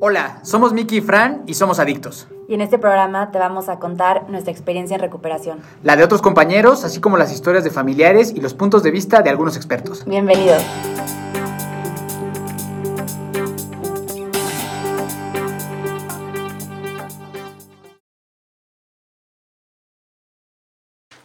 Hola, 0.00 0.40
somos 0.42 0.72
Miki 0.72 0.96
y 0.96 1.00
Fran 1.00 1.44
y 1.46 1.54
somos 1.54 1.78
adictos. 1.78 2.26
Y 2.48 2.54
en 2.54 2.60
este 2.60 2.78
programa 2.78 3.30
te 3.30 3.38
vamos 3.38 3.68
a 3.68 3.78
contar 3.78 4.28
nuestra 4.28 4.50
experiencia 4.50 4.96
en 4.96 5.00
recuperación. 5.00 5.60
La 5.84 5.94
de 5.94 6.02
otros 6.02 6.20
compañeros, 6.20 6.84
así 6.84 7.00
como 7.00 7.16
las 7.16 7.32
historias 7.32 7.62
de 7.62 7.70
familiares 7.70 8.32
y 8.34 8.40
los 8.40 8.54
puntos 8.54 8.82
de 8.82 8.90
vista 8.90 9.22
de 9.22 9.30
algunos 9.30 9.56
expertos. 9.56 10.04
Bienvenidos. 10.04 10.64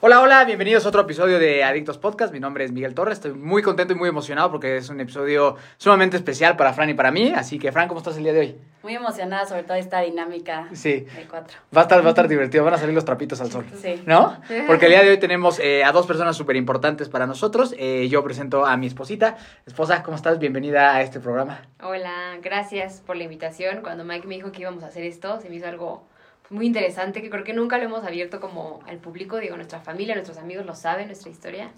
Hola, 0.01 0.21
hola, 0.21 0.45
bienvenidos 0.45 0.85
a 0.85 0.89
otro 0.89 1.01
episodio 1.01 1.39
de 1.39 1.61
Adictos 1.61 1.97
Podcast. 1.97 2.31
Mi 2.31 2.39
nombre 2.39 2.63
es 2.63 2.71
Miguel 2.71 2.93
Torres. 2.95 3.15
Estoy 3.17 3.33
muy 3.33 3.61
contento 3.61 3.91
y 3.93 3.97
muy 3.97 4.07
emocionado 4.07 4.49
porque 4.49 4.77
es 4.77 4.87
un 4.89 5.01
episodio 5.01 5.57
sumamente 5.75 6.15
especial 6.15 6.55
para 6.55 6.71
Fran 6.71 6.89
y 6.89 6.93
para 6.93 7.11
mí. 7.11 7.33
Así 7.35 7.59
que, 7.59 7.69
Fran, 7.73 7.89
¿cómo 7.89 7.97
estás 7.99 8.15
el 8.15 8.23
día 8.23 8.31
de 8.31 8.39
hoy? 8.39 8.55
Muy 8.81 8.95
emocionada 8.95 9.45
sobre 9.45 9.63
toda 9.63 9.77
esta 9.77 9.99
dinámica 9.99 10.69
Sí. 10.71 11.01
de 11.01 11.27
cuatro. 11.29 11.57
Va 11.75 11.81
a 11.81 11.83
estar, 11.83 12.01
va 12.01 12.05
a 12.05 12.09
estar 12.11 12.29
divertido, 12.29 12.63
van 12.63 12.75
a 12.75 12.77
salir 12.77 12.95
los 12.95 13.03
trapitos 13.03 13.41
al 13.41 13.51
sol. 13.51 13.65
Sí. 13.75 14.01
¿No? 14.05 14.39
Porque 14.67 14.85
el 14.85 14.91
día 14.93 15.03
de 15.03 15.09
hoy 15.09 15.17
tenemos 15.19 15.59
eh, 15.59 15.83
a 15.83 15.91
dos 15.91 16.07
personas 16.07 16.37
súper 16.37 16.55
importantes 16.55 17.09
para 17.09 17.27
nosotros. 17.27 17.75
Eh, 17.77 18.07
yo 18.09 18.23
presento 18.23 18.65
a 18.65 18.77
mi 18.77 18.87
esposita. 18.87 19.35
Esposa, 19.65 20.01
¿cómo 20.01 20.15
estás? 20.15 20.39
Bienvenida 20.39 20.95
a 20.95 21.01
este 21.01 21.19
programa. 21.19 21.61
Hola, 21.83 22.37
gracias 22.41 23.01
por 23.05 23.17
la 23.17 23.25
invitación. 23.25 23.81
Cuando 23.81 24.05
Mike 24.05 24.27
me 24.27 24.35
dijo 24.35 24.53
que 24.53 24.61
íbamos 24.61 24.81
a 24.83 24.87
hacer 24.87 25.03
esto, 25.03 25.41
se 25.41 25.49
me 25.49 25.57
hizo 25.57 25.67
algo 25.67 26.07
muy 26.49 26.65
interesante 26.65 27.21
que 27.21 27.29
creo 27.29 27.43
que 27.43 27.53
nunca 27.53 27.77
lo 27.77 27.83
hemos 27.85 28.03
abierto 28.03 28.39
como 28.39 28.79
al 28.87 28.97
público, 28.97 29.37
digo, 29.37 29.55
nuestra 29.55 29.79
familia, 29.79 30.15
nuestros 30.15 30.37
amigos 30.37 30.65
lo 30.65 30.75
saben, 30.75 31.07
nuestra 31.07 31.29
historia, 31.29 31.71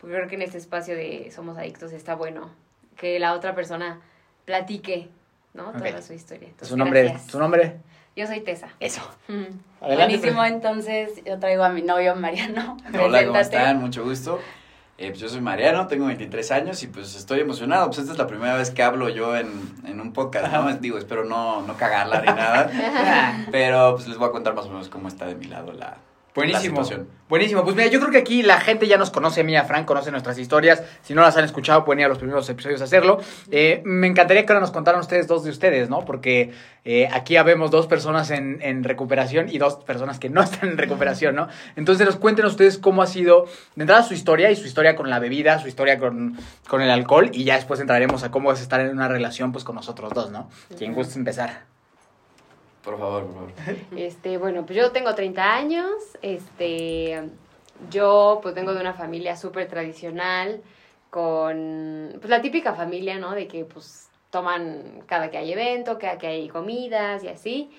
porque 0.00 0.16
creo 0.16 0.28
que 0.28 0.34
en 0.36 0.42
este 0.42 0.58
espacio 0.58 0.94
de 0.96 1.30
Somos 1.34 1.56
Adictos 1.58 1.92
está 1.92 2.14
bueno 2.14 2.50
que 2.96 3.18
la 3.20 3.32
otra 3.34 3.54
persona 3.54 4.00
platique, 4.44 5.08
¿no? 5.54 5.72
Toda 5.72 5.90
Ok. 5.90 6.02
su 6.02 6.12
historia. 6.14 6.48
Entonces, 6.48 6.68
¿Su 6.68 6.76
nombre? 6.76 7.02
gracias. 7.04 7.30
¿Su 7.30 7.38
nombre? 7.38 7.76
Yo 8.16 8.26
soy 8.26 8.40
Tessa. 8.40 8.68
Eso. 8.80 9.00
Mm. 9.28 9.44
Adelante. 9.80 10.16
Buenísimo, 10.16 10.44
entonces 10.44 11.10
yo 11.24 11.38
traigo 11.38 11.62
a 11.62 11.68
mi 11.68 11.82
novio 11.82 12.16
Mariano. 12.16 12.76
Hola, 13.00 13.24
¿cómo 13.26 13.38
están? 13.38 13.78
Mucho 13.78 14.02
gusto. 14.02 14.40
Eh, 15.00 15.10
pues 15.10 15.20
yo 15.20 15.28
soy 15.28 15.40
Mariano, 15.40 15.86
tengo 15.86 16.06
23 16.06 16.50
años 16.50 16.82
y 16.82 16.88
pues 16.88 17.14
estoy 17.14 17.38
emocionado. 17.38 17.86
Pues 17.86 17.98
esta 17.98 18.12
es 18.12 18.18
la 18.18 18.26
primera 18.26 18.56
vez 18.56 18.72
que 18.72 18.82
hablo 18.82 19.08
yo 19.08 19.36
en, 19.36 19.48
en 19.86 20.00
un 20.00 20.12
podcast, 20.12 20.52
¿no? 20.52 20.72
Digo, 20.78 20.98
espero 20.98 21.24
no, 21.24 21.62
no 21.62 21.76
cagarla 21.76 22.20
ni 22.20 22.26
nada. 22.26 23.46
Pero 23.52 23.94
pues 23.94 24.08
les 24.08 24.18
voy 24.18 24.28
a 24.28 24.32
contar 24.32 24.54
más 24.54 24.66
o 24.66 24.70
menos 24.70 24.88
cómo 24.88 25.06
está 25.06 25.26
de 25.26 25.36
mi 25.36 25.44
lado 25.44 25.72
la, 25.72 25.98
Buenísimo. 26.38 26.82
Buenísimo. 27.28 27.64
Pues 27.64 27.74
mira, 27.74 27.88
yo 27.88 27.98
creo 27.98 28.12
que 28.12 28.18
aquí 28.18 28.42
la 28.42 28.60
gente 28.60 28.86
ya 28.86 28.96
nos 28.96 29.10
conoce 29.10 29.40
a 29.40 29.44
mí, 29.44 29.56
a 29.56 29.64
Fran, 29.64 29.84
conoce 29.84 30.12
nuestras 30.12 30.38
historias. 30.38 30.84
Si 31.02 31.12
no 31.14 31.22
las 31.22 31.36
han 31.36 31.44
escuchado, 31.44 31.84
pueden 31.84 31.98
ir 31.98 32.06
a 32.06 32.08
los 32.08 32.18
primeros 32.18 32.48
episodios 32.48 32.80
a 32.80 32.84
hacerlo. 32.84 33.18
Eh, 33.50 33.82
me 33.84 34.06
encantaría 34.06 34.46
que 34.46 34.52
ahora 34.52 34.60
nos 34.60 34.70
contaran 34.70 35.00
ustedes 35.00 35.26
dos 35.26 35.42
de 35.42 35.50
ustedes, 35.50 35.90
¿no? 35.90 36.04
Porque 36.04 36.52
eh, 36.84 37.08
aquí 37.12 37.36
habemos 37.36 37.72
dos 37.72 37.88
personas 37.88 38.30
en, 38.30 38.62
en 38.62 38.84
recuperación 38.84 39.48
y 39.48 39.58
dos 39.58 39.76
personas 39.84 40.20
que 40.20 40.30
no 40.30 40.40
están 40.44 40.70
en 40.70 40.78
recuperación, 40.78 41.34
¿no? 41.34 41.48
Entonces, 41.74 42.06
nos 42.06 42.16
cuenten 42.16 42.46
ustedes 42.46 42.78
cómo 42.78 43.02
ha 43.02 43.06
sido, 43.08 43.46
de 43.74 43.82
entrada, 43.82 44.04
su 44.04 44.14
historia 44.14 44.50
y 44.52 44.56
su 44.56 44.66
historia 44.66 44.94
con 44.94 45.10
la 45.10 45.18
bebida, 45.18 45.58
su 45.58 45.66
historia 45.66 45.98
con, 45.98 46.38
con 46.68 46.82
el 46.82 46.90
alcohol. 46.90 47.30
Y 47.32 47.42
ya 47.42 47.56
después 47.56 47.80
entraremos 47.80 48.22
a 48.22 48.30
cómo 48.30 48.52
es 48.52 48.60
estar 48.60 48.80
en 48.80 48.90
una 48.90 49.08
relación, 49.08 49.50
pues, 49.50 49.64
con 49.64 49.74
nosotros 49.74 50.12
dos, 50.14 50.30
¿no? 50.30 50.48
¿Quién 50.78 50.94
gusta 50.94 51.18
empezar? 51.18 51.77
Por 52.88 52.98
favor, 52.98 53.24
por 53.26 53.34
favor. 53.34 53.50
Este, 53.96 54.38
bueno, 54.38 54.64
pues 54.64 54.78
yo 54.78 54.92
tengo 54.92 55.14
30 55.14 55.54
años, 55.54 55.92
este, 56.22 57.22
yo 57.90 58.38
pues 58.42 58.54
vengo 58.54 58.72
de 58.72 58.80
una 58.80 58.94
familia 58.94 59.36
súper 59.36 59.68
tradicional, 59.68 60.62
con 61.10 62.12
pues 62.18 62.30
la 62.30 62.40
típica 62.40 62.74
familia, 62.74 63.18
¿no? 63.18 63.32
De 63.34 63.46
que 63.46 63.64
pues 63.66 64.08
toman 64.30 65.02
cada 65.06 65.30
que 65.30 65.36
hay 65.38 65.52
evento, 65.52 65.98
cada 65.98 66.16
que 66.18 66.26
hay 66.28 66.48
comidas 66.48 67.24
y 67.24 67.28
así. 67.28 67.70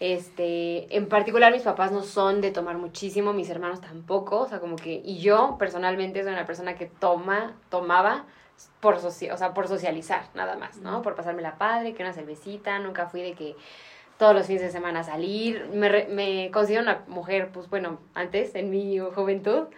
Este, 0.00 0.94
en 0.96 1.08
particular 1.08 1.52
mis 1.52 1.62
papás 1.62 1.92
no 1.92 2.02
son 2.02 2.40
de 2.40 2.50
tomar 2.50 2.76
muchísimo, 2.78 3.32
mis 3.32 3.48
hermanos 3.50 3.80
tampoco, 3.80 4.40
o 4.40 4.48
sea, 4.48 4.60
como 4.60 4.76
que, 4.76 5.00
y 5.04 5.18
yo 5.18 5.56
personalmente 5.58 6.22
soy 6.22 6.32
una 6.32 6.46
persona 6.46 6.74
que 6.74 6.86
toma, 6.86 7.54
tomaba 7.70 8.24
por, 8.80 8.98
soci- 8.98 9.32
o 9.32 9.36
sea, 9.36 9.54
por 9.54 9.68
socializar, 9.68 10.24
nada 10.34 10.56
más, 10.56 10.78
¿no? 10.78 11.00
Por 11.02 11.14
pasarme 11.14 11.42
la 11.42 11.56
padre, 11.58 11.94
que 11.94 12.02
una 12.02 12.12
cervecita, 12.12 12.78
nunca 12.80 13.06
fui 13.06 13.22
de 13.22 13.34
que 13.34 13.56
todos 14.18 14.34
los 14.34 14.46
fines 14.46 14.62
de 14.62 14.70
semana 14.70 15.02
salir. 15.02 15.68
Me, 15.72 16.06
me 16.06 16.50
considero 16.52 16.82
una 16.82 17.04
mujer, 17.08 17.50
pues 17.52 17.68
bueno, 17.68 17.98
antes, 18.14 18.54
en 18.54 18.70
mi 18.70 18.98
juventud, 18.98 19.68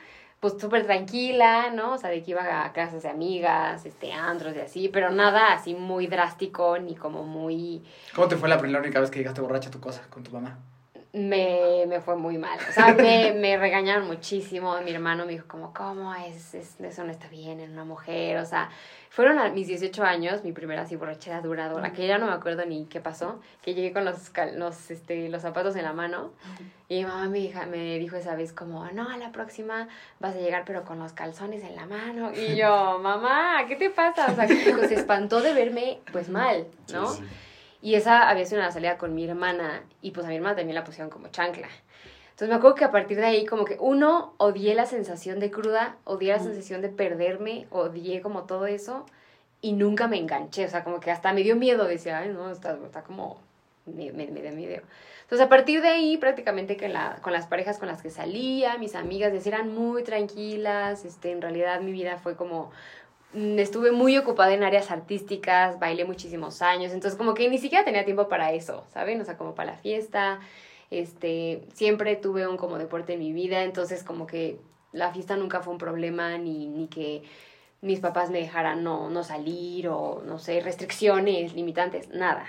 pues 0.40 0.54
súper 0.60 0.84
tranquila, 0.84 1.70
¿no? 1.72 1.94
O 1.94 1.98
sea, 1.98 2.10
de 2.10 2.22
que 2.22 2.32
iba 2.32 2.64
a 2.64 2.72
casas 2.72 3.02
de 3.02 3.08
amigas, 3.08 3.86
este, 3.86 4.12
antros 4.12 4.54
y 4.56 4.60
así, 4.60 4.88
pero 4.88 5.10
nada 5.10 5.52
así 5.52 5.74
muy 5.74 6.06
drástico 6.06 6.78
ni 6.78 6.94
como 6.94 7.24
muy... 7.24 7.82
¿Cómo 8.14 8.28
te 8.28 8.36
fue 8.36 8.48
la 8.48 8.58
primera 8.58 8.80
única 8.80 9.00
vez 9.00 9.10
que 9.10 9.18
llegaste 9.18 9.40
borracha 9.40 9.68
a 9.68 9.72
tu 9.72 9.80
casa 9.80 10.02
con 10.10 10.22
tu 10.22 10.30
mamá? 10.30 10.58
Me, 11.16 11.86
me 11.86 12.00
fue 12.00 12.14
muy 12.16 12.36
mal. 12.36 12.58
O 12.68 12.72
sea, 12.72 12.92
me, 12.92 13.32
me 13.32 13.56
regañaron 13.56 14.06
muchísimo. 14.06 14.78
Mi 14.82 14.90
hermano 14.92 15.24
me 15.24 15.32
dijo 15.32 15.46
como, 15.48 15.72
¿cómo 15.72 16.14
es, 16.14 16.54
es- 16.54 16.78
Eso 16.80 17.04
no 17.04 17.10
está 17.10 17.28
bien 17.28 17.58
en 17.60 17.72
una 17.72 17.84
mujer. 17.84 18.36
O 18.38 18.44
sea, 18.44 18.68
fueron 19.08 19.38
a 19.38 19.48
mis 19.48 19.66
18 19.66 20.04
años, 20.04 20.44
mi 20.44 20.52
primera 20.52 20.82
así 20.82 20.94
borrachera 20.96 21.40
duradora, 21.40 21.92
que 21.92 22.06
ya 22.06 22.18
no 22.18 22.26
me 22.26 22.32
acuerdo 22.32 22.66
ni 22.66 22.84
qué 22.84 23.00
pasó, 23.00 23.40
que 23.62 23.72
llegué 23.72 23.94
con 23.94 24.04
los, 24.04 24.28
cal- 24.28 24.58
los, 24.58 24.90
este, 24.90 25.30
los 25.30 25.40
zapatos 25.40 25.74
en 25.76 25.84
la 25.84 25.94
mano. 25.94 26.32
Y 26.88 26.96
mi 26.98 27.04
mamá 27.06 27.28
me, 27.28 27.38
dijo, 27.38 27.60
me 27.70 27.98
dijo 27.98 28.16
esa 28.16 28.36
vez 28.36 28.52
como, 28.52 28.84
no, 28.92 29.08
a 29.08 29.16
la 29.16 29.32
próxima 29.32 29.88
vas 30.20 30.34
a 30.36 30.38
llegar 30.38 30.64
pero 30.66 30.84
con 30.84 30.98
los 30.98 31.14
calzones 31.14 31.64
en 31.64 31.74
la 31.76 31.86
mano. 31.86 32.30
Y 32.34 32.56
yo, 32.56 32.98
mamá, 33.02 33.64
¿qué 33.66 33.76
te 33.76 33.88
pasa? 33.90 34.26
O 34.30 34.34
sea, 34.34 34.46
que 34.46 34.54
se 34.88 34.94
espantó 34.94 35.40
de 35.40 35.54
verme 35.54 35.98
pues 36.12 36.28
mal, 36.28 36.66
¿no? 36.92 37.08
Sí, 37.08 37.22
sí. 37.22 37.24
Y 37.86 37.94
esa 37.94 38.28
había 38.28 38.44
sido 38.44 38.60
una 38.60 38.72
salida 38.72 38.98
con 38.98 39.14
mi 39.14 39.24
hermana 39.28 39.84
y 40.02 40.10
pues 40.10 40.26
a 40.26 40.28
mi 40.28 40.34
hermana 40.34 40.56
también 40.56 40.74
la 40.74 40.82
pusieron 40.82 41.08
como 41.08 41.28
chancla. 41.28 41.68
Entonces 42.30 42.48
me 42.48 42.56
acuerdo 42.56 42.74
que 42.74 42.84
a 42.84 42.90
partir 42.90 43.16
de 43.16 43.26
ahí 43.26 43.46
como 43.46 43.64
que 43.64 43.76
uno 43.78 44.34
odié 44.38 44.74
la 44.74 44.86
sensación 44.86 45.38
de 45.38 45.52
cruda, 45.52 45.94
odié 46.02 46.32
la 46.32 46.40
sensación 46.40 46.82
de 46.82 46.88
perderme, 46.88 47.68
odié 47.70 48.22
como 48.22 48.42
todo 48.42 48.66
eso 48.66 49.06
y 49.60 49.72
nunca 49.74 50.08
me 50.08 50.18
enganché, 50.18 50.64
o 50.64 50.68
sea, 50.68 50.82
como 50.82 50.98
que 50.98 51.12
hasta 51.12 51.32
me 51.32 51.44
dio 51.44 51.54
miedo, 51.54 51.84
decía, 51.84 52.18
ay 52.18 52.30
no, 52.30 52.50
está, 52.50 52.76
está 52.84 53.02
como, 53.02 53.38
me, 53.84 54.10
me, 54.10 54.26
me 54.26 54.42
da 54.42 54.50
miedo. 54.50 54.82
Entonces 55.22 55.46
a 55.46 55.48
partir 55.48 55.80
de 55.80 55.86
ahí 55.86 56.16
prácticamente 56.16 56.76
que 56.76 56.88
la, 56.88 57.20
con 57.22 57.32
las 57.32 57.46
parejas 57.46 57.78
con 57.78 57.86
las 57.86 58.02
que 58.02 58.10
salía, 58.10 58.78
mis 58.78 58.96
amigas 58.96 59.32
decían, 59.32 59.60
eran 59.60 59.72
muy 59.72 60.02
tranquilas, 60.02 61.04
este, 61.04 61.30
en 61.30 61.40
realidad 61.40 61.80
mi 61.82 61.92
vida 61.92 62.18
fue 62.18 62.34
como 62.34 62.72
estuve 63.58 63.92
muy 63.92 64.16
ocupada 64.16 64.54
en 64.54 64.62
áreas 64.62 64.90
artísticas, 64.90 65.78
bailé 65.78 66.04
muchísimos 66.04 66.62
años, 66.62 66.92
entonces 66.92 67.18
como 67.18 67.34
que 67.34 67.48
ni 67.48 67.58
siquiera 67.58 67.84
tenía 67.84 68.04
tiempo 68.04 68.28
para 68.28 68.52
eso, 68.52 68.84
¿saben? 68.92 69.20
O 69.20 69.24
sea, 69.24 69.36
como 69.36 69.54
para 69.54 69.72
la 69.72 69.78
fiesta, 69.78 70.40
este, 70.90 71.62
siempre 71.74 72.16
tuve 72.16 72.46
un 72.48 72.56
como 72.56 72.78
deporte 72.78 73.14
en 73.14 73.18
mi 73.20 73.32
vida, 73.32 73.62
entonces 73.62 74.02
como 74.02 74.26
que 74.26 74.58
la 74.92 75.12
fiesta 75.12 75.36
nunca 75.36 75.60
fue 75.60 75.72
un 75.72 75.78
problema, 75.78 76.38
ni, 76.38 76.66
ni 76.66 76.88
que 76.88 77.22
mis 77.82 78.00
papás 78.00 78.30
me 78.30 78.38
dejaran 78.38 78.82
no, 78.82 79.10
no 79.10 79.22
salir 79.22 79.88
o, 79.88 80.22
no 80.24 80.38
sé, 80.38 80.60
restricciones, 80.60 81.54
limitantes, 81.54 82.08
nada. 82.08 82.46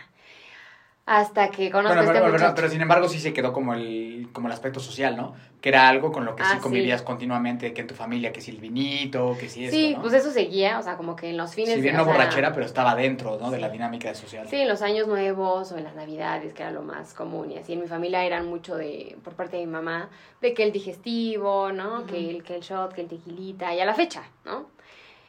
Hasta 1.09 1.51
que 1.51 1.72
conozco 1.72 1.95
Bueno, 1.95 2.01
a 2.01 2.03
este 2.03 2.13
pero, 2.19 2.25
pero- 2.25 2.34
muchacho. 2.34 2.53
pero 2.57 2.69
sin 2.69 2.81
embargo 2.81 3.07
sí 3.07 3.19
se 3.22 3.31
quedó 3.31 3.53
como 3.53 3.73
el, 3.73 4.28
como 4.34 4.47
el 4.50 4.53
aspecto 4.53 4.81
social, 4.81 5.16
¿no? 5.16 5.35
Que 5.62 5.69
era 5.69 5.88
algo 5.88 6.12
con 6.12 6.25
lo 6.25 6.35
que 6.35 6.44
sí 6.44 6.50
Ah, 6.56 6.59
convivías 6.62 7.00
sí. 7.00 7.06
continuamente, 7.06 7.73
que 7.73 7.79
en 7.79 7.88
tu 7.88 7.95
familia, 7.95 8.34
que 8.34 8.41
si 8.41 8.51
el 8.51 8.57
vinito, 8.57 9.38
que 9.40 9.47
si 9.47 9.63
esto, 9.63 9.78
sí, 9.78 9.94
¿no? 9.96 10.01
pues 10.01 10.13
eso 10.13 10.31
seguía, 10.31 10.78
o 10.78 10.84
sea, 10.84 10.97
como 10.97 11.16
que 11.16 11.29
en 11.29 11.38
los 11.38 11.53
fines 11.56 11.75
si 11.75 11.81
bien 11.81 11.96
no 11.96 12.03
sea, 12.03 12.12
borrachera, 12.12 12.51
pero 12.51 12.66
estaba 12.66 12.94
dentro, 12.94 13.38
¿no? 13.40 13.51
De 13.51 13.57
la 13.57 13.69
dinámica 13.69 14.13
social. 14.16 14.50
Sí, 14.50 14.57
en 14.57 14.67
los 14.67 14.81
años 14.81 15.07
nuevos 15.07 15.72
o 15.72 15.78
en 15.78 15.85
las 15.85 15.96
navidades, 15.96 16.53
que 16.53 16.63
era 16.63 16.72
lo 16.73 16.81
más 16.81 17.13
común. 17.13 17.51
Y 17.53 17.57
así 17.57 17.72
en 17.72 17.79
mi 17.79 17.88
familia 17.88 18.25
eran 18.25 18.46
mucho 18.46 18.75
de, 18.75 19.17
por 19.23 19.34
parte 19.34 19.56
de 19.56 19.66
mi 19.66 19.72
mamá, 19.72 20.09
de 20.41 20.53
que 20.53 20.63
el 20.63 20.73
digestivo, 20.73 21.72
¿no? 21.72 22.06
que, 22.06 22.29
el, 22.31 22.44
que 22.44 22.56
el 22.56 22.62
shot, 22.62 22.91
que 22.91 23.00
el 23.00 23.07
tequilita, 23.07 23.73
y 23.73 23.79
a 23.79 23.85
la 23.85 23.94
fecha, 23.94 24.23
¿no? 24.44 24.66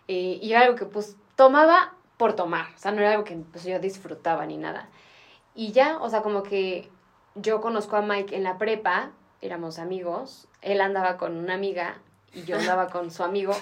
Eh, 0.09 0.41
y 0.43 0.51
era 0.51 0.63
algo 0.63 0.75
que 0.75 0.87
pues 0.87 1.17
tomaba 1.37 1.93
por 2.17 2.33
tomar, 2.33 2.67
o 2.75 2.79
sea, 2.79 2.91
no 2.91 2.99
era 3.01 3.13
algo 3.13 3.23
que 3.23 3.37
pues, 3.53 3.63
yo 3.65 3.79
disfrutaba 3.79 4.45
ni 4.45 4.57
nada. 4.57 4.89
Y 5.59 5.73
ya, 5.73 5.99
o 6.01 6.09
sea, 6.09 6.23
como 6.23 6.45
que 6.45 6.89
yo 7.35 7.61
conozco 7.61 7.97
a 7.97 8.01
Mike 8.01 8.37
en 8.37 8.45
la 8.45 8.59
prepa, 8.59 9.11
éramos 9.41 9.81
amigos, 9.81 10.47
él 10.63 10.81
andaba 10.81 11.17
con 11.17 11.37
una 11.37 11.55
amiga 11.55 11.97
y 12.33 12.45
yo 12.45 12.57
andaba 12.57 12.87
con 12.87 13.11
su 13.11 13.25
amigo. 13.25 13.53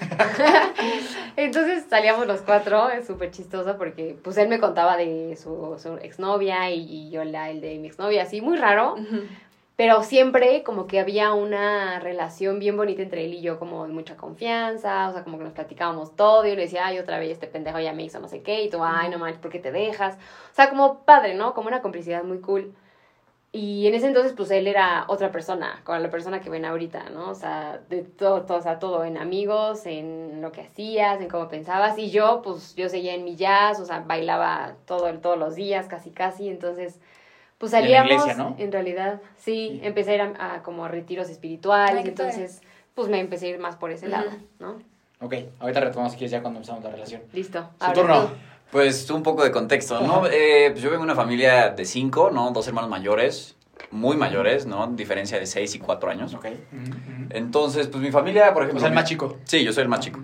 Entonces 1.36 1.86
salíamos 1.88 2.26
los 2.26 2.42
cuatro, 2.42 2.90
es 2.90 3.06
súper 3.06 3.30
chistoso 3.30 3.78
porque 3.78 4.14
pues 4.22 4.36
él 4.36 4.50
me 4.50 4.60
contaba 4.60 4.98
de 4.98 5.38
su, 5.42 5.74
su 5.78 5.94
exnovia 5.96 6.70
y, 6.70 6.80
y 6.82 7.10
yo 7.10 7.24
la, 7.24 7.48
el 7.48 7.62
de 7.62 7.78
mi 7.78 7.88
exnovia, 7.88 8.24
así 8.24 8.42
muy 8.42 8.58
raro, 8.58 8.96
pero 9.76 10.02
siempre 10.02 10.62
como 10.62 10.86
que 10.86 11.00
había 11.00 11.34
una 11.34 12.00
relación 12.00 12.58
bien 12.58 12.76
bonita 12.76 13.02
entre 13.02 13.24
él 13.26 13.34
y 13.34 13.42
yo, 13.42 13.58
como 13.58 13.86
de 13.86 13.92
mucha 13.92 14.16
confianza, 14.16 15.08
o 15.08 15.12
sea, 15.12 15.22
como 15.24 15.38
que 15.38 15.44
nos 15.44 15.52
platicábamos 15.52 16.16
todo 16.16 16.46
y 16.46 16.50
yo 16.50 16.56
le 16.56 16.62
decía, 16.62 16.86
ay, 16.86 16.98
otra 16.98 17.18
vez 17.18 17.32
este 17.32 17.46
pendejo 17.46 17.78
ya 17.80 17.92
me 17.92 18.04
hizo 18.04 18.18
no 18.20 18.28
sé 18.28 18.42
qué, 18.42 18.62
y 18.62 18.70
tú, 18.70 18.82
ay, 18.82 19.10
no 19.10 19.18
manches, 19.18 19.40
¿por 19.40 19.50
qué 19.50 19.58
te 19.58 19.72
dejas? 19.72 20.16
O 20.52 20.54
sea, 20.54 20.70
como 20.70 21.04
padre, 21.04 21.34
¿no? 21.34 21.54
Como 21.54 21.68
una 21.68 21.82
complicidad 21.82 22.24
muy 22.24 22.40
cool. 22.40 22.74
y 23.52 23.86
en 23.86 23.94
ese 23.94 24.06
entonces, 24.08 24.34
pues 24.36 24.50
él 24.50 24.66
era 24.66 25.04
otra 25.08 25.32
persona, 25.32 25.80
con 25.84 26.02
la 26.02 26.10
persona 26.10 26.40
que 26.40 26.50
ven 26.50 26.64
ahorita, 26.66 27.08
¿no? 27.10 27.30
O 27.30 27.34
sea, 27.34 27.80
de 27.88 28.02
todo, 28.02 28.42
todo, 28.44 28.58
o 28.58 28.60
sea, 28.62 28.78
todo 28.78 29.04
en 29.04 29.16
amigos, 29.16 29.86
en 29.86 30.42
lo 30.42 30.52
que 30.52 30.60
hacías, 30.62 31.20
en 31.22 31.28
cómo 31.28 31.48
pensabas. 31.48 31.96
Y 31.98 32.10
yo, 32.10 32.42
pues 32.42 32.74
yo 32.76 32.88
seguía 32.90 33.14
en 33.14 33.24
mi 33.24 33.36
jazz, 33.36 33.80
o 33.80 33.86
sea, 33.86 34.00
bailaba 34.00 34.76
todo, 34.86 35.12
todos 35.20 35.38
los 35.38 35.54
días, 35.54 35.88
casi, 35.88 36.10
casi. 36.10 36.48
Entonces, 36.50 37.00
pues 37.58 37.72
Y 37.72 37.76
en 37.76 37.82
la 37.90 37.98
salíamos. 38.02 38.10
iglesia, 38.24 38.34
¿no? 38.44 38.56
En 38.58 38.72
realidad, 38.72 39.20
sí, 39.36 39.68
Sí. 39.72 39.80
empecé 39.82 40.12
a 40.12 40.14
ir 40.14 40.20
a, 40.22 40.54
a 40.54 40.62
como 40.62 40.86
retiros 40.88 41.28
espirituales. 41.30 41.96
Ay, 41.96 42.04
qué 42.04 42.12
padre. 42.12 42.30
entonces, 42.32 42.62
pues 42.94 43.08
me 43.08 43.20
empecé 43.20 43.46
a 43.46 43.48
ir 43.50 43.58
más 43.58 43.76
por 43.76 43.90
ese 43.90 44.08
lado, 44.08 44.30
¿no? 44.58 44.78
Ok, 45.20 45.34
ahorita 45.60 45.80
retomamos 45.80 46.12
si 46.12 46.18
quieres 46.18 46.32
ya 46.32 46.42
cuando 46.42 46.58
empezamos 46.58 46.84
la 46.84 46.90
relación. 46.90 47.22
Listo. 47.32 47.68
Su 47.84 47.92
turno. 47.92 48.24
tú. 48.26 48.28
Pues 48.70 49.08
un 49.10 49.22
poco 49.22 49.44
de 49.44 49.50
contexto, 49.52 50.00
¿no? 50.00 50.26
Eh, 50.26 50.68
pues 50.72 50.82
yo 50.82 50.90
vengo 50.90 51.02
de 51.02 51.10
una 51.12 51.14
familia 51.14 51.70
de 51.70 51.84
cinco, 51.84 52.30
¿no? 52.30 52.50
Dos 52.50 52.66
hermanos 52.68 52.90
mayores, 52.90 53.56
muy 53.92 54.16
mayores, 54.16 54.66
¿no? 54.66 54.86
Diferencia 54.88 55.38
de 55.38 55.46
seis 55.46 55.74
y 55.74 55.78
cuatro 55.78 56.10
años. 56.10 56.34
Ok. 56.34 56.46
Entonces, 57.30 57.86
pues 57.88 58.02
mi 58.02 58.10
familia, 58.10 58.52
por 58.52 58.62
ejemplo... 58.64 58.78
O 58.78 58.80
sea, 58.80 58.88
el 58.88 58.94
más 58.94 59.04
chico. 59.04 59.38
Sí, 59.44 59.64
yo 59.64 59.72
soy 59.72 59.82
el 59.82 59.88
más 59.88 60.00
chico. 60.00 60.20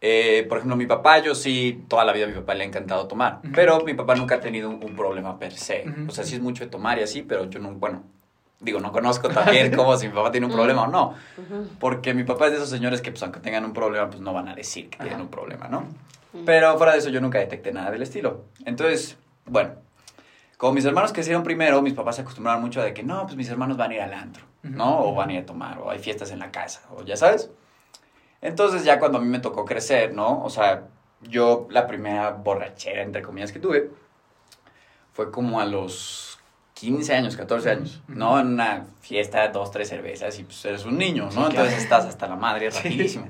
Eh, 0.00 0.44
por 0.48 0.58
ejemplo, 0.58 0.76
mi 0.76 0.86
papá, 0.86 1.18
yo 1.20 1.34
sí, 1.34 1.84
toda 1.88 2.04
la 2.04 2.12
vida 2.12 2.26
a 2.26 2.28
mi 2.28 2.34
papá 2.34 2.54
le 2.54 2.64
ha 2.64 2.66
encantado 2.66 3.06
tomar. 3.06 3.40
Ujú. 3.42 3.52
Pero 3.54 3.80
mi 3.80 3.94
papá 3.94 4.14
nunca 4.14 4.36
ha 4.36 4.40
tenido 4.40 4.68
un, 4.68 4.82
un 4.82 4.94
problema 4.94 5.38
per 5.38 5.52
se. 5.52 5.84
O 6.08 6.10
sea, 6.12 6.24
sí 6.24 6.34
es 6.34 6.40
mucho 6.40 6.64
de 6.64 6.70
tomar 6.70 6.98
y 6.98 7.02
así, 7.02 7.22
pero 7.22 7.48
yo 7.48 7.58
no, 7.60 7.72
bueno, 7.72 8.02
digo, 8.60 8.80
no 8.80 8.92
conozco 8.92 9.28
también 9.30 9.74
cómo 9.74 9.96
si 9.96 10.08
mi 10.08 10.14
papá 10.14 10.30
tiene 10.30 10.46
un 10.46 10.52
problema 10.52 10.82
o 10.82 10.86
no. 10.88 11.14
Porque 11.80 12.14
mi 12.14 12.24
papá 12.24 12.46
es 12.46 12.52
de 12.52 12.56
esos 12.58 12.70
señores 12.70 13.00
que, 13.00 13.10
pues, 13.10 13.22
aunque 13.22 13.40
tengan 13.40 13.64
un 13.64 13.72
problema, 13.72 14.08
pues 14.08 14.20
no 14.20 14.32
van 14.32 14.48
a 14.48 14.54
decir 14.54 14.90
que 14.90 14.98
tienen 14.98 15.20
un 15.20 15.28
problema, 15.28 15.68
¿no? 15.68 15.86
Pero 16.44 16.76
fuera 16.76 16.92
de 16.92 16.98
eso, 16.98 17.08
yo 17.08 17.20
nunca 17.22 17.38
detecté 17.38 17.72
nada 17.72 17.90
del 17.90 18.02
estilo. 18.02 18.44
Entonces, 18.66 19.16
bueno, 19.46 19.70
como 20.58 20.74
mis 20.74 20.84
hermanos 20.84 21.12
crecieron 21.12 21.42
primero, 21.42 21.80
mis 21.80 21.94
papás 21.94 22.16
se 22.16 22.22
acostumbraron 22.22 22.60
mucho 22.62 22.80
a 22.80 22.84
de 22.84 22.92
que 22.92 23.02
no, 23.02 23.22
pues 23.24 23.36
mis 23.36 23.48
hermanos 23.48 23.76
van 23.78 23.90
a 23.90 23.94
ir 23.94 24.00
al 24.02 24.12
antro, 24.12 24.44
¿no? 24.62 25.00
O 25.06 25.14
van 25.14 25.30
a 25.30 25.32
ir 25.34 25.38
a 25.40 25.46
tomar, 25.46 25.78
o 25.78 25.90
hay 25.90 25.98
fiestas 25.98 26.30
en 26.30 26.38
la 26.38 26.50
casa, 26.50 26.82
o 26.94 27.02
ya 27.04 27.16
sabes. 27.16 27.50
Entonces, 28.40 28.84
ya 28.84 28.98
cuando 28.98 29.18
a 29.18 29.20
mí 29.20 29.28
me 29.28 29.38
tocó 29.38 29.64
crecer, 29.64 30.12
¿no? 30.12 30.42
O 30.44 30.50
sea, 30.50 30.84
yo 31.22 31.66
la 31.70 31.86
primera 31.86 32.30
borrachera, 32.30 33.02
entre 33.02 33.22
comillas, 33.22 33.52
que 33.52 33.58
tuve 33.58 33.90
fue 35.12 35.30
como 35.30 35.60
a 35.60 35.64
los 35.64 36.38
15 36.74 37.14
años, 37.14 37.36
14 37.36 37.70
años, 37.70 38.02
¿no? 38.06 38.38
En 38.38 38.48
una 38.48 38.86
fiesta, 39.00 39.48
dos, 39.48 39.70
tres 39.70 39.88
cervezas, 39.88 40.38
y 40.38 40.44
pues 40.44 40.62
eres 40.66 40.84
un 40.84 40.98
niño, 40.98 41.24
¿no? 41.24 41.30
Sí, 41.30 41.36
claro. 41.36 41.50
Entonces 41.50 41.82
estás 41.82 42.04
hasta 42.04 42.26
la 42.28 42.36
madre 42.36 42.68
rapidísimo. 42.74 43.26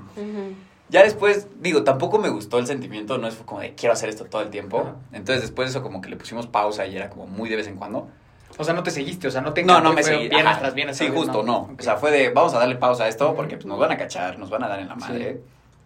Ya 0.89 1.03
después, 1.03 1.47
digo, 1.61 1.83
tampoco 1.83 2.17
me 2.17 2.29
gustó 2.29 2.59
el 2.59 2.67
sentimiento, 2.67 3.17
no 3.17 3.27
es 3.27 3.35
como 3.35 3.61
de 3.61 3.73
quiero 3.75 3.93
hacer 3.93 4.09
esto 4.09 4.25
todo 4.25 4.41
el 4.41 4.49
tiempo. 4.49 4.81
Ajá. 4.81 4.95
Entonces 5.13 5.41
después 5.41 5.67
de 5.67 5.71
eso 5.71 5.83
como 5.83 6.01
que 6.01 6.09
le 6.09 6.17
pusimos 6.17 6.47
pausa 6.47 6.85
y 6.85 6.95
era 6.95 7.09
como 7.09 7.25
muy 7.25 7.49
de 7.49 7.55
vez 7.55 7.67
en 7.67 7.77
cuando. 7.77 8.09
O 8.57 8.63
sea, 8.63 8.73
no 8.73 8.83
te 8.83 8.91
seguiste, 8.91 9.27
o 9.27 9.31
sea, 9.31 9.41
no 9.41 9.53
te 9.53 9.63
No, 9.63 9.79
no 9.81 9.93
me 9.93 10.03
seguí. 10.03 10.29
Bien 10.29 10.47
ajá. 10.47 10.59
tras 10.59 10.73
bien 10.73 10.93
sí, 10.93 11.09
justo, 11.09 11.43
no. 11.43 11.69
O 11.77 11.81
sea, 11.81 11.97
fue 11.97 12.11
de 12.11 12.29
vamos 12.29 12.53
a 12.53 12.59
darle 12.59 12.75
pausa 12.75 13.05
a 13.05 13.07
esto 13.07 13.35
porque 13.35 13.55
pues, 13.55 13.65
nos 13.65 13.79
van 13.79 13.91
a 13.91 13.97
cachar, 13.97 14.39
nos 14.39 14.49
van 14.49 14.63
a 14.63 14.67
dar 14.67 14.79
en 14.79 14.87
la 14.87 14.95
madre. 14.95 15.41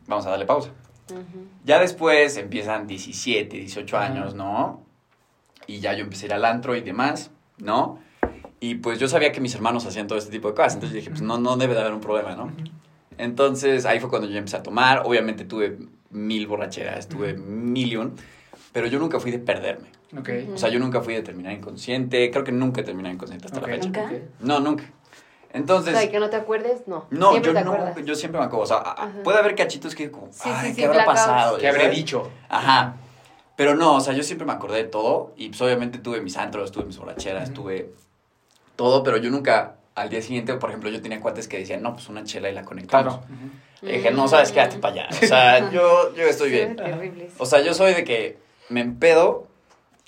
Vamos 0.07 0.25
a 0.25 0.31
darle 0.31 0.45
pausa. 0.45 0.69
Ya 1.65 1.79
después 1.79 2.37
empiezan 2.37 2.87
17, 2.87 3.57
18 3.57 3.97
Ajá. 3.97 4.05
años, 4.05 4.33
¿no? 4.33 4.81
Y 5.67 5.79
ya 5.79 5.93
yo 5.93 6.03
empecé 6.03 6.25
a 6.25 6.27
ir 6.27 6.33
al 6.33 6.45
antro 6.45 6.75
y 6.75 6.81
demás, 6.81 7.31
¿no? 7.57 7.99
Y 8.59 8.75
pues 8.75 8.99
yo 8.99 9.07
sabía 9.07 9.31
que 9.31 9.41
mis 9.41 9.53
hermanos 9.55 9.85
hacían 9.85 10.07
todo 10.07 10.17
este 10.17 10.31
tipo 10.31 10.47
de 10.47 10.53
cosas. 10.53 10.75
Entonces 10.75 10.95
dije, 10.95 11.09
pues 11.09 11.21
no, 11.21 11.37
no 11.37 11.57
debe 11.57 11.73
de 11.73 11.81
haber 11.81 11.93
un 11.93 12.01
problema, 12.01 12.35
¿no? 12.35 12.51
Entonces 13.17 13.85
ahí 13.85 13.99
fue 13.99 14.09
cuando 14.09 14.29
yo 14.29 14.37
empecé 14.37 14.57
a 14.57 14.63
tomar. 14.63 15.01
Obviamente 15.05 15.45
tuve 15.45 15.77
mil 16.11 16.47
borracheras, 16.47 17.07
tuve 17.07 17.33
million, 17.33 18.15
pero 18.71 18.87
yo 18.87 18.99
nunca 18.99 19.19
fui 19.19 19.31
de 19.31 19.39
perderme. 19.39 19.89
Ok. 20.17 20.29
O 20.53 20.57
sea, 20.57 20.69
yo 20.69 20.79
nunca 20.79 21.01
fui 21.01 21.13
de 21.13 21.21
terminar 21.21 21.53
inconsciente. 21.53 22.29
Creo 22.31 22.43
que 22.43 22.51
nunca 22.51 22.81
he 22.81 22.83
terminado 22.83 23.13
inconsciente 23.13 23.45
hasta 23.47 23.61
la 23.61 23.67
fecha. 23.67 23.85
¿Nunca? 23.85 24.11
No, 24.39 24.59
nunca. 24.59 24.83
O 24.83 25.57
Entonces, 25.57 25.91
sea, 25.93 26.01
de 26.01 26.09
que 26.09 26.19
no 26.19 26.29
te 26.29 26.35
acuerdes, 26.37 26.87
no. 26.87 27.05
no, 27.09 27.31
Siempre 27.31 27.51
yo 27.53 27.57
te 27.59 27.65
no, 27.65 27.73
acuerdas. 27.73 28.05
yo 28.05 28.15
siempre 28.15 28.39
me 28.39 28.45
acuerdo. 28.45 28.63
O 28.63 28.67
sea, 28.67 28.77
Ajá. 28.77 29.11
puede 29.23 29.37
haber 29.39 29.55
cachitos 29.55 29.95
que 29.95 30.09
como, 30.11 30.27
Sí, 30.31 30.49
ay, 30.51 30.69
sí, 30.71 30.75
¿qué 30.77 30.85
habrá 30.85 31.05
pasado? 31.05 31.57
¿Qué 31.57 31.67
habré 31.67 31.89
dicho? 31.89 32.29
Ajá. 32.49 32.95
Pero 33.57 33.75
no, 33.75 33.95
o 33.95 33.99
sea, 34.01 34.13
yo 34.13 34.23
siempre 34.23 34.47
me 34.47 34.53
acordé 34.53 34.77
de 34.77 34.83
todo 34.85 35.33
y 35.35 35.49
pues 35.49 35.61
obviamente 35.61 35.99
tuve 35.99 36.21
mis 36.21 36.37
antros, 36.37 36.71
tuve 36.71 36.85
mis 36.85 36.97
borracheras, 36.97 37.53
tuve 37.53 37.91
todo, 38.75 39.03
pero 39.03 39.17
yo 39.17 39.29
nunca, 39.29 39.75
al 39.93 40.09
día 40.09 40.21
siguiente, 40.21 40.53
por 40.55 40.69
ejemplo, 40.69 40.89
yo 40.89 41.01
tenía 41.01 41.19
cuates 41.19 41.47
que 41.47 41.59
decían, 41.59 41.83
no, 41.83 41.93
pues 41.93 42.07
una 42.09 42.23
chela 42.23 42.49
y 42.49 42.53
la 42.53 42.63
conectamos. 42.63 43.17
Claro. 43.17 43.27
Le 43.81 43.93
dije, 43.97 44.11
no, 44.11 44.27
sabes, 44.27 44.51
quédate 44.51 44.77
para 44.79 44.93
allá. 44.93 45.09
O 45.11 45.25
sea, 45.25 45.69
yo, 45.71 46.15
yo 46.15 46.23
estoy 46.23 46.49
Sí, 46.49 46.55
bien. 46.55 46.75
terribles. 46.75 47.33
O 47.37 47.45
sea, 47.45 47.61
yo 47.61 47.73
soy 47.73 47.93
de 47.93 48.03
que 48.03 48.37
me 48.69 48.81
empedo 48.81 49.47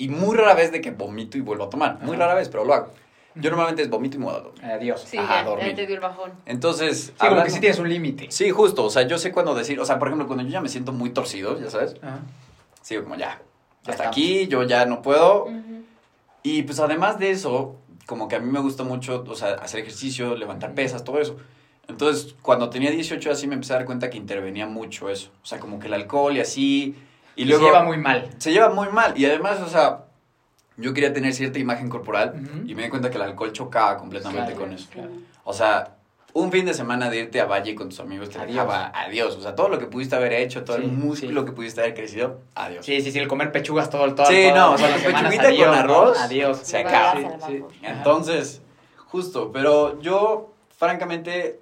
y 0.03 0.09
muy 0.09 0.35
rara 0.37 0.53
vez 0.53 0.71
de 0.71 0.81
que 0.81 0.91
vomito 0.91 1.37
y 1.37 1.41
vuelvo 1.41 1.65
a 1.65 1.69
tomar. 1.69 1.99
Muy 2.01 2.15
rara 2.17 2.33
vez, 2.33 2.49
pero 2.49 2.65
lo 2.65 2.73
hago. 2.73 2.89
Yo 3.35 3.49
normalmente 3.49 3.81
es 3.81 3.89
vomito 3.89 4.17
y 4.17 4.19
me 4.19 4.25
voy 4.25 4.35
a 4.35 4.39
dormir. 4.39 4.63
Adiós. 4.65 5.03
Sí, 5.07 5.17
Ajá, 5.17 5.41
ya, 5.41 5.43
dormir. 5.49 5.69
ya 5.69 5.75
te 5.75 5.87
dio 5.87 5.95
el 5.95 6.01
bajón. 6.01 6.31
Entonces, 6.45 7.05
Sí, 7.05 7.11
como 7.17 7.29
hablando- 7.31 7.45
que 7.45 7.51
sí 7.51 7.59
tienes 7.59 7.79
un 7.79 7.89
límite. 7.89 8.27
Sí, 8.29 8.51
justo. 8.51 8.83
O 8.85 8.89
sea, 8.89 9.03
yo 9.07 9.17
sé 9.17 9.31
cuándo 9.31 9.55
decir. 9.55 9.79
O 9.79 9.85
sea, 9.85 9.97
por 9.97 10.07
ejemplo, 10.09 10.27
cuando 10.27 10.43
yo 10.43 10.51
ya 10.51 10.61
me 10.61 10.69
siento 10.69 10.91
muy 10.91 11.09
torcido, 11.09 11.59
ya 11.59 11.69
sabes, 11.69 11.95
Ajá. 12.01 12.19
sigo 12.81 13.03
como 13.03 13.15
ya. 13.15 13.19
Ya 13.29 13.91
Hasta 13.91 13.91
estamos. 13.93 14.11
aquí, 14.11 14.47
yo 14.47 14.63
ya 14.63 14.85
no 14.85 15.01
puedo. 15.01 15.45
Ujú. 15.45 15.83
Y 16.43 16.61
pues 16.63 16.79
además 16.79 17.17
de 17.17 17.31
eso, 17.31 17.75
como 18.05 18.27
que 18.27 18.35
a 18.35 18.39
mí 18.39 18.51
me 18.51 18.59
gusta 18.59 18.83
mucho, 18.83 19.23
o 19.27 19.35
sea, 19.35 19.53
hacer 19.55 19.79
ejercicio, 19.79 20.35
levantar 20.35 20.73
pesas, 20.75 21.03
todo 21.03 21.19
eso. 21.19 21.37
Entonces, 21.87 22.35
cuando 22.41 22.69
tenía 22.69 22.91
18 22.91 23.31
así 23.31 23.47
me 23.47 23.55
empecé 23.55 23.73
a 23.73 23.77
dar 23.77 23.85
cuenta 23.85 24.09
que 24.09 24.17
intervenía 24.17 24.67
mucho 24.67 25.09
eso. 25.09 25.31
O 25.41 25.45
sea, 25.45 25.59
como 25.59 25.79
que 25.79 25.87
el 25.87 25.93
alcohol 25.95 26.35
y 26.37 26.39
así. 26.39 26.95
Y 27.35 27.43
Y 27.43 27.45
luego 27.45 27.63
se 27.65 27.71
lleva 27.71 27.83
muy 27.83 27.97
mal. 27.97 28.29
se 28.37 28.51
lleva 28.51 28.69
muy 28.69 28.89
mal. 28.89 29.17
Y 29.17 29.25
además, 29.25 29.59
o 29.61 29.67
sea, 29.67 30.05
yo 30.77 30.93
quería 30.93 31.13
tener 31.13 31.33
cierta 31.33 31.59
imagen 31.59 31.89
corporal 31.89 32.33
Ujú. 32.35 32.67
y 32.67 32.75
me 32.75 32.83
di 32.83 32.89
cuenta 32.89 33.09
que 33.09 33.17
el 33.17 33.23
alcohol 33.23 33.51
chocaba 33.53 33.97
completamente 33.97 34.51
Claro, 34.53 34.65
con 34.67 34.73
eso. 34.73 34.87
claro. 34.91 35.09
O 35.43 35.53
sea, 35.53 35.95
un 36.35 36.51
fin 36.51 36.65
de 36.65 36.73
semana 36.73 37.11
de 37.11 37.17
irte 37.19 37.39
a 37.41 37.45
Valle 37.45 37.75
con 37.75 37.89
tus 37.89 37.99
amigos 37.99 38.29
te 38.29 38.39
Adiós. 38.39 38.53
dejaba 38.55 38.91
adiós. 38.95 39.35
O 39.35 39.41
sea, 39.41 39.55
todo 39.55 39.69
lo 39.69 39.77
que 39.77 39.85
pudiste 39.85 40.15
haber 40.15 40.33
hecho, 40.33 40.63
todo 40.63 40.77
Sí, 40.77 40.83
el 40.83 40.91
músculo 40.91 41.41
sí. 41.41 41.45
que 41.45 41.51
pudiste 41.51 41.81
haber 41.81 41.93
crecido, 41.93 42.39
adiós. 42.55 42.83
Sí, 42.85 43.01
sí, 43.01 43.11
sí, 43.11 43.19
el 43.19 43.27
comer 43.27 43.51
pechugas 43.51 43.89
todo 43.91 44.05
el 44.05 44.15
todo. 44.15 44.25
Sí, 44.25 44.45
todo- 44.49 44.55
no, 44.55 44.71
o 44.73 44.77
sea, 44.79 44.89
la 44.89 44.95
pechuguita 44.95 45.43
con 45.43 45.45
adiós, 45.45 45.67
¿no? 45.67 45.73
arroz, 45.73 46.19
Adiós. 46.21 46.57
se 46.63 46.77
acaba. 46.79 47.19
Sí. 47.47 47.63
Entonces, 47.83 48.61
justo, 49.05 49.51
pero 49.51 49.99
yo, 50.01 50.53
francamente, 50.75 51.59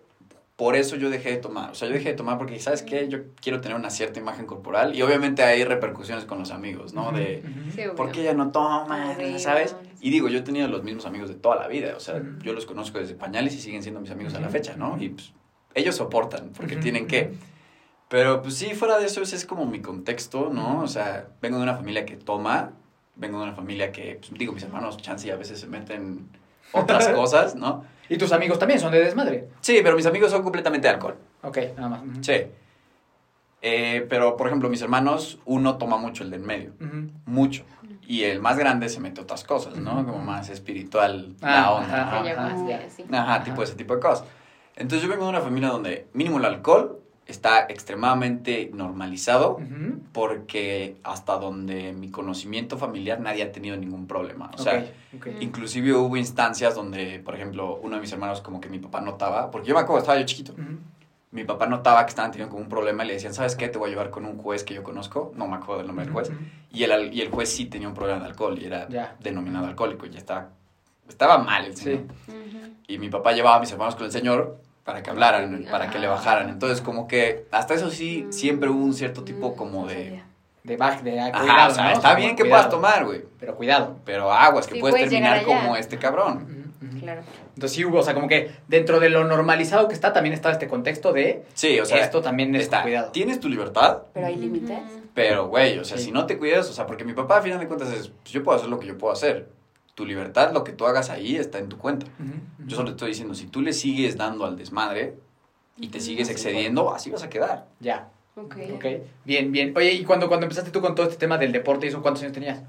por 0.61 0.75
eso 0.75 0.95
yo 0.95 1.09
dejé 1.09 1.31
de 1.31 1.37
tomar. 1.37 1.71
O 1.71 1.73
sea, 1.73 1.87
yo 1.87 1.95
dejé 1.95 2.09
de 2.09 2.15
tomar 2.15 2.37
porque, 2.37 2.59
¿sabes 2.59 2.83
qué? 2.83 3.07
Yo 3.07 3.33
quiero 3.41 3.61
tener 3.61 3.75
una 3.75 3.89
cierta 3.89 4.19
imagen 4.19 4.45
corporal 4.45 4.95
y 4.95 5.01
obviamente 5.01 5.41
hay 5.41 5.63
repercusiones 5.63 6.25
con 6.25 6.37
los 6.37 6.51
amigos, 6.51 6.93
¿no? 6.93 7.11
De. 7.11 7.43
Sí. 7.73 7.81
¿por 7.97 8.11
qué 8.11 8.21
ya 8.21 8.35
no? 8.35 8.51
Arriba. 8.53 9.39
¿Sabes? 9.39 9.75
Y 10.01 10.11
digo, 10.11 10.29
yo 10.29 10.37
he 10.37 10.41
tenido 10.43 10.67
los 10.67 10.83
mismos 10.83 11.07
amigos 11.07 11.29
de 11.29 11.33
toda 11.33 11.55
la 11.55 11.67
vida. 11.67 11.95
O 11.97 11.99
sea, 11.99 12.21
yo 12.43 12.53
los 12.53 12.67
conozco 12.67 12.99
desde 12.99 13.15
pañales 13.15 13.55
y 13.55 13.59
siguen 13.59 13.81
siendo 13.81 14.01
mis 14.01 14.11
amigos 14.11 14.35
a 14.35 14.39
la 14.39 14.49
fecha, 14.49 14.75
¿no? 14.75 15.01
Y 15.01 15.09
pues, 15.09 15.33
ellos 15.73 15.95
soportan 15.95 16.51
porque 16.55 16.75
tienen 16.75 17.07
que. 17.07 17.33
Pero 18.07 18.43
pues 18.43 18.53
sí, 18.53 18.75
fuera 18.75 18.99
de 18.99 19.07
eso, 19.07 19.23
ese 19.23 19.37
es 19.37 19.47
como 19.47 19.65
mi 19.65 19.81
contexto, 19.81 20.51
¿no? 20.53 20.81
O 20.81 20.87
sea, 20.87 21.27
vengo 21.41 21.57
de 21.57 21.63
una 21.63 21.75
familia 21.75 22.05
que 22.05 22.17
toma, 22.17 22.73
vengo 23.15 23.39
de 23.39 23.45
una 23.45 23.55
familia 23.55 23.91
que, 23.91 24.19
pues, 24.19 24.31
digo, 24.37 24.53
mis 24.53 24.61
hermanos, 24.61 24.97
chance 24.97 25.27
y 25.27 25.31
a 25.31 25.37
veces 25.37 25.59
se 25.59 25.65
meten 25.65 26.29
otras 26.71 27.07
cosas, 27.15 27.55
¿no? 27.55 27.83
Y 28.11 28.17
tus 28.17 28.33
amigos 28.33 28.59
también 28.59 28.77
son 28.77 28.91
de 28.91 28.99
desmadre. 28.99 29.47
Sí, 29.61 29.79
pero 29.81 29.95
mis 29.95 30.05
amigos 30.05 30.31
son 30.31 30.43
completamente 30.43 30.85
de 30.85 30.93
alcohol. 30.95 31.15
Ok, 31.43 31.57
nada 31.77 31.87
más. 31.87 32.01
Ujú. 32.01 32.21
Sí. 32.21 32.33
Eh, 33.61 34.05
pero, 34.09 34.35
por 34.35 34.47
ejemplo, 34.47 34.67
mis 34.67 34.81
hermanos, 34.81 35.39
uno 35.45 35.77
toma 35.77 35.95
mucho 35.95 36.23
el 36.23 36.29
del 36.29 36.41
medio, 36.41 36.73
Ujú. 36.81 37.09
mucho. 37.25 37.63
Y 38.05 38.23
el 38.23 38.41
más 38.41 38.57
grande 38.57 38.89
se 38.89 38.99
mete 38.99 39.21
otras 39.21 39.45
cosas, 39.45 39.77
¿no? 39.77 39.93
Ujú. 40.01 40.07
Como 40.11 40.19
más 40.19 40.49
espiritual, 40.49 41.35
Ah, 41.41 41.51
la 41.51 41.71
onda. 41.71 41.87
ajá, 41.87 42.19
ajá. 42.19 42.55
Ajá, 43.11 43.33
Ajá. 43.35 43.43
tipo 43.45 43.63
ese 43.63 43.75
tipo 43.75 43.95
de 43.95 44.01
cosas. 44.01 44.25
Entonces 44.75 45.03
yo 45.03 45.09
vengo 45.09 45.23
de 45.23 45.29
una 45.29 45.39
familia 45.41 45.69
donde 45.69 46.07
mínimo 46.13 46.37
el 46.39 46.43
alcohol 46.45 46.99
está 47.31 47.65
extremadamente 47.69 48.69
normalizado 48.73 49.59
porque 50.13 50.97
hasta 51.03 51.37
donde 51.37 51.93
mi 51.93 52.09
conocimiento 52.11 52.77
familiar 52.77 53.19
nadie 53.19 53.43
ha 53.43 53.51
tenido 53.51 53.77
ningún 53.77 54.07
problema. 54.07 54.51
O 54.53 54.57
sea, 54.57 54.85
ok. 55.15 55.27
inclusive 55.39 55.93
hubo 55.93 56.17
instancias 56.17 56.75
donde, 56.75 57.19
por 57.19 57.35
ejemplo, 57.35 57.79
uno 57.81 57.95
de 57.95 58.01
mis 58.01 58.11
hermanos 58.11 58.41
como 58.41 58.59
que 58.61 58.69
mi 58.69 58.79
papá 58.79 59.01
notaba, 59.01 59.49
porque 59.51 59.67
yo 59.69 59.73
me 59.75 59.81
acuerdo, 59.81 59.99
estaba 60.01 60.19
yo 60.19 60.25
chiquito, 60.25 60.53
mi 61.31 61.45
papá 61.45 61.65
notaba 61.65 62.03
que 62.05 62.09
estaban 62.09 62.31
teniendo 62.31 62.51
como 62.51 62.63
un 62.63 62.69
problema 62.69 63.03
y 63.05 63.07
le 63.07 63.13
decían, 63.13 63.33
¿sabes 63.33 63.55
qué? 63.55 63.69
Te 63.69 63.77
voy 63.77 63.87
a 63.87 63.91
llevar 63.91 64.09
con 64.09 64.25
un 64.25 64.37
juez 64.37 64.63
que 64.65 64.73
yo 64.73 64.83
conozco, 64.83 65.31
no 65.35 65.47
me 65.47 65.55
acuerdo 65.55 65.77
del 65.77 65.87
nombre 65.87 66.05
del 66.05 66.13
juez, 66.13 66.31
y 66.71 66.83
el, 66.83 67.13
y 67.13 67.21
el 67.21 67.29
juez 67.29 67.49
sí 67.49 67.65
tenía 67.65 67.87
un 67.87 67.93
problema 67.93 68.19
de 68.19 68.25
alcohol 68.25 68.59
y 68.61 68.65
era 68.65 68.87
denominado 69.21 69.67
alcohólico 69.67 70.05
y 70.05 70.09
ya 70.09 70.17
estaba, 70.19 70.49
estaba 71.07 71.37
mal 71.37 71.65
el 71.65 71.75
Sí. 71.75 71.83
señor. 71.85 72.01
Y 72.87 72.97
mi 72.97 73.09
papá 73.09 73.31
llevaba 73.31 73.55
a 73.55 73.59
mis 73.61 73.71
hermanos 73.71 73.95
con 73.95 74.05
el 74.05 74.11
señor 74.11 74.59
para 74.83 75.03
que 75.03 75.09
hablaran, 75.09 75.65
para 75.69 75.89
que 75.89 75.99
le 75.99 76.07
bajaran. 76.07 76.49
Entonces, 76.49 76.81
como 76.81 77.07
que 77.07 77.45
hasta 77.51 77.73
eso 77.73 77.89
sí, 77.91 78.25
siempre 78.31 78.69
hubo 78.69 78.83
un 78.83 78.93
cierto 78.93 79.23
tipo 79.23 79.49
Mm, 79.51 79.55
como 79.55 79.87
de... 79.87 80.23
De 80.63 80.77
back, 80.77 81.01
de 81.01 81.19
ah, 81.19 81.31
Ajá, 81.33 81.39
cuidado, 81.41 81.71
o 81.71 81.73
sea, 81.75 81.83
¿no? 81.85 81.91
está 81.91 82.13
bien 82.15 82.35
que 82.35 82.43
cuidado. 82.43 82.69
puedas 82.69 82.69
tomar, 82.69 83.05
güey. 83.05 83.23
Pero 83.39 83.55
cuidado. 83.55 83.97
Pero 84.05 84.31
aguas, 84.31 84.67
que 84.67 84.75
Sí, 84.75 84.79
puedes 84.79 84.93
puedes 84.93 85.09
terminar 85.09 85.43
como 85.43 85.75
este 85.75 85.97
cabrón. 85.97 86.71
Claro. 86.99 87.21
Entonces 87.55 87.71
sí 87.75 87.83
hubo, 87.83 87.97
o 87.99 88.03
sea, 88.03 88.13
como 88.13 88.27
que 88.27 88.51
dentro 88.67 88.99
de 88.99 89.09
lo 89.09 89.23
normalizado 89.23 89.87
que 89.87 89.95
está, 89.95 90.13
también 90.13 90.33
está 90.33 90.51
este 90.51 90.67
contexto 90.67 91.13
de 91.13 91.43
Sí, 91.55 91.79
o 91.79 91.85
sea, 91.85 91.97
esto 91.97 92.21
también 92.21 92.53
es 92.55 92.63
está. 92.63 92.83
cuidado. 92.83 93.11
Tienes 93.11 93.39
tu 93.39 93.49
libertad, 93.49 94.03
Pero 94.13 94.27
hay 94.27 94.35
límites. 94.35 94.77
pero, 95.15 95.47
güey, 95.47 95.79
o 95.79 95.83
sea, 95.83 95.97
Sí. 95.97 96.05
si 96.05 96.11
no 96.11 96.27
te 96.27 96.37
cuidas, 96.37 96.69
o 96.69 96.73
sea, 96.73 96.85
porque 96.85 97.05
mi 97.05 97.13
papá, 97.13 97.37
a 97.37 97.41
final 97.41 97.59
de 97.59 97.67
cuentas, 97.67 97.89
es, 97.91 98.09
pues 98.09 98.31
yo 98.31 98.43
puedo 98.43 98.57
hacer 98.57 98.69
lo 98.69 98.77
que 98.77 98.85
yo 98.85 98.97
puedo 98.99 99.13
hacer. 99.13 99.47
Tu 99.95 100.05
libertad, 100.05 100.53
lo 100.53 100.63
que 100.63 100.71
tú 100.71 100.85
hagas 100.85 101.09
ahí 101.09 101.35
está 101.35 101.59
en 101.59 101.69
tu 101.69 101.77
cuenta. 101.77 102.05
Ujú, 102.05 102.67
Yo 102.69 102.75
solo 102.75 102.89
te 102.89 102.91
estoy 102.95 103.09
diciendo, 103.09 103.33
si 103.35 103.47
tú 103.47 103.61
le 103.61 103.73
sigues 103.73 104.17
dando 104.17 104.45
al 104.45 104.57
desmadre 104.57 105.15
y 105.77 105.87
te 105.89 105.99
sigues 105.99 106.29
excediendo, 106.29 106.93
así 106.93 107.09
vas 107.09 107.23
a 107.23 107.29
quedar. 107.29 107.67
Ya, 107.79 108.09
Ok. 108.35 108.55
ok. 108.73 108.85
Bien, 109.25 109.51
bien. 109.51 109.73
Oye, 109.75 109.91
¿y 109.93 110.03
cuando, 110.03 110.27
cuando 110.27 110.45
empezaste 110.45 110.71
tú 110.71 110.79
con 110.81 110.95
todo 110.95 111.05
este 111.07 111.17
tema 111.17 111.37
del 111.37 111.51
deporte 111.51 111.85
y 111.85 111.89
eso, 111.89 112.01
cuántos 112.01 112.23
años 112.23 112.33
tenías? 112.33 112.61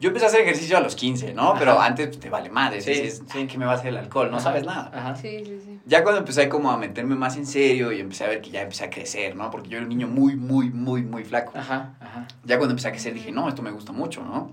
Yo 0.00 0.08
empecé 0.08 0.26
a 0.26 0.28
hacer 0.28 0.40
ejercicio 0.40 0.76
a 0.76 0.80
los 0.80 0.96
15, 0.96 1.34
¿no? 1.34 1.50
Ajá. 1.50 1.58
Pero 1.58 1.80
antes 1.80 2.08
pues, 2.08 2.20
te 2.20 2.28
vale 2.30 2.48
madre, 2.50 2.80
Sí, 2.80 2.90
dices, 2.90 3.22
sí. 3.28 3.38
"Ay, 3.38 3.46
¿qué 3.46 3.58
me 3.58 3.64
va 3.64 3.72
a 3.72 3.74
hacer 3.76 3.88
el 3.88 3.96
alcohol? 3.96 4.30
No 4.30 4.36
Ajá. 4.38 4.44
sabes 4.44 4.64
nada. 4.64 4.90
Ajá. 4.92 5.14
Sí, 5.16 5.38
sí, 5.44 5.60
sí. 5.64 5.80
Ya 5.86 6.02
cuando 6.02 6.20
empecé 6.20 6.48
como 6.48 6.70
a 6.70 6.76
meterme 6.78 7.14
más 7.14 7.36
en 7.36 7.46
serio 7.46 7.92
y 7.92 8.00
empecé 8.00 8.24
a 8.24 8.28
ver 8.28 8.40
que 8.40 8.50
ya 8.50 8.62
empecé 8.62 8.84
a 8.84 8.90
crecer, 8.90 9.36
¿no? 9.36 9.50
Porque 9.50 9.68
yo 9.68 9.76
era 9.76 9.84
un 9.84 9.90
niño 9.90 10.08
muy, 10.08 10.34
muy, 10.34 10.70
muy, 10.70 11.02
muy 11.02 11.24
flaco. 11.24 11.52
Ajá, 11.56 11.94
ajá. 12.00 12.26
Ya 12.44 12.56
cuando 12.58 12.72
empecé 12.72 12.88
a 12.88 12.92
crecer 12.92 13.14
dije, 13.14 13.30
no, 13.30 13.48
esto 13.48 13.62
me 13.62 13.70
gusta 13.70 13.92
mucho, 13.92 14.22
¿no? 14.24 14.50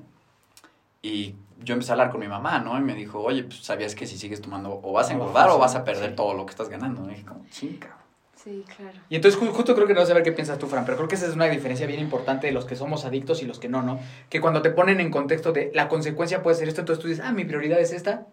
Y 1.02 1.36
yo 1.64 1.74
empecé 1.74 1.92
a 1.92 1.94
hablar 1.94 2.12
con 2.12 2.20
mi 2.20 2.28
mamá, 2.28 2.60
¿no? 2.60 2.78
Y 2.78 2.82
me 2.82 2.94
dijo, 2.96 3.20
oye, 3.20 3.44
pues 3.44 3.64
sabías 3.64 3.96
que 3.96 4.06
si 4.08 4.18
sigues 4.18 4.42
tomando 4.42 4.80
o 4.84 4.92
vas 4.94 5.08
a 5.08 5.12
a 5.12 5.14
engordar 5.14 5.50
o 5.50 5.58
vas 5.58 5.76
a 5.76 5.84
perder 5.84 6.12
sí. 6.12 6.16
todo 6.16 6.34
lo 6.34 6.46
que 6.46 6.52
estás 6.52 6.70
ganando. 6.70 7.06
Y 7.06 7.10
dije, 7.16 7.26
como, 7.26 7.46
chinga. 7.50 7.98
Sí, 8.36 8.66
claro. 8.76 8.98
Y 9.08 9.16
entonces 9.18 9.40
ju- 9.40 9.52
justo 9.52 9.76
creo 9.76 9.86
que 9.86 9.94
no 9.94 10.02
sé 10.02 10.08
saber 10.08 10.24
qué 10.24 10.32
piensas 10.32 10.58
tú, 10.58 10.66
Fran, 10.66 10.84
pero 10.84 10.98
creo 10.98 11.08
que 11.08 11.14
esa 11.16 11.28
es 11.28 11.36
una 11.36 11.46
diferencia 11.46 11.86
bien 11.86 12.00
importante 12.00 12.48
de 12.48 12.54
los 12.54 12.66
que 12.66 12.76
somos 12.76 13.06
adictos 13.06 13.44
y 13.44 13.46
los 13.46 13.60
que 13.60 13.70
no, 13.70 13.84
¿no? 13.84 14.00
Que 14.30 14.42
cuando 14.42 14.64
te 14.64 14.72
ponen 14.72 15.00
en 15.00 15.12
contexto 15.12 15.52
de 15.52 15.72
la 15.76 15.88
consecuencia 15.88 16.42
puede 16.42 16.56
ser 16.58 16.68
esto, 16.68 16.82
entonces 16.82 17.02
tú 17.02 17.08
dices, 17.08 17.24
ah, 17.24 17.32
mi 17.34 17.46
prioridad 17.46 17.80
es 17.80 17.92
esta. 17.92 18.26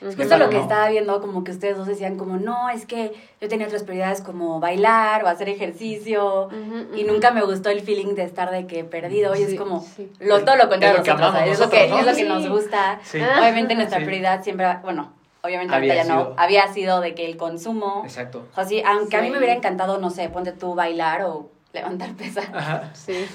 Justo 0.00 0.22
Claro, 0.24 0.44
lo 0.44 0.50
que 0.50 0.56
¿no? 0.56 0.62
estaba 0.62 0.88
viendo, 0.88 1.20
como 1.20 1.44
que 1.44 1.50
ustedes 1.50 1.76
dos 1.76 1.86
decían 1.86 2.16
como, 2.16 2.36
no, 2.38 2.70
es 2.70 2.86
que 2.86 3.12
yo 3.40 3.48
tenía 3.48 3.66
otras 3.66 3.82
prioridades 3.82 4.22
como 4.22 4.58
bailar 4.58 5.22
o 5.24 5.28
hacer 5.28 5.48
ejercicio 5.50 6.48
y 6.96 7.04
nunca 7.04 7.30
me 7.32 7.42
gustó 7.42 7.68
el 7.68 7.80
feeling 7.82 8.14
de 8.14 8.22
estar 8.24 8.50
de 8.50 8.66
que 8.66 8.82
perdido 8.84 9.34
y 9.34 9.38
Sí, 9.38 9.42
es 9.52 9.54
como 9.58 9.80
sí. 9.82 10.10
lo, 10.20 10.42
todo 10.44 10.56
lo 10.56 10.68
contrario 10.70 11.00
Es 11.02 11.06
lo 11.06 11.16
que 11.16 11.50
es, 11.50 11.60
lo 11.60 11.68
que, 11.70 11.84
es 12.00 12.06
lo 12.06 12.14
que 12.14 12.24
nos 12.24 12.48
gusta. 12.48 12.98
Sí. 13.02 13.18
Obviamente 13.20 13.74
nuestra 13.74 13.98
Sí. 13.98 14.04
prioridad 14.06 14.42
siempre, 14.42 14.66
bueno, 14.82 15.12
obviamente 15.42 15.74
Había 15.74 15.92
ahorita 15.92 16.08
ya 16.08 16.14
sido. 16.16 16.30
no, 16.30 16.34
había 16.42 16.68
sido 16.72 17.00
de 17.02 17.14
que 17.14 17.26
el 17.26 17.36
consumo, 17.36 18.02
Exacto. 18.04 18.46
o 18.52 18.54
sea, 18.54 18.64
sí, 18.64 18.82
aunque 18.86 19.16
a 19.18 19.20
mí 19.22 19.28
me 19.30 19.36
hubiera 19.36 19.54
encantado, 19.54 19.98
no 19.98 20.08
sé, 20.10 20.28
ponte 20.30 20.52
tú 20.52 20.74
bailar 20.74 21.22
o 21.24 21.50
levantar 21.74 22.14
pesas, 22.14 22.48
Ajá. 22.54 22.90
Sí. 22.94 23.26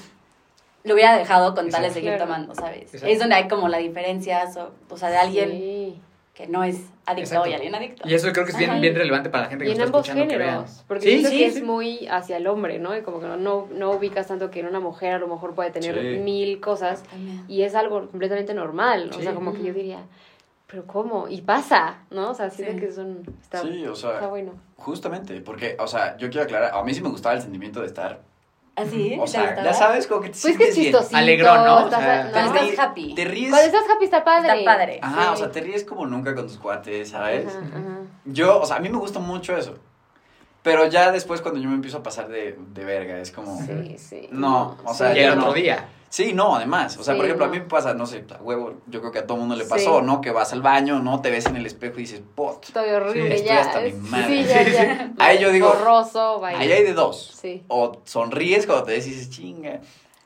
lo 0.82 0.94
hubiera 0.94 1.16
dejado 1.16 1.54
con 1.54 1.68
tal 1.70 1.82
de 1.82 1.90
seguir 1.90 2.10
Claro. 2.10 2.24
tomando, 2.24 2.54
¿sabes? 2.56 2.82
Exacto. 2.92 3.06
Es 3.06 3.18
donde 3.20 3.34
hay 3.36 3.46
como 3.48 3.68
la 3.68 3.78
diferencia, 3.78 4.50
so- 4.52 4.72
o 4.90 4.96
sea, 4.96 5.10
de 5.10 5.16
alguien 5.18 5.50
Sí. 5.50 6.00
Que 6.36 6.46
no 6.46 6.62
es 6.62 6.76
adicto 7.06 7.30
Exacto. 7.30 7.48
y 7.48 7.54
alguien 7.54 7.74
adicto. 7.74 8.06
Y 8.06 8.12
eso 8.12 8.30
creo 8.30 8.44
que 8.44 8.52
es 8.52 8.58
bien, 8.58 8.70
Ajá. 8.70 8.78
bien 8.80 8.94
relevante 8.94 9.30
para 9.30 9.44
la 9.44 9.48
gente 9.48 9.64
que 9.64 9.70
Y 9.70 9.72
en 9.72 9.80
está 9.80 9.86
ambos 9.86 10.06
escuchando 10.06 10.30
que 10.30 10.36
vean. 10.36 10.50
géneros, 10.50 10.84
porque 10.86 11.02
Sí, 11.04 11.10
siento 11.12 11.30
sí, 11.30 11.38
que 11.38 11.50
sí. 11.50 11.56
es 11.58 11.64
muy 11.64 12.06
hacia 12.08 12.36
el 12.36 12.46
hombre, 12.46 12.78
¿no? 12.78 12.94
Y 12.94 13.00
como 13.00 13.20
que 13.20 13.26
no, 13.26 13.38
no, 13.38 13.68
no 13.72 13.90
ubicas 13.92 14.26
tanto 14.26 14.50
que 14.50 14.60
en 14.60 14.66
una 14.66 14.78
mujer 14.78 15.14
a 15.14 15.18
lo 15.18 15.28
mejor 15.28 15.54
puede 15.54 15.70
tener 15.70 15.98
Sí. 15.98 16.20
mil 16.22 16.60
cosas 16.60 17.02
También. 17.04 17.42
y 17.48 17.62
es 17.62 17.74
algo 17.74 18.06
completamente 18.10 18.52
normal, 18.52 19.08
o 19.10 19.14
Sí. 19.14 19.22
sea, 19.22 19.32
como 19.34 19.54
que 19.54 19.62
yo 19.62 19.72
diría, 19.72 20.00
pero 20.66 20.86
¿cómo? 20.86 21.26
Y 21.26 21.40
pasa, 21.40 22.00
¿no? 22.10 22.32
O 22.32 22.34
sea, 22.34 22.50
siento 22.50 22.74
Sí. 22.74 22.80
que 22.80 22.86
es 22.88 22.98
un... 22.98 23.22
Está, 23.40 23.62
Sí, 23.62 23.86
o 23.86 23.94
sea, 23.96 24.12
está 24.14 24.26
bueno. 24.26 24.52
justamente, 24.76 25.40
porque, 25.40 25.76
o 25.78 25.86
sea, 25.86 26.18
yo 26.18 26.28
quiero 26.28 26.44
aclarar, 26.44 26.74
a 26.74 26.82
mí 26.84 26.92
sí 26.92 27.00
me 27.00 27.08
gustaba 27.08 27.34
el 27.34 27.40
sentimiento 27.40 27.80
de 27.80 27.86
estar, 27.86 28.20
¿Así? 28.76 29.16
o 29.18 29.24
¿Te 29.24 29.30
sea, 29.30 29.64
ya 29.64 29.72
sabes, 29.72 30.06
como 30.06 30.20
que 30.20 30.28
te 30.28 30.38
Pues 30.40 30.58
que 30.58 30.68
es 30.68 30.74
chistosito. 30.74 31.16
Alegrón, 31.16 31.64
¿no? 31.64 31.78
estás- 31.86 31.98
O 31.98 32.02
sea, 32.02 32.46
estás 32.46 32.78
happy. 32.78 33.14
Te 33.14 33.24
ríes. 33.24 33.50
Cuando 33.50 33.66
estás 33.66 33.90
happy 33.90 34.04
está 34.04 34.22
padre. 34.22 34.58
Está 34.60 34.70
padre. 34.76 34.98
Ajá, 35.02 35.32
o 35.32 35.36
sea, 35.36 35.50
te 35.50 35.60
ríes 35.62 35.82
como 35.84 36.06
nunca 36.06 36.34
con 36.34 36.46
tus 36.46 36.58
cuates, 36.58 37.08
¿sabes? 37.08 37.46
Ajá, 37.46 37.58
ajá. 37.58 37.98
Yo, 38.26 38.60
o 38.60 38.66
sea, 38.66 38.76
a 38.76 38.80
mí 38.80 38.88
me 38.90 38.98
gusta 38.98 39.18
mucho 39.18 39.56
eso. 39.56 39.78
Pero 40.66 40.86
ya 40.88 41.12
después 41.12 41.40
cuando 41.42 41.60
yo 41.60 41.68
me 41.68 41.76
empiezo 41.76 41.98
a 41.98 42.02
pasar 42.02 42.26
de, 42.26 42.58
de 42.72 42.84
verga, 42.84 43.20
es 43.20 43.30
como... 43.30 43.56
Sí, 43.64 43.96
sí. 43.98 44.28
No, 44.32 44.76
o 44.84 44.92
sea, 44.94 45.16
Y 45.16 45.20
el 45.20 45.30
otro 45.30 45.42
no. 45.46 45.52
día. 45.52 45.90
Sí, 46.08 46.32
no, 46.32 46.56
además. 46.56 46.96
O 46.98 47.04
sea, 47.04 47.14
Sí, 47.14 47.18
por 47.18 47.26
ejemplo, 47.26 47.46
a 47.46 47.48
mí 47.48 47.58
me 47.60 47.66
pasa, 47.66 47.94
no 47.94 48.04
sé, 48.04 48.24
a 48.36 48.42
huevo, 48.42 48.74
yo 48.88 48.98
creo 48.98 49.12
que 49.12 49.20
a 49.20 49.26
todo 49.28 49.36
mundo 49.36 49.54
le 49.54 49.62
Sí. 49.62 49.70
pasó, 49.70 50.02
¿no? 50.02 50.20
Que 50.20 50.32
vas 50.32 50.52
al 50.52 50.62
baño, 50.62 50.98
¿no? 50.98 51.20
Te 51.20 51.30
ves 51.30 51.46
en 51.46 51.54
el 51.54 51.66
espejo 51.66 51.94
y 51.98 52.00
dices, 52.00 52.20
pot. 52.34 52.64
Estoy 52.64 52.88
horrible 52.90 53.32
estoy 53.36 53.48
ya. 53.48 53.60
hasta 53.60 53.80
mi 53.80 53.92
madre. 53.92 54.26
Sí, 54.42 54.48
ya, 54.48 54.64
Sí, 54.64 54.72
ya. 54.72 55.12
Ahí 55.18 55.38
yo 55.38 55.52
digo, 55.52 55.68
Borroso, 55.68 56.40
vaya. 56.40 56.58
Ahí 56.58 56.72
hay 56.72 56.82
de 56.82 56.94
dos. 56.94 57.38
Sí, 57.40 57.62
O 57.68 58.00
sonríes 58.04 58.66
cuando 58.66 58.84
te 58.86 58.92
ves 58.92 59.06
y 59.06 59.10
dices, 59.10 59.30
chinga. 59.30 59.80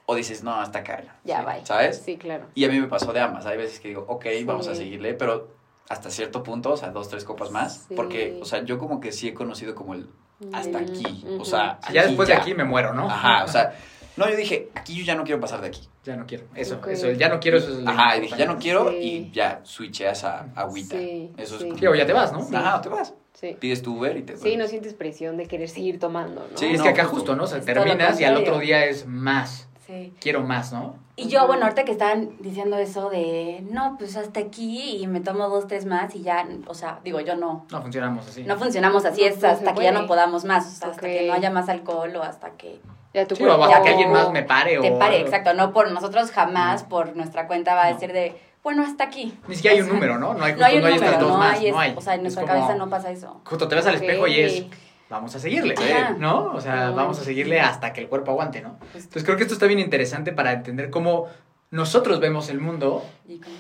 O 0.07 0.15
dices, 0.15 0.43
no, 0.43 0.55
hasta 0.55 0.79
acá. 0.79 1.03
ya, 1.25 1.41
Sí, 1.41 1.45
vaya. 1.45 1.67
¿Sabes? 1.67 2.03
Sí, 2.03 2.17
claro. 2.17 2.47
Y 2.55 2.65
a 2.65 2.69
mí 2.71 2.81
me 2.81 2.87
pasó 2.89 3.13
de 3.13 3.21
ambas. 3.21 3.45
Hay 3.45 3.59
veces 3.59 3.79
que 3.79 3.89
digo, 3.89 4.07
ok, 4.09 4.25
vamos 4.47 4.69
a 4.69 4.75
seguirle, 4.75 5.13
pero 5.13 5.49
hasta 5.91 6.11
cierto 6.11 6.43
punto, 6.43 6.73
o 6.73 6.77
sea, 6.79 6.91
dos, 6.91 7.09
tres 7.11 7.25
copas 7.25 7.51
más. 7.51 7.85
Sí. 7.89 7.95
Porque, 7.95 8.39
o 8.41 8.45
sea, 8.47 8.63
yo 8.65 8.79
como 8.79 9.01
que 9.01 9.13
sí 9.13 9.29
he 9.29 9.35
conocido 9.35 9.75
como 9.75 9.93
el 9.95 10.09
hasta 10.53 10.79
Mm, 10.79 10.83
aquí. 10.83 11.25
O 11.39 11.45
sea, 11.45 11.79
ya 11.93 12.05
después 12.07 12.29
de 12.29 12.35
aquí 12.35 12.55
me 12.55 12.65
muero, 12.65 12.93
¿no? 12.95 13.09
Ajá, 13.11 13.45
o 13.45 13.49
sea, 13.49 13.75
no, 14.17 14.29
yo 14.29 14.37
dije, 14.37 14.69
aquí 14.75 14.95
yo 14.95 15.05
ya 15.05 15.15
no 15.15 15.25
quiero 15.25 15.41
pasar 15.41 15.61
de 15.61 15.69
aquí. 15.69 15.89
Ya 16.05 16.17
no 16.17 16.27
quiero. 16.27 16.45
Eso, 16.55 16.81
eso. 16.89 17.11
Ya 17.13 17.29
no 17.29 17.41
quiero 17.41 17.59
eso. 17.59 17.79
Es 17.79 17.87
Ajá, 17.87 18.17
y 18.17 18.21
dije, 18.23 18.37
ya 18.39 18.47
no 18.47 18.59
quiero 18.59 18.89
Sí. 18.91 18.97
y 18.97 19.31
ya 19.33 19.61
switcheas 19.65 20.25
a 20.25 20.47
agüita. 20.57 20.97
Sí, 20.97 21.31
Eso 21.37 21.59
sí. 21.59 21.69
es 21.69 21.79
Sí, 21.79 21.87
o 21.87 21.95
ya 21.95 22.07
te 22.07 22.13
vas, 22.15 22.33
¿no? 22.33 22.43
Sí. 22.43 22.55
Ajá, 22.57 22.81
te 22.81 22.89
vas. 22.89 23.13
Sí. 23.35 23.57
Pides 23.61 23.83
tu 23.83 23.97
Uber 23.99 24.17
y 24.17 24.23
te 24.23 24.33
vas. 24.33 24.43
Sí, 24.43 24.57
no 24.57 24.67
sientes 24.67 24.95
presión 24.95 25.37
de 25.37 25.47
querer 25.47 25.69
seguir 25.69 25.99
tomando, 25.99 26.47
¿no? 26.51 26.57
Sí, 26.59 26.67
es 26.67 26.79
no, 26.79 26.85
que 26.85 26.91
acá 26.91 27.05
justo. 27.05 27.37
¿no? 27.37 27.45
O 27.45 27.47
sea, 27.47 27.61
terminas 27.61 28.19
y 28.21 28.25
al 28.25 28.37
otro 28.37 28.59
día 28.59 28.85
es 28.87 29.07
más. 29.07 29.69
Sí. 29.91 30.13
Quiero 30.21 30.43
más, 30.43 30.73
¿no? 30.73 30.95
Y 31.17 31.27
yo, 31.29 31.47
bueno, 31.49 31.65
ahorita 31.65 31.85
que 31.85 31.91
estaban 31.93 32.31
diciendo 32.39 32.77
eso 32.79 33.11
de, 33.11 33.63
no, 33.71 33.97
pues 33.99 34.17
hasta 34.17 34.39
aquí 34.41 34.99
y 35.03 35.07
me 35.09 35.21
tomo 35.21 35.49
dos, 35.49 35.67
tres 35.67 35.85
más 35.85 36.15
y 36.15 36.23
ya, 36.23 36.47
o 36.67 36.75
sea, 36.75 37.01
digo, 37.05 37.19
yo 37.21 37.35
no. 37.37 37.67
No 37.71 37.83
funcionamos 37.83 38.27
así. 38.29 38.45
No 38.45 38.57
funcionamos 38.57 39.05
así, 39.05 39.23
No, 39.23 39.27
es 39.27 39.33
pues, 39.35 39.45
hasta 39.45 39.75
que 39.75 39.83
ya 39.83 39.93
no 39.93 40.07
podamos 40.07 40.45
más, 40.45 40.67
o 40.67 40.71
sea, 40.71 40.89
hasta 40.91 41.01
que 41.09 41.27
no 41.27 41.35
haya 41.35 41.51
más 41.51 41.69
alcohol 41.69 42.15
o 42.17 42.23
hasta 42.23 42.51
que 42.51 42.81
Ya 43.13 43.27
tu 43.27 43.35
Sí, 43.35 43.43
o 43.45 43.53
hasta 43.65 43.83
que 43.83 43.89
alguien 43.91 44.13
más 44.13 44.31
me 44.31 44.45
pare 44.45 44.79
o... 44.79 44.83
te 44.83 44.93
pare, 44.93 45.21
exacto. 45.21 45.53
No 45.55 45.73
por 45.73 45.91
nosotros 45.91 46.31
jamás, 46.31 46.85
por 46.85 47.17
nuestra 47.17 47.49
cuenta 47.49 47.75
va 47.75 47.87
a 47.87 47.89
No. 47.89 47.95
decir 47.95 48.13
de, 48.13 48.41
bueno, 48.63 48.85
hasta 48.85 49.03
aquí. 49.05 49.37
Ni 49.49 49.57
siquiera 49.57 49.75
hay 49.75 49.83
un 49.83 49.89
número, 49.89 50.17
¿no? 50.19 50.35
No 50.35 50.45
hay, 50.45 50.55
No 50.55 50.65
hay 50.65 50.77
un 50.77 50.83
justo, 50.83 50.95
número, 50.95 51.13
estas 51.13 51.21
dos 51.21 51.31
no 51.33 51.39
más, 51.39 51.59
hay, 51.59 51.67
es- 51.67 51.73
no 51.73 51.81
hay. 51.81 51.95
o 51.97 52.01
sea, 52.01 52.15
en 52.15 52.21
Es 52.21 52.23
nuestra 52.37 52.43
como- 52.45 52.55
cabeza 52.55 52.75
no 52.79 52.89
pasa 52.89 53.11
eso. 53.11 53.41
Justo 53.45 53.67
te 53.67 53.75
ves 53.75 53.87
al 53.87 53.97
espejo 53.97 54.27
y 54.29 54.41
es. 54.41 54.65
Vamos 55.11 55.35
a 55.35 55.39
seguirle, 55.39 55.77
Sí. 55.77 55.85
¿no? 56.19 56.53
O 56.55 56.61
sea, 56.61 56.87
No. 56.87 56.95
vamos 56.95 57.21
a 57.21 57.25
seguirle 57.25 57.61
hasta 57.61 57.93
que 57.93 58.01
el 58.01 58.09
cuerpo 58.09 58.31
aguante, 58.31 58.63
¿no? 58.63 58.71
Justo. 58.81 58.97
Entonces 58.99 59.25
creo 59.25 59.37
que 59.37 59.43
esto 59.43 59.55
está 59.55 59.67
bien 59.67 59.81
interesante 59.81 60.33
para 60.33 60.53
entender 60.53 60.89
cómo 60.89 61.27
nosotros 61.73 62.19
vemos 62.21 62.49
el 62.49 62.61
mundo 62.61 63.05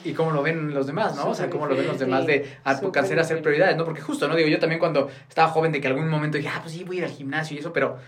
Y 0.04 0.12
cómo 0.14 0.30
lo 0.33 0.42
ven 0.42 0.73
los 0.75 0.87
demás, 0.87 1.14
¿no? 1.16 1.28
O 1.28 1.35
sea, 1.35 1.49
cómo 1.50 1.66
lo 1.66 1.76
ven 1.76 1.87
los 1.87 1.99
demás 1.99 2.26
de 2.26 2.57
alcanzar 2.64 3.19
a 3.19 3.23
hacer 3.23 3.37
diferente. 3.37 3.42
prioridades, 3.42 3.76
¿no? 3.76 3.85
Porque 3.85 4.00
justo, 4.00 4.26
¿no? 4.26 4.35
Digo, 4.35 4.49
yo 4.49 4.59
también 4.59 4.78
cuando 4.80 5.09
estaba 5.28 5.49
joven 5.49 5.71
de 5.73 5.80
que 5.80 5.87
algún 5.88 6.09
momento 6.09 6.37
dije, 6.38 6.50
ah, 6.52 6.59
pues 6.62 6.73
sí, 6.75 6.83
voy 6.85 6.97
a 6.97 6.99
ir 7.00 7.04
al 7.04 7.11
gimnasio 7.12 7.57
y 7.57 7.61
eso, 7.61 7.73
pero 7.73 7.99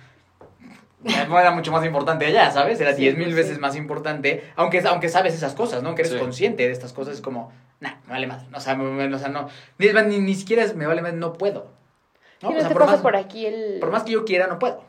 no 1.28 1.38
era 1.38 1.50
mucho 1.50 1.72
más 1.72 1.84
importante 1.84 2.26
allá, 2.26 2.50
¿sabes? 2.52 2.80
Era 2.80 2.94
Sí, 2.94 3.02
diez 3.02 3.16
mil 3.16 3.26
pues, 3.26 3.36
veces 3.36 3.54
sí. 3.56 3.60
más 3.60 3.74
importante, 3.76 4.44
aunque, 4.56 4.80
aunque 4.86 5.08
sabes 5.08 5.34
esas 5.34 5.54
cosas, 5.54 5.82
¿no? 5.82 5.88
Aunque 5.88 6.02
eres 6.02 6.12
Sí. 6.14 6.18
consciente 6.18 6.64
de 6.64 6.72
estas 6.72 6.92
cosas, 6.92 7.14
es 7.16 7.20
como, 7.20 7.52
nah, 7.80 7.94
me 8.06 8.12
vale 8.12 8.26
más. 8.28 8.44
O 8.54 8.60
sea, 8.60 8.74
me- 8.76 9.12
o 9.12 9.18
sea 9.18 9.28
no, 9.28 9.48
ni, 9.78 9.88
ni, 10.08 10.18
ni 10.20 10.34
siquiera 10.34 10.62
es, 10.62 10.74
me 10.76 10.86
vale 10.86 11.02
más, 11.02 11.12
no 11.14 11.32
puedo. 11.32 11.70
¿No? 12.42 12.48
Sí, 12.48 12.54
O 12.54 12.56
no 12.56 12.60
sea, 12.60 12.68
te 12.68 12.74
por 12.74 12.82
pasa 12.82 12.92
más, 12.94 13.00
por 13.02 13.16
aquí 13.16 13.46
el... 13.46 13.78
por 13.80 13.90
más 13.90 14.02
que 14.02 14.12
yo 14.12 14.24
quiera, 14.24 14.46
no 14.46 14.58
puedo. 14.58 14.82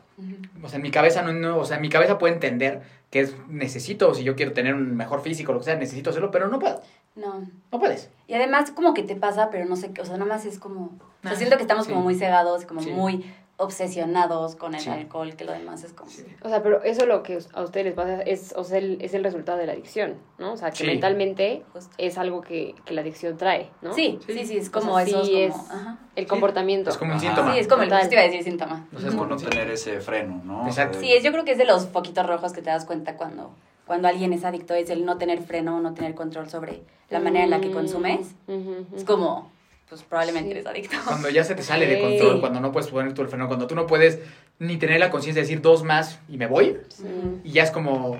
O 0.62 0.68
sea, 0.68 0.76
en 0.76 0.82
mi 0.82 0.90
cabeza 0.90 1.22
no, 1.22 1.32
no, 1.32 1.58
o 1.58 1.64
sea, 1.64 1.76
en 1.76 1.82
mi 1.82 1.88
cabeza 1.88 2.18
puede 2.18 2.34
entender 2.34 2.82
que 3.10 3.20
es 3.20 3.34
necesito, 3.48 4.14
si 4.14 4.22
yo 4.24 4.36
quiero 4.36 4.52
tener 4.52 4.74
un 4.74 4.96
mejor 4.96 5.22
físico, 5.22 5.52
lo 5.52 5.58
que 5.58 5.64
sea, 5.66 5.76
necesito 5.76 6.10
hacerlo, 6.10 6.30
pero 6.30 6.48
no 6.48 6.58
puedo. 6.58 6.80
No. 7.16 7.44
No 7.72 7.78
puedes. 7.80 8.10
Y 8.28 8.34
además 8.34 8.70
como 8.70 8.94
que 8.94 9.02
te 9.02 9.16
pasa, 9.16 9.50
pero 9.50 9.64
no 9.66 9.76
sé 9.76 9.92
qué, 9.92 10.02
o 10.02 10.04
sea, 10.04 10.16
nada 10.16 10.26
más 10.32 10.44
es 10.46 10.58
como, 10.58 10.84
o 10.86 11.22
sea, 11.22 11.32
Ah, 11.32 11.36
siento 11.36 11.56
que 11.56 11.62
estamos 11.62 11.86
sí. 11.86 11.90
como 11.92 12.02
muy 12.04 12.14
cegados, 12.16 12.64
como 12.64 12.80
Sí. 12.80 12.90
muy 12.90 13.24
obsesionados 13.56 14.56
con 14.56 14.74
el 14.74 14.80
Sí. 14.80 14.90
alcohol, 14.90 15.34
que 15.36 15.44
lo 15.44 15.52
demás 15.52 15.84
es 15.84 15.92
como... 15.92 16.10
O 16.42 16.48
sea, 16.48 16.62
pero 16.62 16.82
eso 16.82 17.06
lo 17.06 17.22
que 17.22 17.38
a 17.52 17.62
ustedes 17.62 17.86
les 17.86 17.94
pasa 17.94 18.20
es, 18.22 18.52
o 18.56 18.64
sea, 18.64 18.78
el, 18.78 18.98
es 19.00 19.14
el 19.14 19.22
resultado 19.24 19.58
de 19.58 19.66
la 19.66 19.72
adicción, 19.72 20.16
¿no? 20.38 20.52
O 20.52 20.56
sea, 20.56 20.70
que 20.70 20.78
Sí. 20.78 20.86
mentalmente 20.86 21.62
Justo. 21.72 21.94
es 21.98 22.18
algo 22.18 22.40
que, 22.40 22.74
que 22.84 22.94
la 22.94 23.00
adicción 23.02 23.36
trae, 23.36 23.70
¿no? 23.82 23.92
Sí, 23.94 24.18
Sí. 24.26 24.32
sí, 24.38 24.46
sí, 24.46 24.56
es 24.58 24.68
O 24.68 24.72
como 24.72 24.96
sea, 24.96 25.04
eso, 25.06 25.24
sí 25.24 25.36
es 25.42 25.52
como... 25.52 25.64
es- 25.64 25.70
ajá. 25.70 25.98
El 26.16 26.26
comportamiento. 26.28 26.90
Es 26.90 26.96
como 26.96 27.12
un 27.12 27.16
Ajá. 27.18 27.26
síntoma. 27.26 27.52
Sí, 27.54 27.58
es 27.58 27.66
como 27.68 27.82
el 27.82 27.90
justo 27.90 28.12
iba 28.12 28.20
a 28.20 28.24
decir 28.24 28.42
síntoma. 28.44 28.86
O 28.94 28.98
sea, 29.00 29.08
es 29.08 29.14
Por 29.16 29.28
como- 29.28 29.40
no 29.40 29.48
tener 29.50 29.70
ese 29.70 30.00
freno, 30.00 30.40
¿no? 30.44 30.66
Exacto. 30.66 30.98
O 30.98 31.00
Sí, 31.00 31.12
es, 31.12 31.22
yo 31.24 31.32
creo 31.32 31.44
que 31.44 31.52
es 31.52 31.58
de 31.58 31.64
los 31.64 31.86
poquitos 31.86 32.24
rojos 32.26 32.52
que 32.52 32.62
te 32.62 32.70
das 32.70 32.84
cuenta 32.84 33.16
cuando, 33.16 33.50
cuando 33.86 34.06
alguien 34.08 34.32
es 34.32 34.44
adicto, 34.44 34.74
es 34.74 34.90
el 34.90 35.04
no 35.04 35.18
tener 35.18 35.42
freno, 35.42 35.80
no 35.80 35.92
tener 35.94 36.14
control 36.14 36.48
sobre 36.48 36.82
la 37.10 37.18
manera 37.20 37.44
en 37.44 37.50
la 37.50 37.60
que 37.60 37.68
Mm, 37.68 37.72
consumes. 37.72 38.34
ujú. 38.46 38.86
Es 38.96 39.04
como, 39.04 39.50
pues 39.88 40.02
probablemente 40.02 40.48
Sí. 40.48 40.52
eres 40.52 40.66
adicto. 40.66 40.96
Cuando 41.04 41.28
ya 41.30 41.44
se 41.44 41.54
te 41.54 41.62
sale 41.62 41.86
de 41.86 42.00
control, 42.00 42.40
cuando 42.40 42.60
no 42.60 42.72
puedes 42.72 42.90
poner 42.90 43.12
tú 43.14 43.22
el 43.22 43.28
freno, 43.28 43.46
cuando 43.48 43.66
tú 43.66 43.74
no 43.74 43.86
puedes 43.86 44.18
ni 44.58 44.76
tener 44.76 44.98
la 45.00 45.10
conciencia 45.10 45.42
de 45.42 45.46
decir 45.48 45.60
dos 45.62 45.82
más 45.84 46.20
y 46.28 46.36
me 46.38 46.46
voy, 46.46 46.78
Sí. 46.88 47.04
y 47.44 47.52
ya 47.52 47.62
es 47.64 47.70
como, 47.70 48.18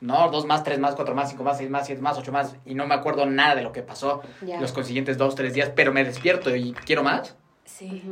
no, 0.00 0.30
dos 0.30 0.46
más, 0.46 0.64
tres 0.64 0.78
más, 0.78 0.94
cuatro 0.94 1.14
más, 1.14 1.30
cinco 1.30 1.44
más, 1.44 1.58
seis 1.58 1.70
más, 1.70 1.86
siete 1.86 2.02
más, 2.02 2.18
ocho 2.18 2.32
más, 2.32 2.56
y 2.64 2.74
no 2.74 2.86
me 2.86 2.94
acuerdo 2.94 3.26
nada 3.26 3.54
de 3.54 3.62
lo 3.62 3.72
que 3.72 3.82
pasó 3.82 4.22
Ya. 4.46 4.60
los 4.60 4.72
consiguientes 4.72 5.16
dos, 5.18 5.34
tres 5.34 5.54
días, 5.54 5.70
pero 5.74 5.92
me 5.92 6.04
despierto 6.04 6.54
y 6.54 6.72
quiero 6.72 7.02
más, 7.02 7.36
Sí. 7.64 8.02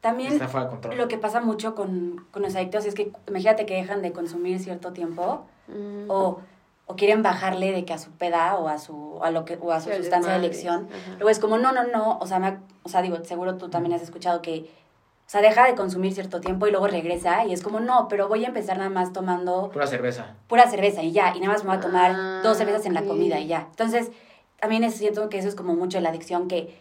También 0.00 0.38
fuera 0.38 0.64
de 0.66 0.70
control. 0.70 0.96
lo 0.98 1.08
que 1.08 1.16
pasa 1.16 1.40
mucho 1.40 1.74
con, 1.74 2.26
con 2.30 2.42
los 2.42 2.54
adictos 2.56 2.84
es 2.84 2.94
que 2.94 3.10
imagínate 3.28 3.64
que 3.64 3.74
dejan 3.74 4.02
de 4.02 4.12
consumir 4.12 4.58
cierto 4.60 4.92
tiempo 4.92 5.46
Mm. 5.66 6.10
o, 6.10 6.40
o 6.86 6.96
quieren 6.96 7.22
bajarle 7.22 7.72
de 7.72 7.84
que 7.84 7.94
a 7.94 7.98
su 7.98 8.10
peda 8.10 8.56
o 8.56 8.68
a 8.68 8.78
su, 8.78 9.18
a 9.22 9.30
lo 9.30 9.44
que, 9.44 9.58
o 9.60 9.72
a 9.72 9.80
su 9.80 9.90
Sí, 9.90 9.96
sustancia 9.96 10.32
de 10.32 10.38
elección. 10.38 10.88
Ajá. 10.90 11.12
Luego 11.14 11.30
es 11.30 11.38
como, 11.38 11.56
no, 11.58 11.72
no, 11.72 11.84
no, 11.84 12.18
o 12.18 12.26
sea, 12.26 12.38
me, 12.38 12.46
ha- 12.48 12.60
o 12.82 12.88
sea, 12.88 13.00
digo, 13.02 13.16
seguro 13.24 13.56
tú 13.56 13.68
también 13.70 13.94
has 13.94 14.02
escuchado 14.02 14.42
que, 14.42 14.70
o 15.26 15.30
sea, 15.30 15.40
deja 15.40 15.64
de 15.66 15.74
consumir 15.74 16.12
cierto 16.12 16.40
tiempo 16.42 16.66
y 16.66 16.70
luego 16.70 16.86
regresa 16.86 17.46
y 17.46 17.52
es 17.54 17.62
como, 17.62 17.80
no, 17.80 18.08
pero 18.08 18.28
voy 18.28 18.44
a 18.44 18.48
empezar 18.48 18.76
nada 18.76 18.90
más 18.90 19.12
tomando 19.14 19.70
Pura 19.72 19.86
cerveza. 19.86 20.34
pura 20.46 20.68
cerveza 20.68 21.02
y 21.02 21.12
ya, 21.12 21.34
y 21.34 21.40
nada 21.40 21.54
más 21.54 21.64
me 21.64 21.70
voy 21.70 21.78
a 21.78 21.80
tomar 21.80 22.12
Ah, 22.14 22.40
dos 22.42 22.58
cervezas 22.58 22.84
en 22.84 22.92
la 22.92 23.02
comida 23.04 23.40
y 23.40 23.46
ya. 23.46 23.66
Entonces, 23.70 24.10
también 24.60 24.84
es 24.84 24.94
cierto 24.94 25.30
que 25.30 25.38
eso 25.38 25.48
es 25.48 25.54
como 25.54 25.74
mucho 25.74 25.96
de 25.98 26.02
la 26.02 26.10
adicción, 26.10 26.48
que 26.48 26.78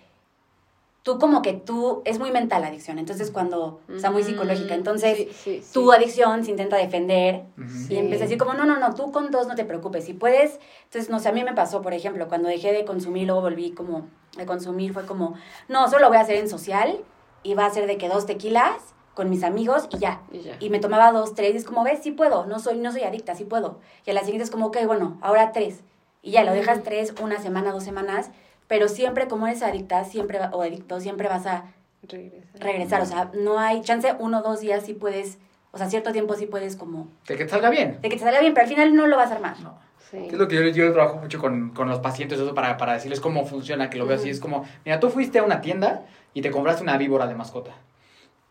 tú 1.04 1.20
como 1.20 1.42
que 1.42 1.54
tú, 1.54 2.02
es 2.06 2.18
muy 2.18 2.32
mental 2.32 2.62
la 2.62 2.70
adicción, 2.70 2.98
entonces 2.98 3.30
cuando, 3.30 3.82
o 3.94 4.00
sea, 4.00 4.10
muy 4.10 4.24
psicológica, 4.24 4.74
entonces 4.74 5.18
Sí, 5.18 5.30
sí, 5.34 5.62
sí. 5.62 5.74
tu 5.74 5.92
adicción 5.92 6.46
se 6.46 6.52
intenta 6.52 6.78
defender 6.78 7.44
y 7.90 7.98
empieza 7.98 8.24
a 8.24 8.28
decir 8.28 8.38
como, 8.38 8.54
no, 8.54 8.66
no, 8.66 8.80
no, 8.80 8.96
tú 8.96 9.12
con 9.12 9.30
dos 9.30 9.46
no 9.48 9.56
te 9.56 9.66
preocupes, 9.66 10.06
si 10.06 10.14
puedes, 10.14 10.60
entonces, 10.86 11.10
no 11.10 11.20
sé, 11.20 11.30
a 11.30 11.32
mí 11.34 11.44
me 11.44 11.54
pasó, 11.54 11.82
por 11.82 11.94
ejemplo, 11.94 12.30
cuando 12.30 12.48
dejé 12.48 12.72
de 12.72 12.86
consumir, 12.86 13.28
luego 13.28 13.42
volví 13.42 13.72
como 13.72 14.08
de 14.38 14.46
consumir, 14.46 14.94
fue 14.94 15.06
como, 15.06 15.36
no, 15.68 15.88
solo 15.90 16.04
lo 16.04 16.08
voy 16.08 16.18
a 16.18 16.22
hacer 16.22 16.38
en 16.38 16.48
social 16.48 17.00
y 17.44 17.54
va 17.54 17.66
a 17.66 17.70
ser 17.70 17.86
de 17.86 17.98
que 17.98 18.08
dos 18.08 18.26
tequilas 18.26 18.78
con 19.14 19.30
mis 19.30 19.44
amigos 19.44 19.88
y 19.92 19.98
ya. 19.98 20.22
Y 20.32 20.40
ya. 20.40 20.56
Y 20.60 20.70
me 20.70 20.80
tomaba 20.80 21.12
dos, 21.12 21.36
tres, 21.36 21.54
y 21.54 21.58
es 21.58 21.66
como, 21.66 21.84
ves, 21.84 22.00
sí 22.02 22.12
puedo, 22.12 22.46
no 22.46 22.60
soy, 22.60 22.78
no 22.78 22.92
soy 22.94 23.04
adicta, 23.04 23.36
sí 23.36 23.44
puedo. 23.44 23.80
Y 24.06 24.12
a 24.12 24.14
la 24.14 24.22
siguiente 24.22 24.46
es 24.46 24.50
como, 24.52 24.68
ok, 24.68 24.78
bueno, 24.88 25.18
ahora 25.22 25.52
tres. 25.52 25.84
Y 26.22 26.32
ya, 26.32 26.46
lo 26.46 26.54
dejas 26.54 26.82
tres, 26.84 27.14
una 27.22 27.40
semana, 27.42 27.74
dos 27.74 27.84
semanas, 27.84 28.32
pero 28.74 28.88
siempre 28.88 29.28
como 29.28 29.46
eres 29.46 29.62
adicta, 29.62 30.04
siempre, 30.04 30.40
o 30.52 30.64
adicto, 30.64 31.00
siempre 31.00 31.28
vas 31.28 31.46
a 31.46 31.66
Regresa. 32.02 32.42
regresar. 32.56 33.02
O 33.04 33.06
sea, 33.06 33.30
no 33.36 33.60
hay 33.60 33.82
chance, 33.82 34.16
uno 34.18 34.40
o 34.40 34.42
dos 34.42 34.62
días 34.62 34.84
sí 34.84 34.96
puedes, 34.96 35.38
o 35.72 35.78
sea, 35.78 35.92
cierto 35.92 36.12
tiempo 36.12 36.34
sí 36.34 36.48
puedes 36.48 36.76
como, 36.76 37.08
De 37.28 37.38
que 37.38 37.44
te 37.46 37.52
salga 37.52 37.70
bien. 37.70 38.00
de 38.02 38.10
que 38.10 38.16
te 38.18 38.24
salga 38.24 38.40
bien, 38.40 38.56
pero 38.56 38.64
al 38.64 38.70
final 38.74 38.96
no 38.96 39.06
lo 39.06 39.16
vas 39.16 39.30
a 39.30 39.36
armar. 39.36 39.60
No. 39.60 39.78
Sí. 40.10 40.18
Es 40.26 40.34
lo 40.34 40.48
que 40.48 40.56
yo, 40.56 40.62
yo 40.70 40.92
trabajo 40.92 41.18
mucho 41.18 41.38
con, 41.40 41.70
con 41.70 41.88
los 41.88 42.00
pacientes, 42.00 42.40
eso 42.40 42.56
para, 42.56 42.78
para 42.78 42.94
decirles 42.94 43.20
cómo 43.20 43.46
funciona, 43.46 43.92
que 43.92 44.00
lo 44.00 44.08
veo 44.08 44.18
así. 44.18 44.32
Es 44.32 44.40
como, 44.40 44.66
mira, 44.86 45.00
tú 45.00 45.12
fuiste 45.12 45.38
a 45.38 45.44
una 45.44 45.62
tienda 45.62 46.02
y 46.34 46.42
te 46.42 46.50
compraste 46.50 46.82
una 46.82 46.98
víbora 46.98 47.28
de 47.28 47.36
mascota. 47.36 47.74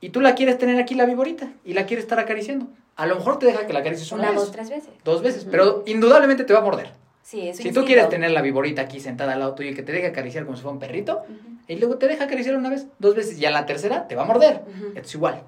Y 0.00 0.10
tú 0.10 0.20
la 0.20 0.36
quieres 0.36 0.56
tener 0.56 0.80
aquí, 0.80 0.94
la 0.94 1.04
víborita, 1.04 1.48
y 1.64 1.72
la 1.72 1.84
quieres 1.86 2.04
estar 2.04 2.20
acariciando. 2.20 2.68
A 2.94 3.06
lo 3.06 3.16
mejor 3.16 3.40
te 3.40 3.46
deja 3.46 3.66
que 3.66 3.72
la 3.72 3.80
acaricies 3.80 4.12
una, 4.12 4.22
Una, 4.22 4.30
vez, 4.30 4.40
dos, 4.40 4.52
tres 4.52 4.70
veces. 4.70 4.90
dos 5.02 5.20
veces, 5.20 5.48
pero 5.50 5.82
indudablemente 5.86 6.44
te 6.44 6.52
va 6.52 6.60
a 6.60 6.62
morder. 6.62 6.92
Sí, 7.22 7.48
es 7.48 7.58
un 7.58 7.62
Si 7.62 7.72
tú 7.72 7.84
quieres 7.84 8.08
tener 8.08 8.30
la 8.32 8.42
víborita 8.42 8.82
aquí 8.82 9.00
sentada 9.00 9.32
al 9.34 9.38
lado 9.40 9.54
tuyo 9.54 9.70
y 9.70 9.74
que 9.74 9.82
te 9.82 9.92
deje 9.92 10.08
acariciar 10.08 10.44
como 10.44 10.56
si 10.56 10.62
fuera 10.62 10.72
un 10.74 10.80
perrito, 10.80 11.18
Ujú. 11.28 11.34
y 11.68 11.76
luego 11.76 11.96
te 11.96 12.08
deja 12.08 12.24
acariciar 12.24 12.56
una 12.56 12.68
vez, 12.70 12.86
dos 12.98 13.14
veces, 13.14 13.38
y 13.38 13.46
a 13.46 13.50
la 13.50 13.64
tercera 13.66 14.08
te 14.08 14.14
va 14.16 14.22
a 14.22 14.26
morder. 14.26 14.62
Ujú. 14.66 14.92
Es 14.98 15.14
igual. 15.14 15.42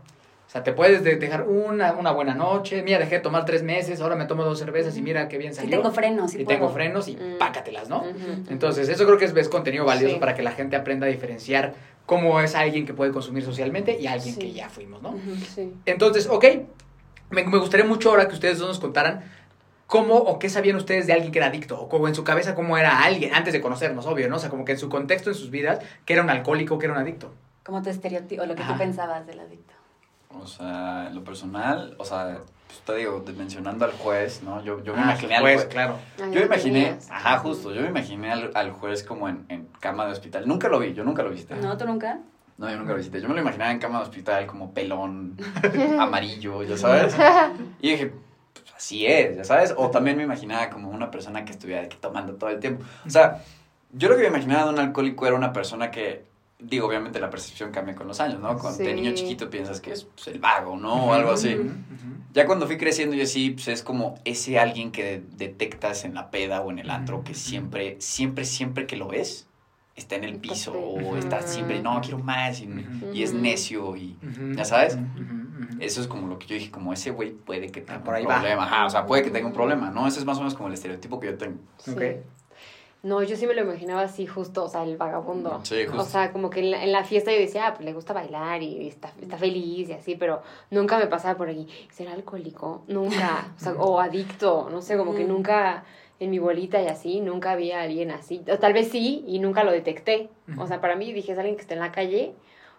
O 0.47 0.51
sea, 0.55 0.63
te 0.63 0.73
puedes 0.73 1.03
de- 1.03 1.17
dejar 1.17 1.49
una, 1.49 1.95
una 1.95 2.13
buena 2.13 2.35
noche. 2.35 2.83
Mira, 2.83 2.99
dejé 3.01 3.17
de 3.17 3.21
tomar 3.23 3.45
tres 3.45 3.65
meses, 3.65 4.01
ahora 4.01 4.15
me 4.15 4.27
tomo 4.27 4.45
dos 4.45 4.59
cervezas 4.59 4.97
y 4.97 5.03
mira 5.03 5.27
qué 5.27 5.37
bien 5.37 5.53
salió. 5.53 5.79
tengo 5.79 5.91
frenos, 5.91 6.33
y 6.35 6.45
puedo. 6.45 6.49
tengo 6.49 6.69
frenos 6.71 7.09
y 7.09 7.17
Mm. 7.17 7.39
pácatelas, 7.39 7.89
¿no? 7.89 8.05
Entonces, 8.49 8.89
eso 8.89 9.05
creo 9.05 9.19
que 9.19 9.25
es, 9.25 9.35
es 9.37 9.49
contenido 9.49 9.85
valioso 9.85 10.15
Sí. 10.15 10.21
para 10.21 10.35
que 10.35 10.43
la 10.43 10.53
gente 10.53 10.77
aprenda 10.77 11.07
a 11.07 11.11
diferenciar 11.11 11.75
cómo 12.07 12.41
es 12.41 12.55
alguien 12.55 12.87
que 12.87 12.95
puede 12.95 13.11
consumir 13.11 13.43
socialmente 13.43 13.99
y 13.99 14.07
alguien 14.07 14.35
Sí. 14.35 14.39
que 14.41 14.53
ya 14.53 14.69
fuimos, 14.69 15.03
¿no? 15.03 15.17
Sí. 15.55 15.73
Entonces, 15.87 16.29
ok, 16.31 16.45
me, 17.31 17.43
me 17.45 17.59
gustaría 17.59 17.87
mucho 17.87 18.11
ahora 18.11 18.29
que 18.29 18.35
ustedes 18.35 18.59
dos 18.59 18.69
nos 18.69 18.79
contaran 18.79 19.25
cómo 19.87 20.15
o 20.15 20.39
qué 20.39 20.49
sabían 20.49 20.77
ustedes 20.77 21.07
de 21.07 21.13
alguien 21.13 21.31
que 21.33 21.39
era 21.39 21.49
adicto, 21.49 21.81
o 21.81 21.89
cómo 21.89 22.09
en 22.09 22.15
su 22.15 22.25
cabeza 22.25 22.55
cómo 22.55 22.77
era 22.79 23.03
alguien, 23.05 23.35
antes 23.35 23.53
de 23.53 23.61
conocernos, 23.61 24.07
obvio, 24.07 24.29
¿no? 24.29 24.37
O 24.37 24.39
sea, 24.39 24.51
como 24.51 24.65
que 24.65 24.73
en 24.73 24.79
su 24.79 24.89
contexto, 24.89 25.31
en 25.31 25.37
sus 25.37 25.51
vidas, 25.51 25.79
que 26.05 26.13
era 26.15 26.23
un 26.23 26.31
alcohólico, 26.31 26.79
que 26.79 26.87
era 26.87 26.95
un 26.95 27.01
adicto. 27.01 27.33
Como 27.65 27.83
tu 27.83 27.91
estereotipo, 27.91 28.43
o 28.43 28.47
lo 28.47 28.55
que 28.55 28.63
Ajá. 28.63 28.73
tú 28.73 28.79
pensabas 28.79 29.27
del 29.27 29.41
adicto. 29.41 29.75
O 30.31 30.47
sea, 30.47 31.07
en 31.09 31.15
lo 31.15 31.23
personal, 31.23 31.95
o 31.99 32.05
sea, 32.05 32.39
pues 32.67 32.81
te 32.81 32.95
digo, 32.97 33.25
mencionando 33.37 33.85
al 33.85 33.93
juez, 33.93 34.43
¿no? 34.43 34.63
Yo, 34.65 34.83
yo 34.83 34.95
me 34.95 35.01
Ah, 35.01 35.05
imaginé 35.05 35.37
al 35.37 35.43
juez. 35.43 35.65
claro. 35.67 35.97
Yo 36.19 36.25
me 36.41 36.47
imaginé, 36.47 36.85
tenías. 36.87 37.11
ajá, 37.11 37.39
justo, 37.39 37.73
yo 37.73 37.83
me 37.83 37.89
imaginé 37.89 38.33
al, 38.33 38.51
al 38.55 38.73
juez 38.73 39.05
como 39.05 39.29
en, 39.29 39.45
en 39.49 39.67
cama 39.81 40.07
de 40.07 40.13
hospital. 40.13 40.49
Nunca 40.49 40.69
lo 40.69 40.81
vi, 40.81 40.93
yo 40.93 41.05
nunca 41.05 41.23
lo 41.23 41.31
visité. 41.31 41.55
¿No? 41.57 41.77
¿Tú 41.77 41.87
nunca? 41.87 42.19
No, 42.59 42.69
yo 42.71 42.77
nunca 42.77 42.93
lo 42.93 42.99
visité. 42.99 43.21
Yo 43.21 43.29
me 43.29 43.35
lo 43.35 43.41
imaginaba 43.43 43.71
en 43.71 43.79
cama 43.79 43.99
de 43.99 44.05
hospital 44.05 44.47
como 44.47 44.73
pelón, 44.75 45.37
amarillo, 46.01 46.63
ya 46.65 46.77
sabes. 46.77 47.17
Y 47.81 47.91
dije, 47.93 48.13
pues 48.55 48.75
así 48.75 49.07
es, 49.07 49.37
ya 49.37 49.45
sabes. 49.45 49.75
O 49.77 49.91
también 49.91 50.17
me 50.17 50.23
imaginaba 50.23 50.71
como 50.71 50.91
una 50.91 51.11
persona 51.11 51.45
que 51.45 51.53
estuviera 51.53 51.83
de 51.83 51.89
tomando 51.89 52.35
todo 52.35 52.51
el 52.51 52.61
tiempo. 52.61 52.85
O 53.07 53.11
sea, 53.11 53.43
yo 53.93 54.09
lo 54.09 54.17
que 54.17 54.23
me 54.23 54.29
imaginaba 54.29 54.65
de 54.65 54.71
un 54.75 54.79
alcohólico 54.79 55.27
era 55.27 55.37
una 55.37 55.53
persona 55.53 55.91
que, 55.91 56.25
digo, 56.59 56.87
obviamente 56.89 57.21
la 57.21 57.31
percepción 57.31 57.71
cambia 57.73 57.95
con 57.95 58.09
los 58.09 58.21
años, 58.21 58.41
¿no? 58.41 58.59
Cuando 58.59 58.79
de 58.83 58.91
Sí. 58.91 58.95
niño 58.95 59.13
chiquito 59.15 59.51
piensas 59.51 59.81
que 59.81 59.93
es 59.93 60.05
pues, 60.05 60.29
el 60.29 60.39
vago, 60.39 60.77
¿no? 60.77 61.07
O 61.07 61.13
algo 61.13 61.33
así. 61.33 61.57
Ya 62.33 62.47
cuando 62.47 62.67
fui 62.67 62.79
creciendo 62.79 63.15
yo 63.15 63.27
sí, 63.27 63.51
pues 63.51 63.69
es 63.69 63.83
como 63.83 64.19
ese 64.25 64.59
alguien 64.59 64.91
que 64.91 65.05
de- 65.05 65.23
detectas 65.37 66.05
en 66.05 66.15
la 66.15 66.31
peda 66.33 66.63
o 66.63 66.71
en 66.73 66.81
el 66.81 66.91
antro 66.91 67.23
que 67.23 67.35
siempre, 67.35 67.97
siempre, 68.01 68.45
siempre 68.45 68.87
que 68.87 68.97
lo 68.97 69.07
ves, 69.09 69.47
está 69.97 70.17
en 70.17 70.25
el 70.25 70.37
piso 70.37 70.73
o 70.73 71.17
está 71.17 71.43
siempre, 71.43 71.81
no, 71.81 72.01
quiero 72.01 72.19
más 72.19 72.61
y, 72.61 73.23
es 73.23 73.33
necio 73.33 73.97
y 73.97 74.17
¿Ya 74.57 74.65
sabes? 74.65 74.99
eso 75.81 76.01
es 76.01 76.07
como 76.07 76.27
lo 76.29 76.39
que 76.39 76.47
yo 76.47 76.55
dije, 76.55 76.71
como 76.71 76.93
ese 76.93 77.11
güey 77.11 77.33
puede 77.33 77.71
que 77.71 77.81
tenga 77.81 78.01
Ah, 78.01 78.05
por 78.05 78.15
ahí 78.15 78.25
un 78.25 78.31
va. 78.31 78.37
problema, 78.37 78.65
Ajá, 78.65 78.87
o 78.87 78.91
sea, 78.91 79.07
puede 79.07 79.23
que 79.23 79.31
tenga 79.31 79.47
un 79.47 79.53
problema, 79.53 79.91
¿no? 79.91 80.07
Ese 80.07 80.19
es 80.19 80.25
más 80.25 80.37
o 80.39 80.41
menos 80.41 80.55
como 80.55 80.69
el 80.69 80.75
estereotipo 80.75 81.21
que 81.21 81.29
yo 81.29 81.39
tengo. 81.39 81.59
Sí. 81.79 81.93
Ok. 81.93 82.03
No, 83.03 83.23
yo 83.23 83.37
sí 83.37 83.47
me 83.47 83.53
lo 83.53 83.61
imaginaba 83.61 84.01
así 84.01 84.27
justo, 84.27 84.65
o 84.65 84.69
sea, 84.69 84.83
el 84.83 84.97
vagabundo. 84.97 85.61
Sí, 85.63 85.85
justo. 85.85 86.01
O 86.01 86.05
sea, 86.07 86.33
como 86.33 86.49
que 86.49 86.61
en 86.61 86.71
la, 86.71 86.83
en 86.85 86.91
la 86.91 87.05
fiesta 87.05 87.31
yo 87.31 87.39
decía, 87.39 87.67
ah, 87.67 87.75
pues 87.75 87.85
le 87.85 87.93
gusta 87.93 88.15
bailar 88.15 88.63
y 88.63 88.89
está, 88.89 89.13
está 89.21 89.37
feliz 89.37 89.91
y 89.91 89.93
así, 89.93 90.15
pero 90.15 90.41
nunca 90.71 90.97
me 90.97 91.07
pasaba 91.07 91.37
por 91.37 91.51
aquí. 91.51 91.69
¿Será 91.93 92.15
alcohólico? 92.15 92.83
Nunca. 92.89 93.53
O, 93.59 93.61
sea, 93.61 93.73
o 93.75 94.01
adicto, 94.01 94.69
no 94.71 94.81
sé, 94.81 94.97
como 94.97 95.15
que 95.15 95.25
nunca 95.25 95.85
en 96.21 96.31
mi 96.31 96.39
bolita 96.39 96.81
y 96.81 96.87
así, 96.87 97.21
nunca 97.21 97.53
había 97.53 97.83
alguien 97.83 98.11
así. 98.11 98.43
O 98.51 98.59
tal 98.59 98.73
vez 98.73 98.91
sí 98.91 99.25
y 99.27 99.39
nunca 99.39 99.65
lo 99.65 99.73
detecté. 99.73 100.31
O 100.59 100.67
sea, 100.67 100.81
para 100.81 100.97
mí 100.97 101.13
dije, 101.13 101.33
es 101.33 101.39
alguien 101.39 101.57
que 101.57 101.63
está 101.63 101.75
en 101.75 101.81
la 101.81 101.93
calle 101.93 102.35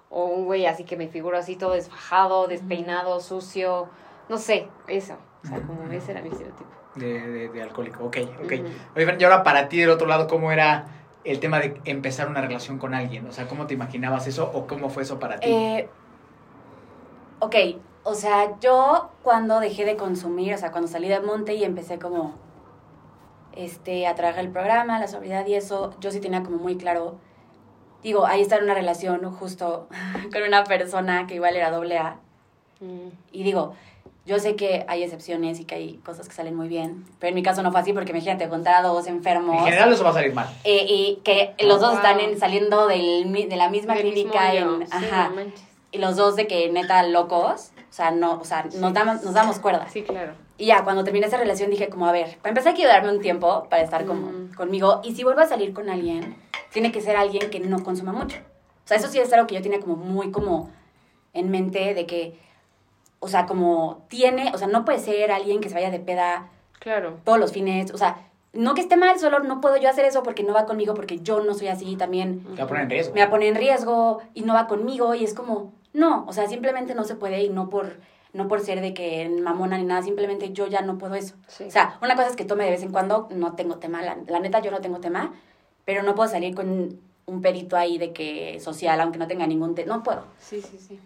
o 0.10 0.26
un 0.26 0.46
güey 0.46 0.66
así 0.66 0.84
que 0.84 0.96
me 0.96 1.08
figuro 1.08 1.38
así 1.38 1.56
todo 1.56 1.74
desfajado, 1.74 2.48
despeinado, 2.48 3.20
sucio, 3.20 3.88
no 4.30 4.38
sé, 4.38 4.68
eso. 4.88 5.16
O 5.44 5.48
sea, 5.48 5.62
como 5.62 5.92
ese 5.92 6.12
era 6.12 6.22
mi 6.22 6.30
estereotipo. 6.30 6.70
De, 6.96 7.20
de, 7.20 7.50
de 7.50 7.62
alcohólico, 7.62 8.06
ok, 8.06 8.18
ok. 8.44 8.54
Ujú. 8.54 8.66
Oye, 8.96 9.06
Fran, 9.06 9.20
y 9.20 9.24
ahora 9.26 9.44
para 9.44 9.68
ti 9.68 9.78
del 9.80 9.90
otro 9.90 10.08
lado, 10.08 10.28
¿cómo 10.28 10.52
era 10.52 10.86
el 11.26 11.40
tema 11.40 11.60
de 11.60 11.82
empezar 11.86 12.30
una 12.30 12.40
relación 12.42 12.78
con 12.78 12.94
alguien? 12.94 13.28
O 13.28 13.32
sea, 13.34 13.48
¿cómo 13.48 13.68
te 13.68 13.74
imaginabas 13.74 14.28
eso 14.28 14.50
o 14.54 14.68
cómo 14.68 14.90
fue 14.90 15.04
eso 15.04 15.20
para 15.20 15.40
ti? 15.40 15.50
Eh, 15.50 15.90
ok, 17.40 17.56
o 18.04 18.14
sea, 18.14 18.58
yo 18.62 19.10
cuando 19.24 19.60
dejé 19.60 19.84
de 19.84 19.98
consumir, 19.98 20.54
o 20.54 20.58
sea, 20.58 20.72
cuando 20.72 20.88
salí 20.88 21.10
del 21.10 21.24
monte 21.24 21.56
y 21.56 21.64
empecé 21.64 22.00
como 22.00 22.45
este, 23.56 24.08
a 24.08 24.16
trabajar 24.16 24.44
el 24.46 24.52
programa, 24.52 25.00
la 25.00 25.08
sobriedad 25.08 25.46
y 25.48 25.56
eso, 25.56 25.94
yo 26.00 26.12
sí 26.12 26.20
tenía 26.20 26.44
como 26.44 26.58
muy 26.58 26.76
claro, 26.78 27.16
digo, 28.04 28.26
ahí 28.26 28.42
está 28.42 28.58
en 28.58 28.64
una 28.66 28.74
relación 28.74 29.24
justo 29.32 29.88
con 30.34 30.44
una 30.44 30.64
persona 30.64 31.26
que 31.28 31.36
igual 31.36 31.56
era 31.56 31.72
doble 31.72 31.98
A. 31.98 32.18
Mm. 32.82 33.10
Y 33.32 33.44
digo, 33.44 33.74
yo 34.26 34.40
sé 34.40 34.56
que 34.56 34.84
hay 34.88 35.04
excepciones 35.04 35.60
y 35.60 35.66
que 35.66 35.76
hay 35.76 35.94
cosas 35.98 36.28
que 36.28 36.34
salen 36.34 36.56
muy 36.56 36.68
bien, 36.68 37.06
pero 37.20 37.30
en 37.30 37.36
mi 37.36 37.44
caso 37.44 37.62
no 37.64 37.72
fue 37.72 37.80
así 37.82 37.94
porque 37.94 38.12
imagínate 38.12 38.50
contar 38.50 38.76
a 38.76 38.82
dos 38.88 39.06
enfermos. 39.08 39.56
en 39.60 39.66
general 39.66 39.94
eso 39.94 40.04
va 40.04 40.10
a 40.10 40.14
salir 40.14 40.34
mal. 40.34 40.48
eh, 40.64 40.86
y 40.90 41.20
que 41.24 41.54
los 41.64 41.80
dos 41.80 41.92
Wow. 41.92 41.98
están 41.98 42.20
en- 42.20 42.40
saliendo 42.40 42.88
del, 42.88 43.32
de 43.50 43.56
la 43.56 43.70
misma 43.70 43.94
Del 43.94 44.12
clínica 44.12 44.54
en, 44.54 44.80
Sí, 44.88 44.92
ajá, 44.92 45.30
no 45.30 45.42
y 45.92 45.98
los 46.00 46.18
dos 46.18 46.36
de 46.36 46.46
que 46.48 46.70
neta 46.72 47.04
locos, 47.04 47.72
o 47.90 47.94
sea, 47.94 48.12
no, 48.12 48.40
o 48.40 48.44
sea, 48.46 48.66
nos 48.80 48.94
damos, 48.94 49.24
nos 49.24 49.34
damos 49.34 49.60
cuerda. 49.60 49.88
Sí, 49.90 50.04
claro. 50.04 50.34
Y 50.58 50.68
ya, 50.68 50.84
cuando 50.84 51.04
terminé 51.04 51.28
esa 51.28 51.38
relación 51.38 51.70
dije 51.70 51.90
como, 51.90 52.08
a 52.08 52.12
ver, 52.12 52.38
para 52.38 52.50
empezar 52.50 52.74
quiero 52.74 52.90
darme 52.92 53.10
un 53.12 53.20
tiempo 53.22 53.68
para 53.70 53.84
estar 53.84 54.06
como 54.06 54.28
Mm. 54.32 54.54
conmigo, 54.56 55.02
y 55.04 55.16
si 55.16 55.24
vuelvo 55.24 55.42
a 55.42 55.48
salir 55.48 55.74
con 55.74 55.90
alguien, 55.90 56.36
tiene 56.72 56.92
que 56.92 57.02
ser 57.02 57.16
alguien 57.18 57.50
que 57.50 57.60
no 57.60 57.84
consuma 57.84 58.12
mucho. 58.14 58.38
O 58.38 58.88
sea, 58.88 58.98
eso 58.98 59.08
sí 59.08 59.20
es 59.20 59.32
algo 59.34 59.48
que 59.48 59.56
yo 59.56 59.62
tenía 59.62 59.80
como 59.80 59.96
muy 59.96 60.32
como 60.32 60.70
en 61.34 61.50
mente 61.50 61.94
de 61.94 62.06
que, 62.06 62.40
o 63.20 63.28
sea, 63.28 63.46
como 63.46 64.04
tiene, 64.10 64.52
o 64.54 64.58
sea, 64.58 64.68
no 64.68 64.86
puede 64.86 65.00
ser 65.00 65.32
alguien 65.32 65.60
que 65.62 65.70
se 65.70 65.76
vaya 65.76 65.90
de 65.92 66.00
peda 66.00 66.50
Claro. 66.80 67.18
todos 67.24 67.40
los 67.40 67.52
fines, 67.52 67.92
o 67.94 67.98
sea, 67.98 68.18
no 68.54 68.74
que 68.74 68.82
esté 68.82 68.96
mal, 68.96 69.20
solo 69.20 69.40
no 69.40 69.60
puedo 69.60 69.76
yo 69.78 69.90
hacer 69.90 70.06
eso 70.06 70.24
porque 70.24 70.44
no 70.44 70.54
va 70.54 70.66
conmigo, 70.66 70.94
porque 70.94 71.20
yo 71.20 71.42
no 71.42 71.54
soy 71.56 71.68
así 71.68 71.96
también 71.98 72.42
Te 72.56 72.58
va 72.62 72.64
a 72.64 72.68
poner 72.68 72.84
en 72.84 72.90
riesgo. 72.90 73.14
me 73.16 73.20
va 73.22 73.28
a 73.28 73.30
poner 73.30 73.48
en 73.50 73.56
riesgo 73.56 74.22
y 74.34 74.42
no 74.44 74.54
va 74.54 74.68
conmigo 74.68 75.14
y 75.16 75.24
es 75.26 75.34
como, 75.34 75.74
no, 75.96 76.26
o 76.28 76.34
sea, 76.34 76.48
simplemente 76.48 76.94
no 76.96 77.04
se 77.04 77.16
puede 77.16 77.44
y 77.44 77.50
no 77.50 77.70
por, 77.70 77.98
no 78.34 78.48
por 78.48 78.60
ser 78.62 78.82
de 78.82 78.94
que 78.94 79.28
mamona 79.30 79.78
ni 79.78 79.86
nada, 79.86 80.02
simplemente 80.04 80.52
yo 80.54 80.68
ya 80.68 80.82
no 80.82 80.98
puedo 80.98 81.16
eso. 81.16 81.36
Sí. 81.48 81.64
O 81.64 81.72
sea, 81.72 81.98
una 82.02 82.16
cosa 82.16 82.30
es 82.30 82.36
que 82.36 82.46
tome 82.46 82.66
de 82.66 82.72
vez 82.72 82.84
en 82.84 82.92
cuando, 82.92 83.28
no 83.32 83.54
tengo 83.54 83.78
tema, 83.78 84.02
la, 84.02 84.18
la 84.28 84.40
neta 84.40 84.60
yo 84.60 84.72
no 84.72 84.82
tengo 84.82 85.00
tema, 85.00 85.34
pero 85.86 86.04
no 86.04 86.14
puedo 86.16 86.30
salir 86.30 86.54
con 86.54 87.00
un 87.28 87.42
perito 87.42 87.76
ahí 87.78 87.98
de 87.98 88.14
que 88.14 88.60
social, 88.60 89.00
aunque 89.02 89.18
no 89.18 89.28
tenga 89.28 89.48
ningún 89.48 89.74
tema, 89.74 89.96
no 89.98 90.04
puedo. 90.04 90.26
sí, 90.40 90.62
sí, 90.62 90.78
sí. 90.78 91.00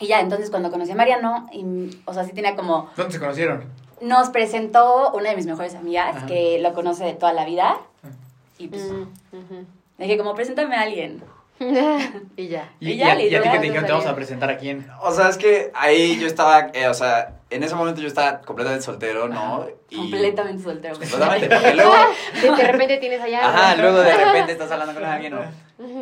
Y 0.00 0.06
ya, 0.08 0.20
entonces 0.20 0.50
cuando 0.50 0.70
conocí 0.70 0.90
a 0.90 0.96
Mariano, 0.96 1.46
y, 1.52 1.64
o 2.06 2.12
sea, 2.14 2.24
sí 2.24 2.32
tenía 2.32 2.56
como, 2.56 2.88
¿Dónde 2.96 3.12
se 3.12 3.20
conocieron? 3.20 3.64
nos 4.00 4.30
presentó 4.30 5.12
una 5.12 5.30
de 5.30 5.36
mis 5.36 5.46
mejores 5.46 5.76
amigas 5.76 6.16
Ajá. 6.16 6.26
que 6.26 6.58
lo 6.60 6.74
conoce 6.74 7.04
de 7.04 7.14
toda 7.14 7.32
la 7.32 7.44
vida 7.44 7.76
y 8.58 8.66
pues 8.66 8.90
Mm, 8.90 9.02
ujú. 9.36 9.64
le 9.98 10.04
dije 10.06 10.18
como, 10.18 10.34
preséntame 10.34 10.74
a 10.74 10.80
alguien. 10.80 11.22
y 12.36 12.48
ya. 12.48 12.72
Y, 12.80 12.88
Y 12.88 12.92
y 12.92 12.96
ya, 12.96 13.12
a, 13.12 13.22
y 13.22 13.34
a 13.34 13.42
ti 13.42 13.48
que 13.50 13.58
te 13.58 13.64
dijeron, 13.64 13.86
te 13.86 13.92
vamos 13.92 14.06
a 14.06 14.14
presentar 14.16 14.50
a 14.50 14.56
quién. 14.56 14.86
O 15.00 15.12
sea, 15.12 15.28
es 15.28 15.36
que 15.36 15.70
ahí 15.74 16.18
yo 16.18 16.26
estaba, 16.26 16.70
eh, 16.72 16.88
o 16.88 16.94
sea, 16.94 17.36
en 17.50 17.62
ese 17.62 17.74
momento 17.74 18.00
yo 18.00 18.08
estaba 18.08 18.40
completamente 18.40 18.84
soltero, 18.84 19.28
¿no? 19.28 19.66
Y- 19.90 19.96
Completamente 19.96 20.62
soltero. 20.62 20.94
Completamente, 20.98 21.48
porque 21.54 21.74
luego... 21.74 21.94
De, 22.40 22.50
de 22.50 22.72
repente 22.72 22.96
tienes 22.98 23.20
allá. 23.20 23.48
Ajá, 23.48 23.76
luego 23.76 23.98
de 24.00 24.16
repente 24.16 24.52
estás 24.58 24.70
hablando 24.72 24.94
con 24.94 25.04
alguien, 25.04 25.34
¿no? 25.34 25.42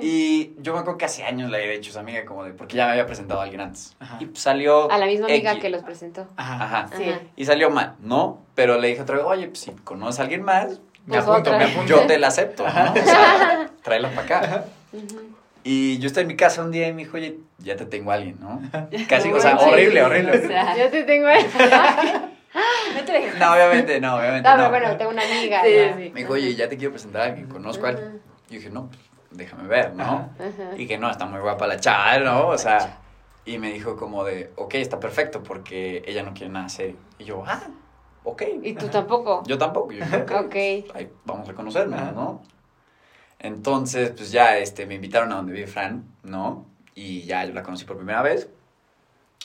Y 0.03 0.53
yo 0.59 0.75
me 0.75 0.81
acuerdo 0.81 0.99
que 0.99 1.07
hace 1.07 1.25
años 1.25 1.51
le 1.51 1.57
había 1.59 1.71
dicho 1.73 1.89
a 1.89 1.93
esa 1.93 2.01
amiga 2.01 2.25
como 2.25 2.45
de, 2.45 2.53
porque 2.53 2.77
ya 2.77 2.85
me 2.87 2.93
había 2.93 3.07
presentado 3.07 3.41
a 3.41 3.45
alguien 3.45 3.61
antes. 3.63 3.97
Ajá. 3.99 4.19
Y 4.21 4.29
salió... 4.37 4.91
A 4.91 4.99
la 4.99 5.07
misma 5.07 5.27
amiga 5.27 5.53
X. 5.53 5.63
que 5.63 5.71
los 5.71 5.83
presentó. 5.83 6.27
Ajá. 6.37 6.65
Ajá. 6.65 6.89
Sí. 6.97 7.05
Ajá. 7.09 7.21
Y 7.37 7.45
salió 7.47 7.71
mal, 7.71 7.97
¿no? 8.01 8.45
Pero 8.55 8.79
le 8.79 8.89
dije 8.89 9.03
otra 9.03 9.17
vez, 9.17 9.25
oye, 9.27 9.47
pues 9.49 9.61
si 9.61 9.71
conoces 9.73 10.21
a 10.21 10.23
alguien 10.25 10.43
más, 10.43 10.81
Me 11.07 11.17
Pues 11.17 11.23
apunto, 11.23 11.51
otra. 11.51 11.59
me 11.59 11.65
apunto. 11.65 11.87
Yo 11.87 12.01
te 12.07 12.19
la 12.19 12.29
acepto, 12.29 12.63
¿no? 12.67 12.93
O 12.93 13.05
sea, 13.05 13.71
tráela 13.83 14.11
para 14.11 14.23
acá. 14.23 14.65
Y 15.63 15.99
yo 15.99 16.07
estaba 16.07 16.23
en 16.23 16.29
mi 16.29 16.37
casa 16.37 16.63
un 16.63 16.71
día 16.71 16.89
y 16.89 16.93
me 16.93 17.05
dijo, 17.05 17.17
oye, 17.17 17.39
ya 17.59 17.77
te 17.77 17.85
tengo 17.87 18.11
a 18.11 18.15
alguien, 18.15 18.39
¿no? 18.41 18.61
Casi, 19.09 19.31
o 19.33 19.41
sea, 19.41 19.57
horrible, 19.59 20.03
horrible. 20.03 20.39
O 20.39 20.47
sea, 20.47 20.77
Yo 20.77 20.91
te 20.91 21.03
tengo 21.05 21.29
no 22.95 23.05
te 23.05 23.13
dejes. 23.13 23.39
No, 23.39 23.53
obviamente 23.53 24.01
no, 24.01 24.17
obviamente 24.17 24.49
No, 24.49 24.57
no. 24.57 24.71
pero 24.71 24.71
bueno, 24.71 24.97
tengo 24.97 25.11
una 25.11 25.23
amiga. 25.23 25.63
Sí, 25.63 25.71
sí. 25.97 26.11
Me 26.15 26.21
dijo, 26.21 26.33
oye, 26.33 26.55
ya 26.55 26.69
te 26.69 26.77
quiero 26.77 26.93
presentar 26.93 27.23
a 27.23 27.25
alguien, 27.27 27.47
conozco 27.49 27.87
a 27.87 27.91
alguien. 27.91 28.21
Y 28.49 28.55
yo 28.55 28.59
dije, 28.59 28.71
no, 28.71 28.89
pues, 28.89 29.01
déjame 29.31 29.69
ver, 29.69 29.95
¿no? 29.95 30.05
Ajá. 30.39 30.77
Y 30.77 30.87
que 30.87 30.99
no, 30.99 31.11
está 31.11 31.27
muy 31.27 31.41
guapa 31.41 31.67
la 31.67 31.79
chava, 31.79 32.19
¿no? 32.19 32.49
O 32.49 32.59
sea, 32.59 32.99
y 33.45 33.59
me 33.59 33.73
dijo 33.73 33.97
como 33.97 34.25
de, 34.25 34.51
ok, 34.57 34.75
está 34.75 34.99
perfecto 34.99 35.43
porque 35.43 36.03
ella 36.07 36.23
no 36.23 36.33
quiere 36.35 36.53
nada 36.53 36.69
serio. 36.69 36.97
Y 37.19 37.25
yo, 37.25 37.45
ah, 37.47 37.61
ok. 38.25 38.43
Y 38.63 38.75
tú 38.75 38.89
tampoco. 38.89 39.43
Yo 39.47 39.59
tampoco. 39.59 39.93
Yo 39.93 40.05
dije, 40.05 40.17
ok, 40.23 40.31
Ok. 40.47 40.55
ahí 40.95 41.11
vamos 41.25 41.49
a 41.49 41.53
conocernos, 41.53 42.01
Ajá. 42.01 42.13
¿no? 42.13 42.43
Entonces, 43.41 44.11
pues 44.17 44.31
ya 44.31 44.59
este, 44.59 44.87
me 44.87 44.95
invitaron 44.95 45.33
a 45.33 45.37
donde 45.37 45.53
vive 45.53 45.67
Fran, 45.67 46.05
¿no? 46.23 46.67
Y 46.95 47.23
ya 47.23 47.45
yo 47.45 47.55
la 47.55 47.63
conocí 47.63 47.85
por 47.85 47.97
primera 47.97 48.23
vez. 48.23 48.49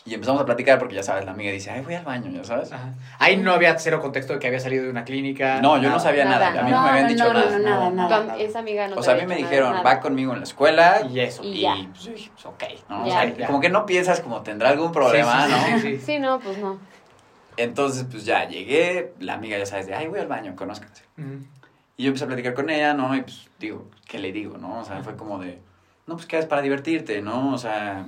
Y 0.07 0.13
empezamos 0.13 0.39
a 0.41 0.45
platicar 0.45 0.77
porque 0.77 0.93
ya 0.93 1.01
sabes, 1.01 1.25
la 1.25 1.31
amiga 1.31 1.51
dice, 1.51 1.71
ay, 1.71 1.81
voy 1.81 1.95
al 1.95 2.05
baño, 2.05 2.29
ya 2.29 2.43
sabes. 2.43 2.71
Ajá. 2.71 2.93
Ahí 3.17 3.37
no 3.37 3.53
había 3.53 3.79
cero 3.79 4.01
contexto 4.01 4.33
de 4.33 4.39
que 4.39 4.45
había 4.45 4.59
salido 4.59 4.83
de 4.83 4.91
una 4.91 5.03
clínica. 5.03 5.61
No, 5.61 5.77
yo 5.77 5.83
no 5.83 5.89
nada. 5.89 5.99
sabía 5.99 6.25
nada. 6.25 6.49
Nada. 6.51 6.61
A 6.61 6.63
mí 6.63 6.69
no, 6.71 6.83
me 6.83 6.89
habían 6.89 7.07
dicho 7.07 7.23
no, 7.23 7.33
no, 7.33 7.39
nada. 7.39 7.57
no, 7.57 7.91
nada, 7.95 8.19
nada. 8.23 8.37
esa 8.37 8.59
amiga 8.59 8.87
no 8.87 8.97
O 8.97 9.01
sea, 9.01 9.15
a 9.15 9.17
mí 9.17 9.25
me 9.25 9.35
dijeron, 9.35 9.71
nada, 9.71 9.81
va 9.83 9.99
conmigo 10.01 10.33
en 10.33 10.39
la 10.39 10.43
escuela. 10.43 11.01
Y 11.11 11.19
eso. 11.21 11.41
Y 11.43 11.47
Y, 11.53 11.61
ya. 11.61 11.75
pues, 11.91 12.07
pues, 12.33 12.45
ok, 12.45 12.63
¿no? 12.89 13.03
O 13.03 13.07
Ya. 13.07 13.13
sea, 13.13 13.33
Ya. 13.35 13.47
como 13.47 13.59
que 13.61 13.69
no 13.69 13.87
piensas 13.87 14.19
como 14.19 14.41
tendrá 14.43 14.69
algún 14.69 14.91
problema, 14.91 15.47
Sí, 15.47 15.51
¿no? 15.51 15.57
sí, 15.57 15.71
sí, 15.73 15.79
sí, 15.79 15.97
sí. 15.97 16.05
Sí, 16.05 16.19
no, 16.19 16.39
pues 16.39 16.57
no. 16.59 16.77
Entonces, 17.57 18.05
pues 18.11 18.25
ya 18.25 18.47
llegué, 18.47 19.13
la 19.19 19.33
amiga 19.35 19.57
ya 19.57 19.65
sabes, 19.65 19.87
de, 19.87 19.95
ay, 19.95 20.05
voy 20.07 20.19
al 20.19 20.27
baño, 20.27 20.55
conózcanse. 20.55 21.03
Ujú. 21.17 21.39
Y 21.97 22.03
yo 22.03 22.07
empecé 22.09 22.25
a 22.25 22.27
platicar 22.27 22.53
con 22.53 22.69
ella, 22.69 22.93
¿no? 22.93 23.15
Y 23.15 23.21
pues 23.21 23.47
digo, 23.59 23.85
¿qué 24.07 24.19
le 24.19 24.31
digo, 24.31 24.57
no? 24.57 24.79
O 24.79 24.83
sea, 24.85 25.01
fue 25.03 25.15
como 25.15 25.39
de, 25.39 25.59
no, 26.07 26.15
pues 26.15 26.25
qué 26.25 26.37
haces 26.37 26.49
para 26.49 26.61
divertirte, 26.61 27.21
¿no? 27.21 27.53
O 27.53 27.57
sea, 27.57 28.07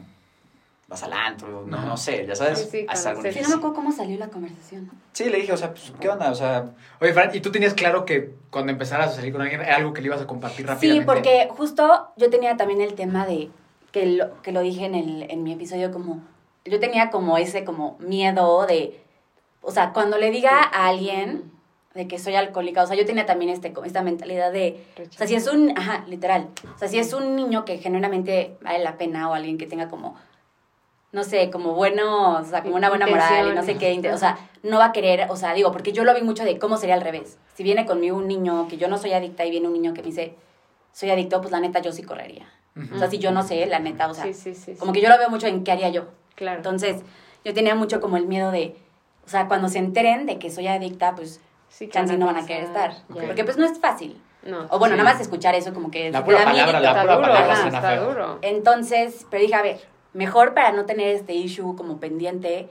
vas 0.87 1.03
al 1.03 1.13
antro, 1.13 1.65
no, 1.65 1.85
no 1.85 1.97
sé, 1.97 2.25
ya 2.25 2.35
sabes. 2.35 2.59
Sí, 2.59 2.67
sí, 2.69 2.85
haces 2.87 3.05
algo 3.05 3.21
conocer. 3.21 3.33
Sí, 3.33 3.41
no 3.43 3.49
me 3.49 3.55
acuerdo 3.55 3.75
cómo 3.75 3.91
salió 3.91 4.17
la 4.17 4.27
conversación. 4.27 4.91
Sí, 5.13 5.29
le 5.29 5.37
dije, 5.37 5.53
o 5.53 5.57
sea, 5.57 5.71
pues, 5.71 5.93
¿qué 5.99 6.09
onda? 6.09 6.31
O 6.31 6.35
sea, 6.35 6.71
Oye, 7.01 7.13
Fran, 7.13 7.33
¿y 7.33 7.39
tú 7.39 7.51
tenías 7.51 7.73
claro 7.73 8.05
que 8.05 8.33
cuando 8.49 8.71
empezaras 8.71 9.11
a 9.11 9.15
salir 9.15 9.31
con 9.31 9.41
alguien 9.41 9.61
era 9.61 9.75
algo 9.75 9.93
que 9.93 10.01
le 10.01 10.07
ibas 10.07 10.21
a 10.21 10.27
compartir 10.27 10.65
Sí, 10.65 10.71
rápidamente? 10.71 11.05
porque 11.05 11.47
justo 11.51 12.09
yo 12.17 12.29
tenía 12.29 12.57
también 12.57 12.81
el 12.81 12.93
tema 12.93 13.25
de, 13.25 13.49
que 13.91 14.05
lo, 14.05 14.41
que 14.41 14.51
lo 14.51 14.61
dije 14.61 14.85
en, 14.85 14.95
el, 14.95 15.23
en 15.29 15.43
mi 15.43 15.53
episodio, 15.53 15.91
como, 15.91 16.21
yo 16.65 16.79
tenía 16.79 17.09
como 17.09 17.37
ese 17.37 17.63
como 17.63 17.97
miedo 17.99 18.65
de, 18.65 18.99
o 19.61 19.71
sea, 19.71 19.93
cuando 19.93 20.17
le 20.17 20.31
diga 20.31 20.61
a 20.61 20.87
alguien 20.87 21.51
de 21.97 22.07
que 22.07 22.19
soy 22.19 22.35
alcohólica, 22.35 22.83
o 22.83 22.87
sea, 22.87 22.95
yo 22.95 23.05
tenía 23.05 23.25
también 23.25 23.49
este, 23.51 23.73
esta 23.83 24.01
mentalidad 24.03 24.51
de, 24.53 24.81
o 24.99 25.11
sea, 25.11 25.27
si 25.27 25.35
es 25.35 25.47
un, 25.47 25.77
ajá, 25.77 26.05
literal, 26.07 26.47
o 26.73 26.77
sea, 26.77 26.87
si 26.87 26.99
es 26.99 27.11
un 27.11 27.35
niño 27.35 27.65
que 27.65 27.79
genuinamente 27.79 28.55
vale 28.61 28.79
la 28.79 28.97
pena 28.97 29.29
o 29.29 29.33
alguien 29.33 29.57
que 29.57 29.65
tenga 29.65 29.89
como, 29.89 30.15
no 31.11 31.23
sé, 31.23 31.49
como 31.49 31.73
bueno, 31.73 32.35
o 32.39 32.43
sea, 32.45 32.61
como 32.61 32.75
una 32.75 32.89
buena 32.89 33.07
moral 33.07 33.49
y 33.51 33.55
no 33.55 33.63
sé 33.63 33.75
qué, 33.77 33.99
o 34.13 34.17
sea, 34.17 34.37
no 34.63 34.77
va 34.77 34.85
a 34.85 34.91
querer, 34.91 35.25
o 35.29 35.35
sea, 35.35 35.53
digo, 35.53 35.71
porque 35.71 35.91
yo 35.91 36.03
lo 36.03 36.13
vi 36.13 36.21
mucho 36.21 36.43
de 36.43 36.59
cómo 36.59 36.77
sería 36.77 36.95
al 36.95 37.01
revés. 37.01 37.37
Si 37.55 37.63
viene 37.63 37.85
conmigo 37.85 38.15
un 38.15 38.27
niño 38.27 38.67
que 38.69 38.77
yo 38.77 38.87
no 38.87 38.97
soy 38.97 39.13
adicta 39.13 39.43
y 39.43 39.49
viene 39.49 39.67
un 39.67 39.73
niño 39.73 39.93
que 39.93 40.01
me 40.01 40.07
dice, 40.07 40.35
soy 40.91 41.09
adicto, 41.09 41.41
pues 41.41 41.51
la 41.51 41.59
neta 41.59 41.79
yo 41.81 41.91
sí 41.91 42.03
correría. 42.03 42.47
O 42.93 42.99
sea, 42.99 43.09
si 43.09 43.17
yo 43.17 43.31
no 43.31 43.41
sé, 43.41 43.65
la 43.65 43.79
neta, 43.79 44.07
o 44.07 44.13
sea, 44.13 44.25
Sí, 44.25 44.35
sí, 44.35 44.53
sí. 44.53 44.75
como 44.75 44.93
que 44.93 45.01
yo 45.01 45.09
lo 45.09 45.17
veo 45.17 45.31
mucho 45.31 45.47
en 45.47 45.63
qué 45.63 45.71
haría 45.71 45.89
yo. 45.89 46.05
Claro. 46.35 46.57
Entonces, 46.57 47.01
yo 47.43 47.55
tenía 47.55 47.73
mucho 47.73 47.99
como 47.99 48.17
el 48.17 48.27
miedo 48.27 48.51
de, 48.51 48.75
o 49.25 49.29
sea, 49.29 49.47
cuando 49.47 49.67
se 49.67 49.79
enteren 49.79 50.27
de 50.27 50.37
que 50.37 50.51
soy 50.51 50.67
adicta, 50.67 51.15
pues 51.15 51.41
sí, 51.69 51.89
chance 51.89 52.17
no 52.17 52.25
van 52.25 52.37
a 52.37 52.45
querer 52.45 52.63
estar. 52.63 52.91
Ya. 53.09 53.23
Porque 53.25 53.43
pues 53.43 53.57
no 53.57 53.65
es 53.65 53.79
fácil. 53.79 54.21
No. 54.43 54.65
O 54.69 54.79
bueno, 54.79 54.95
Sí. 54.95 54.99
nada 55.01 55.11
más 55.13 55.21
escuchar 55.21 55.55
eso 55.55 55.73
como 55.73 55.91
que... 55.91 56.09
La 56.11 56.23
pura 56.23 56.43
palabra, 56.45 56.79
la 56.79 56.91
pura 57.01 57.05
palabra 57.21 57.51
ajá, 57.53 57.61
suena 57.63 57.77
está 57.79 57.91
feo. 57.91 58.07
duro. 58.09 58.39
Entonces, 58.41 59.25
pero 59.29 59.41
dije, 59.41 59.55
a 59.55 59.61
ver, 59.61 59.79
mejor 60.13 60.53
para 60.53 60.71
no 60.71 60.85
tener 60.85 61.07
este 61.15 61.33
issue 61.33 61.75
como 61.75 61.99
pendiente, 61.99 62.69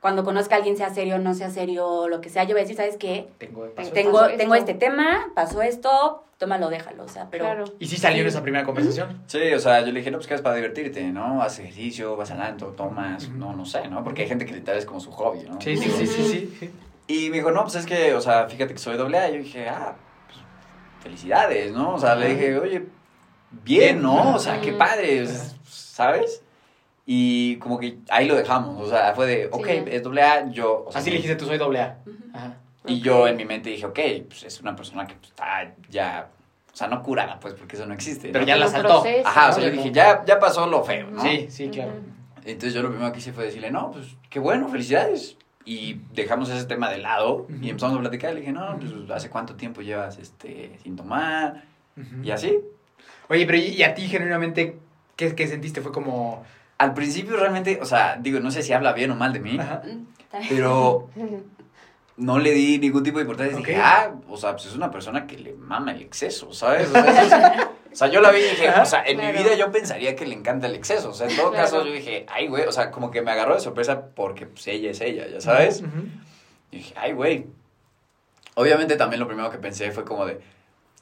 cuando 0.00 0.22
conozca 0.24 0.54
a 0.54 0.58
alguien, 0.58 0.76
sea 0.76 0.90
serio, 0.90 1.18
no 1.18 1.34
sea 1.34 1.50
serio, 1.50 2.06
lo 2.08 2.20
que 2.20 2.28
sea, 2.28 2.44
yo 2.44 2.50
voy 2.50 2.60
a 2.60 2.62
decir, 2.62 2.76
¿sabes 2.76 2.96
qué? 2.96 3.28
Tengo, 3.38 3.64
Tengo- 3.70 3.90
Tengo, 3.92 4.12
pasó 4.12 4.36
tengo 4.36 4.54
esto. 4.54 4.70
este 4.70 4.74
tema, 4.74 5.32
pasó 5.34 5.62
esto, 5.62 6.22
tómalo, 6.38 6.68
déjalo, 6.68 7.02
o 7.04 7.08
sea, 7.08 7.26
pero... 7.28 7.44
Claro. 7.46 7.64
¿Y 7.80 7.86
sí 7.88 7.96
salió 7.96 8.20
en 8.22 8.28
esa 8.28 8.42
primera 8.42 8.64
conversación? 8.64 9.22
sí, 9.26 9.52
o 9.52 9.58
sea, 9.58 9.80
yo 9.80 9.86
le 9.86 9.94
dije, 10.00 10.12
no, 10.12 10.18
pues 10.18 10.28
qué 10.28 10.34
haces 10.34 10.44
para 10.44 10.54
divertirte, 10.54 11.02
¿no? 11.10 11.42
Haces 11.42 11.60
ejercicio, 11.60 12.14
vas 12.14 12.30
al 12.30 12.40
antro, 12.42 12.68
tomas, 12.68 13.28
no, 13.30 13.52
no 13.54 13.64
sé, 13.64 13.88
¿no? 13.88 14.04
Porque 14.04 14.22
hay 14.22 14.28
gente 14.28 14.46
que 14.46 14.52
literal 14.54 14.78
es 14.78 14.86
como 14.86 15.00
su 15.00 15.10
hobby, 15.10 15.40
¿no? 15.48 15.60
Sí, 15.60 15.76
sí, 15.76 15.90
sí, 15.90 16.06
sí, 16.06 16.22
sí. 16.60 16.70
Y 17.08 17.30
me 17.30 17.36
dijo, 17.36 17.50
no, 17.50 17.62
pues 17.62 17.76
es 17.76 17.86
que, 17.86 18.14
o 18.14 18.20
sea, 18.20 18.48
fíjate 18.48 18.72
que 18.72 18.78
soy 18.78 18.96
doble 18.96 19.18
A. 19.18 19.30
Y 19.30 19.34
yo 19.34 19.38
dije, 19.42 19.68
ah, 19.68 19.94
pues, 20.26 20.38
felicidades, 21.02 21.72
¿no? 21.72 21.94
O 21.94 21.98
sea, 21.98 22.14
le 22.16 22.34
dije, 22.34 22.58
oye, 22.58 22.86
bien, 23.50 24.02
¿no? 24.02 24.34
O 24.34 24.38
sea, 24.38 24.60
qué 24.60 24.72
padre, 24.72 25.26
¿sabes? 25.64 26.42
Y 27.06 27.56
como 27.58 27.78
que 27.78 27.98
ahí 28.10 28.26
lo 28.26 28.34
dejamos, 28.34 28.84
o 28.84 28.90
sea, 28.90 29.14
fue 29.14 29.26
de, 29.26 29.48
ok, 29.52 29.66
ya. 29.66 29.72
es 29.92 30.02
doble 30.02 30.22
A, 30.22 30.50
yo... 30.50 30.84
O 30.88 30.90
sea, 30.90 31.00
Así 31.00 31.10
le 31.10 31.16
dijiste, 31.16 31.36
tú 31.36 31.46
soy 31.46 31.56
doble 31.56 31.80
A. 31.80 31.98
Ujú. 32.04 32.16
Ajá. 32.34 32.56
Y 32.84 33.00
yo 33.00 33.26
en 33.28 33.36
mi 33.36 33.44
mente 33.44 33.70
dije, 33.70 33.86
ok, 33.86 33.98
pues 34.28 34.44
es 34.44 34.60
una 34.60 34.74
persona 34.74 35.06
que 35.06 35.14
pues, 35.14 35.30
está 35.30 35.72
ya, 35.88 36.28
o 36.72 36.76
sea, 36.76 36.88
no 36.88 37.02
curada, 37.02 37.38
pues, 37.38 37.54
porque 37.54 37.76
eso 37.76 37.86
no 37.86 37.94
existe. 37.94 38.28
Pero 38.28 38.40
¿no? 38.40 38.46
ya 38.46 38.56
la 38.56 38.68
saltó. 38.68 39.02
proceso. 39.02 39.28
Ajá, 39.28 39.50
o 39.50 39.52
sea, 39.52 39.64
yo 39.64 39.70
dije, 39.70 39.92
ya, 39.92 40.24
ya 40.24 40.38
pasó 40.38 40.66
lo 40.66 40.84
feo, 40.84 41.08
¿no? 41.10 41.22
Sí, 41.22 41.46
sí, 41.48 41.68
claro. 41.68 41.92
Ujú. 41.92 42.00
Entonces 42.44 42.74
yo 42.74 42.82
lo 42.82 42.90
primero 42.90 43.12
que 43.12 43.18
hice 43.18 43.32
fue 43.32 43.44
decirle, 43.44 43.70
no, 43.70 43.90
pues 43.90 44.06
qué 44.30 44.38
bueno, 44.38 44.68
felicidades. 44.68 45.36
Y 45.66 46.00
dejamos 46.14 46.48
ese 46.48 46.64
tema 46.64 46.88
de 46.88 46.98
lado 46.98 47.46
y 47.60 47.68
empezamos 47.68 47.96
a 47.98 48.00
platicar. 48.00 48.32
Le 48.32 48.40
dije, 48.40 48.52
no, 48.52 48.78
pues 48.78 48.92
¿hace 49.10 49.28
cuánto 49.28 49.56
tiempo 49.56 49.82
llevas 49.82 50.16
este, 50.18 50.78
sin 50.82 50.94
tomar? 50.96 51.64
Y 52.22 52.30
así. 52.30 52.60
Oye, 53.28 53.44
pero 53.46 53.58
¿y 53.58 53.82
a 53.82 53.92
ti 53.94 54.02
genuinamente 54.06 54.78
qué, 55.16 55.34
qué 55.34 55.46
sentiste? 55.48 55.80
Fue 55.80 55.90
como... 55.92 56.44
Al 56.78 56.94
principio 56.94 57.36
realmente, 57.36 57.78
o 57.82 57.84
sea, 57.86 58.16
digo, 58.20 58.38
no 58.38 58.50
sé 58.50 58.62
si 58.62 58.72
habla 58.74 58.92
bien 58.92 59.10
o 59.10 59.16
mal 59.16 59.32
de 59.32 59.40
mí, 59.40 59.58
Ajá. 59.58 59.82
Mm, 59.84 60.06
pero 60.48 61.08
no 62.16 62.38
le 62.38 62.52
di 62.52 62.78
ningún 62.78 63.02
tipo 63.02 63.18
de 63.18 63.22
importancia. 63.22 63.56
Dije, 63.56 63.76
ah, 63.76 64.12
o 64.28 64.36
sea, 64.36 64.52
pues 64.52 64.66
es 64.66 64.76
una 64.76 64.90
persona 64.90 65.26
que 65.26 65.38
le 65.38 65.54
mama 65.54 65.92
el 65.92 66.02
exceso, 66.02 66.52
¿sabes? 66.52 66.88
O 66.88 66.92
sea, 66.92 67.22
eso 67.22 67.36
es- 67.62 67.66
o 67.96 67.98
sea, 67.98 68.08
yo 68.08 68.20
la 68.20 68.30
vi 68.30 68.40
y 68.40 68.42
dije, 68.42 68.68
o 68.70 68.84
sea, 68.84 69.02
en 69.06 69.16
Claro. 69.18 69.32
mi 69.38 69.42
vida 69.42 69.54
yo 69.56 69.72
pensaría 69.72 70.14
que 70.14 70.26
le 70.26 70.34
encanta 70.34 70.66
el 70.66 70.74
exceso. 70.74 71.08
O 71.08 71.14
sea, 71.14 71.28
en 71.28 71.34
todo 71.34 71.50
Claro. 71.50 71.64
caso 71.64 71.82
yo 71.82 71.92
dije, 71.92 72.26
ay, 72.28 72.46
güey, 72.46 72.64
o 72.66 72.72
sea, 72.72 72.90
como 72.90 73.10
que 73.10 73.22
me 73.22 73.30
agarró 73.30 73.54
de 73.54 73.60
sorpresa 73.60 74.02
porque 74.14 74.44
pues 74.46 74.66
ella 74.66 74.90
es 74.90 75.00
ella, 75.00 75.26
¿ya 75.26 75.40
sabes? 75.40 75.80
Ujú. 75.80 76.06
Y 76.72 76.76
dije, 76.76 76.94
ay, 76.98 77.12
güey. 77.12 77.46
Obviamente 78.54 78.96
también 78.96 79.18
lo 79.20 79.26
primero 79.26 79.50
que 79.50 79.56
pensé 79.58 79.90
fue 79.92 80.04
como 80.04 80.26
de, 80.26 80.40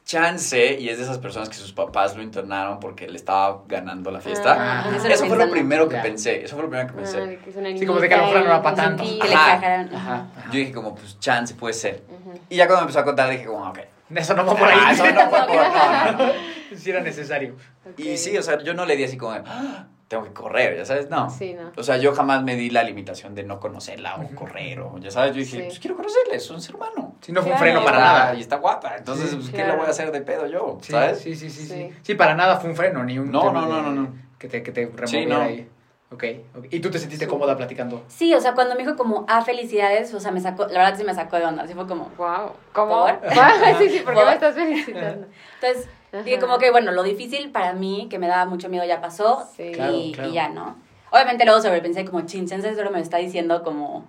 chance, 0.04 0.76
y 0.78 0.88
es 0.90 0.98
de 0.98 1.04
esas 1.04 1.18
personas 1.18 1.48
que 1.48 1.54
sus 1.56 1.72
papás 1.72 2.14
lo 2.14 2.22
internaron 2.22 2.78
porque 2.78 3.08
le 3.08 3.16
estaba 3.16 3.62
ganando 3.66 4.10
la 4.10 4.20
fiesta. 4.20 4.54
Ah, 4.86 4.90
eso 4.96 5.08
eso 5.08 5.22
lo 5.24 5.28
fue 5.34 5.38
lo 5.46 5.50
primero 5.50 5.88
que 5.88 5.96
pensé, 5.96 6.44
eso 6.44 6.54
fue 6.56 6.64
lo 6.64 6.68
primero 6.70 6.88
que 6.88 6.94
Ah, 6.94 7.02
pensé. 7.02 7.20
de 7.26 7.38
que 7.38 7.52
Sí, 7.78 7.86
como 7.86 8.00
de 8.00 8.08
que 8.08 8.14
a 8.14 8.18
lo 8.18 8.26
mejor 8.26 8.40
no 8.40 8.46
era 8.46 8.62
pa' 8.62 8.70
niñita 8.72 8.84
tanto. 8.84 9.02
y 9.04 9.18
Que 9.18 9.28
le 9.28 9.34
Ajá. 9.34 9.52
Ajá. 9.54 9.80
ajá. 9.94 10.26
Yo 10.52 10.58
dije 10.58 10.72
como, 10.72 10.94
pues 10.94 11.18
chance 11.20 11.54
puede 11.54 11.74
ser. 11.74 12.02
Ujú. 12.08 12.38
Y 12.50 12.56
ya 12.56 12.66
cuando 12.66 12.82
me 12.82 12.90
empezó 12.90 13.00
a 13.00 13.04
contar 13.04 13.30
dije 13.30 13.46
como, 13.46 13.68
ok. 13.68 13.78
Eso 14.14 14.34
no 14.34 14.44
va 14.44 14.54
por 14.54 14.68
ahí. 14.68 14.78
Ah, 14.78 14.92
eso 14.92 15.04
no 15.10 15.20
fue 15.30 15.38
por, 15.46 15.56
no, 15.56 16.12
no, 16.12 16.26
no. 16.26 16.32
Sí 16.78 16.90
era 16.90 17.00
necesario. 17.00 17.56
Y 17.96 18.16
sí, 18.16 18.36
o 18.36 18.42
sea, 18.42 18.62
yo 18.62 18.74
no 18.74 18.84
le 18.86 18.96
di 18.96 19.04
así 19.04 19.16
como, 19.16 19.32
de, 19.32 19.42
"Ah, 19.46 19.86
tengo 20.08 20.24
que 20.24 20.32
correr, 20.32 20.76
ya 20.76 20.84
sabes, 20.84 21.08
no. 21.10 21.30
Sí, 21.30 21.54
no. 21.54 21.72
O 21.76 21.82
sea, 21.82 21.96
yo 21.96 22.14
jamás 22.14 22.42
me 22.42 22.56
di 22.56 22.70
la 22.70 22.82
limitación 22.82 23.34
de 23.34 23.42
no 23.42 23.58
conocerla 23.58 24.16
o 24.16 24.22
Ujú. 24.22 24.34
correr 24.34 24.80
o, 24.80 24.98
ya 24.98 25.10
sabes, 25.10 25.32
yo 25.34 25.40
dije, 25.40 25.56
Sí. 25.58 25.62
pues 25.66 25.78
quiero 25.80 25.96
conocerla, 25.96 26.34
es 26.34 26.48
un 26.50 26.60
ser 26.60 26.76
humano. 26.76 27.16
Sí, 27.20 27.32
no 27.32 27.42
fue 27.42 27.52
un 27.52 27.58
freno 27.58 27.82
para 27.84 27.98
nada. 27.98 28.34
Y 28.34 28.40
está 28.40 28.56
guapa, 28.56 28.96
entonces, 28.98 29.30
Sí, 29.30 29.36
pues, 29.36 29.50
¿qué 29.50 29.64
le 29.64 29.74
voy 29.76 29.86
a 29.86 29.90
hacer 29.90 30.12
de 30.12 30.20
pedo 30.20 30.46
yo? 30.46 30.78
Sí, 30.82 30.92
¿Sabes? 30.92 31.18
sí, 31.20 31.34
sí, 31.34 31.48
sí, 31.50 31.62
sí. 31.62 31.68
Sí. 31.68 31.90
Sí, 32.02 32.14
para 32.14 32.34
nada 32.34 32.60
fue 32.60 32.70
un 32.70 32.76
freno, 32.76 33.02
ni 33.02 33.18
un 33.18 33.30
No, 33.30 33.50
no, 33.52 33.66
no, 33.66 33.82
no, 33.82 33.92
no. 33.92 34.14
Que 34.38 34.48
te, 34.48 34.62
que 34.62 34.72
te 34.72 34.84
removiera 34.86 35.06
Sí, 35.06 35.26
no. 35.26 35.40
ahí. 35.40 35.68
Ok, 36.14 36.24
ok. 36.56 36.64
¿Y 36.70 36.80
tú 36.80 36.90
te 36.90 36.98
sentiste 36.98 37.26
cómoda 37.26 37.56
platicando? 37.56 38.02
Sí, 38.08 38.32
o 38.34 38.40
sea, 38.40 38.54
cuando 38.54 38.74
me 38.74 38.82
dijo 38.82 38.96
como, 38.96 39.24
ah, 39.28 39.42
felicidades, 39.42 40.12
o 40.14 40.20
sea, 40.20 40.30
me 40.30 40.40
sacó, 40.40 40.66
la 40.66 40.78
verdad 40.80 40.96
sí 40.96 41.04
me 41.04 41.14
sacó 41.14 41.36
de 41.36 41.44
onda, 41.44 41.64
así 41.64 41.74
fue 41.74 41.86
como, 41.86 42.10
Wow. 42.16 42.52
¿Cómo? 42.72 43.06
¿Por? 43.06 43.20
sí, 43.78 43.90
sí, 43.90 43.98
¿por 44.00 44.14
qué 44.14 44.20
¿Por? 44.20 44.26
me 44.26 44.32
estás 44.34 44.54
felicitando? 44.54 45.26
Entonces, 45.60 45.88
Ajá. 46.12 46.22
dije 46.22 46.38
como 46.38 46.58
que, 46.58 46.70
bueno, 46.70 46.92
lo 46.92 47.02
difícil 47.02 47.50
para 47.50 47.72
mí, 47.72 48.06
que 48.10 48.18
me 48.18 48.28
daba 48.28 48.46
mucho 48.46 48.68
miedo, 48.68 48.84
ya 48.84 49.00
pasó. 49.00 49.46
Sí. 49.56 49.72
Y, 49.72 50.12
claro. 50.12 50.30
y 50.30 50.32
ya, 50.32 50.48
¿no? 50.48 50.76
Obviamente 51.10 51.44
luego 51.44 51.60
sobrepensé 51.60 52.04
como, 52.04 52.22
chin, 52.22 52.46
chance 52.46 52.74
solo 52.74 52.90
me 52.90 52.98
lo 52.98 53.02
está 53.02 53.18
diciendo 53.18 53.62
como, 53.62 54.04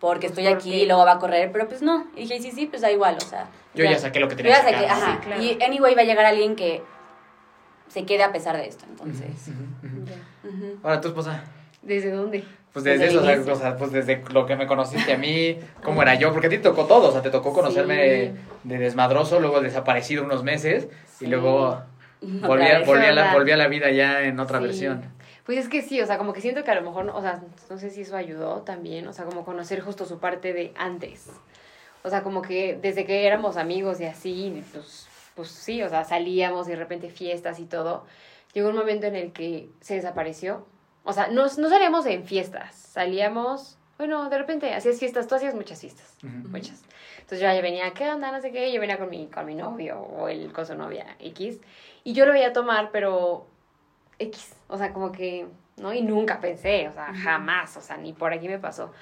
porque 0.00 0.26
estoy 0.26 0.44
Pues, 0.44 0.56
aquí 0.56 0.68
porque- 0.70 0.82
y 0.82 0.86
luego 0.86 1.04
va 1.04 1.12
a 1.12 1.18
correr, 1.18 1.50
pero 1.52 1.68
pues 1.68 1.80
no. 1.82 2.06
Y 2.16 2.20
dije, 2.22 2.40
sí, 2.40 2.50
sí, 2.50 2.66
pues 2.66 2.82
da 2.82 2.90
igual, 2.90 3.16
o 3.16 3.20
sea. 3.24 3.46
Yo 3.74 3.84
ya, 3.84 3.92
Ya. 3.92 3.98
saqué 3.98 4.20
lo 4.20 4.28
que 4.28 4.36
tenía 4.36 4.56
que, 4.64 4.72
sacar. 4.72 4.84
ajá. 4.84 5.12
Sí, 5.20 5.26
claro. 5.26 5.42
Y 5.42 5.58
anyway 5.62 5.94
va 5.94 6.02
a 6.02 6.04
llegar 6.04 6.24
alguien 6.26 6.54
que 6.56 6.82
se 7.94 8.04
quede 8.04 8.24
a 8.24 8.32
pesar 8.32 8.56
de 8.56 8.66
esto, 8.66 8.84
entonces. 8.90 9.50
Ahora 10.82 11.00
tu 11.00 11.08
esposa. 11.08 11.44
¿Desde 11.80 12.10
dónde? 12.10 12.42
Pues 12.72 12.84
Desde 12.84 13.04
desde 13.06 13.32
eso, 13.34 13.52
o 13.52 13.56
sea, 13.56 13.76
pues 13.76 13.92
desde 13.92 14.20
lo 14.32 14.46
que 14.46 14.56
me 14.56 14.66
conociste 14.66 15.12
a 15.12 15.16
mí, 15.16 15.56
cómo 15.84 16.02
era 16.02 16.16
yo, 16.16 16.32
porque 16.32 16.48
a 16.48 16.50
ti 16.50 16.56
te 16.56 16.64
tocó 16.64 16.86
todo, 16.86 17.10
o 17.10 17.12
sea, 17.12 17.22
te 17.22 17.30
tocó 17.30 17.52
conocerme 17.52 17.94
Sí. 17.94 18.00
de, 18.10 18.34
de 18.64 18.78
desmadroso, 18.78 19.38
luego 19.38 19.60
desaparecido 19.60 20.24
unos 20.24 20.42
meses 20.42 20.88
Sí. 21.06 21.26
y 21.26 21.28
luego 21.28 21.80
volví 22.20 22.64
a, 22.66 22.78
vez. 22.80 22.86
volví, 22.86 23.04
a 23.04 23.12
la, 23.12 23.32
volví 23.32 23.52
a 23.52 23.56
la 23.56 23.68
vida 23.68 23.92
ya 23.92 24.22
en 24.22 24.40
otra 24.40 24.58
Sí. 24.58 24.64
versión. 24.64 25.02
Pues 25.46 25.58
es 25.58 25.68
que 25.68 25.82
sí, 25.82 26.00
o 26.00 26.06
sea, 26.06 26.18
como 26.18 26.32
que 26.32 26.40
siento 26.40 26.64
que 26.64 26.70
a 26.72 26.74
lo 26.74 26.82
mejor, 26.82 27.08
o 27.14 27.20
sea, 27.20 27.42
no 27.70 27.78
sé 27.78 27.90
si 27.90 28.00
eso 28.00 28.16
ayudó 28.16 28.62
también, 28.62 29.06
o 29.06 29.12
sea, 29.12 29.24
como 29.26 29.44
conocer 29.44 29.80
justo 29.80 30.04
su 30.04 30.18
parte 30.18 30.52
de 30.52 30.72
antes. 30.76 31.30
O 32.02 32.10
sea, 32.10 32.22
como 32.24 32.42
que 32.42 32.76
desde 32.82 33.04
que 33.04 33.24
éramos 33.26 33.56
amigos 33.56 34.00
y 34.00 34.04
así, 34.06 34.62
pues, 34.72 35.06
pues 35.34 35.48
sí, 35.48 35.82
o 35.82 35.88
sea, 35.88 36.04
salíamos 36.04 36.68
y 36.68 36.70
de 36.70 36.76
repente 36.76 37.10
fiestas 37.10 37.58
y 37.58 37.66
todo. 37.66 38.04
Llegó 38.52 38.68
un 38.68 38.76
momento 38.76 39.06
en 39.06 39.16
el 39.16 39.32
que 39.32 39.68
se 39.80 39.94
desapareció. 39.96 40.66
O 41.04 41.12
sea, 41.12 41.28
no, 41.28 41.42
no 41.42 41.68
salíamos 41.68 42.06
en 42.06 42.24
fiestas, 42.24 42.74
salíamos, 42.74 43.76
bueno, 43.98 44.30
de 44.30 44.38
repente 44.38 44.72
hacías 44.72 44.98
fiestas, 44.98 45.26
tú 45.26 45.34
hacías 45.34 45.54
muchas 45.54 45.80
fiestas, 45.80 46.16
Ujú. 46.22 46.48
muchas. 46.48 46.82
Entonces 47.16 47.40
yo 47.40 47.46
ya 47.46 47.60
venía, 47.60 47.90
¿qué 47.92 48.10
onda? 48.10 48.32
No 48.32 48.40
sé 48.40 48.52
qué, 48.52 48.72
yo 48.72 48.80
venía 48.80 48.98
con 48.98 49.10
mi, 49.10 49.26
con 49.26 49.44
mi 49.44 49.54
novio 49.54 49.98
o 50.00 50.28
él 50.28 50.52
con 50.52 50.64
su 50.64 50.74
novia 50.74 51.16
X. 51.18 51.60
Y 52.04 52.14
yo 52.14 52.24
lo 52.24 52.32
veía 52.32 52.52
tomar, 52.52 52.90
pero 52.90 53.46
X, 54.18 54.54
o 54.68 54.78
sea, 54.78 54.92
como 54.92 55.12
que, 55.12 55.46
¿no? 55.76 55.92
Y 55.92 56.00
nunca 56.02 56.40
pensé, 56.40 56.88
o 56.88 56.92
sea, 56.92 57.12
jamás, 57.14 57.76
o 57.76 57.80
sea, 57.80 57.96
ni 57.96 58.12
por 58.12 58.32
aquí 58.32 58.48
me 58.48 58.58
pasó. 58.58 58.92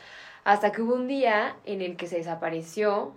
Hasta 0.45 0.73
que 0.73 0.83
hubo 0.83 0.95
un 0.95 1.07
día 1.07 1.57
en 1.65 1.83
el 1.83 1.97
que 1.97 2.09
se 2.09 2.17
desapareció 2.17 3.13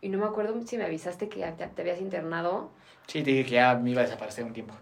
y 0.00 0.08
no 0.08 0.18
me 0.18 0.26
acuerdo 0.26 0.60
si 0.66 0.76
me 0.78 0.84
avisaste 0.84 1.28
que 1.28 1.40
ya 1.40 1.54
te, 1.56 1.82
habías 1.82 2.00
internado, 2.00 2.70
Sí, 3.06 3.22
te 3.22 3.30
dije 3.30 3.44
que 3.44 3.50
ya 3.56 3.74
me 3.74 3.90
iba 3.90 4.00
a 4.02 4.04
desaparecer 4.04 4.44
un 4.44 4.52
tiempo. 4.52 4.74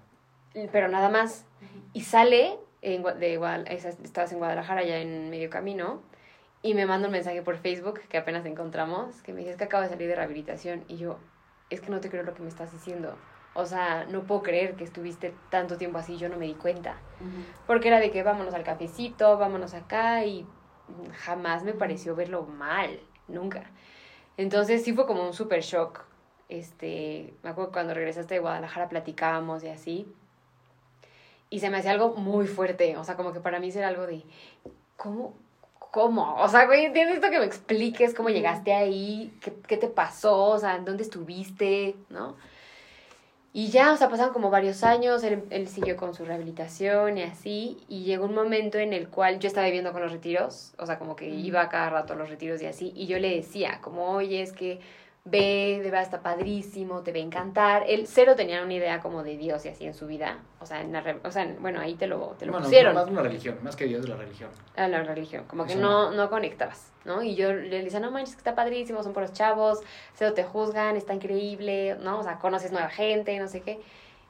pero 0.72 0.88
nada 0.88 1.08
más. 1.08 1.46
Y 1.92 2.02
sale 2.02 2.58
en, 2.82 3.02
de 3.02 3.34
esa- 3.68 3.88
estabas 3.88 4.32
en 4.32 4.38
Guadalajara 4.38 4.82
ya 4.84 4.98
en 4.98 5.30
medio 5.30 5.48
camino 5.50 6.02
y 6.62 6.74
me 6.74 6.84
manda 6.86 7.06
un 7.08 7.12
mensaje 7.12 7.42
por 7.42 7.56
Facebook 7.56 8.00
que 8.08 8.18
apenas 8.18 8.44
encontramos 8.44 9.22
que 9.22 9.32
me 9.32 9.38
dice 9.40 9.52
es 9.52 9.56
que 9.56 9.64
acabo 9.64 9.82
de 9.84 9.88
salir 9.88 10.08
de 10.08 10.16
rehabilitación 10.16 10.84
y 10.88 10.96
yo 10.96 11.18
es 11.70 11.80
que 11.80 11.90
no 11.90 12.00
te 12.00 12.10
creo 12.10 12.22
lo 12.22 12.34
que 12.34 12.42
me 12.42 12.48
estás 12.48 12.72
diciendo. 12.72 13.16
O 13.54 13.64
sea, 13.66 14.06
no 14.10 14.22
puedo 14.24 14.42
creer 14.42 14.74
que 14.74 14.84
estuviste 14.84 15.34
tanto 15.50 15.76
tiempo 15.78 15.98
así, 15.98 16.16
yo 16.16 16.28
no 16.28 16.36
me 16.36 16.46
di 16.46 16.54
cuenta. 16.54 16.96
Ujú. 17.20 17.42
Porque 17.66 17.88
era 17.88 18.00
de 18.00 18.10
que 18.10 18.22
vámonos 18.22 18.54
al 18.54 18.62
cafecito, 18.64 19.36
vámonos 19.38 19.74
acá 19.74 20.24
y 20.24 20.46
jamás 21.24 21.64
me 21.64 21.72
pareció 21.72 22.14
verlo 22.14 22.44
mal, 22.44 23.00
nunca. 23.26 23.64
Entonces 24.38 24.84
sí 24.84 24.94
fue 24.94 25.06
como 25.06 25.26
un 25.26 25.34
super 25.34 25.60
shock. 25.60 26.04
Este, 26.48 27.34
me 27.42 27.50
acuerdo 27.50 27.72
cuando 27.72 27.92
regresaste 27.92 28.34
de 28.34 28.40
Guadalajara 28.40 28.88
platicábamos 28.88 29.62
y 29.64 29.68
así. 29.68 30.06
Y 31.50 31.60
se 31.60 31.68
me 31.68 31.78
hacía 31.78 31.90
algo 31.90 32.14
muy 32.14 32.46
fuerte, 32.46 32.96
o 32.96 33.04
sea, 33.04 33.16
como 33.16 33.32
que 33.32 33.40
para 33.40 33.58
mí 33.58 33.70
era 33.74 33.88
algo 33.88 34.06
de, 34.06 34.22
¿cómo? 34.96 35.34
¿Cómo? 35.78 36.36
O 36.36 36.48
sea, 36.48 36.66
güey, 36.66 36.84
¿entiendes 36.84 37.16
esto 37.16 37.30
que 37.30 37.38
me 37.38 37.46
expliques 37.46 38.14
cómo 38.14 38.28
llegaste 38.28 38.74
ahí? 38.74 39.34
¿Qué, 39.40 39.54
qué 39.66 39.76
te 39.76 39.88
pasó? 39.88 40.50
O 40.50 40.58
sea, 40.58 40.76
¿en 40.76 40.84
dónde 40.84 41.02
estuviste? 41.02 41.96
¿No? 42.10 42.36
Y 43.52 43.68
ya, 43.68 43.92
o 43.92 43.96
sea, 43.96 44.10
pasaron 44.10 44.32
como 44.32 44.50
varios 44.50 44.84
años, 44.84 45.24
él, 45.24 45.42
él 45.50 45.68
siguió 45.68 45.96
con 45.96 46.14
su 46.14 46.24
rehabilitación 46.24 47.16
y 47.16 47.22
así, 47.22 47.78
y 47.88 48.04
llegó 48.04 48.26
un 48.26 48.34
momento 48.34 48.78
en 48.78 48.92
el 48.92 49.08
cual 49.08 49.38
yo 49.38 49.48
estaba 49.48 49.66
viviendo 49.66 49.92
con 49.92 50.02
los 50.02 50.12
retiros, 50.12 50.74
o 50.78 50.84
sea, 50.84 50.98
como 50.98 51.16
que 51.16 51.28
iba 51.28 51.68
cada 51.70 51.88
rato 51.90 52.12
a 52.12 52.16
los 52.16 52.28
retiros 52.28 52.60
y 52.60 52.66
así, 52.66 52.92
y 52.94 53.06
yo 53.06 53.18
le 53.18 53.34
decía, 53.34 53.80
como, 53.80 54.10
oye, 54.10 54.42
es 54.42 54.52
que 54.52 54.80
ve, 55.30 55.78
de 55.82 55.84
verdad 55.90 56.02
está 56.02 56.20
padrísimo, 56.22 57.02
te 57.02 57.12
va 57.12 57.18
a 57.18 57.20
encantar. 57.22 57.84
Él 57.86 58.06
cero 58.06 58.34
tenía 58.36 58.62
una 58.62 58.74
idea 58.74 59.00
como 59.00 59.22
de 59.22 59.36
Dios 59.36 59.64
y 59.64 59.68
así 59.68 59.84
en 59.86 59.94
su 59.94 60.06
vida, 60.06 60.38
o 60.60 60.66
sea, 60.66 60.80
en 60.80 60.92
la 60.92 61.00
re- 61.00 61.20
o 61.24 61.30
sea 61.30 61.42
en- 61.42 61.60
bueno, 61.60 61.80
ahí 61.80 61.94
te 61.94 62.06
lo, 62.06 62.36
te 62.38 62.46
lo 62.46 62.52
Bueno, 62.52 62.66
pusieron 62.66 62.94
más 62.94 63.06
una 63.08 63.22
religión, 63.22 63.58
más 63.62 63.76
que 63.76 63.84
Dios, 63.86 64.08
la 64.08 64.16
religión. 64.16 64.50
a 64.76 64.88
la 64.88 65.02
religión, 65.02 65.44
como 65.46 65.64
que 65.66 65.72
Eso 65.72 65.80
no, 65.80 66.10
no 66.12 66.30
conectabas, 66.30 66.92
¿no? 67.04 67.22
Y 67.22 67.34
yo 67.34 67.52
le 67.52 67.82
decía, 67.82 68.00
no 68.00 68.10
manches, 68.10 68.34
que 68.34 68.40
está 68.40 68.54
padrísimo, 68.54 69.02
son 69.02 69.12
puros 69.12 69.32
chavos, 69.32 69.80
cero 70.14 70.32
te 70.34 70.44
juzgan, 70.44 70.96
está 70.96 71.14
increíble, 71.14 71.96
¿no? 72.00 72.20
O 72.20 72.22
sea, 72.22 72.38
conoces 72.38 72.72
nueva 72.72 72.88
gente, 72.88 73.38
no 73.38 73.48
sé 73.48 73.60
qué. 73.62 73.80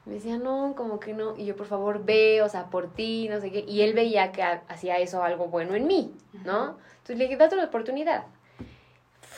Y 0.05 0.09
me 0.09 0.15
decía, 0.15 0.37
no, 0.37 0.73
como 0.77 0.99
que 0.99 1.13
no. 1.13 1.35
Y 1.37 1.45
yo, 1.45 1.55
por 1.55 1.67
favor, 1.67 2.03
ve, 2.03 2.41
o 2.41 2.49
sea, 2.49 2.65
por 2.69 2.93
ti, 2.93 3.27
no 3.29 3.39
sé 3.41 3.51
qué. 3.51 3.65
Y 3.67 3.81
él 3.81 3.93
veía 3.93 4.31
que 4.31 4.41
ha- 4.41 4.63
hacía 4.69 4.97
eso 4.97 5.21
algo 5.23 5.47
bueno 5.47 5.75
en 5.75 5.87
mí, 5.87 6.13
¿no? 6.45 6.77
Entonces 6.91 7.17
le 7.17 7.25
dije, 7.25 7.37
date 7.37 7.55
una 7.55 7.65
oportunidad. 7.65 8.23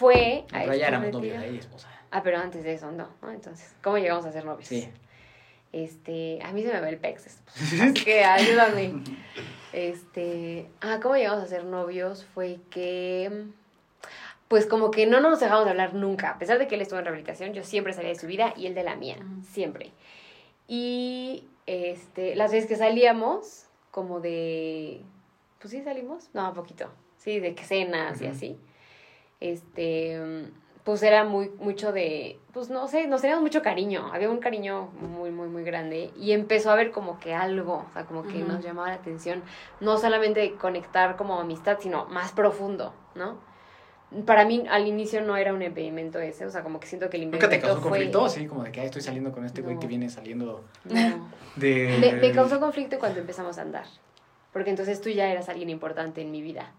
Fue 0.01 0.45
a 0.51 0.61
Pero 0.61 0.73
ya 0.73 0.87
éramos 0.87 1.11
novios 1.11 1.37
ahí, 1.37 1.57
esposa. 1.57 1.87
Ah, 2.09 2.23
pero 2.23 2.39
antes 2.39 2.63
de 2.63 2.73
eso, 2.73 2.91
no, 2.91 3.07
¿no? 3.21 3.29
Entonces, 3.29 3.75
¿cómo 3.83 3.99
llegamos 3.99 4.25
a 4.25 4.31
ser 4.31 4.43
novios? 4.45 4.67
Sí. 4.67 4.89
Este, 5.71 6.39
a 6.41 6.51
mí 6.53 6.63
se 6.63 6.73
me 6.73 6.81
va 6.81 6.89
el 6.89 6.97
pex. 6.97 7.39
Así 7.55 7.93
que 7.93 8.23
ayúdame. 8.23 9.03
Este, 9.73 10.67
ah, 10.81 10.99
¿cómo 11.03 11.17
llegamos 11.17 11.43
a 11.43 11.47
ser 11.47 11.65
novios? 11.65 12.25
Fue 12.25 12.57
que, 12.71 13.45
pues 14.47 14.65
como 14.65 14.89
que 14.89 15.05
no 15.05 15.21
nos 15.21 15.39
dejamos 15.39 15.65
de 15.65 15.69
hablar 15.69 15.93
nunca. 15.93 16.31
A 16.31 16.39
pesar 16.39 16.57
de 16.57 16.67
que 16.67 16.73
él 16.73 16.81
estuvo 16.81 16.97
en 16.97 17.05
rehabilitación, 17.05 17.53
yo 17.53 17.63
siempre 17.63 17.93
salía 17.93 18.09
de 18.09 18.19
su 18.19 18.25
vida 18.25 18.55
y 18.57 18.65
él 18.65 18.73
de 18.73 18.83
la 18.83 18.95
mía, 18.95 19.17
siempre. 19.43 19.91
Y, 20.67 21.45
este, 21.67 22.35
las 22.35 22.51
veces 22.51 22.67
que 22.67 22.75
salíamos, 22.75 23.67
como 23.91 24.19
de, 24.19 25.03
pues 25.59 25.69
sí 25.69 25.83
salimos, 25.83 26.31
no, 26.33 26.51
poquito, 26.55 26.89
sí, 27.17 27.39
de 27.39 27.53
que 27.53 27.63
cenas 27.63 28.19
y 28.19 28.25
así. 28.25 28.57
Este, 29.41 30.19
pues 30.83 31.03
era 31.03 31.23
muy, 31.25 31.49
mucho 31.59 31.91
de, 31.91 32.39
pues 32.53 32.69
no 32.69 32.87
sé, 32.87 33.07
nos 33.07 33.21
teníamos 33.21 33.43
mucho 33.43 33.61
cariño, 33.61 34.09
había 34.13 34.29
un 34.29 34.37
cariño 34.39 34.89
muy, 34.99 35.31
muy, 35.31 35.47
muy 35.49 35.63
grande 35.63 36.11
y 36.17 36.31
empezó 36.31 36.69
a 36.69 36.73
haber 36.73 36.91
como 36.91 37.19
que 37.19 37.33
algo, 37.33 37.85
o 37.89 37.93
sea, 37.93 38.05
como 38.05 38.23
que 38.23 38.39
Ujú. 38.39 38.47
nos 38.47 38.63
llamaba 38.63 38.89
la 38.89 38.95
atención, 38.95 39.43
no 39.79 39.97
solamente 39.97 40.53
conectar 40.55 41.17
como 41.17 41.39
amistad, 41.39 41.77
sino 41.81 42.05
más 42.05 42.31
profundo, 42.31 42.93
¿no? 43.15 43.37
Para 44.25 44.45
mí 44.45 44.63
al 44.69 44.87
inicio 44.87 45.21
no 45.21 45.37
era 45.37 45.53
un 45.53 45.61
impedimento 45.61 46.19
ese, 46.19 46.45
o 46.45 46.49
sea, 46.51 46.63
como 46.63 46.79
que 46.79 46.87
siento 46.87 47.09
que 47.09 47.17
el 47.17 47.23
¿Nunca 47.23 47.49
te 47.49 47.55
impedimento 47.55 47.67
causó 47.67 47.81
fue... 47.81 47.89
conflicto? 47.89 48.25
Así 48.25 48.45
como 48.47 48.63
de 48.63 48.71
que 48.71 48.81
"Ay, 48.81 48.87
estoy 48.87 49.01
saliendo 49.01 49.31
con 49.31 49.45
este 49.45 49.61
güey 49.61 49.75
No. 49.75 49.81
que 49.81 49.87
viene 49.87 50.09
saliendo 50.09 50.65
No. 50.83 51.29
de... 51.55 51.97
Me, 51.99 52.13
me 52.13 52.31
causó 52.31 52.59
conflicto 52.59 52.99
cuando 52.99 53.19
empezamos 53.19 53.57
a 53.57 53.61
andar, 53.61 53.85
porque 54.51 54.69
entonces 54.69 54.99
tú 55.01 55.09
ya 55.09 55.29
eras 55.31 55.47
alguien 55.49 55.69
importante 55.69 56.21
en 56.21 56.29
mi 56.31 56.41
vida. 56.41 56.71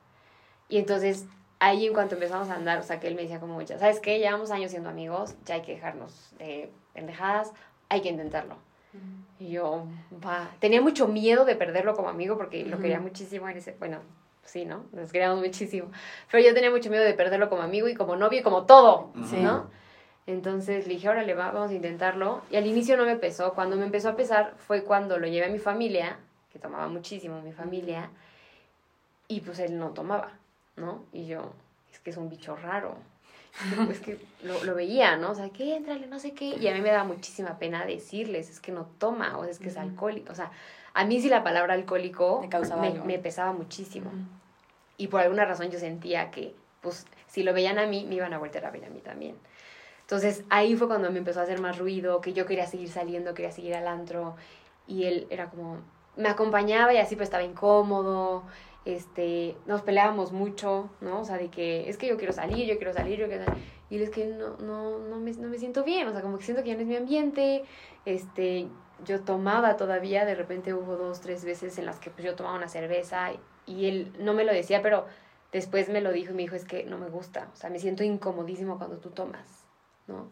Y 0.68 0.78
entonces 0.78 1.26
ahí 1.62 1.86
en 1.86 1.92
cuanto 1.94 2.16
empezamos 2.16 2.48
a 2.50 2.54
andar, 2.56 2.80
o 2.80 2.82
sea, 2.82 2.98
que 2.98 3.06
él 3.06 3.14
me 3.14 3.22
decía 3.22 3.38
como, 3.38 3.62
ya, 3.62 3.78
¿sabes 3.78 4.00
qué? 4.00 4.18
Llevamos 4.18 4.50
años 4.50 4.72
siendo 4.72 4.88
amigos, 4.88 5.36
ya 5.44 5.54
hay 5.54 5.62
que 5.62 5.74
dejarnos 5.74 6.34
de 6.38 6.72
pendejadas, 6.92 7.52
hay 7.88 8.00
que 8.00 8.08
intentarlo. 8.08 8.56
Y 9.38 9.50
yo, 9.52 9.86
va, 10.24 10.50
tenía 10.58 10.82
mucho 10.82 11.06
miedo 11.06 11.44
de 11.44 11.54
perderlo 11.54 11.94
como 11.94 12.08
amigo 12.08 12.36
porque 12.36 12.66
lo 12.66 12.78
quería 12.78 12.98
muchísimo 12.98 13.48
en 13.48 13.56
ese, 13.56 13.76
bueno, 13.78 14.00
sí, 14.42 14.64
¿no? 14.64 14.84
Nos 14.92 15.12
queríamos 15.12 15.38
muchísimo. 15.38 15.90
Pero 16.30 16.44
yo 16.44 16.52
tenía 16.52 16.70
mucho 16.70 16.90
miedo 16.90 17.04
de 17.04 17.14
perderlo 17.14 17.48
como 17.48 17.62
amigo 17.62 17.88
y 17.88 17.94
como 17.94 18.16
novio 18.16 18.40
y 18.40 18.42
como 18.42 18.66
todo, 18.66 19.12
Sí. 19.30 19.36
¿no? 19.36 19.70
Entonces 20.26 20.86
le 20.86 20.94
dije, 20.94 21.08
órale, 21.08 21.34
va, 21.34 21.52
vamos 21.52 21.70
a 21.70 21.74
intentarlo. 21.74 22.42
Y 22.50 22.56
al 22.56 22.66
inicio 22.66 22.96
no 22.96 23.04
me 23.04 23.16
pesó. 23.16 23.54
Cuando 23.54 23.76
me 23.76 23.84
empezó 23.84 24.08
a 24.10 24.16
pesar 24.16 24.54
fue 24.58 24.82
cuando 24.84 25.18
lo 25.18 25.26
llevé 25.26 25.46
a 25.46 25.50
mi 25.50 25.58
familia, 25.58 26.18
que 26.52 26.58
tomaba 26.58 26.88
muchísimo 26.88 27.40
mi 27.40 27.52
familia, 27.52 28.10
y 29.28 29.40
pues 29.40 29.58
él 29.60 29.78
no 29.78 29.90
tomaba, 29.90 30.32
¿no? 30.76 31.04
Y 31.12 31.26
yo, 31.26 31.52
es 31.92 32.00
que 32.00 32.10
es 32.10 32.16
un 32.16 32.28
bicho 32.28 32.56
raro. 32.56 32.96
Es 33.90 34.00
que 34.00 34.18
lo, 34.42 34.64
lo 34.64 34.74
veía, 34.74 35.16
¿no? 35.16 35.32
O 35.32 35.34
sea, 35.34 35.50
que 35.50 35.76
entrale, 35.76 36.06
no 36.06 36.18
sé 36.18 36.32
qué. 36.32 36.56
Y 36.58 36.68
a 36.68 36.74
mí 36.74 36.80
me 36.80 36.90
daba 36.90 37.04
muchísima 37.04 37.58
pena 37.58 37.84
decirles, 37.84 38.48
es 38.48 38.60
que 38.60 38.72
no 38.72 38.86
toma, 38.98 39.36
o 39.36 39.44
es 39.44 39.58
que 39.58 39.68
es 39.68 39.76
alcohólico. 39.76 40.32
O 40.32 40.34
sea, 40.34 40.50
a 40.94 41.04
mí 41.04 41.20
sí 41.20 41.28
la 41.28 41.44
palabra 41.44 41.74
alcohólico 41.74 42.38
Te 42.40 42.48
causaba 42.48 42.82
me, 42.82 42.92
me 43.00 43.18
pesaba 43.18 43.52
muchísimo. 43.52 44.10
Y 44.96 45.08
por 45.08 45.20
alguna 45.20 45.44
razón 45.44 45.70
yo 45.70 45.78
sentía 45.78 46.30
que, 46.30 46.54
pues, 46.80 47.06
si 47.26 47.42
lo 47.42 47.52
veían 47.52 47.78
a 47.78 47.86
mí, 47.86 48.06
me 48.08 48.14
iban 48.14 48.32
a 48.32 48.38
voltear 48.38 48.64
a 48.64 48.70
ver 48.70 48.84
a 48.86 48.88
mí 48.88 49.00
también. 49.00 49.36
Entonces 50.00 50.44
ahí 50.50 50.76
fue 50.76 50.88
cuando 50.88 51.10
me 51.10 51.18
empezó 51.18 51.40
a 51.40 51.44
hacer 51.44 51.60
más 51.60 51.78
ruido, 51.78 52.20
que 52.20 52.32
yo 52.32 52.44
quería 52.44 52.66
seguir 52.66 52.90
saliendo, 52.90 53.34
quería 53.34 53.52
seguir 53.52 53.74
al 53.74 53.86
antro. 53.86 54.36
Y 54.86 55.04
él 55.04 55.26
era 55.30 55.48
como, 55.48 55.78
me 56.16 56.28
acompañaba 56.28 56.92
y 56.92 56.98
así 56.98 57.16
pues 57.16 57.28
estaba 57.28 57.42
incómodo. 57.44 58.44
Este, 58.84 59.56
nos 59.66 59.82
peleábamos 59.82 60.32
mucho, 60.32 60.90
¿no? 61.00 61.20
O 61.20 61.24
sea, 61.24 61.38
de 61.38 61.50
que 61.50 61.88
es 61.88 61.96
que 61.96 62.08
yo 62.08 62.16
quiero 62.16 62.32
salir, 62.32 62.66
yo 62.66 62.76
quiero 62.76 62.92
salir, 62.92 63.18
yo 63.18 63.28
quiero 63.28 63.44
salir. 63.44 63.62
Y 63.90 64.02
es 64.02 64.10
que 64.10 64.26
no, 64.26 64.56
no, 64.58 64.98
no, 64.98 65.16
me, 65.18 65.32
no 65.32 65.48
me 65.48 65.58
siento 65.58 65.84
bien, 65.84 66.08
o 66.08 66.12
sea, 66.12 66.22
como 66.22 66.38
que 66.38 66.44
siento 66.44 66.62
que 66.62 66.70
ya 66.70 66.74
no 66.74 66.80
es 66.80 66.86
mi 66.88 66.96
ambiente. 66.96 67.64
Este, 68.04 68.68
yo 69.04 69.20
tomaba 69.22 69.76
todavía, 69.76 70.24
de 70.24 70.34
repente 70.34 70.74
hubo 70.74 70.96
dos, 70.96 71.20
tres 71.20 71.44
veces 71.44 71.78
en 71.78 71.86
las 71.86 71.98
que 72.00 72.10
pues 72.10 72.24
yo 72.24 72.34
tomaba 72.34 72.56
una 72.56 72.68
cerveza 72.68 73.30
y 73.66 73.86
él 73.86 74.12
no 74.18 74.34
me 74.34 74.44
lo 74.44 74.52
decía, 74.52 74.82
pero 74.82 75.06
después 75.52 75.88
me 75.88 76.00
lo 76.00 76.12
dijo 76.12 76.32
y 76.32 76.34
me 76.34 76.42
dijo, 76.42 76.56
es 76.56 76.64
que 76.64 76.84
no 76.84 76.98
me 76.98 77.08
gusta, 77.08 77.50
o 77.52 77.56
sea, 77.56 77.70
me 77.70 77.78
siento 77.78 78.02
incomodísimo 78.04 78.78
cuando 78.78 78.98
tú 78.98 79.10
tomas, 79.10 79.66
¿no? 80.06 80.30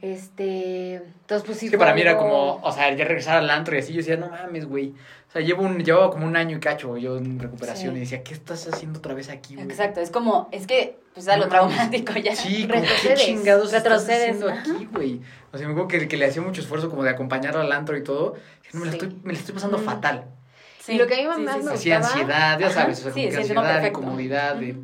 Este, 0.00 0.94
entonces 0.96 1.46
pues 1.46 1.58
sí 1.58 1.66
Es 1.66 1.72
que 1.72 1.78
para 1.78 1.94
mí 1.94 2.00
era 2.00 2.16
como, 2.16 2.56
o 2.56 2.72
sea, 2.72 2.92
ya 2.94 3.04
regresar 3.04 3.36
al 3.36 3.50
antro 3.50 3.76
y 3.76 3.78
así, 3.80 3.92
yo 3.92 3.98
decía, 3.98 4.16
no 4.16 4.28
mames, 4.30 4.66
güey. 4.66 4.94
O 5.28 5.32
sea, 5.32 5.42
llevo 5.42 5.62
un, 5.62 5.84
llevaba 5.84 6.10
como 6.10 6.26
un 6.26 6.36
año 6.36 6.56
y 6.56 6.60
cacho 6.60 6.96
yo 6.96 7.16
en 7.18 7.38
recuperación 7.38 7.92
Sí. 7.92 7.96
y 7.98 8.00
decía, 8.00 8.22
¿qué 8.24 8.34
estás 8.34 8.66
haciendo 8.66 8.98
otra 8.98 9.14
vez 9.14 9.28
aquí, 9.28 9.54
güey? 9.54 9.66
Exacto, 9.66 10.00
es 10.00 10.10
como, 10.10 10.48
es 10.50 10.66
que, 10.66 10.98
pues 11.14 11.28
a 11.28 11.36
lo 11.36 11.44
No 11.44 11.50
traumático 11.50 12.14
ya. 12.14 12.34
Sí, 12.34 12.62
como, 12.66 12.80
¿qué 12.82 12.88
Retrocedes, 12.88 13.20
chingados 13.26 13.66
estás 13.66 13.82
retrocedes, 13.84 14.22
haciendo 14.22 14.48
ajá. 14.48 14.60
aquí, 14.62 14.88
güey? 14.92 15.20
O 15.52 15.58
sea, 15.58 15.66
me 15.66 15.72
acuerdo 15.74 15.88
que, 15.88 16.08
que 16.08 16.16
le 16.16 16.26
hacía 16.26 16.42
mucho 16.42 16.60
esfuerzo 16.62 16.88
como 16.90 17.04
de 17.04 17.10
acompañarlo 17.10 17.60
al 17.60 17.70
antro 17.72 17.96
y 17.96 18.02
todo. 18.02 18.34
Dije, 18.62 18.70
no, 18.72 18.80
me, 18.80 18.86
la 18.86 18.92
Sí. 18.92 18.98
estoy, 18.98 19.20
me 19.22 19.32
la 19.34 19.38
estoy 19.38 19.54
pasando 19.54 19.78
fatal. 19.78 20.24
Sí, 20.80 20.92
Y 20.94 20.98
lo 20.98 21.06
que 21.06 21.14
a 21.14 21.18
mí 21.18 21.24
más 21.26 21.38
me 21.38 21.44
gustaba- 21.70 21.96
ansiedad, 21.98 22.58
ya 22.58 22.70
sabes, 22.70 22.98
o 23.00 23.02
sea, 23.04 23.12
sí, 23.12 23.20
como 23.24 23.30
que 23.30 23.36
ansiedad, 23.36 23.84
incomodidad, 23.86 24.56
de 24.56 24.76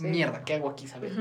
mierda, 0.00 0.42
¿qué 0.44 0.54
hago 0.54 0.70
aquí, 0.70 0.86
sabes? 0.86 1.12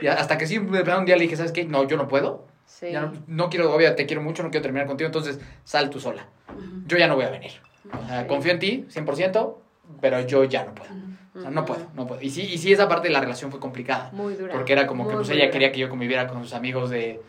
Y 0.00 0.06
hasta 0.08 0.38
que 0.38 0.46
sí, 0.46 0.58
un 0.58 0.72
día 1.04 1.16
le 1.16 1.22
dije, 1.22 1.36
¿sabes 1.36 1.52
qué? 1.52 1.64
No, 1.64 1.86
yo 1.86 1.96
no 1.96 2.08
puedo. 2.08 2.46
Sí. 2.66 2.90
Ya 2.92 3.02
no, 3.02 3.12
no 3.26 3.50
quiero, 3.50 3.72
obvio, 3.72 3.94
te 3.94 4.06
quiero 4.06 4.22
mucho, 4.22 4.42
no 4.42 4.50
quiero 4.50 4.62
terminar 4.62 4.86
contigo, 4.86 5.06
entonces 5.06 5.38
sal 5.64 5.90
tú 5.90 6.00
sola. 6.00 6.26
Yo 6.86 6.96
ya 6.98 7.06
no 7.08 7.14
voy 7.14 7.24
a 7.24 7.30
venir. 7.30 7.52
O 7.92 8.06
sea, 8.08 8.22
Sí. 8.22 8.28
confío 8.28 8.52
en 8.52 8.58
ti, 8.58 8.84
100%, 8.88 9.58
pero 10.00 10.20
yo 10.26 10.44
ya 10.44 10.64
no 10.64 10.74
puedo. 10.74 10.90
O 11.36 11.40
sea, 11.40 11.50
no 11.50 11.64
puedo, 11.64 11.86
no 11.94 12.06
puedo. 12.06 12.20
Y 12.22 12.30
sí, 12.30 12.42
y 12.42 12.58
sí 12.58 12.72
esa 12.72 12.88
parte 12.88 13.08
de 13.08 13.12
la 13.12 13.20
relación 13.20 13.50
fue 13.50 13.60
complicada. 13.60 14.10
Muy 14.12 14.34
dura. 14.34 14.52
Porque 14.52 14.72
era 14.72 14.86
como 14.86 15.08
que 15.08 15.14
pues 15.14 15.28
ella 15.30 15.50
quería 15.50 15.72
que 15.72 15.80
yo 15.80 15.88
conviviera 15.88 16.26
con 16.28 16.42
sus 16.42 16.54
amigos 16.54 16.90
de, 16.90 17.20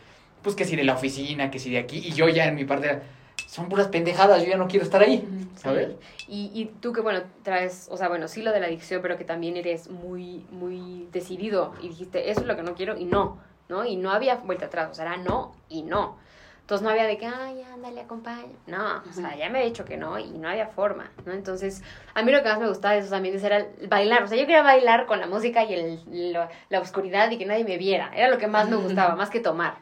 pues 0.42 0.54
que 0.56 0.64
si 0.64 0.76
de 0.76 0.84
la 0.84 0.94
oficina, 0.94 1.50
que 1.50 1.58
si 1.58 1.70
de 1.70 1.78
aquí. 1.78 1.98
Y 1.98 2.12
yo 2.12 2.28
ya 2.28 2.46
en 2.46 2.54
mi 2.54 2.64
parte 2.64 2.86
era, 2.86 3.02
son 3.46 3.68
puras 3.68 3.88
pendejadas, 3.88 4.42
yo 4.42 4.48
ya 4.50 4.56
no 4.56 4.66
quiero 4.68 4.84
estar 4.84 5.00
ahí, 5.02 5.26
¿sabes? 5.56 5.94
Y, 6.28 6.50
y 6.54 6.66
tú 6.80 6.92
que, 6.92 7.00
bueno, 7.00 7.22
traes, 7.42 7.88
o 7.90 7.96
sea, 7.96 8.08
bueno, 8.08 8.28
sí 8.28 8.42
lo 8.42 8.52
de 8.52 8.60
la 8.60 8.66
adicción, 8.66 9.00
pero 9.02 9.16
que 9.16 9.24
también 9.24 9.56
eres 9.56 9.88
muy, 9.88 10.44
muy 10.50 11.08
decidido 11.12 11.72
y 11.80 11.88
dijiste, 11.88 12.30
eso 12.30 12.40
es 12.40 12.46
lo 12.46 12.56
que 12.56 12.62
no 12.62 12.74
quiero 12.74 12.96
y 12.96 13.04
no, 13.04 13.38
¿no? 13.68 13.84
Y 13.84 13.96
no 13.96 14.10
había 14.10 14.36
vuelta 14.36 14.66
atrás, 14.66 14.88
o 14.90 14.94
sea, 14.94 15.04
era 15.06 15.16
no 15.16 15.54
y 15.68 15.82
no. 15.82 16.18
Entonces 16.62 16.82
no 16.84 16.90
había 16.90 17.04
de 17.04 17.16
que, 17.16 17.26
ay, 17.26 17.62
ándale, 17.62 18.00
acompaña. 18.00 18.48
No, 18.66 18.96
o 19.08 19.12
sea, 19.12 19.36
ya 19.36 19.48
me 19.48 19.62
he 19.62 19.66
dicho 19.66 19.84
que 19.84 19.96
no 19.96 20.18
y 20.18 20.30
no 20.32 20.48
había 20.48 20.66
forma, 20.66 21.12
¿no? 21.24 21.32
Entonces, 21.32 21.84
a 22.12 22.22
mí 22.24 22.32
lo 22.32 22.42
que 22.42 22.48
más 22.48 22.58
me 22.58 22.66
gustaba 22.66 22.94
de 22.94 23.00
esos 23.00 23.12
ambientes 23.12 23.44
era 23.44 23.58
el 23.58 23.86
bailar. 23.88 24.24
O 24.24 24.26
sea, 24.26 24.36
yo 24.36 24.42
quería 24.46 24.64
bailar 24.64 25.06
con 25.06 25.20
la 25.20 25.28
música 25.28 25.62
y 25.62 25.72
el, 25.74 26.32
lo- 26.32 26.48
la 26.68 26.80
oscuridad 26.80 27.30
y 27.30 27.38
que 27.38 27.46
nadie 27.46 27.62
me 27.62 27.78
viera. 27.78 28.10
Era 28.16 28.28
lo 28.28 28.38
que 28.38 28.48
más 28.48 28.68
me 28.68 28.74
gustaba, 28.82 29.14
más 29.14 29.30
que 29.30 29.38
tomar. 29.38 29.76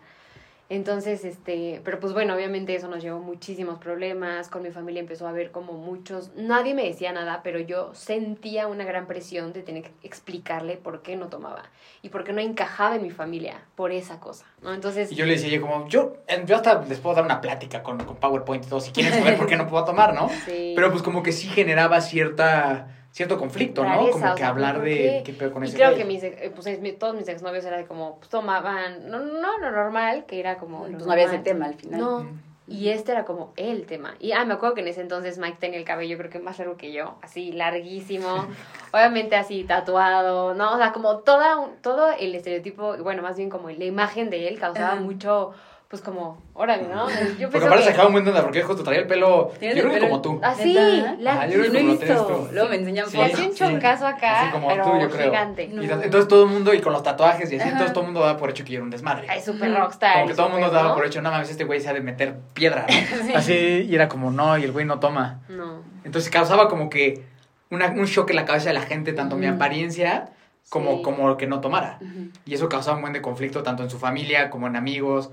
Entonces, 0.71 1.25
este, 1.27 1.83
pero 1.85 2.01
pues 2.01 2.15
bueno, 2.15 2.35
obviamente 2.35 2.75
eso 2.75 2.89
nos 2.89 3.03
llevó 3.03 3.19
muchísimos 3.21 3.79
problemas, 3.79 4.49
con 4.49 4.63
mi 4.63 4.71
familia 4.71 5.01
empezó 5.01 5.27
a 5.27 5.31
haber 5.31 5.51
como 5.51 5.75
muchos, 5.75 6.31
nadie 6.37 6.75
me 6.75 6.85
decía 6.85 7.13
nada, 7.13 7.43
pero 7.45 7.61
yo 7.61 7.93
sentía 7.95 8.67
una 8.67 8.85
gran 8.85 9.07
presión 9.07 9.53
de 9.53 9.63
tener 9.63 9.83
que 9.83 9.91
explicarle 10.03 10.79
por 10.79 11.03
qué 11.03 11.17
no 11.17 11.29
tomaba 11.29 11.65
y 12.01 12.09
por 12.09 12.25
qué 12.25 12.33
no 12.33 12.41
encajaba 12.41 12.97
en 12.97 13.03
mi 13.03 13.11
familia 13.11 13.61
por 13.75 13.93
esa 13.93 14.21
cosa, 14.21 14.47
¿no? 14.63 14.73
Entonces, 14.73 15.13
Y 15.13 15.17
yo 15.17 15.27
le 15.27 15.33
decía, 15.33 15.51
yo 15.51 15.61
como, 15.61 15.87
yo, 15.89 16.17
eh, 16.29 16.43
yo 16.47 16.57
hasta 16.57 16.81
les 16.83 16.99
puedo 16.99 17.17
dar 17.17 17.27
una 17.27 17.43
plática 17.43 17.83
con, 17.83 18.03
con 18.03 18.17
PowerPoint 18.17 18.65
y 18.65 18.69
todo, 18.69 18.81
si 18.81 18.91
quieren 18.91 19.13
saber 19.13 19.37
por 19.37 19.47
qué 19.47 19.57
no 19.57 19.69
puedo 19.69 19.85
tomar, 19.85 20.15
¿no? 20.15 20.31
sí. 20.47 20.73
Pero 20.75 20.91
pues 20.91 21.03
como 21.03 21.23
que 21.23 21.33
sí 21.33 21.47
generaba 21.49 22.01
cierta, 22.01 22.94
cierto 23.15 23.39
conflicto, 23.39 23.85
¿no? 23.85 24.11
Como 24.11 24.35
que 24.35 24.39
sea, 24.41 24.49
hablar 24.49 24.75
¿por 24.77 24.85
de 24.85 25.23
qué? 25.25 25.33
pedo 25.33 25.53
con 25.53 25.63
y 25.65 25.69
ese 25.69 25.77
creo 25.77 25.91
güey. 25.91 25.99
que 26.01 26.05
mis, 26.05 26.23
ex- 26.23 26.37
eh, 26.43 26.53
pues, 26.55 26.99
todos 26.99 27.15
mis 27.15 27.29
exnovios 27.29 27.65
era 27.65 27.77
de 27.77 27.87
como, 27.87 28.17
pues 28.19 28.29
tomaban, 28.29 29.09
no, 29.09 29.21
no, 29.21 29.59
lo 29.59 29.71
normal, 29.71 30.25
que 30.27 30.41
era 30.41 30.57
como... 30.59 30.81
Pues 30.87 31.07
no 31.07 31.13
había 31.13 31.27
ese 31.27 31.39
tema 31.39 31.67
al 31.67 31.75
final. 31.75 32.01
No. 32.01 32.27
Y 32.67 32.89
este 32.89 33.13
era 33.13 33.25
como 33.27 33.53
el 33.57 33.85
tema. 33.85 34.15
Y 34.21 34.33
ah, 34.33 34.45
me 34.47 34.55
acuerdo 34.55 34.75
que 34.75 34.81
en 34.81 34.89
ese 34.89 35.03
entonces 35.03 35.37
Mike 35.39 35.59
tenía 35.61 35.79
el 35.79 35.85
cabello, 35.85 36.17
creo 36.17 36.31
que 36.31 36.39
más 36.39 36.59
largo 36.59 36.77
que 36.79 36.93
yo, 36.93 37.17
así 37.23 37.53
larguísimo, 37.53 38.47
obviamente 38.93 39.37
así 39.37 39.65
tatuado, 39.65 40.55
¿no? 40.55 40.73
O 40.73 40.77
sea, 40.79 40.93
como 40.93 41.19
toda 41.19 41.59
un- 41.59 41.77
todo 41.83 42.11
el 42.19 42.35
estereotipo, 42.35 42.97
bueno, 43.03 43.23
más 43.23 43.37
bien 43.37 43.51
como 43.51 43.69
la 43.71 43.85
imagen 43.85 44.31
de 44.31 44.49
él 44.49 44.59
causaba 44.59 44.95
mucho, 44.97 45.53
pues 45.95 46.03
como, 46.03 46.43
órale, 46.55 46.89
¿no? 46.93 47.09
Yo 47.39 47.49
Porque 47.51 47.67
aparte 47.67 47.85
que... 47.85 47.91
sacaba 47.91 48.09
un 48.09 48.15
buen 48.15 48.27
onda, 48.27 48.43
porque 48.43 48.63
justo 48.63 48.83
traía 48.83 49.01
el 49.03 49.07
pelo, 49.07 49.53
yo 49.61 49.71
creo 49.71 49.91
que 49.93 50.01
como 50.01 50.21
tú. 50.21 50.41
Así, 50.43 50.75
¿Neta? 50.75 51.15
la- 51.21 51.47
yo 51.47 51.61
creo 51.61 51.71
que 51.71 51.79
he 51.79 52.15
como 52.15 52.27
tú. 52.27 52.49
Luego 52.53 52.69
me 52.69 52.77
enseñan 52.77 53.09
Sí. 53.09 53.17
fotos. 53.17 53.39
un 53.41 53.55
choncazo 53.55 54.07
acá, 54.09 54.43
Así 54.43 54.51
como 54.51 54.67
pero 54.69 54.83
tú, 54.85 54.91
yo 55.01 55.09
creo. 55.11 55.27
gigante. 55.31 55.65
Y 55.65 55.69
No. 55.69 55.83
entonces 55.83 56.05
entonces 56.07 56.29
todo 56.29 56.45
el 56.47 56.51
mundo, 56.51 56.75
y 56.75 56.81
con 56.81 56.93
los 56.93 57.05
tatuajes 57.05 57.45
y 57.53 57.55
así, 57.57 57.63
Ajá. 57.63 57.69
entonces 57.71 57.93
todo 57.93 58.01
el 58.03 58.07
mundo 58.09 58.21
daba 58.27 58.37
por 58.37 58.51
hecho 58.51 58.65
que 58.65 58.73
yo 58.73 58.79
era 58.79 58.85
un 58.85 58.91
desmadre. 58.91 59.29
Ay, 59.31 59.41
súper 59.41 59.73
rockstar. 59.73 60.15
Como 60.15 60.27
que 60.27 60.35
todo 60.35 60.47
el 60.49 60.53
mundo 60.55 60.71
daba 60.71 60.89
¿no? 60.89 60.95
por 60.97 61.07
hecho, 61.07 61.23
no 61.23 61.31
mames, 61.31 61.49
este 61.51 61.63
güey 61.63 61.81
se 61.81 61.89
ha 61.91 61.93
de 61.93 62.01
meter 62.01 62.35
piedra, 62.55 62.87
¿no? 62.89 63.37
Así, 63.39 63.87
y 63.89 63.95
era 63.95 64.09
como, 64.09 64.33
no, 64.33 64.59
y 64.59 64.65
el 64.65 64.73
güey 64.73 64.85
no 64.85 64.99
toma. 64.99 65.43
No. 65.49 65.83
Entonces 66.05 66.29
causaba 66.31 66.69
como 66.69 66.91
que 66.91 67.25
una- 67.71 67.87
un 67.91 68.07
shock 68.07 68.31
en 68.31 68.37
la 68.37 68.45
cabeza 68.45 68.69
de 68.71 68.75
la 68.75 68.83
gente, 68.83 69.13
tanto 69.13 69.37
mi 69.37 69.47
apariencia 69.47 70.31
como, 70.71 70.97
Sí. 70.97 71.03
como 71.03 71.37
que 71.37 71.47
no 71.47 71.61
tomara. 71.61 71.99
Y 72.47 72.55
eso 72.55 72.69
causaba 72.71 72.97
un 72.97 73.03
buen 73.03 73.13
de 73.13 73.21
conflicto 73.21 73.63
tanto 73.63 73.83
en 73.83 73.91
su 73.91 73.99
familia 73.99 74.49
como 74.49 74.67
en 74.67 74.77
amigos, 74.77 75.31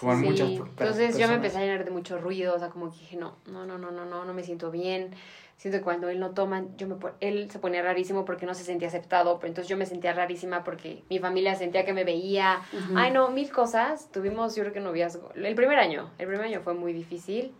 como 0.00 0.14
en 0.14 0.20
Sí, 0.20 0.26
muchas 0.26 0.48
Entonces 0.48 1.18
yo 1.18 1.28
me 1.28 1.34
empecé 1.34 1.58
a 1.58 1.60
llenar 1.60 1.84
de 1.84 1.90
mucho 1.90 2.18
ruido, 2.18 2.54
o 2.54 2.58
sea, 2.58 2.70
como 2.70 2.90
que 2.90 2.98
dije, 2.98 3.16
no, 3.16 3.36
no, 3.46 3.66
no, 3.66 3.78
no, 3.78 3.90
no, 3.90 4.06
no, 4.06 4.24
no 4.24 4.34
me 4.34 4.42
siento 4.42 4.70
bien. 4.70 5.10
Siento 5.58 5.78
que 5.78 5.84
cuando 5.84 6.08
él 6.08 6.18
no 6.18 6.30
toma, 6.30 6.64
yo 6.78 6.88
me, 6.88 6.96
él 7.20 7.50
se 7.50 7.58
ponía 7.58 7.82
rarísimo 7.82 8.24
porque 8.24 8.46
no 8.46 8.54
se 8.54 8.64
sentía 8.64 8.88
aceptado, 8.88 9.38
pero 9.38 9.48
entonces 9.48 9.68
yo 9.68 9.76
me 9.76 9.84
sentía 9.84 10.14
rarísima 10.14 10.64
porque 10.64 11.04
mi 11.10 11.18
familia 11.18 11.54
sentía 11.54 11.84
que 11.84 11.92
me 11.92 12.02
veía. 12.02 12.62
Ay, 12.96 13.10
no, 13.10 13.30
mil 13.30 13.52
cosas. 13.52 14.10
Tuvimos, 14.10 14.56
yo 14.56 14.62
creo 14.62 14.72
que 14.72 14.80
noviazgo. 14.80 15.32
El 15.34 15.54
primer 15.54 15.78
año, 15.78 16.10
el 16.16 16.28
primer 16.28 16.46
año 16.46 16.62
fue 16.62 16.72
muy 16.72 16.94
difícil, 16.94 17.52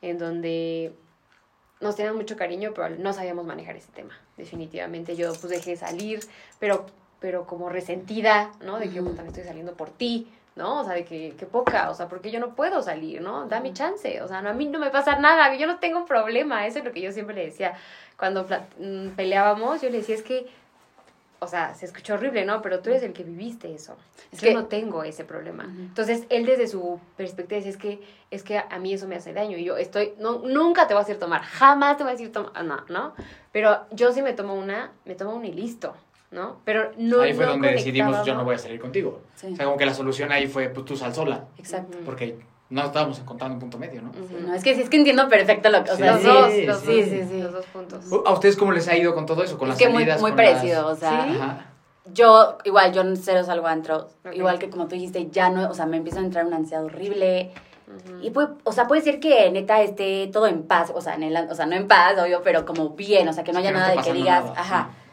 en 0.00 0.16
donde 0.16 0.94
nos 1.82 1.94
teníamos 1.94 2.22
mucho 2.22 2.36
cariño, 2.36 2.72
pero 2.74 2.88
no 2.96 3.12
sabíamos 3.12 3.44
manejar 3.44 3.76
ese 3.76 3.92
tema. 3.92 4.18
Definitivamente 4.38 5.14
yo 5.14 5.34
pues 5.34 5.50
dejé 5.50 5.72
de 5.72 5.76
salir, 5.76 6.20
pero, 6.58 6.86
pero 7.20 7.46
como 7.46 7.68
resentida, 7.68 8.50
¿no? 8.64 8.78
De 8.78 8.88
que 8.88 9.02
puta, 9.02 9.20
me 9.20 9.28
estoy 9.28 9.44
saliendo 9.44 9.74
por 9.74 9.90
ti, 9.90 10.26
¿no? 10.56 10.80
O 10.80 10.84
sea, 10.84 10.94
de 10.94 11.04
que, 11.04 11.34
que 11.38 11.46
poca, 11.46 11.90
o 11.90 11.94
sea, 11.94 12.08
porque 12.08 12.30
yo 12.30 12.40
no 12.40 12.54
puedo 12.54 12.82
salir, 12.82 13.20
¿no? 13.20 13.46
Dame 13.46 13.72
chance, 13.72 14.20
o 14.22 14.26
sea, 14.28 14.40
no, 14.42 14.48
a 14.50 14.54
mí 14.54 14.64
no 14.66 14.78
me 14.78 14.90
pasa 14.90 15.16
nada, 15.16 15.54
yo 15.54 15.66
no 15.66 15.78
tengo 15.78 15.98
un 15.98 16.06
problema, 16.06 16.66
eso 16.66 16.78
es 16.78 16.84
lo 16.84 16.92
que 16.92 17.02
yo 17.02 17.12
siempre 17.12 17.34
le 17.36 17.44
decía. 17.46 17.74
Cuando 18.18 18.46
mm, 18.78 19.08
peleábamos, 19.10 19.82
yo 19.82 19.90
le 19.90 19.98
decía, 19.98 20.14
es 20.14 20.22
que, 20.22 20.46
o 21.38 21.46
sea, 21.46 21.74
se 21.74 21.84
escuchó 21.84 22.14
horrible, 22.14 22.46
¿no? 22.46 22.62
Pero 22.62 22.80
tú 22.80 22.88
eres 22.88 23.02
el 23.02 23.12
que 23.12 23.22
viviste 23.22 23.72
eso. 23.74 23.94
Es 24.32 24.40
yo 24.40 24.48
que- 24.48 24.54
no 24.54 24.64
tengo 24.64 25.04
ese 25.04 25.24
problema. 25.26 25.64
Entonces, 25.64 26.24
él 26.30 26.46
desde 26.46 26.66
su 26.66 26.98
perspectiva 27.18 27.56
decía, 27.58 27.70
es 27.72 27.76
que, 27.76 28.00
es 28.30 28.42
que 28.42 28.56
a 28.58 28.78
mí 28.78 28.94
eso 28.94 29.06
me 29.06 29.16
hace 29.16 29.34
daño. 29.34 29.58
Y 29.58 29.64
yo 29.64 29.76
estoy, 29.76 30.14
no, 30.18 30.38
nunca 30.38 30.86
te 30.88 30.94
voy 30.94 31.02
a 31.02 31.04
decir 31.04 31.20
tomar, 31.20 31.42
jamás 31.42 31.98
te 31.98 32.04
voy 32.04 32.12
a 32.12 32.16
decir 32.16 32.32
tomar, 32.32 32.64
no, 32.64 32.82
¿no? 32.88 33.14
Pero 33.52 33.80
yo 33.90 34.10
sí 34.12 34.22
me 34.22 34.32
tomo 34.32 34.54
una, 34.54 34.92
me 35.04 35.14
tomo 35.14 35.34
una 35.34 35.46
y 35.48 35.52
listo, 35.52 35.94
¿no? 36.30 36.60
Pero 36.64 36.90
no 36.98 37.20
ahí 37.22 37.32
fue 37.34 37.44
no 37.46 37.52
donde 37.52 37.72
decidimos, 37.72 38.24
yo 38.26 38.34
no 38.34 38.44
voy 38.44 38.54
a 38.54 38.58
salir 38.58 38.80
contigo. 38.80 39.20
Sí. 39.36 39.48
O 39.52 39.56
sea, 39.56 39.64
como 39.64 39.76
que 39.76 39.86
la 39.86 39.94
solución 39.94 40.32
ahí 40.32 40.46
fue, 40.46 40.68
pues 40.68 40.84
tú 40.86 40.96
sal 40.96 41.14
sola, 41.14 41.44
Exacto. 41.58 41.98
Porque 42.04 42.38
no 42.68 42.82
estábamos 42.84 43.18
encontrando 43.20 43.54
un 43.54 43.60
punto 43.60 43.78
medio, 43.78 44.02
¿no? 44.02 44.12
Sí, 44.12 44.36
no, 44.44 44.52
es 44.54 44.64
que 44.64 44.74
sí, 44.74 44.82
es 44.82 44.90
que 44.90 44.96
entiendo 44.96 45.28
perfecto 45.28 45.68
lo 45.70 45.84
que, 45.84 45.90
o 45.92 45.96
Sí, 45.96 46.02
sea, 46.02 46.12
los 46.12 46.20
sí, 46.20 46.26
dos, 46.26 46.50
sí, 46.52 46.66
los 46.66 46.80
sí, 46.80 46.86
dos, 47.00 47.04
sí, 47.08 47.24
sí. 47.30 47.40
los 47.42 47.52
dos 47.52 47.66
puntos. 47.66 48.04
¿A 48.26 48.32
ustedes 48.32 48.56
cómo 48.56 48.72
les 48.72 48.88
ha 48.88 48.96
ido 48.96 49.14
con 49.14 49.24
todo 49.26 49.42
eso? 49.44 49.56
Con 49.56 49.68
Es 49.68 49.74
las 49.74 49.78
que 49.78 49.88
muy, 49.88 50.02
salidas, 50.02 50.20
muy 50.20 50.30
las- 50.32 50.36
parecido, 50.36 50.86
o 50.88 50.94
sea, 50.96 51.66
yo 52.12 52.58
igual, 52.64 52.92
yo 52.92 53.02
cero 53.16 53.44
salgo 53.44 53.66
a 53.66 53.72
antro, 53.72 54.08
Ok. 54.24 54.34
igual 54.34 54.58
que 54.58 54.68
como 54.70 54.86
tú 54.88 54.94
dijiste, 54.94 55.28
ya 55.30 55.50
no, 55.50 55.68
o 55.70 55.74
sea, 55.74 55.86
me 55.86 55.96
empieza 55.96 56.20
a 56.20 56.24
entrar 56.24 56.44
una 56.46 56.56
ansiedad 56.56 56.84
horrible, 56.84 57.52
y 58.20 58.30
puede, 58.30 58.48
o 58.64 58.72
sea, 58.72 58.88
puede 58.88 59.00
ser 59.02 59.20
que 59.20 59.48
neta 59.52 59.80
esté 59.80 60.28
todo 60.32 60.48
en 60.48 60.64
paz, 60.64 60.90
o 60.92 61.00
sea, 61.00 61.14
en 61.14 61.22
el, 61.22 61.36
o 61.48 61.54
sea, 61.54 61.66
no 61.66 61.76
en 61.76 61.86
paz, 61.86 62.14
obvio, 62.20 62.42
pero 62.42 62.64
como 62.66 62.90
bien, 62.90 63.28
o 63.28 63.32
sea, 63.32 63.44
que 63.44 63.52
no 63.52 63.60
haya 63.60 63.68
que 63.68 63.74
no 63.74 63.80
nada 63.80 63.94
de 63.94 64.02
que 64.02 64.12
digas, 64.12 64.44
nada, 64.44 64.60
ajá. 64.60 64.90
sí. 64.92 65.05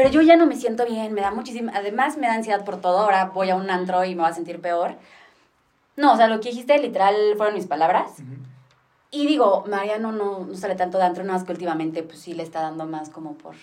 Pero 0.00 0.12
yo 0.12 0.22
ya 0.22 0.34
no 0.36 0.46
me 0.46 0.56
siento 0.56 0.86
bien, 0.86 1.12
me 1.12 1.20
da 1.20 1.30
muchísima, 1.30 1.72
además 1.74 2.16
me 2.16 2.26
da 2.26 2.32
ansiedad 2.32 2.64
por 2.64 2.80
todo, 2.80 3.00
ahora 3.00 3.26
voy 3.34 3.50
a 3.50 3.54
un 3.54 3.68
antro 3.68 4.02
y 4.06 4.14
me 4.14 4.22
voy 4.22 4.30
a 4.30 4.34
sentir 4.34 4.58
peor. 4.58 4.94
No, 5.94 6.14
o 6.14 6.16
sea, 6.16 6.26
lo 6.26 6.40
que 6.40 6.48
dijiste 6.48 6.78
literal 6.78 7.14
fueron 7.36 7.54
mis 7.54 7.66
palabras. 7.66 8.12
Ujú. 8.14 8.32
Y 9.10 9.26
digo, 9.26 9.62
Mariano 9.68 10.10
no, 10.10 10.46
no 10.46 10.54
sale 10.54 10.74
tanto 10.74 10.96
de 10.96 11.04
antro, 11.04 11.22
nada 11.22 11.34
más 11.36 11.44
que 11.46 11.52
últimamente 11.52 12.02
pues 12.02 12.18
sí 12.18 12.32
le 12.32 12.42
está 12.44 12.62
dando 12.62 12.86
más 12.86 13.10
como 13.10 13.34
por... 13.34 13.56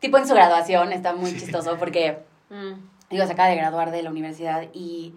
Tipo 0.00 0.16
en 0.16 0.26
su 0.26 0.32
graduación, 0.32 0.90
está 0.94 1.12
muy 1.12 1.32
chistoso 1.32 1.76
porque, 1.78 2.18
Mm. 2.48 2.80
digo, 3.10 3.26
se 3.26 3.32
acaba 3.32 3.50
de 3.50 3.56
graduar 3.56 3.90
de 3.90 4.02
la 4.02 4.08
universidad 4.08 4.68
y... 4.72 5.12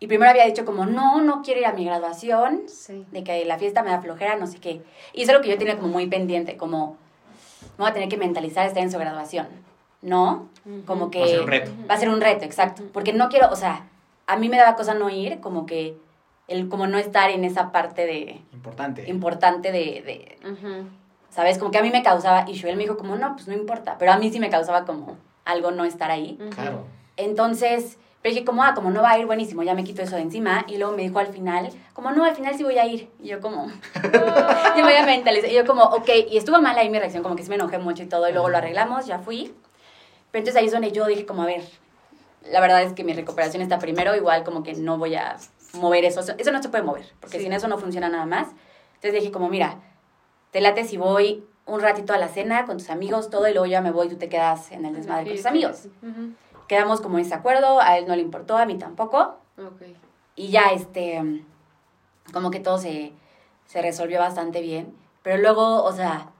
Y 0.00 0.06
primero 0.06 0.30
había 0.32 0.44
dicho 0.44 0.66
como, 0.66 0.84
no, 0.84 1.22
no 1.22 1.40
quiero 1.40 1.60
ir 1.60 1.66
a 1.66 1.72
mi 1.72 1.86
graduación, 1.86 2.64
Sí. 2.66 3.06
de 3.10 3.24
que 3.24 3.42
la 3.46 3.56
fiesta 3.56 3.82
me 3.82 3.88
da 3.88 4.02
flojera, 4.02 4.36
no 4.36 4.46
sé 4.46 4.58
qué. 4.58 4.82
Y 5.14 5.22
eso 5.22 5.32
es 5.32 5.38
lo 5.38 5.40
que 5.42 5.48
yo 5.48 5.56
tenía 5.56 5.76
como 5.76 5.88
muy 5.88 6.08
pendiente, 6.08 6.58
como, 6.58 6.98
me 7.76 7.82
voy 7.84 7.90
a 7.90 7.92
tener 7.92 8.08
que 8.08 8.16
mentalizar 8.16 8.66
estar 8.66 8.82
en 8.82 8.90
su 8.90 8.98
graduación, 8.98 9.46
¿no? 10.02 10.48
Como 10.86 11.10
que... 11.10 11.20
Va 11.20 11.24
a 11.24 11.28
ser 11.28 11.40
un 11.40 11.46
reto. 11.48 11.70
Va 11.90 11.94
a 11.94 11.98
ser 11.98 12.08
un 12.08 12.20
reto, 12.20 12.44
exacto. 12.44 12.82
Porque 12.92 13.12
no 13.12 13.28
quiero, 13.28 13.50
o 13.50 13.56
sea, 13.56 13.86
a 14.26 14.36
mí 14.36 14.48
me 14.48 14.56
daba 14.56 14.76
cosa 14.76 14.94
no 14.94 15.10
ir, 15.10 15.40
como 15.40 15.66
que, 15.66 15.96
el, 16.48 16.68
como 16.68 16.86
no 16.86 16.98
estar 16.98 17.30
en 17.30 17.44
esa 17.44 17.72
parte 17.72 18.06
de 18.06 18.40
Importante. 18.52 19.08
importante 19.08 19.72
de, 19.72 20.02
de. 20.02 20.38
¿sabes? 21.30 21.58
Como 21.58 21.70
que 21.70 21.78
a 21.78 21.82
mí 21.82 21.90
me 21.90 22.02
causaba, 22.02 22.44
y 22.48 22.58
él 22.66 22.76
me 22.76 22.84
dijo 22.84 22.96
como, 22.96 23.16
no, 23.16 23.34
pues 23.34 23.48
no 23.48 23.54
importa, 23.54 23.96
pero 23.98 24.12
a 24.12 24.18
mí 24.18 24.30
sí 24.30 24.38
me 24.38 24.50
causaba 24.50 24.84
como 24.84 25.16
algo 25.44 25.70
no 25.72 25.84
estar 25.84 26.10
ahí. 26.10 26.38
Claro. 26.54 26.86
Entonces, 27.16 27.98
pero 28.24 28.32
dije 28.36 28.46
como, 28.46 28.62
ah, 28.64 28.72
como 28.74 28.90
no 28.90 29.02
va 29.02 29.10
a 29.10 29.18
ir, 29.18 29.26
buenísimo, 29.26 29.62
ya 29.64 29.74
me 29.74 29.84
quito 29.84 30.00
eso 30.00 30.16
de 30.16 30.22
encima. 30.22 30.64
Y 30.66 30.78
luego 30.78 30.96
me 30.96 31.02
dijo 31.02 31.18
al 31.18 31.26
final, 31.26 31.68
como, 31.92 32.10
no, 32.10 32.24
al 32.24 32.34
final 32.34 32.54
sí 32.56 32.64
voy 32.64 32.78
a 32.78 32.86
ir. 32.86 33.10
Y 33.20 33.28
yo 33.28 33.38
como, 33.38 33.66
ya 34.02 34.74
me 34.76 34.82
voy 34.82 34.94
a 34.94 35.04
mentalizar. 35.04 35.50
Y 35.50 35.54
yo 35.54 35.66
como, 35.66 35.82
ok, 35.84 36.08
y 36.30 36.38
estuvo 36.38 36.58
mal 36.62 36.78
ahí 36.78 36.88
mi 36.88 36.98
reacción, 36.98 37.22
como 37.22 37.36
que 37.36 37.42
sí 37.42 37.50
me 37.50 37.56
enojé 37.56 37.76
mucho 37.76 38.02
y 38.02 38.06
todo, 38.06 38.26
y 38.26 38.32
luego 38.32 38.48
lo 38.48 38.56
arreglamos, 38.56 39.04
ya 39.04 39.18
fui. 39.18 39.54
Pero 40.30 40.40
entonces 40.40 40.56
ahí 40.56 40.64
es 40.64 40.72
donde 40.72 40.90
yo 40.90 41.04
dije 41.04 41.26
como, 41.26 41.42
a 41.42 41.46
ver, 41.46 41.64
la 42.50 42.60
verdad 42.62 42.82
es 42.82 42.94
que 42.94 43.04
mi 43.04 43.12
recuperación 43.12 43.62
está 43.62 43.78
primero, 43.78 44.16
igual 44.16 44.42
como 44.42 44.62
que 44.62 44.72
no 44.72 44.96
voy 44.96 45.16
a 45.16 45.36
mover 45.74 46.06
eso, 46.06 46.20
eso 46.20 46.50
no 46.50 46.62
se 46.62 46.70
puede 46.70 46.82
mover, 46.82 47.04
porque 47.20 47.36
Sí. 47.36 47.42
sin 47.44 47.52
eso 47.52 47.68
no 47.68 47.76
funciona 47.76 48.08
nada 48.08 48.24
más. 48.24 48.48
Entonces 48.94 49.20
dije 49.20 49.32
como, 49.32 49.50
mira, 49.50 49.80
te 50.50 50.62
late 50.62 50.84
si 50.84 50.96
voy 50.96 51.44
un 51.66 51.80
ratito 51.80 52.14
a 52.14 52.16
la 52.16 52.28
cena 52.28 52.64
con 52.64 52.78
tus 52.78 52.88
amigos, 52.88 53.28
todo, 53.28 53.46
y 53.48 53.52
luego 53.52 53.66
ya 53.66 53.82
me 53.82 53.90
voy, 53.90 54.08
tú 54.08 54.16
te 54.16 54.30
quedas 54.30 54.72
en 54.72 54.86
el 54.86 54.94
desmadre 54.94 55.24
con 55.24 55.32
tus 55.34 55.42
Sí, 55.42 55.48
amigos. 55.48 55.88
Ujú. 56.02 56.32
Quedamos 56.68 57.00
como 57.00 57.18
en 57.18 57.24
ese 57.24 57.34
acuerdo, 57.34 57.80
a 57.80 57.98
él 57.98 58.06
no 58.06 58.16
le 58.16 58.22
importó, 58.22 58.56
a 58.56 58.66
mí 58.66 58.76
tampoco, 58.78 59.36
y 60.36 60.48
ya 60.48 60.72
este, 60.72 61.44
como 62.32 62.50
que 62.50 62.60
todo 62.60 62.78
se, 62.78 63.12
se 63.66 63.82
resolvió 63.82 64.18
bastante 64.18 64.60
bien, 64.62 64.94
pero 65.22 65.36
luego, 65.40 65.82
o 65.84 65.92
sea, 65.92 66.30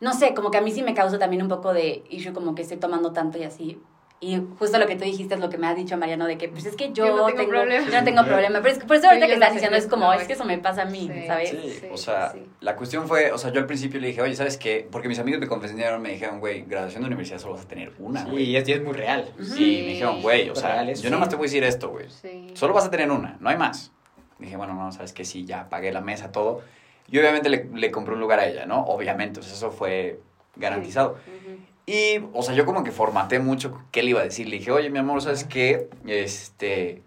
no 0.00 0.12
sé, 0.12 0.34
como 0.34 0.50
que 0.50 0.58
a 0.58 0.60
mí 0.60 0.70
sí 0.72 0.82
me 0.82 0.94
causa 0.94 1.18
también 1.18 1.42
un 1.42 1.48
poco 1.48 1.72
de 1.72 2.04
issue, 2.10 2.32
como 2.32 2.54
que 2.54 2.62
estoy 2.62 2.76
tomando 2.78 3.12
tanto 3.12 3.38
y 3.38 3.44
así, 3.44 3.80
Y 4.24 4.40
justo 4.56 4.78
lo 4.78 4.86
que 4.86 4.94
tú 4.94 5.02
dijiste 5.02 5.34
es 5.34 5.40
lo 5.40 5.50
que 5.50 5.58
me 5.58 5.66
ha 5.66 5.74
dicho 5.74 5.96
Mariano, 5.96 6.26
de 6.28 6.38
que 6.38 6.48
pues 6.48 6.64
es 6.64 6.76
que 6.76 6.92
yo, 6.92 7.04
Yo 7.06 7.16
no 7.16 7.26
tengo 7.26 7.48
problema. 7.48 7.84
yo 7.84 7.98
no 7.98 8.04
tengo 8.04 8.24
problema. 8.24 8.60
Pero 8.62 8.72
es 8.74 8.78
que 8.78 8.86
por 8.86 8.94
eso 8.96 9.08
ahorita 9.08 9.26
que 9.26 9.32
estás 9.34 9.48
sé, 9.48 9.54
diciendo 9.54 9.76
es 9.76 9.86
como, 9.88 10.12
es 10.12 10.22
que 10.28 10.34
eso 10.34 10.44
me 10.44 10.58
pasa 10.58 10.82
a 10.82 10.84
mí, 10.84 11.10
Sí. 11.12 11.26
¿sabes? 11.26 11.50
Sí, 11.50 11.76
Sí, 11.80 11.86
o 11.90 11.96
sea, 11.96 12.30
sí. 12.30 12.46
la 12.60 12.76
cuestión 12.76 13.08
fue, 13.08 13.32
o 13.32 13.38
sea, 13.38 13.50
yo 13.50 13.58
al 13.58 13.66
principio 13.66 13.98
le 14.00 14.06
dije, 14.06 14.22
oye, 14.22 14.36
¿sabes 14.36 14.56
qué? 14.58 14.86
Porque 14.88 15.08
mis 15.08 15.18
amigos 15.18 15.40
me 15.40 15.48
confesaron, 15.48 16.00
me 16.00 16.10
dijeron, 16.12 16.38
güey, 16.38 16.62
graduación 16.62 17.02
de 17.02 17.08
universidad 17.08 17.38
solo 17.40 17.54
vas 17.54 17.64
a 17.64 17.68
tener 17.68 17.92
una, 17.98 18.22
Sí, 18.24 18.30
güey. 18.30 18.44
y 18.44 18.56
es, 18.56 18.68
y 18.68 18.72
es 18.74 18.82
muy 18.84 18.92
real. 18.92 19.28
Y 19.38 19.42
me 19.42 19.88
dijeron, 19.88 20.22
güey, 20.22 20.50
o 20.50 20.54
sea, 20.54 20.84
yo 20.92 21.10
nomás 21.10 21.28
te 21.28 21.34
voy 21.34 21.46
a 21.46 21.48
decir 21.48 21.64
esto, 21.64 21.88
güey. 21.90 22.08
Sí. 22.08 22.52
Solo 22.54 22.74
vas 22.74 22.84
a 22.86 22.90
tener 22.92 23.10
una, 23.10 23.36
no 23.40 23.50
hay 23.50 23.56
más. 23.56 23.90
Dije, 24.38 24.56
bueno, 24.56 24.74
no, 24.74 24.92
sabes 24.92 25.12
que 25.12 25.24
sí, 25.24 25.44
ya 25.44 25.68
pagué 25.68 25.90
la 25.90 26.00
mesa, 26.00 26.30
todo. 26.30 26.62
Y 27.10 27.18
obviamente 27.18 27.48
le, 27.48 27.68
le 27.74 27.90
compré 27.90 28.14
un 28.14 28.20
lugar 28.20 28.38
a 28.38 28.46
ella, 28.46 28.66
¿no? 28.66 28.84
Obviamente, 28.84 29.40
o 29.40 29.42
sea, 29.42 29.52
eso 29.52 29.72
fue 29.72 30.20
garantizado. 30.54 31.16
Ujú. 31.26 31.58
Y, 31.86 32.18
o 32.32 32.42
sea, 32.42 32.54
yo 32.54 32.64
como 32.64 32.84
que 32.84 32.92
formaté 32.92 33.38
mucho 33.40 33.82
qué 33.90 34.02
le 34.02 34.10
iba 34.10 34.20
a 34.20 34.24
decir. 34.24 34.48
Le 34.48 34.58
dije, 34.58 34.70
oye, 34.70 34.88
mi 34.90 34.98
amor, 34.98 35.20
¿sabes 35.22 35.44
qué? 35.44 35.88
Este, 36.06 37.02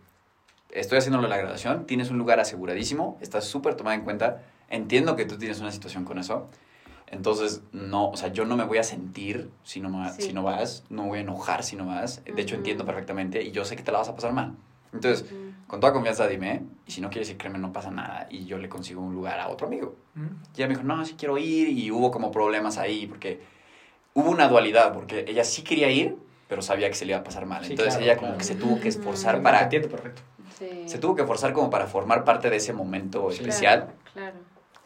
estoy 0.70 0.98
haciéndolo 0.98 1.28
la 1.28 1.38
graduación, 1.38 1.86
tienes 1.86 2.10
un 2.12 2.18
lugar 2.18 2.40
aseguradísimo, 2.40 3.18
estás 3.22 3.46
súper 3.46 3.76
tomada 3.76 3.96
en 3.96 4.02
cuenta. 4.04 4.44
Entiendo 4.70 5.16
que 5.16 5.26
tú 5.26 5.38
tienes 5.38 5.60
una 5.62 5.72
situación 5.72 6.04
con 6.04 6.18
eso. 6.18 6.50
Entonces, 7.08 7.62
no, 7.72 8.10
o 8.10 8.18
sea, 8.18 8.30
yo 8.30 8.46
no 8.46 8.58
me 8.58 8.66
voy 8.66 8.80
a 8.80 8.84
sentir 8.84 9.50
si 9.64 9.80
no, 9.80 10.10
Sí. 10.14 10.24
si 10.24 10.34
no 10.34 10.44
vas, 10.44 10.84
no 10.90 11.04
me 11.04 11.10
voy 11.10 11.18
a 11.20 11.22
enojar 11.22 11.64
si 11.64 11.76
no 11.76 11.86
vas. 11.86 12.22
De 12.26 12.42
hecho, 12.42 12.56
Ujú. 12.56 12.62
entiendo 12.62 12.86
perfectamente 12.86 13.44
y 13.44 13.52
yo 13.52 13.64
sé 13.64 13.76
que 13.76 13.84
te 13.84 13.92
la 13.92 14.00
vas 14.00 14.10
a 14.10 14.16
pasar 14.16 14.34
mal. 14.34 14.56
Entonces, 14.92 15.32
Ujú. 15.32 15.52
con 15.68 15.80
toda 15.80 15.94
confianza 15.94 16.28
dime, 16.28 16.64
y 16.86 16.92
si 16.92 17.02
no 17.02 17.10
quieres 17.10 17.30
ir, 17.30 17.38
créeme, 17.38 17.60
no 17.60 17.72
pasa 17.72 17.92
nada. 17.92 18.28
Y 18.30 18.46
yo 18.46 18.58
le 18.58 18.68
consigo 18.70 19.02
un 19.02 19.14
lugar 19.14 19.40
a 19.40 19.50
otro 19.50 19.68
amigo. 19.68 19.96
Ujú. 20.16 20.26
Y 20.56 20.58
ella 20.58 20.68
me 20.68 20.74
dijo, 20.74 20.84
no, 20.84 21.06
sí 21.06 21.16
quiero 21.18 21.38
ir. 21.38 21.70
Y 21.70 21.92
hubo 21.92 22.12
como 22.12 22.32
problemas 22.32 22.78
ahí, 22.78 23.06
porque 23.08 23.40
hubo 24.16 24.32
una 24.32 24.48
dualidad, 24.48 24.92
porque 24.94 25.26
ella 25.28 25.44
sí 25.44 25.62
quería 25.62 25.92
ir, 25.92 26.16
pero 26.48 26.64
sabía 26.64 26.90
que 26.90 26.96
se 26.96 27.06
le 27.06 27.12
iba 27.12 27.20
a 27.20 27.24
pasar 27.24 27.46
mal. 27.46 27.64
Sí, 27.64 27.72
Entonces 27.72 27.94
claro, 27.96 28.06
ella 28.06 28.16
como 28.18 28.28
claro. 28.30 28.38
que 28.40 28.44
se 28.46 28.56
tuvo 28.56 28.80
que 28.80 28.88
esforzar 28.88 29.36
Te 29.38 29.42
para... 29.44 29.62
entiendo 29.62 29.90
perfecto. 29.90 30.24
Sí. 30.58 30.84
Se 30.88 30.98
tuvo 30.98 31.16
que 31.16 31.24
forzar 31.26 31.54
como 31.54 31.70
para 31.70 31.86
formar 31.86 32.24
parte 32.24 32.50
de 32.50 32.56
ese 32.58 32.74
momento 32.74 33.30
Sí. 33.30 33.38
especial. 33.42 33.90
Claro. 34.14 34.38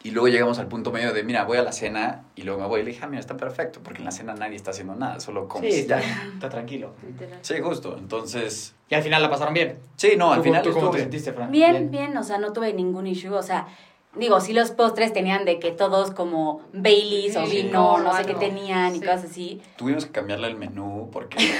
Y 0.02 0.12
luego 0.12 0.28
llegamos 0.28 0.58
al 0.58 0.66
punto 0.66 0.90
medio 0.92 1.12
de, 1.12 1.22
mira, 1.24 1.44
voy 1.44 1.58
a 1.58 1.62
la 1.62 1.72
cena 1.72 2.24
y 2.34 2.42
luego 2.42 2.58
me 2.62 2.66
voy. 2.66 2.80
Y 2.80 2.84
le 2.84 2.90
dije, 2.92 3.02
ah, 3.04 3.06
mira, 3.06 3.20
está 3.20 3.36
perfecto, 3.36 3.80
porque 3.82 3.98
en 3.98 4.06
la 4.06 4.10
cena 4.10 4.34
nadie 4.34 4.56
está 4.56 4.70
haciendo 4.70 4.94
nada, 4.94 5.20
solo 5.20 5.42
Sí, 5.42 5.48
comes. 5.48 5.74
está, 5.74 6.00
ya. 6.00 6.30
está 6.32 6.48
tranquilo. 6.48 6.94
Literal. 7.06 7.38
Sí, 7.42 7.54
justo. 7.62 7.96
Entonces, 7.98 8.74
Y 8.88 8.94
al 8.94 9.02
final 9.02 9.20
la 9.22 9.28
pasaron 9.28 9.52
bien. 9.52 9.78
sí, 9.96 10.12
no, 10.16 10.32
al 10.32 10.38
¿Tú, 10.38 10.44
final 10.44 10.62
¿Tú 10.62 10.70
cómo 10.70 10.78
estuvo 10.80 10.90
te 10.92 10.96
bien. 10.96 11.04
sentiste, 11.10 11.32
Fran? 11.34 11.50
Bien, 11.52 11.90
bien, 11.90 12.16
o 12.16 12.22
sea, 12.24 12.38
no 12.38 12.50
tuve 12.54 12.72
ningún 12.72 13.06
issue, 13.06 13.30
o 13.34 13.42
sea, 13.42 13.68
digo, 14.14 14.40
sí 14.40 14.52
los 14.52 14.70
postres 14.72 15.12
tenían 15.12 15.44
de 15.44 15.58
que 15.58 15.70
todos 15.70 16.10
como 16.10 16.62
Baileys 16.72 17.36
o 17.36 17.46
vino, 17.46 17.96
sí. 17.96 18.02
no 18.04 18.16
sé 18.16 18.24
qué 18.24 18.34
tenían 18.34 18.94
y 18.94 19.00
cosas 19.00 19.24
así. 19.24 19.62
Tuvimos 19.76 20.06
que 20.06 20.12
cambiarle 20.12 20.48
el 20.48 20.56
menú 20.56 21.08
porque... 21.12 21.38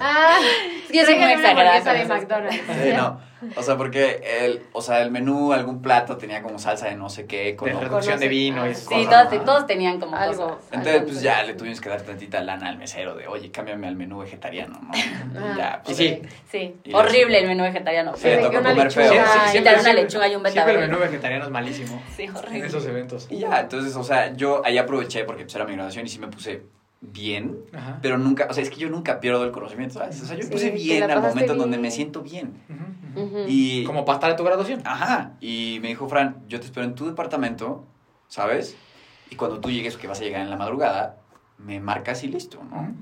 Ah, 0.00 0.38
yo 0.92 1.04
soy 1.04 1.14
muy 1.16 1.32
exagerada 1.32 1.92
de 1.92 2.04
McDonald's. 2.04 2.56
Sí, 2.56 2.92
no. 2.94 3.31
O 3.56 3.62
sea, 3.62 3.76
porque 3.76 4.22
el, 4.42 4.62
o 4.72 4.82
sea, 4.82 5.02
el 5.02 5.10
menú, 5.10 5.52
algún 5.52 5.82
plato 5.82 6.16
tenía 6.16 6.42
como 6.42 6.58
salsa 6.58 6.86
de 6.86 6.96
no 6.96 7.08
sé 7.08 7.26
qué, 7.26 7.56
con 7.56 7.68
De 7.68 7.74
reducción 7.78 8.18
de 8.20 8.28
vino 8.28 8.68
y 8.68 8.74
Sí, 8.74 8.84
cosas, 8.86 9.28
todos, 9.28 9.32
¿no? 9.40 9.44
todos 9.44 9.66
tenían 9.66 9.98
como 10.00 10.16
Algo. 10.16 10.48
cosas. 10.50 10.64
Entonces, 10.72 10.94
algo 10.94 11.06
pues 11.06 11.22
ya 11.22 11.42
le 11.42 11.54
tuvimos 11.54 11.80
que 11.80 11.88
dar 11.88 12.02
tantita 12.02 12.40
lana 12.42 12.68
al 12.68 12.78
mesero 12.78 13.14
de, 13.14 13.26
oye, 13.26 13.50
cámbiame 13.50 13.86
al 13.88 13.96
menú 13.96 14.18
vegetariano, 14.20 14.78
¿no? 14.82 14.90
Ah. 14.92 15.52
Y 15.54 15.58
ya, 15.58 15.82
pues, 15.84 15.96
sí, 15.96 16.22
Sí, 16.50 16.76
Y 16.84 16.94
horrible 16.94 17.38
el 17.38 17.46
menú 17.48 17.62
vegetariano. 17.64 18.16
Sí, 18.16 18.24
le 18.28 18.36
Sí, 18.36 18.42
tocó 18.42 18.58
una 18.58 18.70
comer 18.70 18.84
lechuga. 18.86 19.08
feo. 19.08 19.24
Sí, 19.24 19.38
sí, 19.52 19.58
te 19.58 19.64
dan 19.64 19.80
una 19.80 19.92
lechuga 19.92 20.28
y 20.28 20.34
un 20.36 20.42
Siempre 20.42 20.60
el 20.60 20.66
betabel. 20.66 20.90
menú 20.90 21.00
vegetariano 21.02 21.44
es 21.44 21.50
malísimo. 21.50 22.02
Sí, 22.16 22.22
En 22.24 22.36
horrible. 22.36 22.66
esos 22.66 22.86
eventos. 22.86 23.26
Y 23.30 23.38
ya, 23.38 23.60
entonces, 23.60 23.94
o 23.96 24.04
sea, 24.04 24.32
yo 24.34 24.62
ahí 24.64 24.78
aproveché 24.78 25.24
porque 25.24 25.44
pues, 25.44 25.54
era 25.54 25.64
mi 25.64 25.74
graduación 25.74 26.06
y 26.06 26.08
sí 26.08 26.18
me 26.18 26.28
puse 26.28 26.62
bien, 27.02 27.58
Ajá. 27.74 27.98
pero 28.00 28.16
nunca, 28.16 28.46
o 28.48 28.54
sea, 28.54 28.62
es 28.62 28.70
que 28.70 28.76
yo 28.76 28.88
nunca 28.88 29.20
pierdo 29.20 29.44
el 29.44 29.50
conocimiento, 29.50 29.98
¿sabes? 29.98 30.22
O 30.22 30.24
sea, 30.26 30.36
yo 30.36 30.44
me 30.44 30.46
Sí, 30.46 30.52
puse 30.52 30.70
bien 30.70 31.02
al 31.10 31.20
momento 31.20 31.52
en 31.52 31.58
donde 31.58 31.76
bien. 31.76 31.82
me 31.82 31.90
siento 31.90 32.22
bien. 32.22 32.62
Y, 33.46 33.84
Como 33.84 34.04
para 34.06 34.16
estar 34.16 34.30
en 34.30 34.36
tu 34.36 34.44
graduación. 34.44 34.80
ajá, 34.86 35.32
y 35.40 35.78
me 35.82 35.88
dijo, 35.88 36.08
Fran, 36.08 36.44
yo 36.48 36.60
te 36.60 36.66
espero 36.66 36.86
en 36.86 36.94
tu 36.94 37.04
departamento, 37.06 37.84
¿sabes? 38.28 38.78
Y 39.28 39.36
cuando 39.36 39.60
tú 39.60 39.70
llegues, 39.70 39.96
que 39.98 40.06
vas 40.06 40.20
a 40.20 40.24
llegar 40.24 40.40
en 40.42 40.48
la 40.50 40.56
madrugada, 40.56 41.18
me 41.58 41.78
marcas 41.80 42.24
y 42.24 42.28
listo, 42.28 42.62
¿no? 42.64 42.94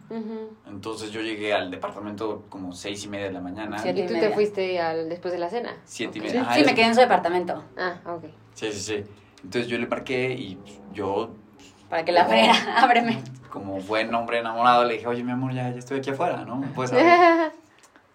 Entonces 0.67 1.11
yo 1.13 1.21
llegué 1.21 1.53
al 1.55 1.71
departamento 1.71 2.45
como 2.49 2.73
seis 2.73 3.05
y 3.05 3.09
media 3.09 3.27
de 3.27 3.33
la 3.33 3.41
mañana. 3.41 3.79
Siete 3.79 4.01
Y 4.01 4.07
tú 4.07 4.15
media. 4.15 4.29
te 4.29 4.35
fuiste 4.35 4.81
al, 4.81 5.09
después 5.09 5.33
de 5.33 5.39
la 5.39 5.49
cena. 5.51 5.77
Siete 5.85 6.19
y 6.19 6.23
media. 6.23 6.43
Ajá, 6.43 6.55
Sí, 6.55 6.61
es- 6.61 6.67
me 6.67 6.75
quedé 6.75 6.87
en 6.87 6.95
su 6.95 7.01
departamento 7.01 7.65
Ah, 7.77 8.01
ok. 8.07 8.25
Sí, 8.55 8.73
sí, 8.73 8.81
sí. 8.81 9.05
Entonces 9.45 9.69
yo 9.69 9.79
le 9.79 9.87
marqué 9.87 10.33
y 10.33 10.59
yo, 10.93 11.35
para 11.89 12.05
que 12.05 12.13
la 12.13 12.23
abriera. 12.25 12.53
Ábreme. 12.83 13.19
Como 13.51 13.81
buen 13.81 14.15
hombre 14.15 14.39
enamorado, 14.39 14.85
le 14.85 14.95
dije, 14.95 15.07
oye, 15.07 15.23
mi 15.23 15.33
amor, 15.33 15.53
ya, 15.53 15.71
ya 15.71 15.79
estoy 15.79 15.99
aquí 15.99 16.11
afuera, 16.11 16.45
¿no? 16.47 16.57
¿Me 16.57 16.69
puedes 16.69 16.93
abrir?" 16.93 17.53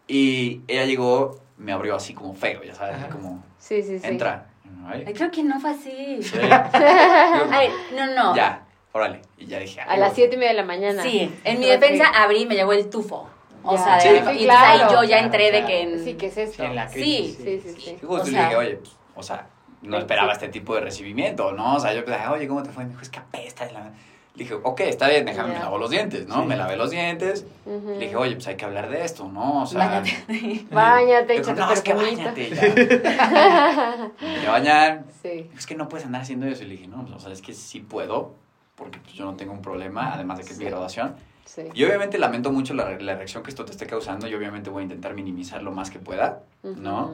Y 0.07 0.61
ella 0.67 0.85
llegó, 0.85 1.39
me 1.57 1.71
abrió 1.71 1.95
así 1.95 2.13
como 2.13 2.33
feo, 2.33 2.63
ya 2.63 2.73
sabes, 2.75 2.95
Ajá. 2.95 3.09
como, 3.09 3.43
Sí, 3.57 3.81
sí, 3.83 3.99
sí. 3.99 4.07
entra. 4.07 4.47
Ay, 4.87 5.03
creo 5.15 5.31
que 5.31 5.41
no 5.43 5.59
fue 5.59 5.71
así. 5.71 6.19
sí. 6.21 6.37
Ay, 6.73 7.69
no, 7.95 8.05
no. 8.13 8.35
Ya, 8.35 8.63
órale. 8.91 9.21
Y 9.37 9.47
ya 9.47 9.59
dije, 9.59 9.81
A 9.81 9.85
"Ay, 9.89 9.99
las 9.99 10.09
güey". 10.09 10.15
siete 10.15 10.35
y 10.35 10.37
media 10.37 10.51
de 10.51 10.57
la 10.57 10.63
mañana. 10.65 11.01
Sí, 11.01 11.33
en 11.43 11.59
mi 11.59 11.65
defensa 11.65 12.05
abrí 12.13 12.43
y 12.43 12.45
me 12.45 12.53
llegó 12.55 12.71
el 12.73 12.87
tufo. 12.89 13.27
O 13.63 13.75
Ya. 13.75 13.83
sea, 13.83 13.95
de- 13.95 14.01
Sí, 14.01 14.07
y 14.09 14.17
entonces 14.17 14.43
claro. 14.45 14.65
ahí 14.71 14.79
yo 14.91 15.01
ya 15.03 15.07
Claro, 15.07 15.25
entré 15.25 15.51
de 15.51 15.65
que 15.65 15.81
en... 15.81 16.03
Sí, 16.03 16.13
¿qué 16.13 16.27
es 16.27 16.37
esto? 16.37 16.57
Sí, 16.57 16.69
en 16.69 16.75
la 16.75 16.87
Sí, 16.87 16.93
crisis, 16.99 17.37
Sí, 17.37 17.59
sí, 17.61 17.81
sí. 17.81 17.89
Y 17.91 18.05
justo 18.05 18.13
O 18.13 18.25
le 18.25 18.31
sea- 18.31 18.43
dije, 18.43 18.55
oye, 18.57 18.75
pues, 18.75 18.95
o 19.15 19.23
sea, 19.23 19.47
no 19.81 19.97
Sí. 19.97 20.01
esperaba 20.01 20.33
este 20.33 20.49
tipo 20.49 20.75
de 20.75 20.81
recibimiento, 20.81 21.51
¿no? 21.51 21.75
O 21.77 21.79
sea, 21.79 21.91
yo 21.95 22.05
pensaba, 22.05 22.33
oye, 22.35 22.47
¿cómo 22.47 22.61
te 22.61 22.69
fue? 22.69 22.83
Y 22.83 22.85
me 22.85 22.91
dijo, 22.91 23.01
es 23.01 23.09
que 23.09 23.17
apesta. 23.19 23.65
de 23.65 23.71
la-". 23.71 23.91
Le 24.35 24.43
dije, 24.43 24.53
ok, 24.61 24.81
está 24.81 25.07
bien, 25.07 25.23
déjame, 25.25 25.49
me 25.49 25.55
Ya. 25.55 25.61
lavo 25.61 25.77
los 25.77 25.89
dientes, 25.89 26.27
¿no? 26.27 26.41
Sí. 26.41 26.47
Me 26.47 26.57
lavé 26.57 26.75
los 26.75 26.91
dientes. 26.91 27.45
Le 27.65 27.97
dije, 27.99 28.15
oye, 28.17 28.33
pues 28.35 28.47
hay 28.47 28.55
que 28.57 28.65
hablar 28.65 28.89
de 28.89 29.05
esto, 29.05 29.29
¿no? 29.29 29.61
O 29.63 29.65
sea... 29.65 29.87
Báñate. 29.87 30.65
Báñate, 30.71 31.33
Dijo, 31.39 31.53
no, 31.53 31.71
es 31.71 31.81
que 31.81 31.93
bañate 31.93 32.49
ya. 32.53 32.61
Me 34.21 34.47
a 34.47 34.51
bañar. 34.51 35.03
Sí. 35.21 35.49
Es 35.57 35.65
que 35.65 35.75
no 35.75 35.87
puedes 35.87 36.05
andar 36.05 36.21
haciendo 36.21 36.45
eso. 36.47 36.63
Y 36.63 36.67
le 36.67 36.71
dije, 36.73 36.87
no, 36.87 37.07
o 37.15 37.19
sea, 37.19 37.31
es 37.31 37.41
que 37.41 37.53
sí 37.53 37.79
puedo, 37.79 38.33
porque 38.75 38.99
pues, 38.99 39.13
yo 39.13 39.23
no 39.23 39.35
tengo 39.35 39.53
un 39.53 39.61
problema, 39.61 40.13
además 40.13 40.37
de 40.39 40.43
que 40.43 40.51
es 40.51 40.59
mi 40.59 40.65
graduación. 40.65 41.15
Sí. 41.45 41.61
Y 41.73 41.83
obviamente 41.85 42.17
lamento 42.17 42.51
mucho 42.51 42.73
la, 42.73 42.85
re- 42.85 43.01
la 43.01 43.15
reacción 43.15 43.41
que 43.43 43.51
esto 43.51 43.63
te 43.63 43.71
esté 43.71 43.85
causando 43.87 44.27
y 44.27 44.33
obviamente 44.33 44.69
voy 44.69 44.81
a 44.81 44.83
intentar 44.83 45.13
minimizar 45.13 45.63
lo 45.63 45.71
más 45.71 45.89
que 45.91 45.99
pueda, 45.99 46.41
¿no? 46.63 47.13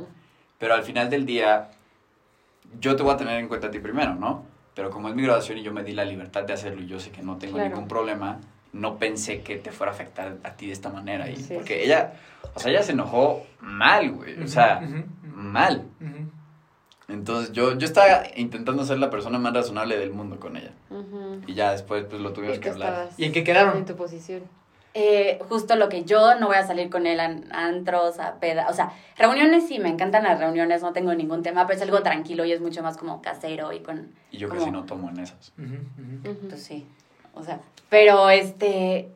Pero 0.58 0.74
al 0.74 0.84
final 0.84 1.10
del 1.10 1.26
día, 1.26 1.70
yo 2.80 2.96
te 2.96 3.04
voy 3.04 3.14
a 3.14 3.18
tener 3.18 3.38
en 3.40 3.48
cuenta 3.48 3.68
a 3.68 3.72
ti 3.72 3.80
primero, 3.80 4.16
¿no? 4.16 4.46
Pero 4.76 4.90
como 4.90 5.10
es 5.10 5.16
mi 5.16 5.24
graduación 5.24 5.58
y 5.58 5.64
yo 5.64 5.74
me 5.74 5.84
di 5.84 5.92
la 5.94 6.06
libertad 6.06 6.44
de 6.44 6.54
hacerlo 6.54 6.82
y 6.82 6.88
yo 6.88 7.00
sé 7.00 7.12
que 7.12 7.22
no 7.22 7.38
tengo 7.38 7.56
Claro. 7.56 7.70
ningún 7.70 7.88
problema, 7.88 8.40
no 8.74 8.98
pensé 8.98 9.42
que 9.42 9.58
te 9.58 9.72
fuera 9.72 9.92
a 9.92 9.96
afectar 9.96 10.38
a 10.44 10.52
ti 10.56 10.68
de 10.68 10.74
esta 10.74 10.90
manera. 10.90 11.30
Y, 11.30 11.36
Sí, 11.36 11.54
porque 11.54 11.76
sí, 11.76 11.82
ella, 11.86 12.14
o 12.56 12.60
sea, 12.60 12.72
ella 12.72 12.82
se 12.84 12.94
enojó 12.94 13.46
mal, 13.60 14.12
güey. 14.12 14.42
O 14.42 14.48
sea, 14.48 14.82
mal. 15.24 15.86
Entonces 17.10 17.52
yo, 17.52 17.78
yo 17.78 17.86
estaba 17.86 18.24
intentando 18.38 18.86
ser 18.86 18.98
la 19.00 19.10
persona 19.10 19.38
más 19.38 19.54
razonable 19.54 19.98
del 19.98 20.12
mundo 20.14 20.40
con 20.40 20.56
ella. 20.56 20.72
Y 21.48 21.54
ya 21.54 21.72
después 21.72 22.06
pues 22.06 22.22
lo 22.22 22.32
tuvimos 22.32 22.60
que 22.60 22.70
hablar. 22.70 22.90
estabas 22.94 23.20
¿Y 23.20 23.26
en 23.26 23.34
qué 23.34 23.44
quedaron? 23.44 23.78
En 23.78 23.86
tu 23.86 23.96
posición. 23.98 24.44
Eh, 24.94 25.40
justo 25.48 25.76
lo 25.78 25.88
que 25.88 26.04
yo 26.04 26.36
no 26.36 26.48
voy 26.48 26.58
a 26.58 26.68
salir 26.68 26.90
con 26.90 27.08
él 27.08 27.20
a 27.22 27.34
antros, 27.54 28.20
a 28.20 28.36
peda. 28.42 28.68
O 28.70 28.74
sea, 28.74 28.92
reuniones 29.18 29.66
sí, 29.68 29.80
me 29.80 29.88
encantan 29.88 30.24
las 30.24 30.38
reuniones, 30.40 30.82
no 30.82 30.92
tengo 30.92 31.14
ningún 31.14 31.44
tema, 31.44 31.66
pero 31.66 31.78
es 31.78 31.84
algo 31.84 32.02
tranquilo 32.04 32.44
y 32.44 32.52
es 32.52 32.60
mucho 32.60 32.84
más 32.84 32.98
como 32.98 33.22
casero 33.22 33.72
y 33.72 33.80
con... 33.80 34.14
Y 34.32 34.38
yo 34.38 34.50
como- 34.50 34.60
casi 34.60 34.72
no 34.72 34.84
tomo 34.84 35.10
en 35.10 35.20
esas. 35.22 35.54
Ujú. 35.58 36.36
Pues 36.50 36.62
sí, 36.62 36.86
o 37.34 37.42
sea, 37.44 37.60
pero 37.90 38.30
este, 38.30 39.10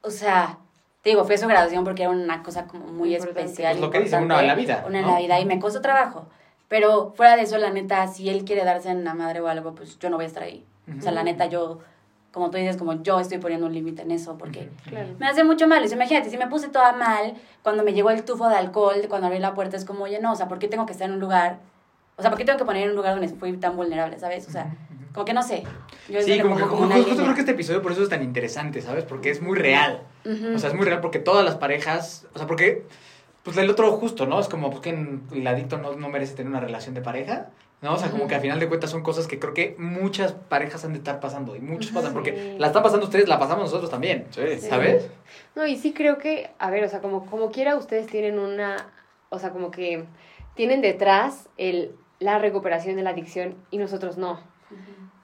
o 0.00 0.08
sea, 0.10 0.58
te 1.02 1.10
digo, 1.10 1.24
fue 1.26 1.36
su 1.36 1.46
graduación 1.46 1.84
porque 1.84 2.04
era 2.04 2.10
una 2.12 2.42
cosa 2.42 2.66
como 2.66 2.86
muy 2.86 3.14
Importante. 3.14 3.42
especial. 3.42 3.72
Pues 3.74 3.80
lo 3.82 3.90
que 3.90 4.00
dice, 4.00 4.16
una 4.16 4.40
en 4.40 4.46
la 4.46 4.54
vida, 4.54 4.84
Una 4.88 5.00
en 5.00 5.04
¿no? 5.06 5.12
la 5.12 5.18
vida 5.18 5.38
y 5.40 5.44
me 5.44 5.58
costó 5.58 5.82
trabajo. 5.82 6.26
Pero 6.68 7.12
fuera 7.14 7.36
de 7.36 7.42
eso, 7.42 7.58
la 7.58 7.70
neta, 7.70 8.06
si 8.08 8.28
él 8.30 8.44
quiere 8.46 8.64
darse 8.64 8.88
en 8.90 9.04
la 9.04 9.12
madre 9.14 9.40
o 9.40 9.46
algo, 9.48 9.74
pues 9.74 9.98
yo 9.98 10.08
no 10.10 10.16
voy 10.16 10.24
a 10.24 10.28
estar 10.28 10.42
ahí. 10.42 10.64
O 10.98 11.02
sea, 11.02 11.12
la 11.12 11.22
neta, 11.22 11.46
yo, 11.46 11.80
como 12.36 12.50
tú 12.50 12.58
dices, 12.58 12.76
como 12.76 13.02
yo 13.02 13.18
estoy 13.18 13.38
poniendo 13.38 13.64
un 13.66 13.72
límite 13.72 14.02
en 14.02 14.10
eso 14.10 14.36
porque 14.36 14.68
Claro. 14.90 15.08
me 15.18 15.26
hace 15.26 15.42
mucho 15.42 15.66
mal. 15.66 15.82
O 15.82 15.88
sea, 15.88 15.96
imagínate, 15.96 16.28
si 16.28 16.36
me 16.36 16.46
puse 16.48 16.68
toda 16.68 16.92
mal 16.92 17.32
cuando 17.62 17.82
me 17.82 17.94
llegó 17.94 18.10
el 18.10 18.24
tufo 18.24 18.46
de 18.50 18.56
alcohol, 18.56 18.96
cuando 19.08 19.28
abrí 19.28 19.38
la 19.38 19.54
puerta, 19.54 19.74
es 19.78 19.86
como, 19.86 20.04
oye, 20.04 20.20
no, 20.20 20.32
o 20.32 20.36
sea, 20.36 20.46
¿por 20.46 20.58
qué 20.58 20.68
tengo 20.68 20.84
que 20.84 20.92
estar 20.92 21.08
en 21.08 21.14
un 21.14 21.20
lugar? 21.20 21.60
O 22.16 22.20
sea, 22.20 22.30
¿por 22.30 22.36
qué 22.38 22.44
tengo 22.44 22.58
que 22.58 22.66
poner 22.66 22.82
en 22.82 22.90
un 22.90 22.96
lugar 22.96 23.14
donde 23.18 23.30
fui 23.34 23.56
tan 23.56 23.74
vulnerable, 23.74 24.18
¿sabes? 24.18 24.46
O 24.48 24.50
sea, 24.50 24.76
como 25.14 25.24
que 25.24 25.32
no 25.32 25.42
sé. 25.42 25.62
Yo 26.10 26.20
Sí, 26.20 26.38
como 26.42 26.56
que 26.58 26.64
pongo 26.64 26.76
justo, 26.94 27.22
creo 27.22 27.32
que 27.34 27.40
este 27.40 27.52
episodio 27.52 27.80
por 27.80 27.92
eso 27.92 28.02
es 28.02 28.10
tan 28.10 28.22
interesante, 28.22 28.82
¿sabes? 28.82 29.04
Porque 29.04 29.30
es 29.30 29.40
muy 29.40 29.56
real. 29.56 30.02
O 30.54 30.58
sea, 30.58 30.68
es 30.68 30.76
muy 30.76 30.84
real 30.84 31.00
porque 31.00 31.18
todas 31.20 31.42
las 31.42 31.54
parejas, 31.56 32.26
o 32.34 32.38
sea, 32.38 32.46
porque, 32.46 32.84
pues 33.44 33.56
el 33.56 33.70
otro 33.70 33.90
justo, 33.92 34.26
¿no? 34.26 34.38
Es 34.40 34.48
como, 34.48 34.68
pues 34.68 34.82
que 34.82 34.90
el 34.90 35.46
adicto 35.46 35.78
no, 35.78 35.94
no 35.94 36.10
merece 36.10 36.34
tener 36.34 36.50
una 36.50 36.60
relación 36.60 36.94
de 36.94 37.00
pareja, 37.00 37.46
¿no? 37.82 37.94
O 37.94 37.96
sea, 37.98 38.10
como 38.10 38.26
que 38.26 38.34
al 38.34 38.40
final 38.40 38.58
de 38.58 38.68
cuentas 38.68 38.90
son 38.90 39.02
cosas 39.02 39.26
que 39.26 39.38
creo 39.38 39.52
que 39.54 39.76
muchas 39.78 40.32
parejas 40.32 40.84
han 40.84 40.92
de 40.92 40.98
estar 40.98 41.20
pasando 41.20 41.54
y 41.56 41.60
muchos 41.60 41.90
pasan 41.92 42.12
porque 42.12 42.32
Sí. 42.32 42.58
la 42.58 42.68
están 42.68 42.82
pasando 42.82 43.04
ustedes, 43.06 43.28
la 43.28 43.38
pasamos 43.38 43.64
nosotros 43.64 43.90
también, 43.90 44.26
Sí. 44.30 44.58
¿sabes? 44.60 45.08
No, 45.54 45.66
y 45.66 45.76
sí 45.76 45.92
creo 45.92 46.18
que, 46.18 46.50
a 46.58 46.70
ver, 46.70 46.84
o 46.84 46.88
sea, 46.88 47.00
como, 47.00 47.26
como 47.26 47.50
quiera 47.50 47.76
ustedes 47.76 48.06
tienen 48.06 48.38
una, 48.38 48.76
o 49.28 49.38
sea, 49.38 49.50
como 49.50 49.70
que 49.70 50.04
tienen 50.54 50.80
detrás 50.80 51.48
el, 51.58 51.94
la 52.18 52.38
recuperación 52.38 52.96
de 52.96 53.02
la 53.02 53.10
adicción 53.10 53.54
y 53.70 53.78
nosotros 53.78 54.16
no. 54.16 54.40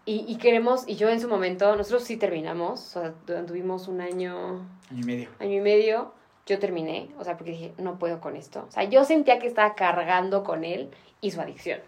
Y, 0.04 0.24
y 0.26 0.36
queremos, 0.36 0.82
y 0.88 0.96
yo 0.96 1.08
en 1.10 1.20
su 1.20 1.28
momento, 1.28 1.76
nosotros 1.76 2.02
sí 2.02 2.16
terminamos, 2.16 2.96
o 2.96 3.00
sea, 3.00 3.12
tu- 3.24 3.46
tuvimos 3.46 3.86
un 3.86 4.00
año, 4.00 4.66
Año 4.90 5.00
y 5.00 5.04
medio. 5.04 5.28
año 5.38 5.52
y 5.54 5.60
medio, 5.60 6.12
yo 6.44 6.58
terminé, 6.58 7.08
o 7.20 7.24
sea, 7.24 7.36
porque 7.36 7.52
dije, 7.52 7.72
no 7.78 7.98
puedo 8.00 8.20
con 8.20 8.34
esto. 8.34 8.64
O 8.68 8.70
sea, 8.72 8.82
yo 8.82 9.04
sentía 9.04 9.38
que 9.38 9.46
estaba 9.46 9.76
cargando 9.76 10.42
con 10.42 10.64
él 10.64 10.90
y 11.20 11.30
su 11.30 11.40
adicción. 11.40 11.78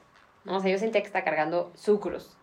¿No? 0.44 0.56
O 0.56 0.60
sea, 0.60 0.70
yo 0.70 0.78
sentía 0.78 1.00
que 1.00 1.06
estaba 1.06 1.24
cargando 1.24 1.72
su 1.74 2.00
cruz. 2.00 2.36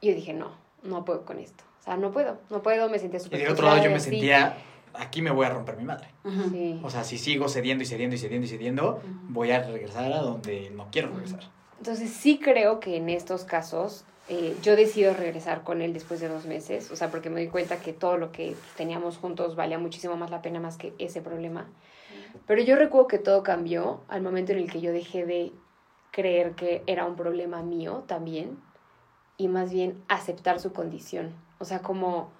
Y 0.00 0.08
yo 0.08 0.14
dije, 0.14 0.32
no, 0.32 0.52
no 0.82 1.04
puedo 1.04 1.24
con 1.24 1.38
esto. 1.38 1.64
O 1.80 1.84
sea, 1.84 1.96
no 1.96 2.12
puedo, 2.12 2.38
no 2.50 2.62
puedo, 2.62 2.88
me 2.88 2.98
sentía 2.98 3.18
Y 3.18 3.22
súper 3.22 3.40
del 3.40 3.50
otro 3.52 3.66
lado 3.66 3.78
yo 3.78 3.84
me 3.84 3.92
y 3.92 3.96
así. 3.96 4.10
sentía, 4.10 4.56
aquí 4.94 5.22
me 5.22 5.30
voy 5.30 5.46
a 5.46 5.50
romper 5.50 5.76
mi 5.76 5.84
madre. 5.84 6.08
Sí. 6.50 6.80
O 6.82 6.90
sea, 6.90 7.04
si 7.04 7.18
sigo 7.18 7.48
cediendo 7.48 7.82
y 7.82 7.86
cediendo 7.86 8.16
y 8.16 8.18
cediendo 8.18 8.46
y 8.46 8.48
cediendo, 8.48 9.02
voy 9.28 9.50
a 9.50 9.62
regresar 9.62 10.12
a 10.12 10.18
donde 10.18 10.70
no 10.70 10.88
quiero 10.90 11.08
regresar. 11.08 11.40
Entonces 11.78 12.10
sí 12.10 12.38
creo 12.42 12.80
que 12.80 12.96
en 12.96 13.10
estos 13.10 13.44
casos 13.44 14.04
eh, 14.30 14.56
yo 14.62 14.74
decido 14.76 15.12
regresar 15.12 15.64
con 15.64 15.82
él 15.82 15.92
después 15.92 16.20
de 16.20 16.28
dos 16.28 16.46
meses, 16.46 16.90
o 16.90 16.96
sea, 16.96 17.10
porque 17.10 17.28
me 17.28 17.40
doy 17.40 17.48
cuenta 17.48 17.78
que 17.80 17.92
todo 17.92 18.16
lo 18.16 18.32
que 18.32 18.56
teníamos 18.76 19.18
juntos 19.18 19.54
valía 19.56 19.78
muchísimo 19.78 20.16
más 20.16 20.30
la 20.30 20.40
pena 20.40 20.60
más 20.60 20.78
que 20.78 20.94
ese 20.98 21.20
problema. 21.20 21.66
Pero 22.46 22.62
yo 22.62 22.76
recuerdo 22.76 23.06
que 23.08 23.18
todo 23.18 23.42
cambió 23.42 24.00
al 24.08 24.22
momento 24.22 24.52
en 24.52 24.58
el 24.58 24.70
que 24.72 24.80
yo 24.80 24.92
dejé 24.92 25.26
de 25.26 25.52
creer 26.18 26.52
que 26.52 26.84
era 26.86 27.04
un 27.06 27.16
problema 27.16 27.62
mío 27.62 28.04
también 28.06 28.56
y 29.36 29.48
más 29.48 29.72
bien 29.72 30.00
aceptar 30.06 30.60
su 30.60 30.72
condición. 30.72 31.34
O 31.58 31.64
sea, 31.64 31.80
como 31.80 32.30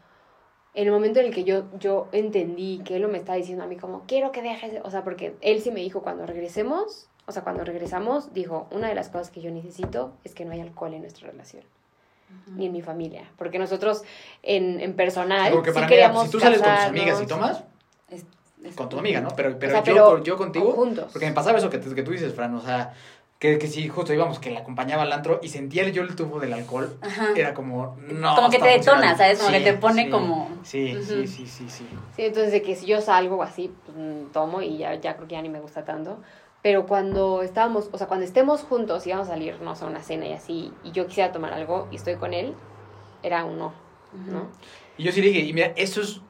en 0.74 0.86
el 0.86 0.92
momento 0.92 1.18
en 1.18 1.26
el 1.26 1.34
que 1.34 1.42
yo, 1.42 1.64
yo 1.80 2.06
entendí 2.12 2.80
que 2.84 2.96
él 2.96 3.02
lo 3.02 3.08
me 3.08 3.18
estaba 3.18 3.36
diciendo 3.36 3.64
a 3.64 3.66
mí 3.66 3.76
como, 3.76 4.04
quiero 4.06 4.30
que 4.30 4.42
dejes, 4.42 4.72
de-". 4.74 4.80
o 4.82 4.90
sea, 4.92 5.02
porque 5.02 5.34
él 5.40 5.60
sí 5.60 5.72
me 5.72 5.80
dijo 5.80 6.02
cuando 6.02 6.24
regresemos, 6.24 7.08
o 7.26 7.32
sea, 7.32 7.42
cuando 7.42 7.64
regresamos, 7.64 8.32
dijo, 8.32 8.68
una 8.70 8.86
de 8.88 8.94
las 8.94 9.08
cosas 9.08 9.30
que 9.30 9.40
yo 9.40 9.50
necesito 9.50 10.12
es 10.22 10.34
que 10.34 10.44
no 10.44 10.52
haya 10.52 10.62
alcohol 10.62 10.94
en 10.94 11.00
nuestra 11.02 11.28
relación, 11.30 11.64
ni 12.54 12.66
en 12.66 12.72
mi 12.72 12.80
familia, 12.82 13.28
porque 13.36 13.58
nosotros 13.58 14.04
en, 14.42 14.80
en 14.80 14.94
personal 14.94 15.52
Porque 15.52 15.70
sí 15.70 15.74
para 15.74 15.88
mí, 15.88 15.94
era, 15.94 16.02
queríamos 16.06 16.26
si 16.26 16.30
tú 16.30 16.38
sales 16.40 16.62
con 16.62 16.74
tus 16.74 16.84
amigas 16.84 17.20
y 17.22 17.26
tomas, 17.26 17.64
Es- 18.08 18.24
es- 18.62 18.74
con 18.76 18.88
tu 18.88 18.98
amiga, 18.98 19.20
¿no? 19.20 19.28
Pero, 19.36 19.56
pero, 19.58 19.72
sea, 19.72 19.82
yo, 19.84 19.94
pero 19.94 20.22
yo 20.22 20.36
contigo, 20.36 20.72
juntos. 20.72 21.10
porque 21.12 21.26
me 21.26 21.32
pasaba 21.32 21.58
eso 21.58 21.70
que, 21.70 21.78
te- 21.78 21.94
que 21.94 22.02
tú 22.02 22.10
dices, 22.12 22.32
Fran, 22.34 22.54
o 22.54 22.60
sea, 22.60 22.94
que, 23.44 23.58
que 23.58 23.66
sí, 23.66 23.88
justo 23.88 24.14
íbamos, 24.14 24.38
que 24.38 24.50
la 24.50 24.60
acompañaba 24.60 25.02
al 25.02 25.12
antro 25.12 25.38
y 25.42 25.48
sentía 25.48 25.86
yo 25.90 26.00
el 26.02 26.16
tubo 26.16 26.40
del 26.40 26.54
alcohol, 26.54 26.96
Ajá. 27.02 27.28
era 27.36 27.52
como, 27.52 27.94
no. 28.08 28.34
Como 28.36 28.48
que 28.48 28.58
te 28.58 28.68
detona. 28.68 29.14
¿sabes? 29.18 29.38
Como 29.38 29.50
que 29.50 29.60
te 29.60 29.74
pone 29.74 30.04
sí, 30.04 30.10
como- 30.10 30.48
Sí, 30.62 30.94
Ujú. 30.94 31.04
sí, 31.04 31.26
sí, 31.26 31.46
sí, 31.46 31.68
sí. 31.68 31.86
Sí, 32.16 32.22
entonces 32.24 32.52
de 32.52 32.62
que 32.62 32.74
si 32.74 32.86
yo 32.86 33.02
salgo 33.02 33.42
así, 33.42 33.70
pues, 33.84 33.98
mm, 33.98 34.32
tomo 34.32 34.62
y 34.62 34.78
ya, 34.78 34.94
ya 34.94 35.14
creo 35.16 35.28
que 35.28 35.34
ya 35.34 35.42
ni 35.42 35.50
me 35.50 35.60
gusta 35.60 35.84
tanto. 35.84 36.22
Pero 36.62 36.86
cuando 36.86 37.42
estábamos, 37.42 37.90
o 37.92 37.98
sea, 37.98 38.06
cuando 38.06 38.24
estemos 38.24 38.62
juntos 38.62 39.06
y 39.06 39.10
vamos 39.10 39.28
a 39.28 39.32
salir, 39.32 39.60
no 39.60 39.76
sé, 39.76 39.84
a 39.84 39.88
una 39.88 40.02
cena 40.02 40.24
y 40.26 40.32
así, 40.32 40.72
y 40.82 40.92
yo 40.92 41.06
quisiera 41.06 41.30
tomar 41.30 41.52
algo 41.52 41.86
y 41.90 41.96
estoy 41.96 42.14
con 42.16 42.32
él, 42.32 42.54
era 43.22 43.44
un 43.44 43.58
no, 43.58 43.74
¿no? 44.30 44.48
Y 44.96 45.02
yo 45.02 45.12
sí 45.12 45.20
dije, 45.20 45.40
y 45.40 45.52
mira, 45.52 45.74
eso 45.76 46.00
es 46.00 46.22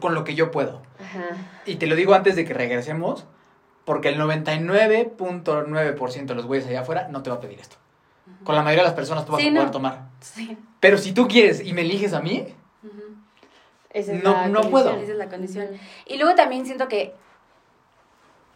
con 0.00 0.14
lo 0.14 0.24
que 0.24 0.34
yo 0.34 0.50
puedo. 0.50 0.82
Ajá. 0.98 1.60
Y 1.64 1.76
te 1.76 1.86
lo 1.86 1.94
digo 1.94 2.12
antes 2.14 2.34
de 2.34 2.44
que 2.44 2.54
regresemos, 2.54 3.26
porque 3.86 4.10
el 4.10 4.18
99.9% 4.20 6.24
de 6.26 6.34
los 6.34 6.44
güeyes 6.44 6.68
allá 6.68 6.80
afuera 6.82 7.08
no 7.10 7.22
te 7.22 7.30
va 7.30 7.36
a 7.36 7.40
pedir 7.40 7.58
esto. 7.60 7.76
Con 8.44 8.54
la 8.54 8.62
mayoría 8.62 8.82
de 8.82 8.88
las 8.88 8.94
personas 8.96 9.24
tú 9.24 9.32
vas 9.32 9.40
Sí, 9.40 9.48
a 9.48 9.52
poder 9.52 9.64
no. 9.66 9.70
tomar. 9.70 10.00
Sí. 10.20 10.58
Pero 10.80 10.98
si 10.98 11.12
tú 11.12 11.26
quieres 11.28 11.64
y 11.64 11.72
me 11.72 11.82
eliges 11.82 12.12
a 12.12 12.20
mí. 12.20 12.46
Esa 13.90 14.12
es 14.12 14.22
No- 14.22 14.32
la 14.32 14.48
no 14.48 14.60
puedo. 14.62 14.90
Esa 14.90 15.12
es 15.12 15.16
la 15.18 15.28
condición. 15.28 15.68
Y 16.04 16.18
luego 16.18 16.34
también 16.34 16.66
siento 16.66 16.88
que, 16.88 17.14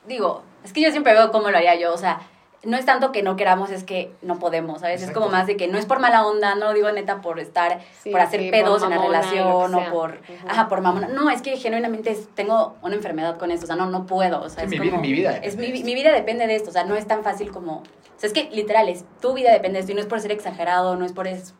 digo, 0.06 0.42
es 0.64 0.72
que 0.72 0.82
yo 0.82 0.90
siempre 0.90 1.12
veo 1.14 1.30
cómo 1.32 1.50
lo 1.50 1.56
haría 1.56 1.74
yo, 1.76 1.94
o 1.94 1.98
sea, 1.98 2.20
no 2.62 2.76
es 2.76 2.84
tanto 2.84 3.10
que 3.10 3.22
no 3.22 3.36
queramos, 3.36 3.70
es 3.70 3.84
que 3.84 4.12
no 4.20 4.38
podemos, 4.38 4.80
¿sabes? 4.80 5.02
Es 5.02 5.10
como 5.12 5.28
más 5.30 5.46
de 5.46 5.56
que 5.56 5.66
no 5.68 5.78
es 5.78 5.86
por 5.86 5.98
mala 5.98 6.26
onda, 6.26 6.54
no 6.56 6.66
lo 6.66 6.74
digo 6.74 6.92
neta 6.92 7.22
por 7.22 7.40
estar, 7.40 7.80
Sí, 8.02 8.10
por 8.10 8.20
hacer 8.20 8.50
pedos 8.50 8.82
por 8.82 8.92
en 8.92 8.98
la 8.98 9.02
relación 9.04 9.74
o 9.74 9.90
por, 9.90 10.10
Ujú. 10.10 10.48
ajá, 10.48 10.68
por 10.68 10.82
mamona. 10.82 11.08
No, 11.08 11.30
es 11.30 11.40
que 11.40 11.56
genuinamente 11.56 12.10
es- 12.10 12.28
tengo 12.34 12.76
una 12.82 12.94
enfermedad 12.94 13.38
con 13.38 13.50
esto, 13.50 13.64
o 13.64 13.66
sea, 13.66 13.76
no, 13.76 13.86
no 13.86 14.04
puedo, 14.06 14.42
o 14.42 14.48
sea, 14.50 14.60
Sí, 14.60 14.64
es 14.66 14.70
mi 14.72 14.78
vida- 14.80 14.90
como- 14.90 15.02
mi 15.02 15.12
vida 15.12 15.36
es 15.38 15.56
mi, 15.56 15.68
de 15.68 15.74
esto. 15.74 15.86
mi 15.86 15.94
vida 15.94 16.12
depende 16.12 16.46
de 16.46 16.56
esto, 16.56 16.68
o 16.70 16.72
sea, 16.72 16.84
no 16.84 16.96
es 16.96 17.06
tan 17.06 17.22
fácil 17.24 17.50
como, 17.50 17.78
o 17.78 17.84
sea, 18.18 18.26
es 18.26 18.32
que 18.34 18.50
literal, 18.52 18.88
es 18.90 19.04
tu 19.22 19.32
vida 19.32 19.52
depende 19.52 19.78
de 19.78 19.80
esto 19.80 19.92
y 19.92 19.94
no 19.94 20.00
es 20.02 20.06
por 20.06 20.20
ser 20.20 20.32
exagerado, 20.32 20.96
no 20.96 21.06
es 21.06 21.12
por 21.12 21.26
eso. 21.28 21.54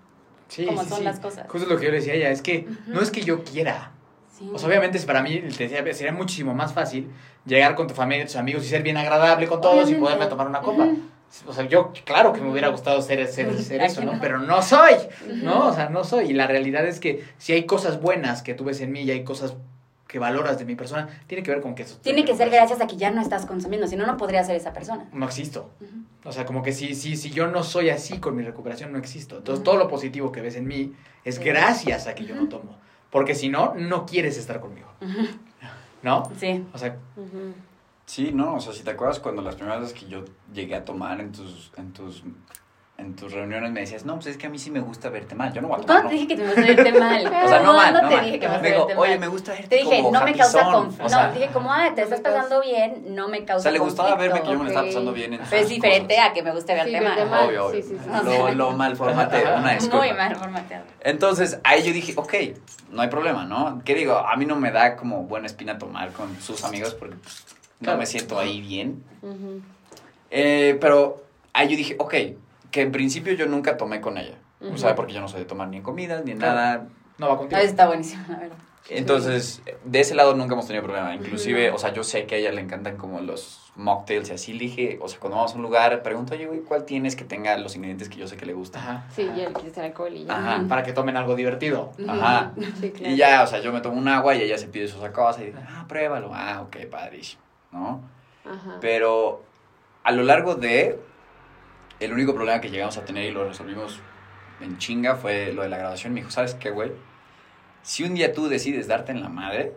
sí, 0.49 0.67
son 0.67 0.87
sí. 0.99 1.03
las 1.05 1.21
cosas. 1.21 1.47
Justo 1.49 1.67
lo 1.69 1.79
que 1.79 1.85
yo 1.87 1.91
le 1.93 1.99
decía 1.99 2.13
a 2.13 2.17
ella, 2.17 2.31
es 2.31 2.43
que 2.43 2.67
no 2.89 3.01
es 3.01 3.11
que 3.13 3.23
yo 3.23 3.45
quiera. 3.45 3.93
Sí. 4.41 4.51
O 4.53 4.59
sea, 4.59 4.69
obviamente 4.69 4.99
para 5.01 5.23
mí, 5.23 5.39
te 5.57 5.69
decía, 5.69 5.85
sería 5.95 6.13
muchísimo 6.13 6.55
más 6.55 6.73
fácil 6.73 7.09
llegar 7.45 7.75
con 7.75 7.87
tu 7.87 7.95
familia, 7.95 8.25
tus 8.25 8.37
amigos 8.37 8.65
y 8.65 8.69
ser 8.69 8.83
bien 8.83 8.97
agradable 8.97 9.47
con 9.47 9.61
todos 9.61 9.91
y 9.91 9.95
poderme 9.95 10.27
tomar 10.27 10.47
una 10.47 10.61
copa. 10.61 10.89
O 11.47 11.53
sea, 11.53 11.65
yo, 11.69 11.93
claro 12.05 12.33
que 12.33 12.41
me 12.41 12.51
hubiera 12.51 12.69
gustado 12.69 13.01
ser, 13.03 13.25
ser, 13.29 13.57
ser 13.63 13.83
¿A 13.83 13.87
eso, 13.87 14.03
¿no? 14.03 14.19
Pero 14.21 14.39
no 14.39 14.63
soy, 14.63 14.95
¿no? 15.45 15.69
O 15.69 15.73
sea, 15.73 15.89
no 15.89 16.03
soy. 16.03 16.31
Y 16.31 16.33
la 16.33 16.49
realidad 16.49 16.85
es 16.87 16.99
que 16.99 17.23
si 17.39 17.53
hay 17.53 17.67
cosas 17.67 18.01
buenas 18.01 18.43
que 18.43 18.55
tú 18.55 18.65
ves 18.65 18.81
en 18.81 18.91
mí 18.91 19.03
y 19.03 19.13
hay 19.13 19.23
cosas 19.23 19.55
que 20.09 20.19
valoras 20.19 20.59
de 20.59 20.65
mi 20.65 20.75
persona, 20.75 21.09
tiene 21.29 21.45
que 21.45 21.53
ver 21.53 21.61
con 21.61 21.77
que 21.77 21.85
eso. 21.85 21.99
Tiene 22.03 22.25
que 22.25 22.35
ser 22.35 22.51
gracias 22.51 22.81
a 22.81 22.89
que 22.89 22.97
ya 22.97 23.13
no 23.13 23.21
estás 23.23 23.47
consumiendo, 23.47 23.87
si 23.87 23.95
no, 23.95 24.07
no 24.07 24.17
podría 24.17 24.43
ser 24.43 24.57
esa 24.57 24.73
persona. 24.73 25.07
No 25.13 25.25
existo. 25.25 25.71
O 26.25 26.33
sea, 26.33 26.45
como 26.45 26.65
que 26.65 26.73
si, 26.73 26.97
si, 26.97 27.17
si 27.17 27.31
yo 27.31 27.47
no 27.47 27.63
soy 27.63 27.91
así 27.91 28.19
con 28.19 28.35
mi 28.35 28.43
recuperación, 28.43 28.91
no 28.91 28.99
existo. 28.99 29.39
Entonces, 29.39 29.63
todo 29.63 29.77
lo 29.77 29.87
positivo 29.87 30.33
que 30.33 30.41
ves 30.41 30.57
en 30.57 30.67
mí 30.67 30.95
es 31.25 31.37
Sí. 31.37 31.45
gracias 31.45 32.09
a 32.09 32.17
que 32.17 32.25
yo 32.25 32.35
no 32.35 32.49
tomo. 32.49 32.77
Porque 33.11 33.35
si 33.35 33.49
no, 33.49 33.75
no 33.75 34.07
quieres 34.07 34.39
estar 34.39 34.61
conmigo. 34.61 34.89
¿No? 36.03 36.31
Sí. 36.39 36.65
O 36.73 36.79
sea. 36.79 36.97
Sí, 38.07 38.33
no, 38.33 38.55
o 38.55 38.61
sea, 38.61 38.73
si 38.73 38.83
te 38.83 38.91
acuerdas 38.91 39.21
cuando 39.21 39.41
las 39.43 39.55
primeras 39.55 39.83
veces 39.83 39.99
que 39.99 40.09
yo 40.09 40.25
llegué 40.53 40.75
a 40.75 40.85
tomar 40.85 41.21
en 41.21 41.31
tus, 41.31 41.71
en 41.77 41.93
tus, 41.93 42.25
en 43.01 43.17
tus 43.17 43.33
reuniones 43.33 43.73
me 43.73 43.81
decías, 43.81 44.05
no, 44.05 44.15
pues 44.15 44.27
es 44.27 44.37
que 44.37 44.47
a 44.47 44.51
mí 44.51 44.59
sí 44.59 44.71
me 44.71 44.81
gusta 44.81 45.09
verte 45.09 45.35
mal, 45.35 45.53
yo 45.53 45.63
no 45.63 45.69
voy 45.69 45.79
a 45.79 45.81
tomar, 45.81 46.03
¿Cuándo 46.03 46.05
¿no? 46.05 46.09
te 46.11 46.15
dije 46.15 46.29
que 46.29 46.37
te 46.37 46.45
vas 46.47 46.57
a 46.59 46.61
verte 46.61 46.93
mal? 47.01 47.25
O 47.45 47.49
sea, 47.49 47.61
no 47.61 47.73
mal, 47.73 47.93
¿Cuándo 47.93 48.03
no 48.03 48.09
te 48.09 48.15
mal. 48.17 48.25
dije 48.27 48.39
que 48.39 48.49
Me 48.49 48.59
digo, 48.71 48.87
verte 48.87 49.01
oye, 49.01 49.11
mal? 49.13 49.19
me 49.21 49.29
gusta 49.29 49.53
verte 49.53 49.69
Te 49.69 49.77
dije, 49.77 49.97
como 50.03 50.11
no 50.13 50.25
me 50.25 50.35
causa 50.37 50.61
happyzón", 50.61 50.83
conflicto. 50.83 51.07
o 51.07 51.09
sea, 51.09 51.27
no, 51.29 51.33
dije 51.35 51.47
como, 51.53 51.73
ah, 51.73 51.93
te 51.95 52.03
estás 52.03 52.21
pasando 52.21 52.61
bien, 52.61 53.15
no 53.15 53.29
me 53.29 53.39
causa 53.45 53.57
o 53.61 53.63
sea, 53.63 53.73
le 53.73 53.79
gustaba 53.79 54.11
conflicto. 54.11 54.35
verme 54.35 54.47
que 54.47 54.53
yo 54.53 54.59
me 54.59 54.65
lo 54.65 54.69
estaba 54.71 54.87
pasando 54.87 55.13
bien 55.13 55.33
en 55.35 55.41
Pero 55.41 55.57
es 55.57 55.63
sus 55.63 55.71
diferente 55.77 56.15
cosas. 56.15 56.31
a 56.31 56.33
que 56.35 56.43
me 56.43 56.53
guste 56.53 56.75
verte 56.75 56.91
Sí, 56.91 57.05
verte 57.05 57.21
mal. 57.25 57.31
mal. 57.31 57.49
Obvio, 57.49 57.67
obvio. 57.67 57.83
Sí, 57.83 57.89
sí, 57.89 57.97
sí. 58.03 58.11
Lo, 58.25 58.55
lo 58.55 58.71
mal 58.73 58.97
formateé, 58.97 59.45
una 59.57 59.73
disculpa. 59.73 59.97
Muy 60.07 60.13
mal 60.13 60.37
formateado. 60.37 60.85
Entonces, 61.01 61.59
ahí 61.65 61.83
yo 61.83 61.93
dije, 61.93 62.13
ok, 62.17 62.35
no 62.91 63.03
hay 63.03 63.09
problema, 63.09 63.45
¿no? 63.45 63.81
¿Qué 63.85 63.95
digo? 63.95 64.19
A 64.19 64.37
mí 64.37 64.45
no 64.47 64.57
me 64.57 64.71
da 64.73 64.97
como 64.97 65.23
buena 65.25 65.47
espina 65.47 65.79
tomar 65.79 66.13
con 66.13 66.39
sus 66.41 66.65
amigos 66.65 66.95
porque 66.95 67.17
pues, 67.17 67.45
no 67.81 67.85
Claro. 67.85 67.99
me 67.99 68.07
siento 68.07 68.39
ahí 68.39 68.61
bien. 68.61 69.03
Eh, 70.31 70.77
pero 70.81 71.25
ahí 71.53 71.69
yo 71.69 71.77
dije, 71.77 71.97
ok, 71.99 72.15
que 72.71 72.83
en 72.83 72.93
principio 72.93 73.33
yo 73.35 73.47
nunca 73.47 73.77
tomé 73.77 74.01
con 74.01 74.19
ella. 74.19 74.37
O 74.73 74.77
sea, 74.77 74.95
porque 74.95 75.13
yo 75.15 75.21
no 75.21 75.29
soy 75.29 75.41
de 75.41 75.47
tomar 75.47 75.69
ni 75.69 75.79
en 75.79 75.83
comidas, 75.83 76.25
ni 76.25 76.33
en 76.33 76.39
Claro. 76.39 76.55
nada. 76.55 76.87
no 77.19 77.29
va 77.29 77.35
A 77.35 77.37
contigo. 77.39 77.57
veces 77.57 77.71
está 77.73 77.87
buenísimo, 77.87 78.23
la 78.29 78.39
verdad. 78.39 78.57
Entonces, 78.89 79.63
de 79.85 80.01
ese 80.01 80.15
lado 80.15 80.35
nunca 80.35 80.55
hemos 80.55 80.67
tenido 80.67 80.83
problema. 80.85 81.15
Inclusive, 81.15 81.71
o 81.71 81.79
sea, 81.79 81.93
yo 81.93 82.03
sé 82.03 82.27
que 82.27 82.35
a 82.35 82.39
ella 82.39 82.51
le 82.51 82.61
encantan 82.61 82.97
como 82.97 83.21
los 83.21 83.73
mocktails 83.77 84.31
y 84.31 84.33
así. 84.33 84.53
Le 84.53 84.59
dije, 84.61 84.99
o 85.01 85.07
sea, 85.09 85.21
cuando 85.21 85.37
vamos 85.37 85.53
a 85.53 85.57
un 85.57 85.63
lugar, 85.63 86.03
pregunto, 86.03 86.35
oye, 86.35 86.47
güey, 86.47 86.61
¿cuál 86.61 86.85
tienes 86.85 87.15
que 87.15 87.25
tenga 87.25 87.57
los 87.59 87.77
ingredientes 87.77 88.09
que 88.09 88.17
yo 88.17 88.27
sé 88.27 88.37
que 88.37 88.47
le 88.47 88.53
gustan? 88.53 88.83
Ajá. 88.83 89.05
Sí, 89.15 89.27
ya 89.37 89.49
le 89.49 89.53
quieres 89.53 89.79
alcohol 89.79 90.13
y 90.15 90.25
ya. 90.25 90.37
Ajá. 90.37 90.65
Para 90.69 90.83
que 90.83 90.93
tomen 90.93 91.17
algo 91.17 91.37
divertido. 91.37 91.93
Ajá. 92.09 92.53
Sí, 92.81 92.91
claro. 92.91 93.15
Y 93.15 93.17
ya, 93.17 93.43
o 93.43 93.47
sea, 93.47 93.61
yo 93.61 93.73
me 93.73 93.81
tomo 93.81 93.97
un 93.99 94.09
agua 94.09 94.35
y 94.35 94.43
ella 94.43 94.59
se 94.59 94.67
pide 94.67 94.89
sus 94.89 95.07
cosa 95.11 95.43
y 95.43 95.47
dice, 95.47 95.59
ah, 95.69 95.85
pruébalo. 95.89 96.31
Ah, 96.35 96.63
ok, 96.63 96.87
padrísimo, 96.91 97.43
¿no? 97.73 98.01
Ajá. 98.45 98.79
Pero 98.81 99.43
a 100.05 100.11
lo 100.13 100.23
largo 100.25 100.55
de, 100.57 100.99
el 102.01 102.13
único 102.13 102.35
problema 102.35 102.61
que 102.61 102.71
llegamos 102.71 102.97
a 102.97 103.05
tener 103.05 103.25
y 103.25 103.31
lo 103.31 103.47
resolvimos 103.47 104.01
en 104.61 104.79
chinga 104.79 105.15
fue 105.17 105.53
lo 105.53 105.63
de 105.63 105.69
la 105.69 105.79
graduación. 105.79 106.13
Me 106.15 106.21
dijo, 106.21 106.31
¿sabes 106.31 106.55
qué, 106.55 106.71
güey? 106.71 106.93
Si 107.83 108.05
un 108.05 108.15
día 108.15 108.33
tú 108.33 108.49
decides 108.49 108.89
darte 108.89 109.13
en 109.13 109.23
la 109.23 109.29
madre, 109.29 109.73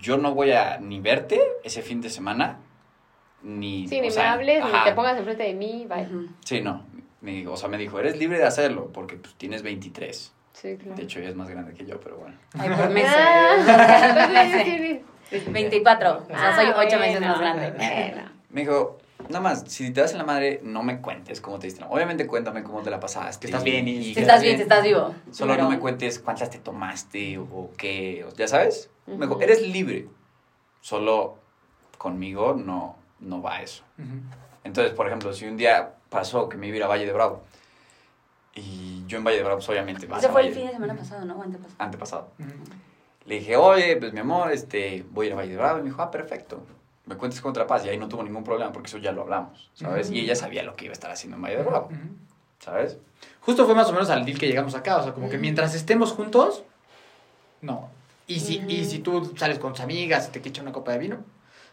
yo 0.00 0.16
no 0.16 0.34
voy 0.34 0.52
a 0.52 0.78
ni 0.78 1.00
verte 1.00 1.40
ese 1.64 1.82
fin 1.82 2.00
de 2.00 2.10
semana, 2.10 2.58
ni... 3.42 3.86
Sí, 3.88 4.00
ni 4.00 4.10
me 4.10 4.20
hables, 4.22 4.62
ajá. 4.64 4.78
ni 4.78 4.84
te 4.90 4.92
pongas 4.94 5.16
enfrente 5.16 5.44
de 5.44 5.54
mí, 5.54 5.86
bye. 5.88 6.08
Sí, 6.44 6.60
no. 6.60 6.84
Me 7.20 7.32
dijo, 7.32 7.52
o 7.52 7.56
sea, 7.56 7.68
me 7.68 7.78
dijo, 7.78 7.98
eres 7.98 8.16
libre 8.18 8.38
de 8.38 8.44
hacerlo 8.46 8.90
porque 8.92 9.16
pues, 9.16 9.34
tienes 9.34 9.62
23. 9.62 10.32
Sí, 10.52 10.76
claro. 10.76 10.96
De 10.96 11.02
hecho, 11.04 11.20
ella 11.20 11.28
es 11.28 11.36
más 11.36 11.48
grande 11.48 11.72
que 11.74 11.86
yo, 11.86 12.00
pero 12.00 12.16
bueno. 12.16 12.36
Ay, 12.58 12.68
por 12.70 12.90
meses. 12.90 13.10
Ah, 13.16 14.28
Meses. 14.32 14.62
sí, 14.64 14.78
sí, 15.30 15.38
sí. 15.44 15.50
24. 15.50 16.18
O 16.18 16.26
sea, 16.26 16.54
soy 16.56 16.66
Ah, 16.66 16.74
8 16.78 16.98
meses 16.98 17.18
bueno. 17.20 17.26
más 17.28 17.40
grande. 17.40 17.70
Bueno. 17.76 18.30
Me 18.50 18.60
dijo, 18.62 18.98
nada 19.28 19.40
más, 19.40 19.64
si 19.68 19.90
te 19.92 20.00
das 20.00 20.12
en 20.12 20.18
la 20.18 20.24
madre, 20.24 20.60
no 20.62 20.82
me 20.82 21.00
cuentes 21.00 21.40
cómo 21.40 21.58
te 21.58 21.66
diste. 21.66 21.84
Obviamente 21.88 22.26
cuéntame 22.26 22.62
cómo 22.62 22.82
te 22.82 22.90
la 22.90 23.00
pasaste. 23.00 23.40
Que 23.40 23.46
estás 23.48 23.64
bien 23.64 23.86
y- 23.88 24.14
que 24.14 24.20
estás 24.20 24.40
bien, 24.42 24.56
si 24.56 24.62
estás 24.62 24.84
vivo. 24.84 25.14
Solo 25.30 25.52
Pero- 25.54 25.64
no 25.64 25.70
me 25.70 25.78
cuentes 25.78 26.18
cuántas 26.18 26.50
te 26.50 26.58
tomaste 26.58 27.38
o, 27.38 27.70
qué, 27.76 28.24
o- 28.28 28.34
ya 28.36 28.46
sabes. 28.48 28.90
Me 29.06 29.14
dijo, 29.26 29.34
Ujú. 29.34 29.42
eres 29.42 29.62
libre. 29.62 30.06
Solo 30.80 31.36
conmigo 31.98 32.54
no, 32.54 32.96
no 33.20 33.42
va 33.42 33.60
eso. 33.62 33.82
Ujú. 33.98 34.20
Entonces, 34.64 34.92
por 34.94 35.06
ejemplo, 35.06 35.32
si 35.32 35.46
un 35.46 35.56
día 35.56 35.94
pasó 36.10 36.48
que 36.48 36.56
me 36.56 36.66
iba 36.68 36.74
a 36.74 36.76
ir 36.78 36.82
a 36.84 36.86
Valle 36.88 37.06
de 37.06 37.12
Bravo 37.12 37.42
y 38.54 39.04
yo 39.06 39.18
en 39.18 39.24
Valle 39.24 39.38
de 39.38 39.42
Bravo, 39.44 39.58
pues, 39.58 39.68
obviamente 39.68 40.06
vas 40.06 40.18
Ese 40.18 40.28
a 40.28 40.32
fue 40.32 40.42
el 40.42 40.48
Valle- 40.48 40.54
fin 40.56 40.66
de 40.66 40.72
semana 40.72 40.94
pasado, 40.94 41.24
¿no? 41.24 41.42
Antepasado. 41.42 41.74
antepasado. 41.78 42.28
Ujú. 42.38 42.48
Le 43.26 43.34
dije, 43.40 43.56
oye, 43.56 43.96
pues 43.96 44.12
mi 44.12 44.20
amor, 44.20 44.52
este, 44.52 45.04
voy 45.10 45.26
a 45.26 45.28
ir 45.28 45.32
a 45.32 45.36
Valle 45.36 45.50
de 45.50 45.56
Bravo. 45.56 45.78
Y 45.78 45.82
me 45.82 45.88
dijo, 45.90 46.00
ah, 46.02 46.10
perfecto. 46.10 46.62
Me 47.08 47.16
cuentes 47.16 47.40
contra 47.40 47.66
paz. 47.66 47.84
Y 47.86 47.88
ahí 47.88 47.98
no 47.98 48.08
tuvo 48.08 48.22
ningún 48.22 48.44
problema 48.44 48.70
porque 48.70 48.88
eso 48.88 48.98
ya 48.98 49.12
lo 49.12 49.22
hablamos, 49.22 49.70
¿sabes? 49.74 50.10
Y 50.10 50.20
ella 50.20 50.36
sabía 50.36 50.62
lo 50.62 50.76
que 50.76 50.84
iba 50.84 50.92
a 50.92 50.94
estar 50.94 51.10
haciendo 51.10 51.36
en 51.36 51.42
Valle 51.42 51.56
de 51.56 51.62
Bravo. 51.62 51.88
¿sabes? 52.58 52.98
Justo 53.40 53.66
fue 53.66 53.74
más 53.74 53.88
o 53.88 53.92
menos 53.92 54.10
al 54.10 54.24
deal 54.24 54.38
que 54.38 54.46
llegamos 54.46 54.74
acá. 54.74 54.98
O 54.98 55.02
sea, 55.02 55.12
como 55.12 55.28
que 55.28 55.38
mientras 55.38 55.74
estemos 55.74 56.12
juntos, 56.12 56.62
no. 57.62 57.88
Y 58.26 58.40
si, 58.40 58.62
y 58.68 58.84
si 58.84 58.98
tú 58.98 59.32
sales 59.36 59.58
con 59.58 59.72
tus 59.72 59.80
amigas 59.80 60.28
y 60.28 60.32
te 60.32 60.42
quicha 60.42 60.60
una 60.60 60.72
copa 60.72 60.92
de 60.92 60.98
vino, 60.98 61.18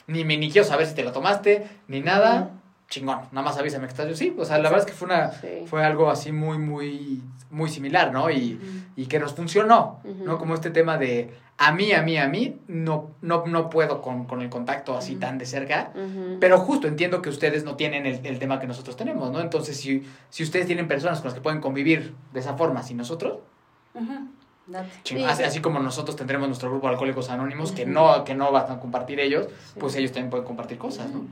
ni 0.07 0.23
me 0.23 0.37
ni 0.37 0.49
quiero 0.49 0.65
saber 0.65 0.87
si 0.87 0.95
te 0.95 1.03
la 1.03 1.11
tomaste, 1.11 1.67
ni 1.87 1.99
nada, 1.99 2.51
chingón, 2.89 3.19
nada 3.31 3.41
más 3.41 3.57
avísame 3.57 3.85
que 3.87 3.91
estás 3.91 4.07
yo. 4.07 4.15
Sí, 4.15 4.33
o 4.37 4.45
sea, 4.45 4.57
la 4.57 4.69
verdad 4.69 4.79
es 4.79 4.85
que 4.85 4.97
fue, 4.97 5.07
una, 5.07 5.31
Sí. 5.31 5.47
fue 5.65 5.83
algo 5.83 6.09
así 6.09 6.31
muy, 6.31 6.57
muy, 6.57 7.21
muy 7.49 7.69
similar, 7.69 8.11
¿no? 8.11 8.29
Y, 8.29 8.55
Ujú. 8.55 8.65
y 8.95 9.05
que 9.07 9.19
nos 9.19 9.33
funcionó, 9.33 9.99
Ujú. 10.03 10.23
¿no? 10.25 10.37
Como 10.37 10.53
este 10.53 10.69
tema 10.69 10.97
de 10.97 11.33
a 11.57 11.71
mí, 11.71 11.93
a 11.93 12.01
mí, 12.01 12.17
a 12.17 12.27
mí, 12.27 12.57
no, 12.67 13.11
no, 13.21 13.45
no 13.47 13.69
puedo 13.69 14.01
con, 14.01 14.25
con 14.25 14.41
el 14.41 14.49
contacto 14.49 14.95
así 14.97 15.13
Ujú. 15.13 15.21
tan 15.21 15.37
de 15.37 15.45
cerca. 15.45 15.91
Pero 16.39 16.57
justo 16.59 16.87
entiendo 16.87 17.21
que 17.21 17.29
ustedes 17.29 17.63
no 17.63 17.75
tienen 17.75 18.05
el, 18.05 18.25
el 18.25 18.39
tema 18.39 18.59
que 18.59 18.67
nosotros 18.67 18.95
tenemos, 18.97 19.31
¿no? 19.31 19.39
Entonces, 19.39 19.77
si, 19.77 20.05
si 20.29 20.43
ustedes 20.43 20.67
tienen 20.67 20.87
personas 20.87 21.19
con 21.19 21.25
las 21.25 21.33
que 21.33 21.41
pueden 21.41 21.61
convivir 21.61 22.13
de 22.33 22.39
esa 22.41 22.55
forma, 22.55 22.83
sin 22.83 22.97
nosotros, 22.97 23.39
ching- 23.95 25.17
Sí. 25.19 25.23
así, 25.23 25.43
así 25.43 25.59
como 25.61 25.79
nosotros 25.79 26.15
tendremos 26.15 26.47
nuestro 26.47 26.69
grupo 26.69 26.87
de 26.87 26.93
Alcohólicos 26.93 27.29
Anónimos, 27.29 27.71
que 27.71 27.85
no, 27.85 28.23
que 28.25 28.35
no 28.35 28.51
van 28.51 28.71
a 28.71 28.79
compartir 28.79 29.19
ellos, 29.19 29.47
pues 29.79 29.95
ellos 29.95 30.11
también 30.11 30.29
pueden 30.29 30.45
compartir 30.45 30.77
cosas, 30.77 31.09
¿no? 31.11 31.25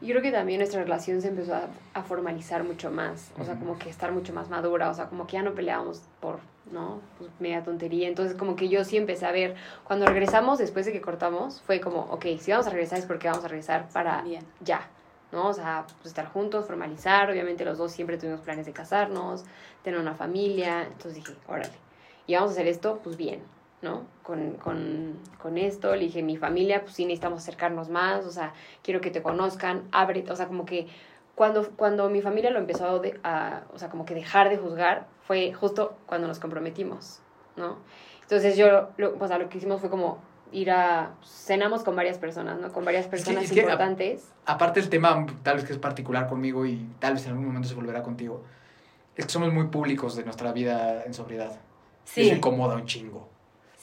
Yo 0.00 0.08
creo 0.08 0.22
que 0.22 0.32
también 0.32 0.58
nuestra 0.58 0.82
relación 0.82 1.20
se 1.20 1.28
empezó 1.28 1.54
a, 1.54 1.68
a 1.92 2.02
formalizar 2.02 2.64
mucho 2.64 2.90
más, 2.90 3.32
o 3.38 3.44
sea, 3.44 3.56
como 3.56 3.78
que 3.78 3.90
estar 3.90 4.12
mucho 4.12 4.32
más 4.32 4.48
madura, 4.48 4.88
o 4.88 4.94
sea, 4.94 5.06
como 5.08 5.26
que 5.26 5.34
ya 5.34 5.42
no 5.42 5.54
peleábamos 5.54 6.02
por, 6.20 6.38
¿no? 6.72 7.00
Pues 7.18 7.30
media 7.38 7.62
tontería. 7.62 8.08
Entonces, 8.08 8.36
como 8.36 8.56
que 8.56 8.68
yo 8.68 8.82
sí 8.84 8.96
empecé 8.96 9.26
a 9.26 9.32
ver, 9.32 9.56
cuando 9.84 10.06
regresamos, 10.06 10.58
después 10.58 10.86
de 10.86 10.92
que 10.92 11.02
cortamos, 11.02 11.60
fue 11.62 11.80
como, 11.80 12.00
ok, 12.10 12.24
si 12.38 12.50
vamos 12.50 12.66
a 12.66 12.70
regresar 12.70 12.98
es 12.98 13.04
porque 13.04 13.28
vamos 13.28 13.44
a 13.44 13.48
regresar 13.48 13.88
para 13.92 14.22
Bien. 14.22 14.42
ya, 14.60 14.88
¿no? 15.32 15.48
O 15.48 15.52
sea, 15.52 15.84
pues 15.98 16.06
estar 16.06 16.26
juntos, 16.28 16.66
formalizar, 16.66 17.30
obviamente 17.30 17.64
los 17.64 17.76
dos 17.76 17.92
siempre 17.92 18.16
tuvimos 18.16 18.40
planes 18.40 18.64
de 18.66 18.72
casarnos, 18.72 19.44
tener 19.82 20.00
una 20.00 20.14
familia, 20.14 20.84
entonces 20.84 21.14
dije, 21.16 21.34
órale, 21.46 21.72
y 22.26 22.34
vamos 22.34 22.50
a 22.50 22.52
hacer 22.54 22.68
esto, 22.68 23.00
pues 23.02 23.16
bien, 23.16 23.42
¿no? 23.82 24.04
Con, 24.22 24.52
con, 24.54 25.18
con 25.40 25.56
esto, 25.58 25.94
le 25.94 26.04
dije, 26.04 26.22
mi 26.22 26.36
familia, 26.36 26.82
pues 26.82 26.94
sí 26.94 27.04
necesitamos 27.04 27.40
acercarnos 27.42 27.88
más, 27.88 28.24
o 28.26 28.30
sea, 28.30 28.52
quiero 28.82 29.00
que 29.00 29.10
te 29.10 29.22
conozcan, 29.22 29.84
abre, 29.92 30.24
o 30.30 30.36
sea, 30.36 30.46
como 30.46 30.64
que 30.66 30.86
cuando, 31.34 31.66
cuando 31.76 32.10
mi 32.10 32.20
familia 32.20 32.50
lo 32.50 32.58
empezó 32.58 32.86
a, 32.86 32.98
de- 32.98 33.18
a, 33.24 33.62
o 33.72 33.78
sea, 33.78 33.88
como 33.88 34.04
que 34.04 34.14
dejar 34.14 34.50
de 34.50 34.58
juzgar, 34.58 35.06
fue 35.26 35.52
justo 35.54 35.94
cuando 36.06 36.28
nos 36.28 36.38
comprometimos, 36.38 37.20
¿no? 37.56 37.78
Entonces 38.22 38.56
yo, 38.56 38.90
lo, 38.98 39.16
o 39.18 39.26
sea, 39.26 39.38
lo 39.38 39.48
que 39.48 39.56
hicimos 39.58 39.80
fue 39.80 39.88
como 39.90 40.18
ir 40.52 40.70
a, 40.70 41.14
cenamos 41.24 41.82
con 41.82 41.96
varias 41.96 42.18
personas, 42.18 42.58
¿no? 42.60 42.70
Con 42.72 42.84
varias 42.84 43.06
que- 43.06 43.10
personas 43.12 43.44
es 43.44 43.52
que- 43.52 43.60
importantes. 43.60 44.30
Aparte 44.44 44.80
el 44.80 44.88
tema, 44.90 45.24
tal 45.42 45.56
vez 45.56 45.64
que 45.64 45.72
es 45.72 45.78
particular 45.78 46.28
conmigo 46.28 46.66
y 46.66 46.86
tal 46.98 47.14
vez 47.14 47.24
en 47.24 47.30
algún 47.30 47.46
momento 47.46 47.68
se 47.68 47.74
volverá 47.74 48.02
contigo, 48.02 48.42
es 49.16 49.24
que 49.26 49.32
somos 49.32 49.52
muy 49.52 49.68
públicos 49.68 50.16
de 50.16 50.24
nuestra 50.24 50.52
vida 50.52 51.04
en 51.04 51.14
sobriedad. 51.14 51.58
Sí. 52.04 52.22
Eso 52.26 52.34
incomoda 52.36 52.74
un 52.74 52.84
chingo. 52.86 53.29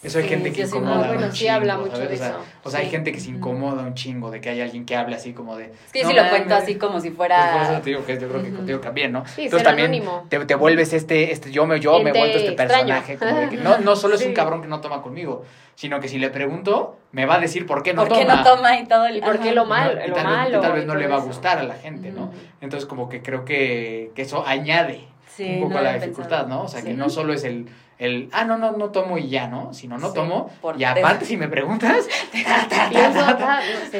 Eso 0.04 0.20
hay 0.20 0.26
Sí, 0.26 0.30
gente 0.30 0.52
que 0.54 0.62
muy- 0.62 0.68
incomoda 0.70 1.08
bueno, 1.08 1.26
un 1.26 1.32
sí 1.32 1.40
chingo, 1.40 1.54
habla 1.54 1.78
mucho 1.78 1.96
¿sabes? 1.96 2.10
de 2.10 2.16
o 2.16 2.18
sea, 2.20 2.28
eso. 2.30 2.40
O 2.64 2.70
sea, 2.70 2.80
hay 2.82 2.86
Sí. 2.86 2.92
gente 2.92 3.12
que 3.12 3.20
se 3.20 3.30
incomoda 3.32 3.82
un 3.82 3.96
chingo 3.96 4.30
de 4.30 4.40
que 4.42 4.50
hay 4.52 4.62
alguien 4.62 4.86
que 4.86 4.96
hable 4.96 5.16
así 5.16 5.34
como 5.34 5.58
de... 5.58 5.66
Es 5.66 5.92
que 5.92 6.00
yo 6.02 6.04
"No 6.06 6.10
sí 6.12 6.16
lo 6.16 6.22
mames". 6.22 6.38
cuento 6.38 6.56
así 6.56 6.76
como 6.76 7.00
si 7.00 7.10
Pues 7.10 7.30
por 7.30 7.38
eso 7.38 7.66
fuera... 7.66 7.82
te 7.82 7.90
digo 7.90 8.06
que 8.06 8.14
yo 8.20 8.30
creo 8.30 8.42
que 8.44 8.48
Ujú. 8.50 8.58
contigo 8.58 8.80
también, 8.80 9.12
¿no? 9.12 9.26
Sí, 9.26 9.46
Entonces 9.46 9.68
también 9.68 10.04
te, 10.30 10.46
te 10.46 10.54
vuelves 10.56 10.94
este, 10.94 11.32
este, 11.32 11.52
yo 11.52 11.66
me, 11.66 11.80
yo 11.80 12.00
me 12.04 12.12
vuelto 12.12 12.38
este 12.38 12.50
extraño. 12.50 12.70
personaje, 12.94 13.18
como 13.18 13.36
de 13.40 13.50
que 13.50 13.58
no, 13.58 13.80
no 13.80 13.96
solo 13.96 14.14
es 14.16 14.22
un 14.22 14.28
Sí. 14.30 14.34
cabrón 14.36 14.62
que 14.62 14.68
no 14.68 14.82
toma 14.82 15.02
conmigo, 15.02 15.44
sino 15.74 16.00
que 16.00 16.08
si 16.08 16.20
le 16.20 16.30
pregunto, 16.30 16.98
me 17.12 17.26
va 17.26 17.36
a 17.36 17.40
decir 17.40 17.66
por 17.66 17.82
qué 17.82 17.96
no 17.96 18.06
¿Por 18.06 18.18
qué 18.20 18.24
toma. 18.26 18.36
no 18.36 18.44
toma 18.44 18.80
y 18.80 18.86
todo 18.86 19.08
el... 19.08 19.18
¿Y 19.18 19.22
por 19.22 19.40
qué 19.40 19.52
lo 19.52 19.66
mal- 19.66 20.00
y 20.06 20.10
lo 20.10 20.16
tal 20.16 20.26
vez- 20.28 20.34
y 20.34 20.38
malo 20.38 20.62
tal 20.62 20.74
vez 20.74 20.86
no 20.86 20.94
le 20.94 21.08
va 21.08 21.16
a 21.16 21.22
gustar 21.22 21.58
a 21.58 21.64
la 21.64 21.74
gente, 21.74 22.12
¿no? 22.12 22.32
Entonces 22.62 22.88
como 22.88 23.10
que 23.10 23.24
creo 23.24 23.46
que, 23.46 24.12
que 24.16 24.22
eso 24.22 24.46
añade 24.46 25.08
Sí, 25.36 25.56
un 25.56 25.64
poco 25.64 25.80
a 25.80 25.82
la 25.82 25.94
dificultad. 25.94 26.46
¿no? 26.46 26.62
O 26.64 26.68
sea, 26.68 26.82
que 26.84 26.92
Sí. 26.92 26.96
no 26.98 27.10
solo 27.10 27.34
es 27.34 27.44
el, 27.44 27.68
el, 28.00 28.30
ah, 28.32 28.46
no, 28.46 28.58
no, 28.58 28.74
no 28.74 28.92
tomo 28.92 29.18
y 29.18 29.30
ya, 29.30 29.48
¿no? 29.48 29.74
Sino 29.74 29.98
no 29.98 30.10
Sí, 30.10 30.16
tomo 30.16 30.52
por 30.62 30.80
y 30.80 30.84
aparte 30.84 31.26
si 31.26 31.36
me 31.38 31.48
preguntas, 31.48 32.08
ta, 32.46 32.68
ta, 32.68 32.90
Y 32.92 32.94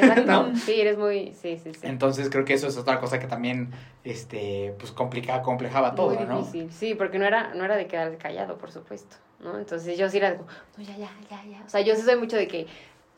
ta, 0.00 0.14
no, 0.24 0.54
sí. 0.56 0.72
¿No? 0.76 0.82
Eres 0.82 0.98
muy, 0.98 1.32
sí, 1.40 1.58
sí, 1.62 1.72
sí. 1.74 1.80
Entonces 1.82 2.30
creo 2.30 2.44
que 2.44 2.54
eso 2.54 2.68
es 2.68 2.76
otra 2.76 3.00
cosa 3.00 3.18
que 3.18 3.26
también, 3.26 3.70
este, 4.04 4.74
pues 4.78 4.92
complicaba, 4.92 5.42
complejaba 5.42 5.94
todo, 5.94 6.14
muy 6.14 6.24
¿no? 6.26 6.38
difícil, 6.38 6.72
sí, 6.72 6.94
porque 6.94 7.18
no 7.18 7.24
era, 7.26 7.54
no 7.54 7.64
era 7.64 7.76
de 7.76 7.86
quedar 7.86 8.16
callado, 8.18 8.56
por 8.58 8.70
supuesto, 8.70 9.16
¿no? 9.40 9.58
Entonces 9.58 9.98
yo 9.98 10.08
sí 10.08 10.18
era 10.18 10.30
de 10.32 10.38
no, 10.38 10.44
ya, 10.84 10.96
ya, 10.96 11.10
ya, 11.30 11.44
ya. 11.44 11.62
O 11.66 11.68
sea, 11.68 11.80
yo 11.80 11.94
sí 11.96 12.02
soy 12.02 12.16
mucho 12.16 12.36
de 12.36 12.46
que, 12.46 12.66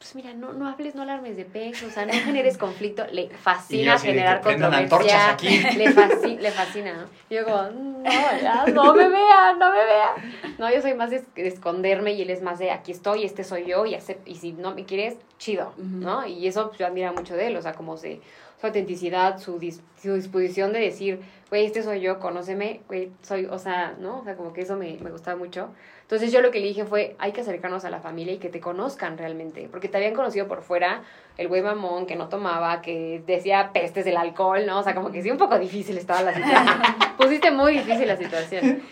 pues 0.01 0.15
mira, 0.15 0.33
no, 0.33 0.55
no 0.55 0.67
hables, 0.67 0.95
no 0.95 1.03
alarmes 1.03 1.37
de 1.37 1.45
peso, 1.45 1.87
o 1.87 1.91
sea, 1.91 2.07
no 2.07 2.13
generes 2.15 2.57
conflicto. 2.57 3.07
Le 3.13 3.29
fascina 3.29 3.93
generar 4.07 4.41
controversia. 4.89 5.31
aquí. 5.31 5.77
Le, 5.77 5.95
fasci- 5.95 6.39
le 6.41 6.51
fascina, 6.51 6.95
¿no? 6.95 7.03
Y 7.29 7.35
yo 7.35 7.45
como, 7.45 7.63
no, 7.65 8.03
ya, 8.43 8.65
no 8.73 8.95
me 8.95 9.09
vea, 9.11 9.53
no 9.59 9.71
me 9.71 9.85
vea. 9.85 10.15
No, 10.59 10.73
yo 10.73 10.81
soy 10.81 10.95
más 10.95 11.11
de, 11.11 11.23
de 11.37 11.47
esconderme 11.49 12.13
y 12.15 12.23
él 12.23 12.31
es 12.31 12.41
más 12.41 12.59
de, 12.59 12.71
aquí 12.71 12.93
estoy, 12.93 13.25
este 13.25 13.45
soy 13.45 13.67
yo, 13.67 13.85
y, 13.85 13.95
y 14.25 14.35
si 14.37 14.53
no 14.53 14.75
me 14.75 14.87
quieres, 14.87 15.17
chido. 15.39 15.75
¿no? 15.77 16.27
Y 16.27 16.47
eso 16.47 16.69
pues, 16.69 16.79
yo 16.79 16.87
admiro 16.87 17.13
mucho 17.13 17.37
de 17.37 17.49
él, 17.49 17.57
o 17.57 17.63
sea, 17.63 17.75
como 17.75 17.99
se, 17.99 18.21
su 18.59 18.67
autenticidad, 18.67 19.39
su, 19.39 19.59
dis- 19.61 19.81
su 20.03 20.15
disposición 20.15 20.73
de 20.73 20.81
decir, 20.81 21.21
güey, 21.51 21.67
este 21.67 21.83
soy 21.83 22.01
yo, 22.01 22.19
conóceme, 22.21 22.81
güey, 22.89 23.11
soy, 23.23 23.45
o 23.47 23.59
sea, 23.59 23.95
¿no? 23.99 24.21
O 24.21 24.25
sea, 24.25 24.35
como 24.37 24.53
que 24.55 24.63
eso 24.63 24.77
me, 24.77 24.97
me 25.03 25.11
gustaba 25.11 25.37
mucho. 25.37 25.69
Entonces 26.11 26.33
yo 26.33 26.41
lo 26.41 26.51
que 26.51 26.59
le 26.59 26.67
dije 26.67 26.85
fue, 26.85 27.15
hay 27.21 27.31
que 27.31 27.43
acercarnos 27.43 27.85
a 27.85 27.91
la 27.91 28.01
familia 28.01 28.33
y 28.35 28.39
que 28.39 28.49
te 28.49 28.59
conozcan 28.59 29.17
realmente, 29.17 29.69
porque 29.71 29.87
te 29.87 29.97
habían 29.97 30.13
conocido 30.13 30.49
por 30.49 30.63
fuera, 30.63 31.03
el 31.39 31.47
güey 31.47 31.63
mamón 31.63 32.05
que 32.07 32.17
no 32.17 32.29
tomaba, 32.29 32.83
que 32.83 33.23
decía 33.29 33.71
pestes 33.73 34.05
del 34.05 34.17
alcohol, 34.17 34.67
¿no? 34.67 34.81
O 34.81 34.83
sea, 34.83 34.93
como 34.97 35.13
que 35.13 35.23
sí, 35.23 35.31
un 35.31 35.39
poco 35.39 35.57
difícil 35.57 35.97
estaba 35.97 36.23
la 36.23 36.35
situación. 36.35 36.67
Pusiste 37.17 37.53
muy 37.53 37.75
difícil 37.75 38.09
la 38.09 38.17
situación. 38.17 38.83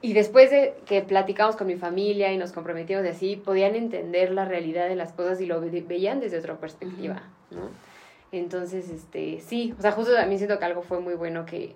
Y 0.00 0.14
después 0.14 0.50
de 0.50 0.72
que 0.86 1.02
platicamos 1.02 1.56
con 1.56 1.66
mi 1.66 1.76
familia 1.76 2.32
y 2.32 2.38
nos 2.38 2.52
comprometimos 2.52 3.02
de 3.02 3.10
así, 3.10 3.36
podían 3.36 3.74
entender 3.74 4.30
la 4.30 4.46
realidad 4.46 4.88
de 4.88 4.96
las 4.96 5.12
cosas 5.12 5.38
y 5.42 5.46
lo 5.46 5.60
ve- 5.60 5.84
veían 5.86 6.20
desde 6.20 6.38
otra 6.38 6.54
perspectiva, 6.56 7.22
¿no? 7.50 7.68
Entonces, 8.32 8.88
este, 8.88 9.40
sí, 9.40 9.74
o 9.78 9.82
sea, 9.82 9.92
justo 9.92 10.14
también 10.14 10.38
siento 10.38 10.58
que 10.58 10.64
algo 10.64 10.80
fue 10.80 11.00
muy 11.00 11.14
bueno 11.14 11.44
que 11.44 11.74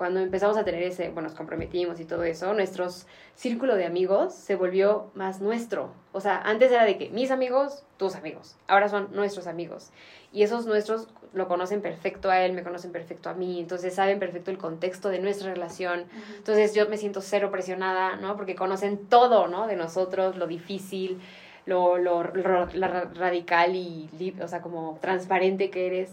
cuando 0.00 0.20
empezamos 0.20 0.56
a 0.56 0.64
tener 0.64 0.82
ese, 0.82 1.10
bueno, 1.10 1.28
nos 1.28 1.36
comprometimos 1.36 2.00
y 2.00 2.06
todo 2.06 2.22
eso, 2.24 2.54
nuestro 2.54 2.88
círculo 3.34 3.76
de 3.76 3.84
amigos 3.84 4.32
se 4.34 4.56
volvió 4.56 5.10
más 5.12 5.42
nuestro. 5.42 5.92
O 6.12 6.22
sea, 6.22 6.40
antes 6.40 6.72
era 6.72 6.86
de 6.86 6.96
que 6.96 7.10
mis 7.10 7.30
amigos, 7.30 7.84
tus 7.98 8.14
amigos, 8.16 8.56
ahora 8.66 8.88
son 8.88 9.08
nuestros 9.12 9.46
amigos. 9.46 9.90
Y 10.32 10.42
esos 10.42 10.64
nuestros 10.64 11.08
lo 11.34 11.48
conocen 11.48 11.82
perfecto 11.82 12.30
a 12.30 12.40
él, 12.40 12.54
me 12.54 12.62
conocen 12.62 12.92
perfecto 12.92 13.28
a 13.28 13.34
mí, 13.34 13.60
entonces 13.60 13.94
saben 13.94 14.18
perfecto 14.18 14.50
el 14.50 14.56
contexto 14.56 15.10
de 15.10 15.18
nuestra 15.18 15.52
relación. 15.52 16.06
Entonces 16.38 16.74
yo 16.74 16.88
me 16.88 16.96
siento 16.96 17.20
cero 17.20 17.50
presionada, 17.50 18.16
¿no? 18.16 18.36
Porque 18.36 18.54
conocen 18.54 18.96
todo, 19.06 19.48
¿no? 19.48 19.66
De 19.66 19.76
nosotros, 19.76 20.34
lo 20.38 20.46
difícil, 20.46 21.20
lo, 21.66 21.98
lo, 21.98 22.22
lo- 22.22 22.64
ra- 22.64 23.10
radical 23.14 23.76
y, 23.76 24.08
o 24.42 24.48
sea, 24.48 24.62
como 24.62 24.96
transparente 25.02 25.68
que 25.68 25.86
eres. 25.88 26.10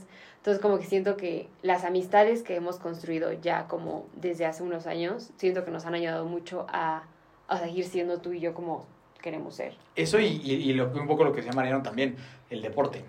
Entonces 0.48 0.62
como 0.62 0.80
que 0.80 0.86
siento 0.86 1.18
que 1.18 1.50
las 1.62 1.84
amistades 1.84 2.41
que 2.41 2.56
hemos 2.56 2.78
construido 2.78 3.34
ya 3.34 3.68
como 3.68 4.06
desde 4.16 4.45
hace 4.45 4.64
unos 4.64 4.88
años, 4.88 5.32
siento 5.36 5.66
que 5.66 5.72
nos 5.72 5.86
han 5.86 5.93
ayudado 5.93 6.24
mucho 6.24 6.66
a, 6.70 7.04
a 7.50 7.58
seguir 7.60 7.84
siendo 7.84 8.22
tú 8.22 8.32
y 8.32 8.39
yo 8.39 8.54
como 8.54 8.86
queremos 9.22 9.56
ser. 9.56 9.74
Eso 9.98 10.22
y, 10.22 10.39
y, 10.41 10.54
y 10.54 10.72
lo, 10.72 10.88
un 10.88 11.06
poco 11.06 11.26
lo 11.26 11.34
que 11.34 11.41
decía 11.41 11.52
Mariano 11.52 11.84
también, 11.84 12.16
el 12.50 12.62
deporte. 12.62 13.04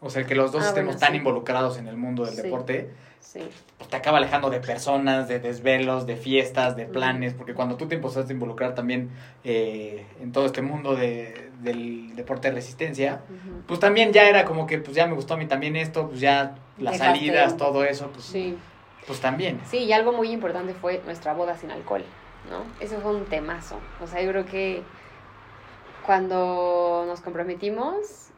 O 0.00 0.08
sea, 0.10 0.24
que 0.24 0.34
los 0.34 0.50
dos 0.52 0.64
Ah, 0.64 0.68
estemos 0.68 0.94
bueno, 0.94 1.00
tan 1.00 1.10
sí. 1.12 1.16
involucrados 1.18 1.78
en 1.78 1.86
el 1.88 1.96
mundo 1.96 2.24
del 2.24 2.34
Sí. 2.34 2.42
deporte, 2.42 2.90
Sí. 3.20 3.40
pues 3.76 3.90
te 3.90 3.96
acaba 3.96 4.16
alejando 4.18 4.48
de 4.48 4.58
personas, 4.60 5.28
de 5.28 5.38
desvelos, 5.40 6.06
de 6.06 6.16
fiestas, 6.16 6.74
de 6.74 6.86
planes, 6.86 7.34
porque 7.34 7.52
cuando 7.52 7.76
tú 7.76 7.86
te 7.86 7.96
empezaste 7.96 8.32
a 8.32 8.34
involucrar 8.34 8.74
también 8.74 9.10
eh, 9.44 10.06
en 10.20 10.32
todo 10.32 10.46
este 10.46 10.62
mundo 10.62 10.96
de, 10.96 11.50
del 11.60 12.16
deporte 12.16 12.48
de 12.48 12.54
resistencia, 12.54 13.20
pues 13.66 13.78
también 13.78 14.12
ya 14.14 14.26
era 14.26 14.46
como 14.46 14.66
que, 14.66 14.78
pues 14.78 14.96
ya 14.96 15.06
me 15.06 15.12
gustó 15.14 15.34
a 15.34 15.36
mí 15.36 15.46
también 15.46 15.76
esto, 15.76 16.08
pues 16.08 16.20
ya 16.20 16.54
las 16.78 16.94
Dejaste 16.94 17.04
salidas, 17.18 17.56
todo 17.58 17.84
eso, 17.84 18.10
pues, 18.10 18.34
pues 19.06 19.20
también. 19.20 19.60
Sí, 19.70 19.78
y 19.80 19.92
algo 19.92 20.12
muy 20.14 20.30
importante 20.30 20.72
fue 20.72 21.02
nuestra 21.04 21.34
boda 21.34 21.58
sin 21.58 21.70
alcohol, 21.70 22.04
¿no? 22.50 22.62
Eso 22.82 22.98
fue 23.00 23.14
un 23.14 23.26
temazo. 23.26 23.76
O 24.02 24.06
sea, 24.06 24.22
yo 24.22 24.30
creo 24.30 24.46
que 24.46 24.82
cuando 26.06 27.04
nos 27.06 27.20
comprometimos, 27.20 28.29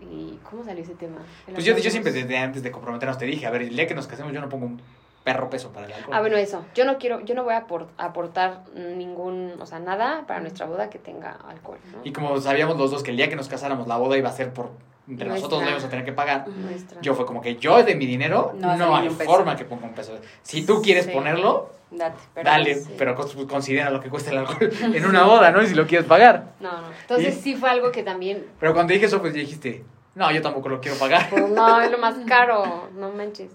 ¿y 0.00 0.38
cómo 0.48 0.64
salió 0.64 0.82
ese 0.82 0.94
tema? 0.94 1.18
Pues 1.52 1.64
yo, 1.64 1.76
yo 1.76 1.90
siempre 1.90 2.12
desde 2.12 2.38
antes 2.38 2.62
de 2.62 2.70
comprometernos 2.70 3.18
te 3.18 3.24
dije, 3.26 3.46
a 3.46 3.50
ver, 3.50 3.62
el 3.62 3.76
día 3.76 3.86
que 3.86 3.94
nos 3.94 4.06
casemos 4.06 4.32
yo 4.32 4.40
no 4.40 4.48
pongo 4.48 4.66
un 4.66 4.80
perro 5.24 5.50
peso 5.50 5.70
para 5.70 5.86
el 5.86 5.92
alcohol. 5.92 6.14
Ah, 6.16 6.20
bueno, 6.20 6.36
eso. 6.38 6.64
Yo 6.74 6.84
no 6.86 6.96
quiero, 6.96 7.20
yo 7.20 7.34
no 7.34 7.44
voy 7.44 7.52
a 7.54 7.66
apor- 7.66 7.88
aportar 7.98 8.64
ningún, 8.74 9.54
o 9.60 9.66
sea, 9.66 9.78
nada 9.78 10.26
para 10.26 10.40
nuestra 10.40 10.64
boda 10.66 10.88
que 10.88 10.98
tenga 10.98 11.32
alcohol, 11.32 11.78
¿no? 11.92 11.98
Y 12.04 12.12
como 12.12 12.40
sabíamos 12.40 12.78
los 12.78 12.90
dos 12.90 13.02
que 13.02 13.10
el 13.10 13.16
día 13.18 13.28
que 13.28 13.36
nos 13.36 13.48
casáramos 13.48 13.86
la 13.86 13.98
boda 13.98 14.16
iba 14.16 14.30
a 14.30 14.32
ser 14.32 14.52
por 14.54 14.70
entre 15.10 15.28
Nuestra. 15.28 15.34
nosotros 15.34 15.60
lo 15.62 15.66
íbamos 15.68 15.84
a 15.84 15.88
tener 15.90 16.04
que 16.04 16.12
pagar. 16.12 16.48
Nuestra. 16.48 17.00
Yo 17.00 17.14
fue 17.14 17.26
como 17.26 17.40
que 17.40 17.56
yo 17.56 17.82
de 17.82 17.94
mi 17.94 18.06
dinero 18.06 18.52
No 18.56 18.94
hay 18.96 19.08
forma 19.10 19.56
que 19.56 19.64
ponga 19.64 19.86
un 19.86 19.94
peso. 19.94 20.18
Si 20.42 20.64
tú 20.64 20.80
quieres 20.82 21.06
Sí. 21.06 21.10
ponerlo, 21.12 21.70
Date, 21.90 22.16
pero 22.34 22.48
dale, 22.48 22.74
sí. 22.76 22.94
pero 22.96 23.16
cons- 23.16 23.46
considera 23.48 23.90
lo 23.90 24.00
que 24.00 24.08
cuesta 24.08 24.30
el 24.30 24.38
alcohol 24.38 24.70
en 24.94 25.04
una 25.06 25.24
boda, 25.24 25.50
¿no? 25.50 25.60
Y 25.62 25.66
si 25.66 25.74
lo 25.74 25.86
quieres 25.86 26.06
pagar. 26.06 26.52
No, 26.60 26.70
no. 26.82 26.88
Entonces 27.00 27.36
Y- 27.36 27.40
sí 27.40 27.54
fue 27.56 27.68
algo 27.70 27.90
que 27.90 28.02
también, 28.04 28.46
Pero 28.60 28.72
cuando 28.74 28.92
dije 28.92 29.06
eso, 29.06 29.20
pues 29.20 29.34
dijiste, 29.34 29.82
no, 30.14 30.30
yo 30.30 30.40
tampoco 30.40 30.68
lo 30.68 30.80
quiero 30.80 30.96
pagar. 30.98 31.28
pues 31.30 31.48
no, 31.48 31.80
es 31.82 31.90
lo 31.90 31.98
más 31.98 32.14
caro, 32.26 32.88
no 32.94 33.10
manches. 33.10 33.50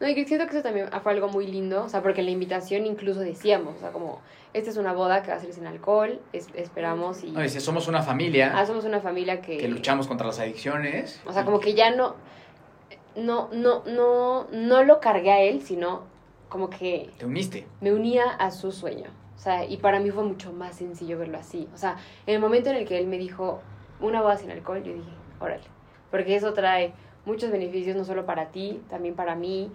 No, 0.00 0.06
y 0.08 0.14
siento 0.26 0.44
que 0.46 0.52
eso 0.52 0.62
también 0.62 0.88
fue 1.02 1.12
algo 1.12 1.28
muy 1.28 1.46
lindo, 1.46 1.82
o 1.84 1.88
sea, 1.88 2.02
porque 2.02 2.20
en 2.20 2.26
la 2.26 2.32
invitación 2.32 2.86
incluso 2.86 3.18
decíamos, 3.20 3.76
o 3.76 3.80
sea, 3.80 3.90
como, 3.90 4.20
esta 4.54 4.70
es 4.70 4.76
una 4.76 4.92
boda 4.92 5.22
que 5.22 5.30
va 5.30 5.36
a 5.36 5.40
ser 5.40 5.52
sin 5.52 5.66
alcohol, 5.66 6.20
es- 6.32 6.48
esperamos 6.54 7.22
y... 7.24 7.30
No, 7.32 7.40
dice, 7.40 7.60
somos 7.60 7.86
una 7.88 8.02
familia 8.02 8.52
Ah, 8.56 8.64
somos 8.66 8.84
una 8.84 9.00
familia 9.00 9.40
que... 9.40 9.58
que 9.58 9.68
luchamos 9.68 10.06
contra 10.06 10.26
las 10.26 10.38
adicciones. 10.40 11.20
O 11.26 11.32
sea, 11.32 11.44
como 11.44 11.60
que 11.60 11.74
ya 11.74 11.94
no, 11.94 12.14
no, 13.16 13.48
no, 13.52 13.82
no, 13.86 14.46
no 14.50 14.82
lo 14.84 15.00
cargué 15.00 15.30
a 15.32 15.40
él, 15.40 15.62
sino 15.62 16.02
como 16.48 16.70
que 16.70 17.10
Te 17.18 17.26
uniste. 17.26 17.66
me 17.80 17.92
unía 17.92 18.24
a 18.30 18.50
su 18.50 18.72
sueño. 18.72 19.10
O 19.36 19.40
sea, 19.40 19.64
y 19.64 19.76
para 19.76 20.00
mí 20.00 20.10
fue 20.10 20.24
mucho 20.24 20.52
más 20.52 20.76
sencillo 20.76 21.18
verlo 21.18 21.38
así. 21.38 21.68
O 21.74 21.76
sea, 21.78 21.96
en 22.26 22.34
el 22.34 22.40
momento 22.40 22.70
en 22.70 22.76
el 22.76 22.86
que 22.88 22.98
él 22.98 23.06
me 23.06 23.18
dijo 23.18 23.60
una 24.00 24.20
boda 24.22 24.36
sin 24.36 24.50
alcohol, 24.50 24.82
yo 24.82 24.92
dije, 24.92 25.08
órale. 25.40 25.62
Porque 26.10 26.34
eso 26.34 26.52
trae 26.54 26.92
muchos 27.24 27.50
beneficios, 27.50 27.96
no 27.96 28.04
solo 28.04 28.24
para 28.26 28.46
ti, 28.46 28.80
también 28.88 29.14
para 29.14 29.34
mí. 29.36 29.70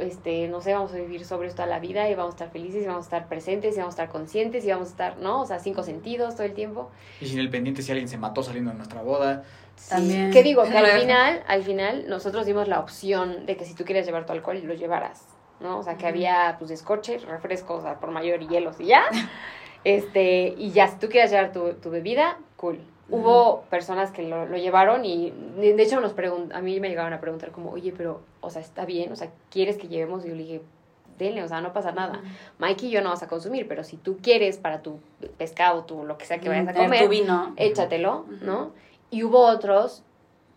Este, 0.00 0.48
no 0.48 0.60
sé, 0.60 0.72
vamos 0.72 0.92
a 0.92 0.96
vivir 0.96 1.24
sobre 1.24 1.50
toda 1.50 1.66
la 1.66 1.78
vida 1.78 2.08
y 2.08 2.14
vamos 2.14 2.34
a 2.34 2.36
estar 2.36 2.50
felices 2.50 2.82
y 2.82 2.86
vamos 2.86 3.04
a 3.04 3.06
estar 3.06 3.28
presentes 3.28 3.74
y 3.74 3.78
vamos 3.78 3.94
a 3.94 4.02
estar 4.02 4.08
conscientes 4.08 4.64
y 4.64 4.68
vamos 4.70 4.88
a 4.88 4.90
estar, 4.90 5.18
¿no? 5.18 5.42
O 5.42 5.46
sea, 5.46 5.58
cinco 5.58 5.82
sentidos 5.82 6.34
todo 6.34 6.46
el 6.46 6.54
tiempo. 6.54 6.90
Y 7.20 7.26
sin 7.26 7.38
el 7.38 7.50
pendiente 7.50 7.82
si 7.82 7.92
alguien 7.92 8.08
se 8.08 8.18
mató 8.18 8.42
saliendo 8.42 8.70
de 8.70 8.76
nuestra 8.76 9.02
boda. 9.02 9.44
También. 9.88 10.30
¿Qué 10.30 10.42
digo? 10.42 10.64
Que 10.64 10.76
al 10.76 10.86
final, 11.00 11.42
al 11.46 11.62
final, 11.62 12.08
nosotros 12.08 12.46
dimos 12.46 12.68
la 12.68 12.80
opción 12.80 13.46
de 13.46 13.56
que 13.56 13.64
si 13.64 13.74
tú 13.74 13.84
quieres 13.84 14.06
llevar 14.06 14.26
tu 14.26 14.32
alcohol, 14.32 14.60
lo 14.64 14.74
llevaras, 14.74 15.24
¿no? 15.60 15.78
O 15.78 15.82
sea, 15.82 15.96
que 15.96 16.06
había, 16.06 16.56
pues, 16.58 16.70
escoche, 16.70 17.18
refrescos, 17.18 17.80
o 17.80 17.82
sea, 17.82 18.00
por 18.00 18.10
mayor 18.10 18.42
y 18.42 18.48
hielos 18.48 18.80
y 18.80 18.86
ya. 18.86 19.04
Este, 19.84 20.52
y 20.58 20.72
ya, 20.72 20.88
si 20.88 20.96
tú 20.98 21.08
quieres 21.08 21.30
llevar 21.30 21.52
tu, 21.52 21.74
tu 21.74 21.90
bebida, 21.90 22.38
cool. 22.56 22.80
Hubo 23.08 23.62
personas 23.70 24.10
que 24.10 24.24
lo, 24.24 24.46
lo 24.46 24.56
llevaron 24.56 25.04
y, 25.04 25.30
de 25.56 25.80
hecho, 25.80 26.00
nos 26.00 26.12
a 26.52 26.60
mí 26.60 26.80
me 26.80 26.88
llegaron 26.88 27.12
a 27.12 27.20
preguntar 27.20 27.52
como, 27.52 27.70
oye, 27.70 27.94
pero, 27.96 28.20
o 28.40 28.50
sea, 28.50 28.60
¿está 28.60 28.84
bien? 28.84 29.12
O 29.12 29.16
sea, 29.16 29.30
¿quieres 29.48 29.76
que 29.76 29.86
llevemos? 29.86 30.24
Y 30.24 30.28
yo 30.28 30.34
le 30.34 30.42
dije, 30.42 30.62
denle, 31.18 31.42
o 31.42 31.48
sea, 31.48 31.60
no 31.60 31.72
pasa 31.72 31.92
nada. 31.92 32.20
Mikey 32.58 32.88
y 32.88 32.92
yo 32.92 33.02
no 33.02 33.10
vas 33.10 33.22
a 33.22 33.28
consumir, 33.28 33.68
pero 33.68 33.84
si 33.84 33.96
tú 33.96 34.18
quieres 34.20 34.58
para 34.58 34.82
tu 34.82 34.98
pescado, 35.38 35.84
tu 35.84 36.04
lo 36.04 36.18
que 36.18 36.26
sea 36.26 36.38
que 36.38 36.48
vayas 36.48 36.68
a 36.68 36.74
comer, 36.74 37.04
tu 37.04 37.08
vino. 37.08 37.54
échatelo. 37.56 38.26
¿no? 38.42 38.72
Y 39.10 39.22
hubo 39.22 39.40
otros 39.46 40.02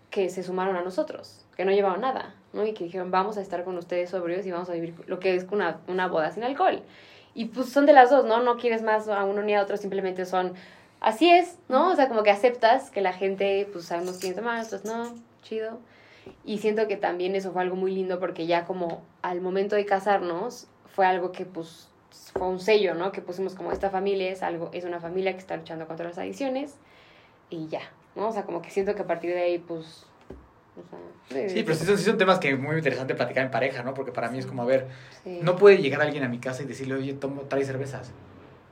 que 0.10 0.30
se 0.30 0.44
sumaron 0.44 0.76
a 0.76 0.82
nosotros, 0.82 1.46
que 1.56 1.66
no 1.66 1.72
llevaban 1.72 2.02
nada, 2.02 2.34
¿no? 2.54 2.66
Y 2.66 2.74
que 2.74 2.84
dijeron, 2.84 3.12
vamos 3.12 3.38
a 3.38 3.42
estar 3.42 3.64
con 3.64 3.78
ustedes 3.78 4.10
sobrios 4.10 4.46
y 4.46 4.52
vamos 4.52 4.70
a 4.70 4.74
vivir 4.74 4.96
lo 5.06 5.20
que 5.20 5.36
es 5.36 5.46
una, 5.52 5.80
una 5.88 6.08
boda 6.08 6.32
sin 6.32 6.44
alcohol. 6.44 6.82
Y 7.36 7.46
pues 7.46 7.70
son 7.70 7.86
de 7.86 7.94
las 7.94 8.10
dos, 8.10 8.26
¿no? 8.26 8.42
No 8.42 8.58
quieres 8.58 8.82
más 8.82 9.08
a 9.08 9.24
uno 9.24 9.44
ni 9.44 9.54
a 9.54 9.62
otro, 9.62 9.78
simplemente 9.78 10.26
son, 10.26 10.54
así 11.00 11.30
es, 11.30 11.58
¿no? 11.68 11.92
O 11.92 11.96
sea, 11.96 12.08
como 12.08 12.24
que 12.24 12.32
aceptas 12.32 12.90
que 12.90 13.02
la 13.02 13.14
gente, 13.14 13.68
pues 13.72 13.86
sabemos 13.86 14.18
quién 14.18 14.36
tomar, 14.36 14.64
otros 14.64 14.86
no, 14.86 15.16
chido. 15.42 15.80
Y 16.46 16.60
siento 16.60 16.88
que 16.88 16.98
también 16.98 17.36
eso 17.36 17.52
fue 17.52 17.62
algo 17.62 17.76
muy 17.76 17.92
lindo 17.92 18.20
porque 18.20 18.46
ya 18.46 18.66
como 18.66 19.02
al 19.22 19.42
momento 19.42 19.76
de 19.76 19.86
casarnos 19.86 20.68
fue 20.94 21.06
algo 21.06 21.32
que 21.32 21.46
pues 21.46 21.88
fue 22.34 22.48
un 22.48 22.60
sello, 22.60 22.94
¿no? 22.94 23.12
Que 23.12 23.22
pusimos 23.22 23.56
como 23.56 23.72
esta 23.72 23.90
familia 23.90 24.32
es 24.32 24.44
algo, 24.44 24.70
es 24.74 24.84
una 24.84 25.00
familia 25.00 25.34
que 25.34 25.40
está 25.40 25.58
luchando 25.58 25.88
contra 25.88 26.08
las 26.08 26.18
adicciones 26.18 26.76
y 27.50 27.68
ya, 27.68 27.82
¿no? 28.16 28.30
O 28.30 28.32
sea, 28.32 28.44
como 28.44 28.62
que 28.62 28.70
siento 28.70 28.96
que 28.96 29.02
a 29.02 29.08
partir 29.08 29.32
de 29.32 29.42
ahí 29.42 29.58
pues... 29.58 30.06
o 30.78 30.84
sea, 30.90 31.48
Sí, 31.48 31.62
pero 31.64 31.76
sí 31.76 31.86
son, 31.86 31.98
sí 31.98 32.04
son 32.04 32.18
temas 32.18 32.40
que 32.40 32.52
es 32.52 32.60
muy 32.60 32.76
interesante 32.78 33.14
platicar 33.14 33.46
en 33.46 33.52
pareja, 33.52 33.84
¿no? 33.84 33.94
Porque 33.94 34.12
para 34.12 34.30
mí 34.30 34.40
es 34.40 34.48
como, 34.48 34.64
a 34.64 34.66
ver, 34.66 34.88
sí. 35.24 35.40
no 35.44 35.56
puede 35.58 35.78
llegar 35.78 36.02
alguien 36.02 36.24
a 36.24 36.28
mi 36.28 36.40
casa 36.40 36.64
y 36.64 36.66
decirle, 36.66 36.96
oye, 36.96 37.14
tomo, 37.14 37.44
trae 37.44 37.64
cervezas. 37.64 38.12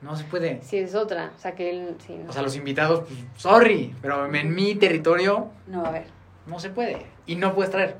No 0.00 0.16
se 0.16 0.24
puede. 0.24 0.60
Sí, 0.62 0.78
es 0.78 0.94
otra, 0.94 1.32
o 1.36 1.40
sea, 1.40 1.54
que 1.54 1.70
él, 1.70 1.96
sí, 2.06 2.14
no. 2.16 2.30
O 2.30 2.32
sea, 2.32 2.42
los 2.42 2.54
invitados, 2.56 3.00
pues, 3.00 3.18
sorry, 3.36 3.94
pero 4.00 4.32
en 4.32 4.54
mi 4.54 4.74
territorio 4.76 5.48
No, 5.66 5.84
a 5.84 5.90
ver. 5.90 6.06
no 6.46 6.58
se 6.60 6.70
puede. 6.70 7.06
Y 7.26 7.34
no 7.36 7.54
puedes 7.54 7.70
traer. 7.72 7.96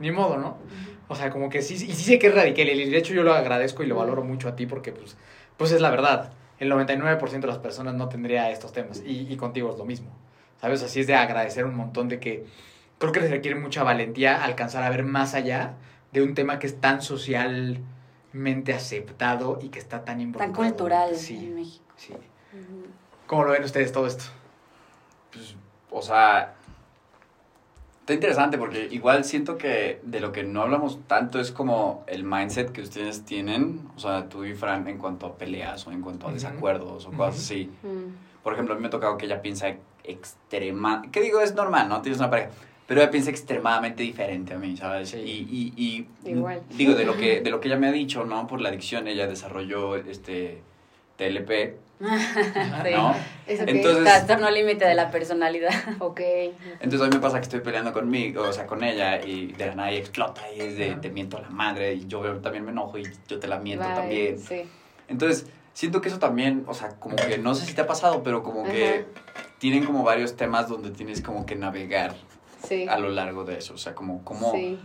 Ni 0.00 0.10
modo, 0.10 0.36
¿no? 0.36 0.56
O 1.06 1.14
sea, 1.14 1.30
como 1.30 1.48
que 1.48 1.62
sí, 1.62 1.74
y 1.74 1.78
sí 1.92 2.04
sé 2.04 2.18
que 2.18 2.26
es 2.28 2.34
radical. 2.34 2.68
Y 2.68 2.90
de 2.90 2.98
hecho 2.98 3.14
yo 3.14 3.22
lo 3.22 3.32
agradezco 3.34 3.82
y 3.82 3.86
lo 3.86 3.96
valoro 3.96 4.24
mucho 4.24 4.48
a 4.48 4.56
ti 4.56 4.66
porque, 4.66 4.90
pues, 4.92 5.16
pues 5.56 5.70
es 5.70 5.80
la 5.80 5.90
verdad. 5.90 6.32
El 6.58 6.70
99% 6.72 7.40
de 7.40 7.46
las 7.46 7.58
personas 7.58 7.94
no 7.94 8.08
tendría 8.08 8.50
estos 8.50 8.72
temas. 8.72 9.00
Y, 9.06 9.32
y 9.32 9.36
contigo 9.36 9.70
es 9.70 9.78
lo 9.78 9.84
mismo. 9.84 10.10
¿Sabes? 10.60 10.82
Así 10.82 11.00
es 11.00 11.06
de 11.06 11.14
agradecer 11.14 11.64
un 11.66 11.74
montón 11.76 12.08
de 12.08 12.18
que 12.18 12.46
creo 12.98 13.12
que 13.12 13.20
se 13.20 13.28
requiere 13.28 13.58
mucha 13.58 13.82
valentía 13.84 14.42
alcanzar 14.44 14.82
a 14.82 14.90
ver 14.90 15.02
más 15.04 15.34
allá 15.34 15.74
de 16.12 16.22
un 16.22 16.34
tema 16.34 16.58
que 16.58 16.66
es 16.66 16.80
tan 16.80 17.00
socialmente 18.32 18.72
aceptado 18.72 19.58
y 19.62 19.68
que 19.68 19.78
está 19.78 19.98
tan 20.04 20.16
Tan 20.16 20.20
involucrado. 20.20 20.52
cultural 20.54 21.10
en 21.10 21.18
Sí, 21.18 21.52
México. 21.54 21.84
sí. 21.96 22.14
¿Cómo 23.26 23.44
lo 23.44 23.52
ven 23.52 23.64
ustedes 23.64 23.92
todo 23.92 24.06
esto? 24.06 24.24
Pues, 25.32 25.54
o 25.90 26.02
sea, 26.02 26.54
está 28.00 28.14
interesante 28.14 28.58
porque 28.58 28.88
igual 28.90 29.24
siento 29.24 29.56
que 29.56 30.00
de 30.02 30.20
lo 30.20 30.32
que 30.32 30.42
no 30.44 30.62
hablamos 30.62 30.98
tanto 31.06 31.40
es 31.40 31.50
como 31.52 32.04
el 32.06 32.24
mindset 32.24 32.72
que 32.72 32.82
ustedes 32.82 33.24
tienen, 33.24 33.88
o 33.96 34.00
sea, 34.00 34.28
tú 34.28 34.44
y 34.44 34.54
Fran 34.54 34.86
en 34.88 34.98
cuanto 34.98 35.26
a 35.26 35.36
peleas 35.36 35.86
o 35.86 35.92
en 35.92 36.02
cuanto 36.02 36.28
a 36.28 36.32
desacuerdos 36.32 37.06
o 37.06 37.12
cosas 37.12 37.36
así. 37.40 37.70
Mm. 37.82 38.42
Por 38.42 38.52
ejemplo, 38.54 38.74
a 38.74 38.76
mí 38.76 38.82
me 38.82 38.88
ha 38.88 38.90
tocado 38.90 39.16
que 39.16 39.26
ella 39.26 39.40
piensa 39.40 39.68
extrema... 40.04 41.02
¿Qué 41.12 41.20
digo? 41.20 41.40
Es 41.40 41.54
normal, 41.54 41.88
¿no? 41.88 42.02
Tienes 42.02 42.18
una 42.18 42.28
pareja. 42.28 42.50
Pero 42.92 43.00
ella 43.04 43.10
piensa 43.10 43.30
extremadamente 43.30 44.02
diferente 44.02 44.52
a 44.52 44.58
mí, 44.58 44.76
¿sabes? 44.76 45.08
Sí. 45.08 45.16
Y, 45.16 45.72
y, 45.82 46.06
y 46.26 46.30
Igual. 46.30 46.60
digo, 46.76 46.92
de 46.92 47.06
lo, 47.06 47.16
que, 47.16 47.40
de 47.40 47.48
lo 47.48 47.58
que 47.58 47.68
ella 47.68 47.78
me 47.78 47.88
ha 47.88 47.90
dicho, 47.90 48.26
¿no? 48.26 48.46
Por 48.46 48.60
la 48.60 48.68
adicción, 48.68 49.08
ella 49.08 49.26
desarrolló 49.26 49.96
este 49.96 50.60
TLP, 51.16 51.50
Sí. 52.02 52.90
¿no? 52.94 53.14
Entonces- 53.46 54.04
Trastorno 54.04 54.50
límite 54.50 54.84
de 54.84 54.94
la 54.94 55.10
personalidad. 55.10 55.70
Ok. 56.00 56.20
Entonces 56.80 57.00
a 57.00 57.04
mí 57.04 57.14
me 57.14 57.20
pasa 57.20 57.38
que 57.38 57.44
estoy 57.44 57.60
peleando 57.60 57.94
conmigo, 57.94 58.42
o 58.42 58.52
sea, 58.52 58.66
con 58.66 58.84
ella, 58.84 59.24
y 59.24 59.52
de 59.52 59.66
la 59.68 59.74
nada 59.74 59.90
explota 59.92 60.42
y 60.54 60.60
es 60.60 60.76
de, 60.76 60.94
te 60.96 61.08
miento 61.08 61.38
a 61.38 61.40
la 61.40 61.48
madre, 61.48 61.94
y 61.94 62.06
yo 62.08 62.20
también 62.42 62.66
me 62.66 62.72
enojo 62.72 62.98
y 62.98 63.04
yo 63.26 63.38
te 63.38 63.48
la 63.48 63.58
miento 63.58 63.86
Bye. 63.86 63.94
también. 63.94 64.38
Sí. 64.38 64.64
Entonces, 65.08 65.46
siento 65.72 66.02
que 66.02 66.08
eso 66.10 66.18
también, 66.18 66.64
o 66.66 66.74
sea, 66.74 66.90
como 66.98 67.16
que 67.16 67.38
no 67.38 67.54
sé 67.54 67.64
si 67.64 67.72
te 67.72 67.80
ha 67.80 67.86
pasado, 67.86 68.22
pero 68.22 68.42
como 68.42 68.64
que 68.64 69.06
tienen 69.56 69.82
como 69.86 70.02
varios 70.02 70.36
temas 70.36 70.68
donde 70.68 70.90
tienes 70.90 71.22
como 71.22 71.46
que 71.46 71.56
navegar 71.56 72.14
Sí. 72.64 72.86
a 72.88 72.98
lo 72.98 73.08
largo 73.10 73.44
de 73.44 73.58
eso, 73.58 73.74
o 73.74 73.78
sea, 73.78 73.94
como, 73.94 74.24
como, 74.24 74.52
Sí. 74.52 74.78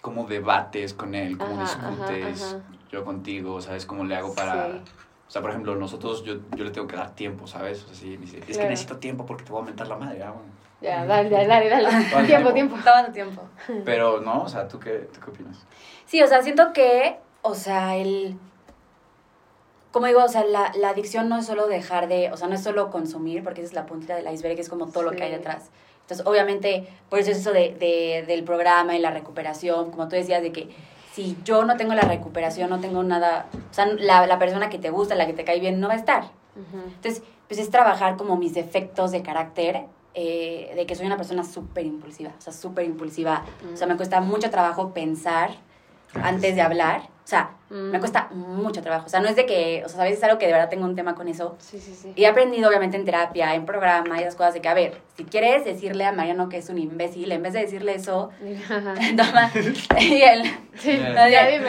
como 0.00 0.26
debates 0.26 0.94
con 0.94 1.14
él, 1.14 1.36
ajá, 1.40 1.62
discutes 1.62 2.42
ajá. 2.42 2.62
yo 2.90 3.04
contigo, 3.04 3.60
¿sabes? 3.60 3.86
¿Cómo 3.86 4.04
le 4.04 4.16
hago 4.16 4.34
para...? 4.34 4.72
Sí. 4.72 4.80
O 5.28 5.32
sea, 5.32 5.42
por 5.42 5.50
ejemplo, 5.50 5.76
nosotros, 5.76 6.24
yo, 6.24 6.38
yo 6.56 6.64
le 6.64 6.72
tengo 6.72 6.88
que 6.88 6.96
dar 6.96 7.14
tiempo, 7.14 7.46
¿sabes? 7.46 7.84
O 7.84 7.86
sea, 7.86 7.94
sí, 7.94 8.18
me 8.18 8.26
dice, 8.26 8.40
es 8.48 8.58
que 8.58 8.64
necesito 8.64 8.96
tiempo 8.96 9.24
porque 9.26 9.44
te 9.44 9.50
voy 9.52 9.58
a 9.58 9.60
aumentar 9.60 9.86
la 9.86 9.96
madre. 9.96 10.20
Ah, 10.24 10.32
bueno. 10.32 10.50
Ya, 10.80 11.06
dale, 11.06 11.30
dale, 11.30 11.46
dale. 11.46 11.68
dale. 11.68 11.86
Vale, 12.12 12.26
tiempo, 12.26 12.52
tiempo. 12.52 12.76
Tomando 12.84 13.12
tiempo. 13.12 13.42
Pero, 13.84 14.20
¿no? 14.20 14.42
O 14.42 14.48
sea, 14.48 14.66
¿tú 14.66 14.80
qué, 14.80 15.08
tú 15.12 15.20
qué 15.20 15.30
opinas? 15.30 15.64
Sí, 16.06 16.20
o 16.20 16.26
sea, 16.26 16.42
siento 16.42 16.72
que, 16.72 17.18
o 17.42 17.54
sea, 17.54 17.94
el... 17.94 18.36
Como 19.92 20.06
digo, 20.06 20.24
o 20.24 20.28
sea, 20.28 20.44
la, 20.44 20.72
la 20.76 20.88
adicción 20.90 21.28
no 21.28 21.38
es 21.38 21.46
solo 21.46 21.68
dejar 21.68 22.08
de, 22.08 22.32
o 22.32 22.36
sea, 22.36 22.48
no 22.48 22.54
es 22.54 22.62
solo 22.64 22.90
consumir, 22.90 23.44
porque 23.44 23.60
esa 23.60 23.68
es 23.68 23.74
la 23.74 23.86
puntita 23.86 24.16
del 24.16 24.32
iceberg, 24.32 24.58
es 24.58 24.68
como 24.68 24.86
todo 24.88 25.04
lo 25.04 25.12
que 25.12 25.22
hay 25.22 25.30
detrás. 25.30 25.70
Entonces, 26.10 26.26
obviamente, 26.26 26.88
por 27.08 27.20
eso 27.20 27.30
es 27.30 27.38
eso 27.38 27.52
de, 27.52 27.72
de- 27.78 28.24
del 28.26 28.42
programa 28.42 28.96
y 28.96 28.98
la 28.98 29.10
recuperación, 29.12 29.92
como 29.92 30.08
tú 30.08 30.16
decías, 30.16 30.42
de 30.42 30.50
que 30.50 30.68
si 31.12 31.36
yo 31.44 31.64
no 31.64 31.76
tengo 31.76 31.94
la 31.94 32.02
recuperación, 32.02 32.68
no 32.68 32.80
tengo 32.80 33.02
nada, 33.04 33.46
o 33.70 33.74
sea, 33.74 33.86
la, 33.86 34.26
la 34.26 34.38
persona 34.40 34.68
que 34.70 34.78
te 34.78 34.90
gusta, 34.90 35.14
la 35.14 35.26
que 35.26 35.32
te 35.34 35.44
cae 35.44 35.60
bien, 35.60 35.78
no 35.78 35.86
va 35.86 35.94
a 35.94 35.96
estar. 35.98 36.24
Entonces, 36.96 37.22
pues 37.46 37.60
es 37.60 37.70
trabajar 37.70 38.16
como 38.16 38.36
mis 38.36 38.54
defectos 38.54 39.12
de 39.12 39.22
carácter, 39.22 39.82
eh, 40.14 40.72
de 40.74 40.84
que 40.86 40.96
soy 40.96 41.06
una 41.06 41.16
persona 41.16 41.44
súper 41.44 41.86
impulsiva, 41.86 42.32
o 42.36 42.40
sea, 42.40 42.52
súper 42.52 42.84
impulsiva. 42.86 43.44
O 43.72 43.76
sea, 43.76 43.86
me 43.86 43.96
cuesta 43.96 44.20
mucho 44.20 44.50
trabajo 44.50 44.92
pensar 44.92 45.50
antes 46.22 46.56
de 46.56 46.60
hablar. 46.62 47.02
O 47.30 47.36
sea, 47.40 47.50
Mm. 47.70 47.90
me 47.92 48.00
cuesta 48.00 48.26
mucho 48.32 48.82
trabajo. 48.82 49.06
O 49.06 49.08
sea, 49.08 49.20
no 49.20 49.28
es 49.28 49.36
de 49.36 49.46
que, 49.46 49.84
o 49.86 49.88
sea, 49.88 50.00
a 50.00 50.04
veces 50.04 50.18
es 50.18 50.24
algo 50.24 50.38
que 50.38 50.46
de 50.46 50.52
verdad 50.52 50.68
tengo 50.68 50.84
un 50.84 50.96
tema 50.96 51.14
con 51.14 51.28
eso. 51.28 51.54
Sí, 51.60 51.78
sí, 51.78 51.94
sí. 51.94 52.12
Y 52.16 52.24
he 52.24 52.26
aprendido, 52.26 52.68
obviamente, 52.68 52.96
en 52.96 53.04
terapia, 53.04 53.54
en 53.54 53.64
programa 53.66 54.18
y 54.18 54.22
esas 54.22 54.34
cosas 54.34 54.54
de 54.54 54.60
que, 54.60 54.68
a 54.68 54.74
ver, 54.74 55.00
si 55.16 55.22
quieres 55.24 55.64
decirle 55.64 56.04
a 56.04 56.10
Mariano 56.10 56.48
que 56.48 56.56
es 56.56 56.68
un 56.70 56.78
imbécil, 56.78 57.30
en 57.30 57.40
vez 57.44 57.52
de 57.52 57.60
decirle 57.60 57.94
eso, 57.94 58.30
toma, 59.16 59.52
y 60.00 60.22
él, 60.22 60.42
Sí, 60.74 60.98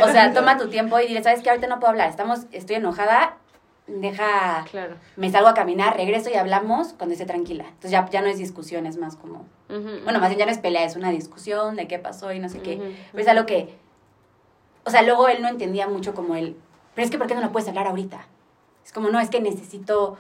o 0.02 0.08
sea, 0.08 0.34
toma 0.34 0.58
tu 0.58 0.70
tiempo 0.70 1.00
y 1.00 1.06
dile, 1.08 1.22
¿sabes 1.22 1.42
qué? 1.44 1.52
Ahorita 1.52 1.68
no 1.68 1.80
puedo 1.80 1.92
hablar, 1.92 2.10
estamos, 2.10 2.48
estoy 2.52 2.78
enojada, 2.78 3.38
deja, 3.86 4.66
Claro. 4.72 4.96
me 5.18 5.30
salgo 5.30 5.50
a 5.50 5.54
caminar, 5.54 5.98
regreso 5.98 6.32
y 6.32 6.34
hablamos 6.36 6.94
cuando 6.94 7.14
esté 7.14 7.26
tranquila. 7.28 7.66
Entonces 7.66 7.92
ya, 7.92 8.10
ya 8.10 8.22
no 8.22 8.28
es 8.28 8.40
discusión, 8.40 8.88
es 8.88 8.98
más 8.98 9.16
como, 9.16 9.46
bueno, 9.70 10.20
más 10.20 10.30
bien 10.30 10.40
ya 10.40 10.46
no 10.48 10.52
es 10.52 10.58
pelea, 10.58 10.84
es 10.86 10.96
una 10.96 11.12
discusión 11.12 11.76
de 11.76 11.88
qué 11.88 12.00
pasó 12.00 12.32
y 12.34 12.40
no 12.40 12.50
sé 12.50 12.60
qué. 12.60 12.96
Pero 13.12 13.22
es 13.22 13.28
algo 13.28 13.46
que, 13.46 13.76
o 14.86 14.90
sea, 14.90 15.02
luego 15.04 15.28
él 15.28 15.42
no 15.42 15.48
entendía 15.48 15.88
mucho 15.88 16.14
como 16.14 16.36
él, 16.36 16.56
pero 16.96 17.06
es 17.06 17.12
que 17.12 17.18
¿por 17.18 17.28
qué 17.28 17.36
no 17.36 17.42
lo 17.42 17.52
puedes 17.52 17.68
hablar 17.70 17.88
ahorita? 17.88 18.26
Es 18.86 18.92
como, 18.94 19.10
no, 19.10 19.20
es 19.20 19.30
que 19.30 19.40
necesito 19.42 20.18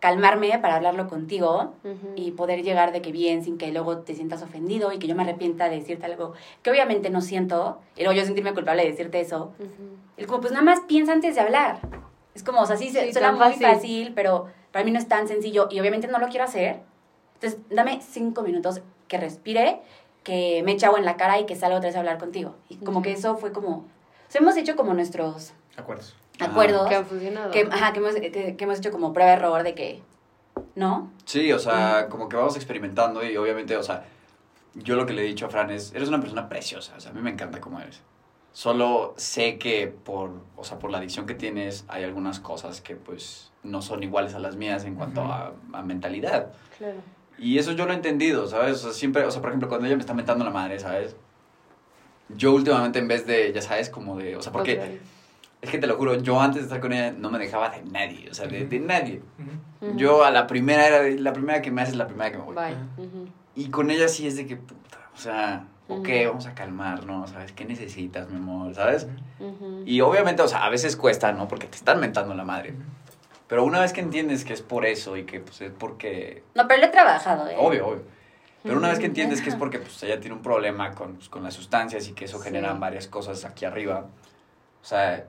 calmarme 0.00 0.58
para 0.58 0.74
hablarlo 0.74 1.08
contigo 1.08 1.74
Ujú. 1.84 2.12
y 2.16 2.32
poder 2.32 2.62
llegar 2.64 2.92
de 2.92 3.02
que 3.02 3.12
bien 3.12 3.44
sin 3.44 3.56
que 3.56 3.70
luego 3.72 3.98
te 3.98 4.14
sientas 4.16 4.42
ofendido 4.42 4.92
y 4.92 4.98
que 4.98 5.06
yo 5.06 5.14
me 5.14 5.22
arrepienta 5.22 5.68
de 5.68 5.76
decirte 5.76 6.06
algo 6.06 6.32
que 6.62 6.70
obviamente 6.70 7.08
no 7.08 7.20
siento 7.20 7.78
y 7.96 8.02
luego 8.02 8.18
yo 8.18 8.24
sentirme 8.26 8.52
culpable 8.52 8.82
de 8.82 8.90
decirte 8.90 9.20
eso. 9.20 9.52
Ujú. 9.60 9.96
Es 10.16 10.26
como, 10.26 10.40
pues 10.40 10.52
nada 10.52 10.64
más 10.64 10.80
piensa 10.80 11.12
antes 11.12 11.36
de 11.36 11.40
hablar. 11.40 11.78
Es 12.34 12.42
como, 12.42 12.60
o 12.60 12.66
sea, 12.66 12.76
sí, 12.76 12.88
Sí, 12.90 13.12
suena 13.12 13.30
muy 13.32 13.38
fácil. 13.52 13.66
fácil, 13.66 14.12
pero 14.14 14.46
para 14.72 14.84
mí 14.84 14.90
no 14.90 14.98
es 14.98 15.06
tan 15.06 15.28
sencillo 15.28 15.68
y 15.70 15.78
obviamente 15.78 16.08
no 16.08 16.18
lo 16.18 16.28
quiero 16.28 16.44
hacer. 16.44 16.80
Entonces, 17.34 17.60
dame 17.70 18.00
cinco 18.02 18.42
minutos 18.42 18.82
que 19.06 19.18
respire 19.18 19.80
que 20.24 20.62
me 20.64 20.72
eche 20.72 20.86
agua 20.86 20.98
en 20.98 21.04
la 21.04 21.16
cara 21.16 21.38
y 21.40 21.46
que 21.46 21.54
salga 21.56 21.76
otra 21.76 21.88
vez 21.88 21.96
a 21.96 22.00
hablar 22.00 22.18
contigo. 22.18 22.54
Y 22.68 22.76
como 22.76 23.02
que 23.02 23.12
eso 23.12 23.36
fue 23.36 23.52
como, 23.52 23.84
sea, 24.32 24.40
hemos 24.40 24.56
hecho 24.56 24.76
como 24.76 24.94
nuestros 24.94 25.52
Acuerdos. 25.76 26.14
acuerdos. 26.40 26.88
Que 26.88 26.94
han 26.96 27.06
funcionado. 27.06 27.50
Que, 27.50 27.68
ajá, 27.70 27.92
que 27.92 27.98
hemos, 28.00 28.14
que, 28.14 28.56
que 28.56 28.64
hemos 28.64 28.78
hecho 28.78 28.90
como 28.90 29.12
prueba-error 29.12 29.62
de 29.62 29.74
que, 29.74 30.02
¿no? 30.74 31.10
Sí, 31.24 31.52
o 31.52 31.58
sea, 31.58 32.08
como 32.08 32.28
que 32.28 32.36
vamos 32.36 32.56
experimentando 32.56 33.24
y 33.24 33.36
obviamente, 33.36 33.76
o 33.76 33.82
sea, 33.82 34.04
yo 34.74 34.96
lo 34.96 35.06
que 35.06 35.12
le 35.12 35.22
he 35.22 35.26
dicho 35.26 35.46
a 35.46 35.48
Fran 35.50 35.70
es, 35.70 35.92
eres 35.94 36.08
una 36.08 36.20
persona 36.20 36.48
preciosa, 36.48 36.94
o 36.96 37.00
sea, 37.00 37.10
a 37.10 37.14
mí 37.14 37.20
me 37.20 37.30
encanta 37.30 37.60
cómo 37.60 37.80
eres. 37.80 38.00
Solo 38.52 39.14
sé 39.16 39.58
que 39.58 39.86
por, 39.86 40.30
o 40.56 40.64
sea, 40.64 40.78
por 40.78 40.90
la 40.90 40.98
adicción 40.98 41.26
que 41.26 41.34
tienes 41.34 41.84
hay 41.88 42.04
algunas 42.04 42.38
cosas 42.38 42.82
que 42.82 42.96
pues 42.96 43.50
no 43.62 43.80
son 43.80 44.02
iguales 44.02 44.34
a 44.34 44.38
las 44.38 44.56
mías 44.56 44.84
en 44.84 44.94
cuanto 44.94 45.22
a, 45.22 45.52
a 45.72 45.82
mentalidad. 45.82 46.52
Claro. 46.76 46.96
Y 47.38 47.58
eso 47.58 47.72
yo 47.72 47.86
lo 47.86 47.92
he 47.92 47.96
entendido, 47.96 48.46
¿sabes? 48.46 48.76
O 48.80 48.84
sea, 48.84 48.92
siempre, 48.92 49.24
o 49.24 49.30
sea, 49.30 49.40
por 49.40 49.50
ejemplo, 49.50 49.68
cuando 49.68 49.86
ella 49.86 49.96
me 49.96 50.02
está 50.02 50.12
mentando 50.12 50.44
la 50.44 50.50
madre, 50.50 50.78
¿sabes? 50.78 51.16
Yo 52.36 52.52
últimamente 52.52 52.98
en 52.98 53.08
vez 53.08 53.26
de, 53.26 53.52
ya 53.52 53.62
sabes, 53.62 53.90
como 53.90 54.16
de, 54.18 54.36
o 54.36 54.42
sea, 54.42 54.52
porque 54.52 55.00
es 55.60 55.70
que 55.70 55.78
te 55.78 55.86
lo 55.86 55.96
juro, 55.96 56.16
yo 56.16 56.40
antes 56.40 56.62
de 56.62 56.66
estar 56.66 56.80
con 56.80 56.92
ella 56.92 57.14
no 57.16 57.30
me 57.30 57.38
dejaba 57.38 57.70
de 57.70 57.82
nadie, 57.82 58.28
o 58.30 58.34
sea, 58.34 58.46
de, 58.46 58.66
de 58.66 58.80
nadie. 58.80 59.22
Yo 59.96 60.24
a 60.24 60.30
la 60.30 60.46
primera 60.46 60.86
era 60.86 61.00
de, 61.00 61.18
la 61.18 61.32
primera 61.32 61.62
que 61.62 61.70
me 61.70 61.82
hace 61.82 61.92
es 61.92 61.96
la 61.96 62.06
primera 62.06 62.30
que 62.30 62.38
me 62.38 62.44
voy. 62.44 62.56
Ujú. 62.56 63.28
Y 63.54 63.68
con 63.70 63.90
ella 63.90 64.08
sí 64.08 64.26
es 64.26 64.36
de 64.36 64.46
que, 64.46 64.56
puta, 64.56 64.98
o 65.14 65.18
sea, 65.18 65.66
ok, 65.88 66.08
vamos 66.26 66.46
a 66.46 66.54
calmarnos, 66.54 67.30
¿sabes? 67.30 67.52
¿Qué 67.52 67.64
necesitas, 67.64 68.30
mi 68.30 68.36
amor? 68.36 68.74
¿Sabes? 68.74 69.06
Y 69.84 70.00
obviamente, 70.00 70.42
o 70.42 70.48
sea, 70.48 70.64
a 70.64 70.70
veces 70.70 70.96
cuesta, 70.96 71.32
¿no? 71.32 71.48
Porque 71.48 71.66
te 71.66 71.76
están 71.76 72.00
mentando 72.00 72.34
la 72.34 72.44
madre. 72.44 72.74
Pero 73.48 73.64
una 73.64 73.80
vez 73.80 73.92
que 73.92 74.00
entiendes 74.00 74.44
que 74.44 74.54
es 74.54 74.62
por 74.62 74.86
eso 74.86 75.16
y 75.16 75.24
que, 75.24 75.40
pues, 75.40 75.60
es 75.60 75.72
porque... 75.78 76.42
No, 76.54 76.66
pero 76.66 76.80
lo 76.80 76.86
he 76.86 76.90
trabajado, 76.90 77.48
¿eh? 77.48 77.56
Obvio, 77.58 77.86
obvio. 77.88 78.02
Pero 78.62 78.76
una 78.78 78.88
vez 78.88 78.98
que 78.98 79.06
Ujú. 79.06 79.10
entiendes 79.10 79.42
que 79.42 79.48
es 79.48 79.56
porque, 79.56 79.78
pues, 79.78 80.02
ella 80.02 80.20
tiene 80.20 80.36
un 80.36 80.42
problema 80.42 80.92
con, 80.92 81.14
pues, 81.16 81.28
con 81.28 81.42
las 81.42 81.54
sustancias 81.54 82.08
y 82.08 82.12
que 82.12 82.26
eso 82.26 82.38
Sí. 82.38 82.44
genera 82.44 82.72
varias 82.74 83.08
cosas 83.08 83.44
aquí 83.44 83.64
arriba. 83.64 84.06
O 84.80 84.84
sea, 84.84 85.26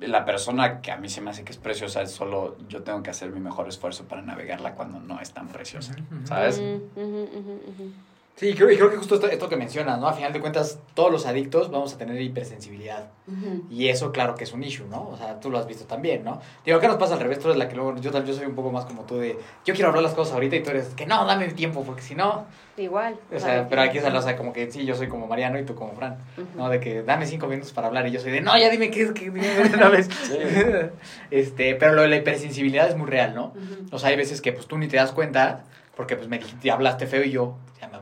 la 0.00 0.24
persona 0.24 0.80
que 0.82 0.90
a 0.90 0.96
mí 0.96 1.08
se 1.08 1.20
me 1.20 1.30
hace 1.30 1.44
que 1.44 1.52
es 1.52 1.58
preciosa 1.58 2.02
es 2.02 2.10
solo 2.10 2.56
yo 2.68 2.82
tengo 2.82 3.02
que 3.02 3.10
hacer 3.10 3.30
mi 3.30 3.38
mejor 3.40 3.68
esfuerzo 3.68 4.04
para 4.04 4.22
navegarla 4.22 4.74
cuando 4.74 4.98
no 5.00 5.20
es 5.20 5.32
tan 5.32 5.46
preciosa. 5.48 5.94
¿sabes? 6.24 6.58
Ujú, 6.58 6.90
ujú, 6.96 7.22
ujú, 7.38 7.60
ujú. 7.68 7.92
Sí, 8.34 8.54
creo, 8.54 8.70
y 8.70 8.76
creo 8.76 8.90
que 8.90 8.96
justo 8.96 9.14
esto, 9.16 9.28
esto 9.28 9.48
que 9.48 9.56
mencionas, 9.56 10.00
¿no? 10.00 10.08
A 10.08 10.14
final 10.14 10.32
de 10.32 10.40
cuentas, 10.40 10.78
todos 10.94 11.12
los 11.12 11.26
adictos 11.26 11.70
vamos 11.70 11.94
a 11.94 11.98
tener 11.98 12.20
hipersensibilidad. 12.20 13.10
Ujú. 13.28 13.64
Y 13.70 13.88
eso, 13.88 14.10
claro 14.10 14.34
que 14.34 14.44
es 14.44 14.52
un 14.52 14.64
issue, 14.64 14.86
¿no? 14.88 15.06
O 15.10 15.16
sea, 15.16 15.38
tú 15.38 15.50
lo 15.50 15.58
has 15.58 15.66
visto 15.66 15.84
también, 15.84 16.24
¿no? 16.24 16.40
Digo, 16.64 16.78
acá 16.78 16.88
nos 16.88 16.96
pasa 16.96 17.14
al 17.14 17.20
revés, 17.20 17.38
tú 17.38 17.48
eres 17.48 17.58
la 17.58 17.68
que 17.68 17.76
luego, 17.76 17.94
yo, 17.98 18.10
tal- 18.10 18.24
yo 18.24 18.32
soy 18.34 18.46
un 18.46 18.54
poco 18.54 18.72
más 18.72 18.86
como 18.86 19.02
tú 19.02 19.18
de, 19.18 19.38
yo 19.64 19.74
quiero 19.74 19.88
hablar 19.90 20.02
las 20.02 20.14
cosas 20.14 20.34
ahorita 20.34 20.56
y 20.56 20.62
tú 20.62 20.70
eres, 20.70 20.86
que 20.96 21.06
no, 21.06 21.24
dame 21.26 21.48
tiempo, 21.48 21.84
porque 21.84 22.00
si 22.02 22.14
no, 22.14 22.46
Igual. 22.78 23.16
o 23.32 23.38
sea, 23.38 23.68
pero 23.68 23.82
aquí 23.82 23.98
es 23.98 24.04
o 24.04 24.22
sea, 24.22 24.34
como 24.36 24.52
que 24.54 24.72
sí, 24.72 24.86
yo 24.86 24.96
soy 24.96 25.08
como 25.08 25.26
Mariano 25.26 25.58
y 25.60 25.64
tú 25.64 25.74
como 25.74 25.92
Fran. 25.92 26.16
¿no? 26.56 26.70
De 26.70 26.80
que 26.80 27.02
dame 27.02 27.26
cinco 27.26 27.46
minutos 27.46 27.72
para 27.72 27.88
hablar 27.88 28.06
y 28.08 28.12
yo 28.12 28.18
soy 28.18 28.32
de, 28.32 28.40
no, 28.40 28.56
ya 28.58 28.70
dime 28.70 28.90
qué 28.90 29.02
es, 29.02 29.12
que 29.12 29.26
dime 29.30 29.46
de 29.46 29.76
una 29.76 29.90
vez. 29.90 30.08
Sí. 30.24 30.38
este, 31.30 31.74
pero 31.74 31.92
lo 31.92 32.02
de 32.02 32.08
la 32.08 32.16
hipersensibilidad 32.16 32.88
es 32.88 32.96
muy 32.96 33.08
real, 33.08 33.34
¿no? 33.34 33.48
Ujú. 33.48 33.86
O 33.94 33.98
sea, 33.98 34.08
hay 34.08 34.16
veces 34.16 34.40
que 34.40 34.52
pues 34.52 34.66
tú 34.66 34.78
ni 34.78 34.88
te 34.88 34.96
das 34.96 35.12
cuenta, 35.12 35.64
porque 35.96 36.16
pues 36.16 36.28
me 36.28 36.38
dijiste, 36.38 36.70
hablaste 36.70 37.06
feo 37.06 37.22
y 37.22 37.30
yo, 37.30 37.56
ya 37.80 37.88
me 37.88 37.96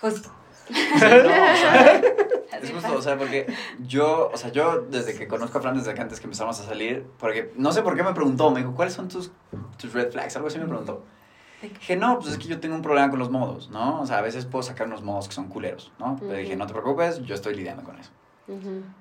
Justo. 0.00 0.30
Sí, 0.68 0.74
no, 0.98 0.98
o 0.98 1.56
sea, 1.56 2.02
Así 2.52 2.66
Es 2.66 2.72
justo, 2.72 2.96
o 2.96 3.02
sea, 3.02 3.16
porque 3.16 3.46
yo, 3.80 4.30
o 4.32 4.36
sea, 4.36 4.50
yo 4.50 4.82
desde 4.82 5.16
que 5.16 5.28
conozco 5.28 5.58
a 5.58 5.60
Fran, 5.60 5.76
desde 5.76 5.94
que 5.94 6.00
antes 6.00 6.20
que 6.20 6.26
empezamos 6.26 6.60
a 6.60 6.64
salir, 6.64 7.06
porque 7.18 7.52
no 7.56 7.72
sé 7.72 7.82
por 7.82 7.96
qué 7.96 8.02
me 8.02 8.12
preguntó, 8.12 8.50
me 8.50 8.60
dijo, 8.60 8.74
¿cuáles 8.74 8.94
son 8.94 9.08
tus, 9.08 9.30
tus 9.78 9.92
red 9.92 10.10
flags? 10.10 10.36
Algo 10.36 10.48
así 10.48 10.58
me 10.58 10.66
preguntó. 10.66 11.04
Dije, 11.62 11.96
no, 11.96 12.18
pues 12.18 12.32
es 12.32 12.38
que 12.38 12.48
yo 12.48 12.58
tengo 12.58 12.74
un 12.74 12.82
problema 12.82 13.10
con 13.10 13.18
los 13.18 13.30
modos, 13.30 13.68
¿no? 13.70 14.00
O 14.00 14.06
sea, 14.06 14.18
a 14.18 14.22
veces 14.22 14.46
puedo 14.46 14.62
sacar 14.62 14.86
unos 14.86 15.02
modos 15.02 15.28
que 15.28 15.34
son 15.34 15.48
culeros, 15.48 15.92
¿no? 15.98 16.16
Pero 16.18 16.32
dije, 16.32 16.56
no 16.56 16.66
te 16.66 16.72
preocupes, 16.72 17.22
yo 17.22 17.34
estoy 17.34 17.54
lidiando 17.54 17.84
con 17.84 17.98
eso. 17.98 18.10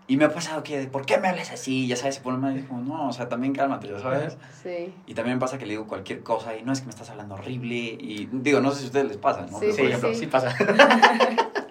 Y 0.07 0.17
me 0.17 0.25
ha 0.25 0.33
pasado 0.33 0.63
que, 0.63 0.87
¿por 0.87 1.05
qué 1.05 1.17
me 1.17 1.27
hablas 1.27 1.51
así? 1.51 1.87
Ya 1.87 1.95
sabes, 1.95 2.15
se 2.15 2.21
pone 2.21 2.37
mal 2.37 2.57
y 2.57 2.63
como, 2.63 2.81
no, 2.81 3.07
o 3.09 3.13
sea, 3.13 3.29
también 3.29 3.53
cálmate, 3.53 3.87
ya 3.87 3.99
sabes. 3.99 4.37
Sí. 4.63 4.93
Y 5.07 5.13
también 5.13 5.37
me 5.37 5.41
pasa 5.41 5.57
que 5.57 5.65
le 5.65 5.71
digo 5.71 5.87
cualquier 5.87 6.21
cosa 6.23 6.55
y 6.55 6.63
no 6.63 6.71
es 6.73 6.79
que 6.81 6.85
me 6.87 6.91
estás 6.91 7.09
hablando 7.09 7.35
horrible. 7.35 7.75
Y 7.75 8.29
digo, 8.31 8.61
no 8.61 8.71
sé 8.71 8.79
si 8.79 8.83
a 8.83 8.87
ustedes 8.87 9.07
les 9.07 9.17
pasa, 9.17 9.41
¿no? 9.49 9.59
Sí, 9.59 9.65
Pero, 9.67 9.73
Sí, 9.73 9.81
por 9.81 9.87
ejemplo, 9.89 10.13
sí 10.15 10.27
pasa. 10.27 10.55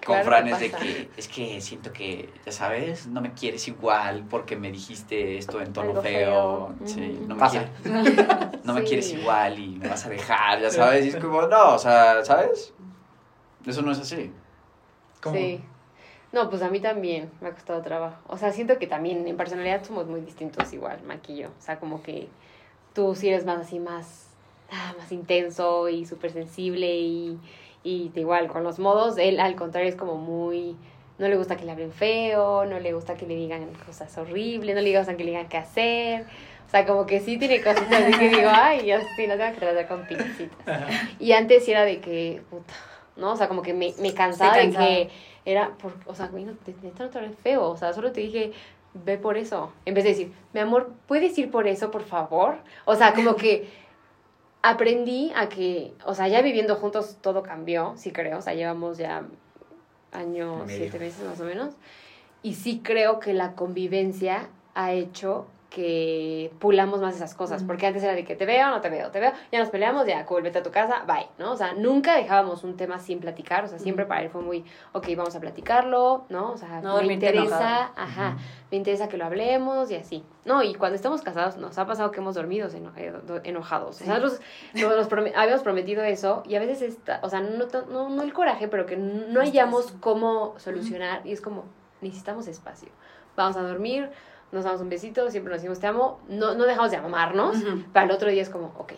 con 0.09 0.15
Claro 0.15 0.25
Fran 0.25 0.47
es 0.47 0.59
de 0.59 0.71
que 0.71 1.09
es 1.17 1.27
que 1.27 1.61
siento 1.61 1.93
que, 1.93 2.29
ya 2.43 2.51
sabes, 2.51 3.05
no 3.07 3.21
me 3.21 3.33
quieres 3.33 3.67
igual 3.67 4.25
porque 4.27 4.55
me 4.55 4.71
dijiste 4.71 5.37
esto 5.37 5.61
en 5.61 5.71
tono 5.71 5.89
Algo 5.89 6.01
feo. 6.01 6.73
feo. 6.79 6.87
Sí, 6.87 7.19
no 7.27 7.35
me, 7.35 7.39
Pasa. 7.39 7.69
quieres, 7.83 8.03
no 8.63 8.73
me 8.73 8.81
Sí. 8.81 8.87
quieres 8.87 9.13
igual 9.13 9.59
y 9.59 9.67
me 9.77 9.87
vas 9.87 10.03
a 10.05 10.09
dejar, 10.09 10.61
ya 10.61 10.71
sabes. 10.71 11.05
Y 11.05 11.09
es 11.09 11.15
como, 11.17 11.43
no, 11.43 11.75
o 11.75 11.77
sea, 11.77 12.25
¿sabes? 12.25 12.73
Eso 13.67 13.81
no 13.83 13.91
es 13.91 13.99
así. 13.99 14.31
¿Cómo? 15.21 15.35
Sí. 15.35 15.61
No, 16.31 16.49
pues 16.49 16.61
a 16.61 16.69
mí 16.69 16.79
también 16.79 17.29
me 17.41 17.49
ha 17.49 17.51
costado 17.53 17.81
trabajo. 17.81 18.17
O 18.27 18.37
sea, 18.37 18.51
siento 18.51 18.77
que 18.77 18.85
también 18.85 19.27
en 19.27 19.35
personalidad 19.35 19.83
somos 19.83 20.07
muy 20.07 20.21
distintos 20.21 20.71
igual, 20.73 21.01
Maquillo. 21.03 21.49
O 21.57 21.61
sea, 21.61 21.79
como 21.79 22.03
que 22.03 22.27
tú 22.93 23.15
sí 23.15 23.29
eres 23.29 23.45
más 23.45 23.59
así, 23.59 23.79
más, 23.79 24.27
ah, 24.71 24.93
más 24.97 25.11
intenso 25.11 25.89
y 25.89 26.05
súper 26.05 26.31
sensible 26.31 26.87
y, 26.97 27.39
y 27.83 28.11
igual 28.15 28.47
con 28.47 28.63
los 28.63 28.77
modos, 28.77 29.17
él 29.17 29.39
al 29.39 29.55
contrario 29.55 29.89
es 29.89 29.95
como 29.95 30.15
muy... 30.15 30.75
No 31.17 31.27
le 31.27 31.35
gusta 31.35 31.57
que 31.57 31.65
le 31.65 31.71
hablen 31.71 31.91
feo, 31.91 32.63
no 32.63 32.79
le 32.79 32.93
gusta 32.93 33.15
que 33.15 33.25
le 33.25 33.35
digan 33.35 33.67
cosas 33.85 34.17
horribles, 34.17 34.73
no 34.73 34.81
le 34.81 34.97
gusta 34.97 35.17
que 35.17 35.25
le 35.25 35.31
digan 35.31 35.49
qué 35.49 35.57
hacer. 35.57 36.25
O 36.65 36.69
sea, 36.69 36.85
como 36.85 37.05
que 37.05 37.19
sí 37.19 37.37
tiene 37.37 37.61
cositas 37.61 38.03
así 38.03 38.13
que 38.13 38.29
digo, 38.29 38.49
ay, 38.49 38.85
ya 38.85 39.01
sí, 39.01 39.27
no 39.27 39.35
tengo 39.35 39.53
que 39.53 39.59
tratar 39.59 39.87
con 39.87 40.05
pincitas. 40.05 40.89
Y 41.19 41.33
antes 41.33 41.65
sí 41.65 41.71
era 41.71 41.83
de 41.83 41.99
que, 41.99 42.41
puta, 42.49 42.73
¿no? 43.19 43.33
O 43.33 43.35
sea, 43.35 43.47
como 43.47 43.61
que 43.61 43.73
me, 43.73 43.93
me 43.99 44.13
cansaba 44.13 44.57
de 44.57 44.71
que 44.71 45.09
era, 45.45 45.71
por, 45.77 45.93
o 46.05 46.15
sea, 46.15 46.27
güey, 46.27 46.45
no, 46.45 46.53
te, 46.53 46.73
neta 46.81 47.03
no 47.03 47.09
te 47.09 47.29
feo, 47.29 47.69
o 47.69 47.77
sea, 47.77 47.93
solo 47.93 48.11
te 48.11 48.21
dije, 48.21 48.53
ve 48.93 49.17
por 49.17 49.37
eso. 49.37 49.71
En 49.85 49.93
vez 49.93 50.03
de 50.03 50.11
decir, 50.11 50.33
mi 50.53 50.59
amor, 50.59 50.91
¿puedes 51.07 51.37
ir 51.37 51.51
por 51.51 51.67
eso, 51.67 51.91
por 51.91 52.03
favor? 52.03 52.57
O 52.85 52.95
sea, 52.95 53.13
como 53.13 53.35
que 53.35 53.69
aprendí 54.61 55.31
a 55.35 55.49
que, 55.49 55.93
o 56.05 56.13
sea, 56.13 56.27
ya 56.27 56.41
viviendo 56.41 56.75
juntos 56.75 57.17
todo 57.21 57.43
cambió, 57.43 57.93
sí 57.97 58.11
creo, 58.11 58.39
o 58.39 58.41
sea, 58.41 58.53
llevamos 58.53 58.97
ya 58.97 59.23
año, 60.11 60.63
siete 60.67 60.99
meses 60.99 61.23
más 61.25 61.39
o 61.39 61.45
menos, 61.45 61.75
y 62.41 62.55
sí 62.55 62.81
creo 62.83 63.19
que 63.19 63.33
la 63.33 63.53
convivencia 63.53 64.49
ha 64.73 64.91
hecho 64.93 65.45
que 65.69 66.51
pulamos 66.59 66.99
más 66.99 67.15
esas 67.15 67.35
cosas, 67.35 67.59
Ujú. 67.61 67.67
porque 67.67 67.85
antes 67.87 68.01
era 68.03 68.13
de 68.13 68.25
que 68.25 68.35
te 68.35 68.45
veo, 68.45 68.69
no 68.69 68.81
te 68.81 68.89
veo, 68.89 69.11
te 69.11 69.19
veo, 69.19 69.31
ya 69.51 69.59
nos 69.59 69.69
peleamos, 69.69 70.07
ya, 70.07 70.25
cool, 70.25 70.41
vete 70.41 70.59
a 70.59 70.63
tu 70.63 70.71
casa, 70.71 71.03
bye, 71.07 71.27
¿no? 71.37 71.51
O 71.51 71.57
sea, 71.57 71.73
nunca 71.73 72.15
dejábamos 72.15 72.63
un 72.63 72.75
tema 72.75 72.97
sin 72.99 73.19
platicar, 73.19 73.63
o 73.65 73.67
sea, 73.67 73.77
siempre 73.79 74.03
Ujú. 74.05 74.09
para 74.09 74.21
él 74.23 74.29
fue 74.29 74.41
muy, 74.41 74.65
ok, 74.93 75.07
vamos 75.15 75.35
a 75.35 75.39
platicarlo, 75.39 76.25
¿no? 76.29 76.51
O 76.53 76.57
sea, 76.57 76.81
No 76.81 77.01
me 77.03 77.13
interesa, 77.13 77.43
enojado. 77.45 77.91
ajá, 77.95 78.37
me 78.71 78.77
interesa 78.77 79.07
que 79.09 79.17
lo 79.17 79.25
hablemos 79.25 79.91
y 79.91 79.95
así. 79.95 80.23
No, 80.45 80.63
y 80.63 80.73
cuando 80.73 80.95
estamos 80.95 81.21
casados 81.21 81.57
nos 81.57 81.77
ha 81.77 81.85
pasado 81.85 82.09
que 82.11 82.19
hemos 82.19 82.33
dormido 82.35 82.67
eno- 82.69 82.91
eh, 82.97 83.13
do- 83.25 83.41
enojados. 83.43 83.97
Sí. 83.97 84.03
O 84.03 84.07
sea, 84.07 84.17
nosotros 84.19 84.41
nos, 84.73 84.95
nos 84.97 85.09
prome- 85.09 85.33
habíamos 85.35 85.61
prometido 85.61 86.03
eso 86.03 86.41
y 86.47 86.55
a 86.55 86.59
veces, 86.59 86.81
está, 86.81 87.19
o 87.21 87.29
sea, 87.29 87.41
no, 87.41 87.65
no, 87.91 88.09
no 88.09 88.21
el 88.23 88.33
coraje, 88.33 88.67
pero 88.67 88.85
que 88.87 88.97
no 88.97 89.39
hallamos 89.41 89.91
cómo 89.99 90.55
solucionar 90.57 91.21
y 91.25 91.31
es 91.31 91.41
como, 91.41 91.65
necesitamos 92.01 92.47
espacio. 92.47 92.89
Vamos 93.35 93.55
a 93.55 93.61
dormir, 93.61 94.09
nos 94.51 94.63
damos 94.63 94.81
un 94.81 94.89
besito, 94.89 95.29
siempre 95.29 95.51
nos 95.51 95.61
decimos 95.61 95.79
te 95.79 95.87
amo, 95.87 96.19
no, 96.27 96.55
no 96.55 96.65
dejamos 96.65 96.91
de 96.91 96.97
amarnos, 96.97 97.57
Ujú. 97.57 97.83
para 97.93 98.05
el 98.05 98.11
otro 98.11 98.29
día 98.29 98.41
es 98.41 98.49
como, 98.49 98.73
ok, 98.77 98.93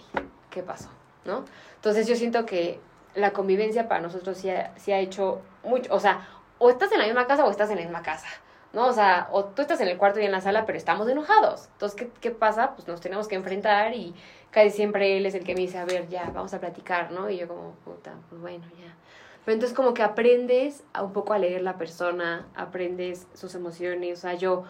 ¿qué 0.49 0.63
pasó? 0.63 0.89
¿No? 1.25 1.43
Entonces 1.75 2.07
yo 2.07 2.15
siento 2.15 2.45
que 2.45 2.79
la 3.15 3.31
convivencia 3.31 3.87
para 3.87 4.01
nosotros 4.01 4.37
sí 4.37 4.49
ha, 4.49 4.73
sí 4.77 4.91
ha 4.91 4.99
hecho 4.99 5.41
mucho, 5.63 5.93
o 5.93 5.99
sea, 5.99 6.27
o 6.57 6.69
estás 6.69 6.91
en 6.91 6.99
la 6.99 7.05
misma 7.05 7.27
casa 7.27 7.45
o 7.45 7.51
estás 7.51 7.69
en 7.69 7.77
la 7.77 7.81
misma 7.83 8.01
casa, 8.01 8.27
¿no? 8.71 8.87
O 8.87 8.93
sea, 8.93 9.27
o 9.31 9.45
tú 9.45 9.61
estás 9.61 9.81
en 9.81 9.87
el 9.89 9.97
cuarto 9.97 10.19
y 10.19 10.25
en 10.25 10.31
la 10.31 10.41
sala, 10.41 10.65
pero 10.65 10.77
estamos 10.77 11.07
enojados. 11.09 11.67
Entonces, 11.73 11.97
¿qué, 11.97 12.09
qué 12.21 12.31
pasa? 12.31 12.75
Pues 12.75 12.87
nos 12.87 13.01
tenemos 13.01 13.27
que 13.27 13.35
enfrentar 13.35 13.93
y 13.93 14.15
casi 14.51 14.69
siempre 14.69 15.17
él 15.17 15.25
es 15.25 15.35
el 15.35 15.43
que 15.43 15.55
me 15.55 15.61
dice, 15.61 15.77
a 15.79 15.85
ver, 15.85 16.07
ya, 16.07 16.29
vamos 16.33 16.53
a 16.53 16.59
platicar, 16.59 17.11
¿no? 17.11 17.29
Y 17.29 17.37
yo 17.37 17.47
como, 17.47 17.71
puta, 17.83 18.13
pues 18.29 18.39
bueno, 18.39 18.65
ya. 18.79 18.95
Pero 19.43 19.55
entonces 19.55 19.75
como 19.75 19.93
que 19.93 20.03
aprendes 20.03 20.83
a 20.93 21.03
un 21.03 21.13
poco 21.13 21.33
a 21.33 21.39
leer 21.39 21.63
la 21.63 21.77
persona, 21.77 22.45
aprendes 22.55 23.27
sus 23.33 23.55
emociones, 23.55 24.19
o 24.19 24.21
sea, 24.21 24.35
yo 24.35 24.63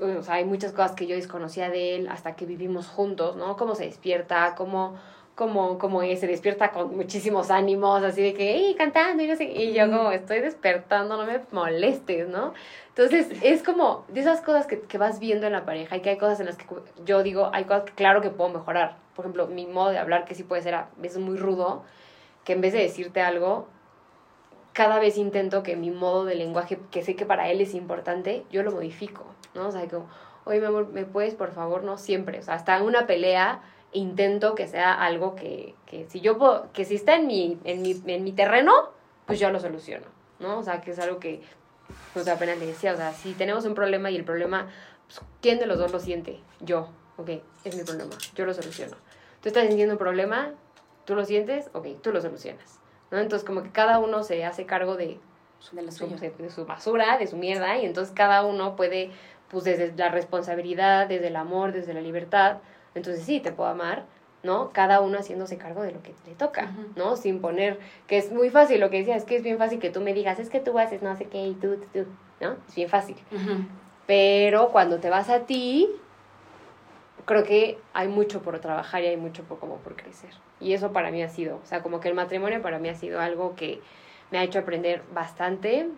o 0.00 0.22
sea, 0.22 0.34
hay 0.34 0.44
muchas 0.44 0.72
cosas 0.72 0.92
que 0.92 1.06
yo 1.06 1.14
desconocía 1.14 1.70
de 1.70 1.96
él 1.96 2.08
hasta 2.08 2.36
que 2.36 2.44
vivimos 2.46 2.88
juntos, 2.88 3.36
¿no? 3.36 3.56
Cómo 3.56 3.74
se 3.74 3.84
despierta, 3.84 4.54
cómo, 4.54 4.98
cómo, 5.34 5.78
cómo 5.78 6.02
es, 6.02 6.20
se 6.20 6.26
despierta 6.26 6.72
con 6.72 6.94
muchísimos 6.94 7.50
ánimos, 7.50 8.02
así 8.02 8.22
de 8.22 8.34
que, 8.34 8.54
¡ey, 8.54 8.74
cantando! 8.74 9.22
Y, 9.22 9.28
no 9.28 9.36
sé, 9.36 9.44
y 9.44 9.72
yo 9.72 9.90
como, 9.90 10.12
estoy 10.12 10.40
despertando, 10.40 11.16
no 11.16 11.24
me 11.24 11.40
molestes, 11.52 12.28
¿no? 12.28 12.52
Entonces, 12.88 13.28
es 13.42 13.62
como 13.62 14.04
de 14.08 14.20
esas 14.20 14.40
cosas 14.42 14.66
que, 14.66 14.80
que 14.80 14.98
vas 14.98 15.18
viendo 15.18 15.46
en 15.46 15.52
la 15.52 15.64
pareja 15.64 15.96
y 15.96 16.00
que 16.00 16.10
hay 16.10 16.18
cosas 16.18 16.40
en 16.40 16.46
las 16.46 16.56
que 16.56 16.66
yo 17.04 17.22
digo, 17.22 17.50
hay 17.52 17.64
cosas 17.64 17.84
que 17.84 17.92
claro 17.92 18.20
que 18.20 18.30
puedo 18.30 18.50
mejorar. 18.50 18.96
Por 19.16 19.24
ejemplo, 19.24 19.46
mi 19.46 19.66
modo 19.66 19.90
de 19.90 19.98
hablar, 19.98 20.24
que 20.24 20.34
sí 20.34 20.42
puede 20.42 20.62
ser 20.62 20.74
a 20.74 20.88
veces 20.96 21.18
muy 21.18 21.36
rudo, 21.36 21.82
que 22.44 22.52
en 22.52 22.60
vez 22.60 22.72
de 22.72 22.80
decirte 22.80 23.20
algo, 23.20 23.68
cada 24.72 24.98
vez 24.98 25.18
intento 25.18 25.62
que 25.62 25.76
mi 25.76 25.90
modo 25.90 26.24
de 26.24 26.34
lenguaje, 26.34 26.78
que 26.90 27.02
sé 27.02 27.14
que 27.14 27.26
para 27.26 27.50
él 27.50 27.60
es 27.60 27.74
importante, 27.74 28.44
yo 28.50 28.62
lo 28.62 28.72
modifico, 28.72 29.24
¿no? 29.54 29.68
O 29.68 29.72
sea, 29.72 29.86
como, 29.88 30.08
oye, 30.44 30.60
mi 30.60 30.66
amor, 30.66 30.88
¿me 30.88 31.04
puedes, 31.04 31.34
por 31.34 31.52
favor? 31.52 31.84
No 31.84 31.98
siempre, 31.98 32.38
o 32.38 32.42
sea, 32.42 32.54
hasta 32.54 32.76
en 32.76 32.84
una 32.84 33.06
pelea 33.06 33.62
intento 33.92 34.54
que 34.54 34.66
sea 34.66 34.94
algo 34.94 35.34
que, 35.34 35.74
que 35.86 36.06
si 36.08 36.20
yo 36.20 36.38
puedo, 36.38 36.72
que 36.72 36.84
si 36.84 36.94
está 36.94 37.16
en 37.16 37.26
mi, 37.26 37.58
en 37.64 37.82
mi, 37.82 38.00
en 38.06 38.24
mi 38.24 38.32
terreno, 38.32 38.72
pues 39.26 39.38
yo 39.38 39.50
lo 39.50 39.60
soluciono, 39.60 40.06
¿no? 40.40 40.58
O 40.58 40.62
sea, 40.62 40.80
que 40.80 40.92
es 40.92 40.98
algo 40.98 41.18
que, 41.18 41.42
pues 42.14 42.26
apenas 42.28 42.58
le 42.58 42.66
decía, 42.66 42.94
o 42.94 42.96
sea, 42.96 43.12
si 43.12 43.34
tenemos 43.34 43.64
un 43.64 43.74
problema 43.74 44.10
y 44.10 44.16
el 44.16 44.24
problema, 44.24 44.68
pues, 45.06 45.20
¿quién 45.40 45.58
de 45.58 45.66
los 45.66 45.78
dos 45.78 45.92
lo 45.92 46.00
siente? 46.00 46.40
Yo, 46.60 46.88
ok, 47.18 47.30
es 47.64 47.76
mi 47.76 47.82
problema, 47.84 48.12
yo 48.34 48.46
lo 48.46 48.54
soluciono. 48.54 48.96
Tú 49.42 49.48
estás 49.48 49.66
sintiendo 49.66 49.94
un 49.94 49.98
problema, 49.98 50.52
tú 51.04 51.14
lo 51.14 51.24
sientes, 51.24 51.68
ok, 51.74 52.00
tú 52.02 52.12
lo 52.12 52.20
solucionas, 52.22 52.80
¿no? 53.10 53.18
Entonces, 53.18 53.46
como 53.46 53.62
que 53.62 53.70
cada 53.70 53.98
uno 53.98 54.22
se 54.22 54.44
hace 54.44 54.66
cargo 54.66 54.96
de 54.96 55.20
De 55.70 55.92
su, 55.92 56.08
de 56.08 56.50
su 56.50 56.66
basura, 56.66 57.18
de 57.18 57.28
su 57.28 57.36
mierda, 57.36 57.76
y 57.76 57.84
entonces 57.84 58.12
cada 58.12 58.44
uno 58.44 58.74
puede, 58.74 59.12
pues 59.52 59.64
desde 59.64 59.92
la 59.96 60.08
responsabilidad, 60.08 61.06
desde 61.06 61.28
el 61.28 61.36
amor, 61.36 61.72
desde 61.72 61.94
la 61.94 62.00
libertad, 62.00 62.56
entonces 62.94 63.24
sí, 63.24 63.38
te 63.38 63.52
puedo 63.52 63.68
amar, 63.68 64.04
¿no? 64.42 64.72
Cada 64.72 65.00
uno 65.00 65.18
haciéndose 65.18 65.58
cargo 65.58 65.82
de 65.82 65.92
lo 65.92 66.02
que 66.02 66.14
le 66.26 66.34
toca. 66.34 66.72
¿no? 66.96 67.16
Sin 67.16 67.40
poner, 67.40 67.78
que 68.06 68.18
es 68.18 68.32
muy 68.32 68.50
fácil, 68.50 68.80
lo 68.80 68.90
que 68.90 68.98
decía, 68.98 69.14
es 69.14 69.24
que 69.24 69.36
es 69.36 69.42
bien 69.42 69.58
fácil 69.58 69.78
que 69.78 69.90
tú 69.90 70.00
me 70.00 70.14
digas, 70.14 70.40
es 70.40 70.48
que 70.48 70.58
tú 70.58 70.78
haces 70.78 71.02
no 71.02 71.14
sé 71.16 71.26
qué, 71.26 71.46
y 71.46 71.54
tú, 71.54 71.76
tú, 71.76 71.86
tú, 71.92 72.06
¿no? 72.40 72.56
Es 72.66 72.74
bien 72.74 72.88
fácil. 72.88 73.16
Pero 74.06 74.70
cuando 74.70 74.98
te 74.98 75.10
vas 75.10 75.28
a 75.28 75.40
ti, 75.40 75.88
creo 77.24 77.44
que 77.44 77.78
hay 77.92 78.08
mucho 78.08 78.42
por 78.42 78.58
trabajar 78.58 79.02
y 79.02 79.06
hay 79.06 79.16
mucho 79.16 79.44
por, 79.44 79.58
como 79.58 79.76
por 79.76 79.96
crecer. 79.96 80.30
Y 80.60 80.72
eso 80.72 80.92
para 80.92 81.10
mí 81.10 81.22
ha 81.22 81.28
sido, 81.28 81.56
o 81.62 81.66
sea, 81.66 81.82
como 81.82 82.00
que 82.00 82.08
el 82.08 82.14
matrimonio 82.14 82.62
para 82.62 82.78
mí 82.78 82.88
ha 82.88 82.94
sido 82.94 83.20
algo 83.20 83.54
que 83.54 83.80
me 84.30 84.38
ha 84.38 84.42
hecho 84.42 84.58
aprender 84.58 85.02
bastante, 85.12 85.88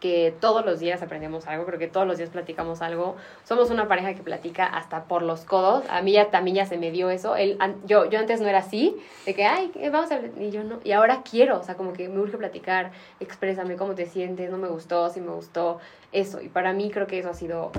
que 0.00 0.34
todos 0.40 0.64
los 0.64 0.78
días 0.80 1.02
aprendemos 1.02 1.46
algo, 1.46 1.64
creo 1.66 1.78
que 1.78 1.88
todos 1.88 2.06
los 2.06 2.18
días 2.18 2.30
platicamos 2.30 2.82
algo. 2.82 3.16
Somos 3.44 3.70
una 3.70 3.88
pareja 3.88 4.14
que 4.14 4.22
platica 4.22 4.66
hasta 4.66 5.04
por 5.04 5.22
los 5.22 5.44
codos. 5.44 5.84
A 5.88 6.02
mí 6.02 6.12
ya 6.12 6.30
también 6.30 6.56
ya 6.56 6.66
se 6.66 6.78
me 6.78 6.90
dio 6.90 7.10
eso. 7.10 7.36
Él, 7.36 7.58
yo, 7.86 8.08
yo 8.10 8.18
antes 8.18 8.40
no 8.40 8.48
era 8.48 8.58
así, 8.58 8.96
de 9.24 9.34
que, 9.34 9.44
ay, 9.44 9.70
¿qué 9.72 9.90
vamos 9.90 10.10
a. 10.10 10.20
Y 10.38 10.50
yo 10.50 10.64
no. 10.64 10.80
Y 10.84 10.92
ahora 10.92 11.22
quiero, 11.28 11.58
o 11.58 11.62
sea, 11.62 11.76
como 11.76 11.92
que 11.92 12.08
me 12.08 12.20
urge 12.20 12.36
platicar, 12.36 12.92
exprésame 13.20 13.76
cómo 13.76 13.94
te 13.94 14.06
sientes, 14.06 14.50
no 14.50 14.58
me 14.58 14.68
gustó, 14.68 15.08
si 15.10 15.20
me 15.20 15.32
gustó, 15.32 15.80
eso. 16.12 16.40
Y 16.40 16.48
para 16.48 16.72
mí 16.72 16.90
creo 16.90 17.06
que 17.06 17.18
eso 17.18 17.30
ha 17.30 17.34
sido 17.34 17.72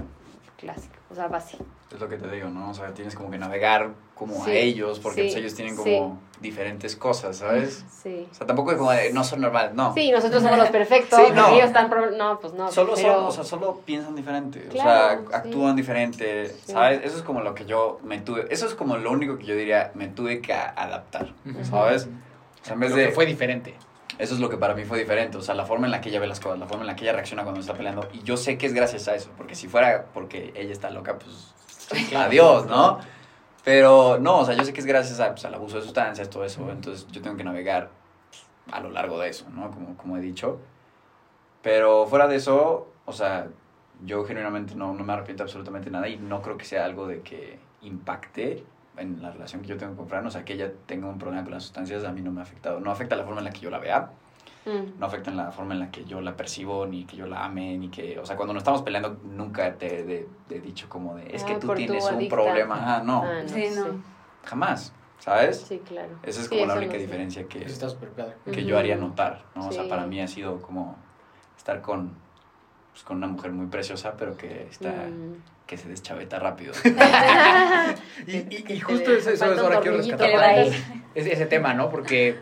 clásico, 0.57 0.95
o 1.11 1.15
sea, 1.15 1.27
base. 1.27 1.57
Es 1.93 1.99
lo 2.01 2.09
que 2.09 2.17
te 2.17 2.29
digo, 2.29 2.49
¿no? 2.49 2.69
O 2.71 2.73
sea, 2.73 2.93
tienes 2.93 3.15
como 3.15 3.31
que 3.31 3.37
navegar 3.37 3.91
como 4.13 4.43
Sí, 4.43 4.51
a 4.51 4.53
ellos, 4.55 4.99
porque 4.99 5.21
sí, 5.21 5.27
pues, 5.27 5.35
ellos 5.37 5.55
tienen 5.55 5.77
sí. 5.77 5.83
como 5.83 6.19
diferentes 6.41 6.97
cosas, 6.97 7.37
¿sabes? 7.37 7.85
Sí. 8.03 8.27
O 8.29 8.33
sea, 8.35 8.45
tampoco 8.45 8.71
es 8.73 8.77
como 8.77 8.91
de, 8.91 9.13
no 9.13 9.23
son 9.23 9.39
normales, 9.39 9.73
no. 9.73 9.93
Sí, 9.93 10.11
nosotros 10.11 10.43
somos 10.43 10.57
los 10.57 10.67
perfectos, 10.69 11.17
Sí, 11.27 11.31
no. 11.33 11.47
ellos 11.53 11.65
están... 11.67 11.89
pro- 11.89 12.11
No, 12.11 12.39
pues 12.41 12.53
no. 12.53 12.69
Solo 12.73 12.93
pero... 12.95 13.13
son, 13.15 13.25
o 13.25 13.31
sea, 13.31 13.43
solo 13.45 13.81
piensan 13.85 14.15
diferente, 14.15 14.59
Claro, 14.69 15.23
o 15.27 15.29
sea, 15.29 15.41
sí. 15.41 15.47
actúan 15.47 15.75
diferente, 15.77 16.47
Sí. 16.49 16.73
¿sabes? 16.73 17.01
Eso 17.05 17.15
es 17.17 17.23
como 17.23 17.39
lo 17.39 17.55
que 17.55 17.65
yo 17.65 17.99
me 18.03 18.19
tuve, 18.19 18.47
eso 18.49 18.65
es 18.65 18.75
como 18.75 18.97
lo 18.97 19.09
único 19.11 19.37
que 19.37 19.45
yo 19.45 19.55
diría, 19.55 19.91
me 19.95 20.09
tuve 20.09 20.41
que 20.41 20.51
adaptar, 20.53 21.33
Ujú. 21.49 21.63
¿sabes? 21.63 22.09
O 22.61 22.65
sea, 22.65 22.73
en 22.73 22.79
vez 22.81 22.89
Lo 22.91 22.97
de... 22.97 23.05
que 23.07 23.11
fue 23.13 23.25
diferente. 23.25 23.75
Eso 24.19 24.33
es 24.33 24.39
lo 24.41 24.49
que 24.49 24.57
para 24.57 24.73
mí 24.73 24.83
fue 24.83 24.97
diferente, 24.99 25.37
o 25.37 25.41
sea, 25.41 25.53
la 25.55 25.65
forma 25.65 25.85
en 25.85 25.91
la 25.91 26.01
que 26.01 26.09
ella 26.09 26.19
ve 26.19 26.27
las 26.27 26.39
cosas, 26.39 26.59
la 26.59 26.65
forma 26.65 26.81
en 26.83 26.87
la 26.87 26.95
que 26.95 27.03
ella 27.03 27.13
reacciona 27.13 27.43
cuando 27.43 27.61
está 27.61 27.75
peleando, 27.75 28.09
y 28.11 28.23
yo 28.23 28.35
sé 28.35 28.57
que 28.57 28.65
es 28.65 28.73
gracias 28.73 29.07
a 29.07 29.15
eso, 29.15 29.29
porque 29.37 29.53
si 29.55 29.67
fuera 29.67 30.05
porque 30.13 30.51
ella 30.55 30.73
está 30.73 30.89
loca, 30.89 31.17
pues 31.19 31.53
adiós, 32.15 32.65
¿no? 32.65 32.99
Pero 33.63 34.17
no, 34.19 34.39
o 34.39 34.45
sea, 34.45 34.55
yo 34.55 34.63
sé 34.63 34.71
que 34.73 34.79
es 34.79 34.85
gracias 34.85 35.19
a, 35.19 35.31
pues, 35.31 35.43
al 35.45 35.53
abuso 35.53 35.77
de 35.77 35.83
sustancias, 35.83 36.29
todo 36.29 36.45
eso, 36.45 36.69
entonces 36.71 37.07
yo 37.11 37.21
tengo 37.21 37.35
que 37.35 37.43
navegar 37.43 37.89
pues, 38.29 38.43
a 38.71 38.79
lo 38.79 38.89
largo 38.89 39.19
de 39.19 39.29
eso, 39.29 39.45
¿no? 39.49 39.71
Como, 39.71 39.97
como 39.97 40.17
he 40.17 40.21
dicho. 40.21 40.59
Pero 41.61 42.05
fuera 42.07 42.27
de 42.27 42.37
eso, 42.37 42.87
o 43.05 43.11
sea, 43.11 43.47
yo 44.05 44.23
genuinamente 44.25 44.75
no, 44.75 44.93
no 44.93 45.03
me 45.03 45.13
arrepiento 45.13 45.43
absolutamente 45.43 45.89
nada 45.89 46.07
y 46.07 46.17
no 46.17 46.41
creo 46.41 46.57
que 46.57 46.65
sea 46.65 46.85
algo 46.85 47.07
de 47.07 47.21
que 47.21 47.59
impacte 47.81 48.63
en 48.97 49.21
la 49.21 49.31
relación 49.31 49.61
que 49.61 49.67
yo 49.67 49.77
tengo 49.77 49.95
con 49.95 50.07
Fran, 50.07 50.25
o 50.25 50.31
sea, 50.31 50.43
que 50.45 50.53
ella 50.53 50.71
tenga 50.85 51.07
un 51.07 51.19
problema 51.19 51.43
con 51.43 51.53
las 51.53 51.63
sustancias, 51.63 52.03
a 52.03 52.11
mí 52.11 52.21
no 52.21 52.31
me 52.31 52.39
ha 52.39 52.43
afectado. 52.43 52.79
No 52.79 52.91
afecta 52.91 53.15
la 53.15 53.23
forma 53.23 53.39
en 53.39 53.45
la 53.45 53.51
que 53.51 53.59
yo 53.59 53.69
la 53.69 53.79
vea, 53.79 54.11
Mm. 54.67 54.99
no 54.99 55.05
afecta 55.05 55.31
en 55.31 55.37
la 55.37 55.51
forma 55.51 55.73
en 55.73 55.79
la 55.79 55.89
que 55.91 56.03
yo 56.03 56.19
la 56.19 56.35
percibo, 56.35 56.85
ni 56.85 57.05
que 57.05 57.15
yo 57.15 57.25
la 57.25 57.45
ame, 57.45 57.77
ni 57.77 57.87
que... 57.89 58.19
O 58.19 58.25
sea, 58.25 58.35
cuando 58.35 58.53
nos 58.53 58.61
estamos 58.61 58.81
peleando, 58.81 59.17
nunca 59.23 59.73
te 59.77 59.99
he 59.99 60.03
de- 60.03 60.27
de 60.49 60.59
dicho 60.59 60.89
como 60.89 61.15
de, 61.15 61.33
es 61.33 61.43
que 61.45 61.53
Ah, 61.53 61.59
tú 61.59 61.73
tienes 61.73 62.03
un 62.05 62.15
adicta. 62.15 62.35
problema. 62.35 62.97
Ah, 62.97 63.01
no, 63.03 63.23
Ah, 63.23 63.41
no, 63.43 63.47
Sí, 63.49 63.67
no. 63.73 63.85
jamás, 64.43 64.91
¿sabes? 65.19 65.61
Sí, 65.61 65.81
claro. 65.87 66.09
Esa 66.23 66.41
es 66.41 66.47
Sí, 66.47 66.55
como 66.55 66.65
la 66.65 66.75
única 66.75 66.97
diferencia 66.97 67.47
que, 67.47 67.65
que 68.51 68.65
yo 68.65 68.77
haría 68.77 68.97
notar, 68.97 69.43
¿no? 69.55 69.69
O 69.69 69.71
sea, 69.71 69.87
para 69.87 70.05
mí 70.05 70.19
ha 70.21 70.27
sido 70.27 70.61
como 70.61 70.97
estar 71.57 71.81
con, 71.81 72.11
pues, 72.91 73.03
con 73.03 73.17
una 73.17 73.27
mujer 73.27 73.51
muy 73.53 73.67
preciosa, 73.67 74.15
pero 74.17 74.35
que 74.35 74.67
está... 74.69 74.89
Mm. 74.89 75.35
que 75.65 75.77
se 75.77 75.89
deschaveta 75.89 76.39
rápido. 76.39 76.73
Y, 78.27 78.35
y- 78.37 78.47
y 78.49 78.63
Que 78.63 78.79
justo 78.81 79.11
le 79.11 79.19
eso, 79.19 79.29
eso 79.31 79.53
es 79.53 79.59
ahora 79.59 79.79
quiero 79.81 79.97
rescatar 79.97 80.29
ese, 80.59 81.33
ese 81.33 81.45
tema, 81.45 81.73
¿no? 81.73 81.89
Porque 81.89 82.37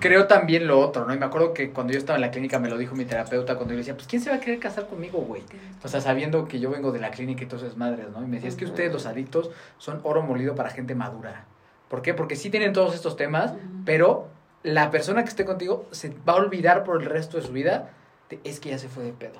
creo 0.00 0.26
también 0.26 0.66
lo 0.66 0.80
otro, 0.80 1.04
¿no? 1.04 1.14
Y 1.14 1.18
me 1.18 1.26
acuerdo 1.26 1.52
que 1.52 1.70
cuando 1.70 1.92
yo 1.92 1.98
estaba 1.98 2.16
en 2.16 2.22
la 2.22 2.30
clínica 2.30 2.58
me 2.58 2.68
lo 2.68 2.78
dijo 2.78 2.94
mi 2.94 3.04
terapeuta 3.04 3.56
cuando 3.56 3.72
yo 3.72 3.76
le 3.76 3.80
decía, 3.82 3.94
pues 3.94 4.06
¿quién 4.06 4.22
se 4.22 4.30
va 4.30 4.36
a 4.36 4.40
querer 4.40 4.58
casar 4.58 4.86
conmigo, 4.86 5.18
güey? 5.20 5.42
O 5.82 5.88
sea, 5.88 6.00
sabiendo 6.00 6.48
que 6.48 6.60
yo 6.60 6.70
vengo 6.70 6.92
de 6.92 7.00
la 7.00 7.10
clínica 7.10 7.44
y 7.44 7.46
todas 7.46 7.64
esas 7.64 7.76
madres, 7.76 8.06
¿no? 8.10 8.22
Y 8.22 8.26
me 8.26 8.36
decía, 8.36 8.48
es 8.48 8.56
que 8.56 8.64
ustedes 8.64 8.92
los 8.92 9.06
adictos 9.06 9.50
son 9.78 10.00
oro 10.02 10.22
molido 10.22 10.54
para 10.54 10.70
gente 10.70 10.94
madura. 10.94 11.44
¿Por 11.88 12.02
qué? 12.02 12.14
Porque 12.14 12.36
sí 12.36 12.50
tienen 12.50 12.72
todos 12.72 12.94
estos 12.94 13.16
temas, 13.16 13.52
pero 13.84 14.28
la 14.62 14.90
persona 14.90 15.22
que 15.24 15.28
esté 15.28 15.44
contigo 15.44 15.86
se 15.90 16.10
va 16.26 16.34
a 16.34 16.36
olvidar 16.36 16.84
por 16.84 17.02
el 17.02 17.08
resto 17.08 17.36
de 17.36 17.42
su 17.42 17.52
vida 17.52 17.90
de, 18.30 18.40
es 18.44 18.60
que 18.60 18.70
ya 18.70 18.78
se 18.78 18.88
fue 18.88 19.04
de 19.04 19.12
pedo. 19.12 19.38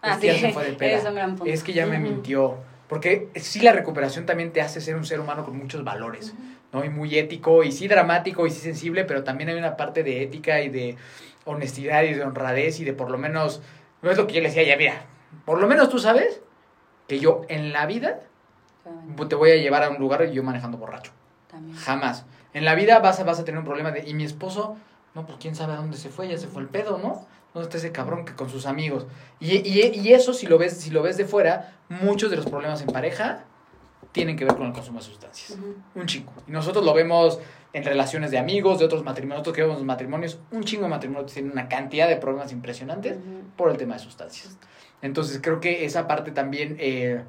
Ah, 0.00 0.14
es 0.14 0.18
que 0.18 0.26
ya 0.26 0.38
se 0.38 0.52
fue 0.52 0.64
de 0.64 0.72
punto. 0.72 1.44
Es 1.44 1.62
que 1.62 1.72
ya 1.72 1.86
me 1.86 1.98
mintió. 1.98 2.56
Porque 2.88 3.28
sí 3.36 3.60
la 3.60 3.72
recuperación 3.72 4.26
también 4.26 4.52
te 4.52 4.60
hace 4.60 4.80
ser 4.80 4.96
un 4.96 5.06
ser 5.06 5.20
humano 5.20 5.44
con 5.44 5.56
muchos 5.56 5.84
valores. 5.84 6.34
¿No? 6.72 6.84
Y 6.84 6.88
muy 6.88 7.16
ético, 7.18 7.62
y 7.62 7.72
sí 7.72 7.86
dramático, 7.86 8.46
y 8.46 8.50
sí 8.50 8.60
sensible, 8.60 9.04
pero 9.04 9.24
también 9.24 9.50
hay 9.50 9.56
una 9.56 9.76
parte 9.76 10.02
de 10.02 10.22
ética 10.22 10.62
y 10.62 10.68
de 10.68 10.96
honestidad 11.44 12.02
y 12.04 12.14
de 12.14 12.22
honradez 12.22 12.80
y 12.80 12.84
de 12.84 12.92
por 12.92 13.10
lo 13.10 13.18
menos, 13.18 13.62
no 14.00 14.10
es 14.10 14.16
lo 14.16 14.26
que 14.26 14.34
yo 14.34 14.40
le 14.40 14.48
decía, 14.48 14.62
ya 14.62 14.76
mira, 14.76 15.04
por 15.44 15.60
lo 15.60 15.66
menos 15.66 15.88
tú 15.88 15.98
sabes 15.98 16.40
que 17.08 17.18
yo 17.18 17.42
en 17.48 17.72
la 17.72 17.86
vida 17.86 18.20
te 19.28 19.34
voy 19.34 19.50
a 19.50 19.56
llevar 19.56 19.82
a 19.84 19.90
un 19.90 19.98
lugar 19.98 20.24
y 20.24 20.32
yo 20.32 20.42
manejando 20.42 20.78
borracho. 20.78 21.12
También. 21.48 21.76
Jamás. 21.76 22.24
En 22.54 22.64
la 22.64 22.74
vida 22.74 22.98
vas 22.98 23.20
a, 23.20 23.24
vas 23.24 23.38
a 23.38 23.44
tener 23.44 23.58
un 23.58 23.64
problema 23.64 23.90
de, 23.90 24.08
y 24.08 24.14
mi 24.14 24.24
esposo, 24.24 24.76
no, 25.14 25.26
pues 25.26 25.38
quién 25.40 25.54
sabe 25.54 25.74
a 25.74 25.76
dónde 25.76 25.96
se 25.96 26.08
fue, 26.08 26.28
ya 26.28 26.38
se 26.38 26.46
fue 26.46 26.62
el 26.62 26.68
pedo, 26.68 26.98
¿no? 26.98 27.26
¿Dónde 27.52 27.66
está 27.66 27.76
ese 27.76 27.92
cabrón 27.92 28.24
que 28.24 28.34
con 28.34 28.48
sus 28.48 28.64
amigos? 28.64 29.06
Y, 29.40 29.56
y, 29.56 29.92
y 29.94 30.12
eso, 30.14 30.32
si 30.32 30.46
lo, 30.46 30.56
ves, 30.56 30.78
si 30.78 30.90
lo 30.90 31.02
ves 31.02 31.18
de 31.18 31.26
fuera, 31.26 31.74
muchos 31.88 32.30
de 32.30 32.36
los 32.36 32.46
problemas 32.46 32.80
en 32.80 32.88
pareja 32.88 33.44
tienen 34.12 34.36
que 34.36 34.44
ver 34.44 34.54
con 34.54 34.66
el 34.66 34.72
consumo 34.72 34.98
de 35.00 35.06
sustancias. 35.06 35.58
Un 35.94 36.06
chingo. 36.06 36.32
Y 36.46 36.52
nosotros 36.52 36.84
lo 36.84 36.94
vemos 36.94 37.40
en 37.72 37.84
relaciones 37.84 38.30
de 38.30 38.38
amigos, 38.38 38.78
de 38.78 38.84
otros 38.84 39.02
matrimonios, 39.02 39.38
nosotros 39.38 39.56
que 39.56 39.62
vemos 39.62 39.78
los 39.78 39.86
matrimonios, 39.86 40.38
un 40.50 40.62
chingo 40.62 40.84
de 40.84 40.90
matrimonios 40.90 41.32
tienen 41.32 41.52
una 41.52 41.68
cantidad 41.68 42.08
de 42.08 42.16
problemas 42.16 42.52
impresionantes 42.52 43.16
por 43.56 43.70
el 43.70 43.78
tema 43.78 43.94
de 43.94 44.00
sustancias. 44.00 44.58
Entonces 45.00 45.40
creo 45.42 45.60
que 45.60 45.84
esa 45.84 46.06
parte 46.06 46.30
también 46.30 46.76
eh, 46.78 47.22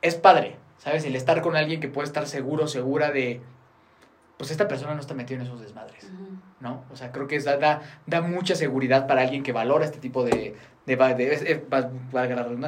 es 0.00 0.14
padre, 0.14 0.56
¿sabes? 0.78 1.04
El 1.04 1.14
estar 1.14 1.42
con 1.42 1.54
alguien 1.54 1.80
que 1.80 1.88
puede 1.88 2.06
estar 2.06 2.26
seguro, 2.26 2.66
segura 2.66 3.10
de, 3.10 3.40
pues 4.42 4.50
esta 4.50 4.66
persona 4.66 4.92
no 4.92 5.00
está 5.00 5.14
metida 5.14 5.36
en 5.38 5.46
esos 5.46 5.60
desmadres. 5.60 6.10
¿no? 6.58 6.82
O 6.92 6.96
sea, 6.96 7.12
creo 7.12 7.28
que 7.28 7.36
es- 7.36 7.44
da, 7.44 7.58
da, 7.58 7.80
da 8.08 8.22
mucha 8.22 8.56
seguridad 8.56 9.06
para 9.06 9.22
alguien 9.22 9.44
que 9.44 9.52
valora 9.52 9.84
este 9.84 9.98
tipo 10.00 10.24
de, 10.24 10.56
de, 10.84 10.96
de- 10.96 11.64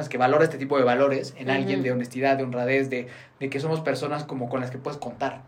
que 0.09 0.17
valora 0.17 0.43
este 0.45 0.57
tipo 0.57 0.77
de 0.77 0.83
valores 0.85 1.33
en 1.37 1.49
alguien 1.49 1.83
de 1.83 1.91
honestidad, 1.91 2.37
de 2.37 2.43
honradez, 2.43 2.89
de, 2.89 3.07
de 3.41 3.49
que 3.49 3.59
somos 3.59 3.81
personas 3.81 4.23
como 4.23 4.47
con 4.47 4.61
las 4.61 4.71
que 4.71 4.77
puedes 4.77 4.97
contar, 4.97 5.41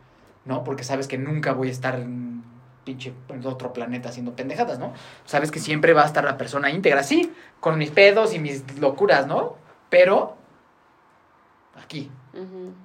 ¿no? 0.44 0.66
Porque 0.66 0.84
sabes 0.84 1.08
que 1.08 1.18
nunca 1.18 1.54
voy 1.54 1.70
a 1.70 1.72
estar 1.72 1.96
en 1.98 2.44
pinche 2.84 3.14
en 3.30 3.46
otro 3.46 3.72
planeta 3.72 4.10
haciendo 4.10 4.36
pendejadas, 4.36 4.80
¿no? 4.80 4.92
Sabes 5.24 5.50
que 5.50 5.60
siempre 5.60 5.94
va 5.94 6.04
a 6.04 6.06
estar 6.08 6.26
la 6.26 6.38
persona 6.38 6.70
íntegra, 6.72 7.04
sí, 7.04 7.32
con 7.62 7.78
mis 7.78 7.92
pedos 7.92 8.34
y 8.34 8.40
mis 8.40 8.64
locuras, 8.82 9.28
¿no? 9.28 9.56
Pero 9.90 10.36
aquí. 11.82 12.12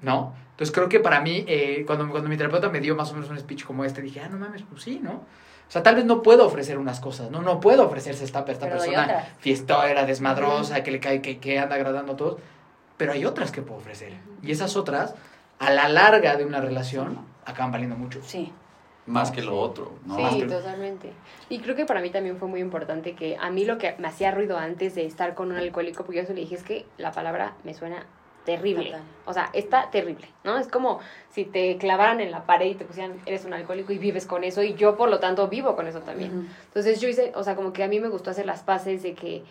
¿no? 0.03 0.34
Entonces 0.62 0.74
creo 0.76 0.88
que 0.88 1.00
para 1.00 1.20
mí, 1.20 1.44
eh, 1.48 1.82
cuando, 1.84 2.08
cuando 2.08 2.28
mi 2.28 2.36
terapeuta 2.36 2.68
me 2.68 2.78
dio 2.78 2.94
más 2.94 3.10
o 3.10 3.14
menos 3.14 3.28
un 3.28 3.36
speech 3.36 3.64
como 3.64 3.84
este, 3.84 4.00
dije, 4.00 4.20
ah, 4.20 4.28
no 4.28 4.38
mames, 4.38 4.62
pues 4.62 4.82
sí, 4.84 5.00
¿no? 5.02 5.10
O 5.14 5.70
sea, 5.72 5.82
tal 5.82 5.96
vez 5.96 6.04
no 6.04 6.22
puedo 6.22 6.46
ofrecer 6.46 6.78
unas 6.78 7.00
cosas, 7.00 7.32
¿no? 7.32 7.42
No 7.42 7.58
puedo 7.58 7.84
ofrecerse 7.84 8.22
esta, 8.24 8.44
esta 8.46 8.66
Pero 8.66 8.78
persona 8.78 9.24
fiestera, 9.40 10.06
desmadrosa, 10.06 10.84
que 10.84 10.92
le 10.92 11.00
cae, 11.00 11.20
que, 11.20 11.38
que 11.38 11.58
anda 11.58 11.74
agradando 11.74 12.12
a 12.12 12.16
todos, 12.16 12.36
pero 12.96 13.10
hay 13.10 13.24
otras 13.24 13.50
que 13.50 13.60
puedo 13.62 13.80
ofrecer. 13.80 14.12
Y 14.40 14.52
esas 14.52 14.76
otras, 14.76 15.16
a 15.58 15.70
la 15.70 15.88
larga 15.88 16.36
de 16.36 16.44
una 16.44 16.60
relación, 16.60 17.18
acaban 17.44 17.72
valiendo 17.72 17.96
mucho. 17.96 18.20
Sí. 18.22 18.52
Más 19.06 19.32
que 19.32 19.42
lo 19.42 19.58
otro, 19.58 19.94
¿no? 20.06 20.30
Sí, 20.30 20.42
que- 20.42 20.46
totalmente. 20.46 21.12
Y 21.48 21.58
creo 21.58 21.74
que 21.74 21.86
para 21.86 22.00
mí 22.00 22.10
también 22.10 22.36
fue 22.36 22.46
muy 22.46 22.60
importante 22.60 23.16
que 23.16 23.36
a 23.36 23.50
mí 23.50 23.64
lo 23.64 23.78
que 23.78 23.96
me 23.98 24.06
hacía 24.06 24.30
ruido 24.30 24.58
antes 24.58 24.94
de 24.94 25.06
estar 25.06 25.34
con 25.34 25.50
un 25.50 25.56
alcohólico, 25.56 26.04
porque 26.04 26.20
yo 26.20 26.26
se 26.26 26.34
le 26.34 26.42
dije, 26.42 26.54
es 26.54 26.62
que 26.62 26.86
la 26.98 27.10
palabra 27.10 27.54
me 27.64 27.74
suena 27.74 28.06
terrible. 28.45 28.95
O 29.24 29.32
sea, 29.32 29.51
está 29.53 29.90
terrible, 29.90 30.28
¿no? 30.45 30.59
Es 30.59 30.68
como 30.68 31.01
si 31.30 31.45
te 31.45 31.76
clavaran 31.78 32.20
en 32.20 32.30
la 32.30 32.45
pared 32.45 32.66
y 32.66 32.74
te 32.74 32.84
pusieran, 32.84 33.20
eres 33.26 33.45
un 33.45 33.53
alcohólico 33.53 33.93
y 33.93 33.99
vives 33.99 34.26
con 34.26 34.45
eso, 34.45 34.62
y 34.62 34.74
yo 34.74 34.97
por 34.97 35.09
lo 35.09 35.20
tanto 35.20 35.49
vivo 35.49 35.76
con 35.76 35.86
eso 35.86 36.01
también. 36.01 36.49
Entonces 36.66 37.01
yo 37.01 37.09
hice, 37.09 37.32
o 37.34 37.43
sea, 37.43 37.55
como 37.57 37.72
que 37.72 37.82
a 37.84 37.88
mí 37.88 38.01
me 38.01 38.09
gustó 38.09 38.30
hacer 38.30 38.47
las 38.47 38.62
paces 38.62 39.03
de 39.03 39.14
que 39.14 39.43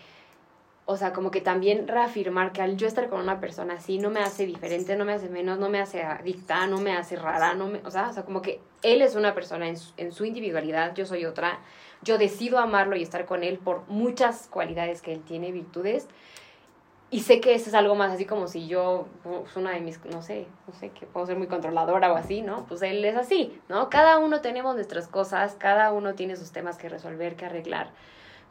o 0.84 0.96
sea, 0.96 1.12
como 1.12 1.30
que 1.30 1.40
también 1.40 1.86
reafirmar 1.86 2.52
que 2.52 2.60
al 2.60 2.76
yo 2.76 2.88
estar 2.88 3.08
con 3.08 3.20
una 3.20 3.40
persona 3.40 3.74
así 3.74 3.98
no 3.98 4.10
me 4.10 4.20
hace 4.20 4.46
diferente, 4.46 4.96
no 4.96 5.04
me 5.04 5.12
hace 5.12 5.28
menos, 5.28 5.58
no 5.58 5.68
me 5.68 5.80
hace 5.80 6.02
adicta, 6.02 6.66
no 6.66 6.78
me 6.78 6.92
hace 6.92 7.16
rara, 7.16 7.54
no 7.54 7.68
me, 7.68 7.80
o 7.84 7.90
sea, 7.90 8.08
o 8.08 8.12
sea 8.12 8.24
como 8.24 8.42
que 8.42 8.60
él 8.82 9.00
es 9.00 9.14
una 9.14 9.32
persona 9.32 9.68
en 9.68 9.76
su, 9.76 9.92
en 9.96 10.10
su 10.10 10.24
individualidad, 10.24 10.94
yo 10.94 11.06
soy 11.06 11.24
otra, 11.24 11.60
yo 12.02 12.18
decido 12.18 12.58
amarlo 12.58 12.96
y 12.96 13.02
estar 13.02 13.26
con 13.26 13.44
él 13.44 13.58
por 13.58 13.86
muchas 13.86 14.48
cualidades 14.48 15.02
que 15.02 15.12
él 15.12 15.22
tiene, 15.22 15.52
virtudes, 15.52 16.08
y 17.12 17.20
sé 17.20 17.40
que 17.40 17.54
eso 17.54 17.68
es 17.68 17.74
algo 17.74 17.94
más 17.94 18.10
así 18.10 18.24
como 18.24 18.48
si 18.48 18.66
yo, 18.66 19.06
pues 19.22 19.54
una 19.54 19.70
de 19.70 19.80
mis, 19.80 20.04
no 20.06 20.22
sé, 20.22 20.48
no 20.66 20.72
sé, 20.72 20.88
que 20.88 21.06
puedo 21.06 21.26
ser 21.26 21.36
muy 21.36 21.46
controladora 21.46 22.12
o 22.12 22.16
así, 22.16 22.42
¿no? 22.42 22.64
Pues 22.66 22.82
él 22.82 23.04
es 23.04 23.16
así, 23.16 23.60
¿no? 23.68 23.90
Cada 23.90 24.18
uno 24.18 24.40
tenemos 24.40 24.74
nuestras 24.74 25.06
cosas, 25.06 25.54
cada 25.58 25.92
uno 25.92 26.14
tiene 26.14 26.36
sus 26.36 26.50
temas 26.50 26.78
que 26.78 26.88
resolver, 26.88 27.36
que 27.36 27.44
arreglar, 27.44 27.90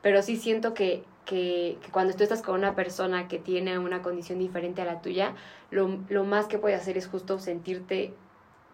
pero 0.01 0.22
sí 0.22 0.38
siento 0.38 0.74
que 0.74 1.03
que, 1.26 1.78
cuando 1.91 2.14
tú 2.14 2.24
estás 2.24 2.41
con 2.41 2.55
una 2.55 2.76
persona 2.76 3.28
que 3.28 3.39
tiene 3.39 3.80
una 3.80 4.01
condición 4.01 4.39
diferente 4.39 4.82
a 4.82 4.86
la 4.86 5.01
tuya, 5.01 5.34
lo, 5.70 5.99
lo 6.09 6.24
más 6.24 6.47
que 6.47 6.57
puedes 6.57 6.80
hacer 6.80 6.97
es 6.97 7.07
justo 7.07 7.39
sentirte, 7.39 8.14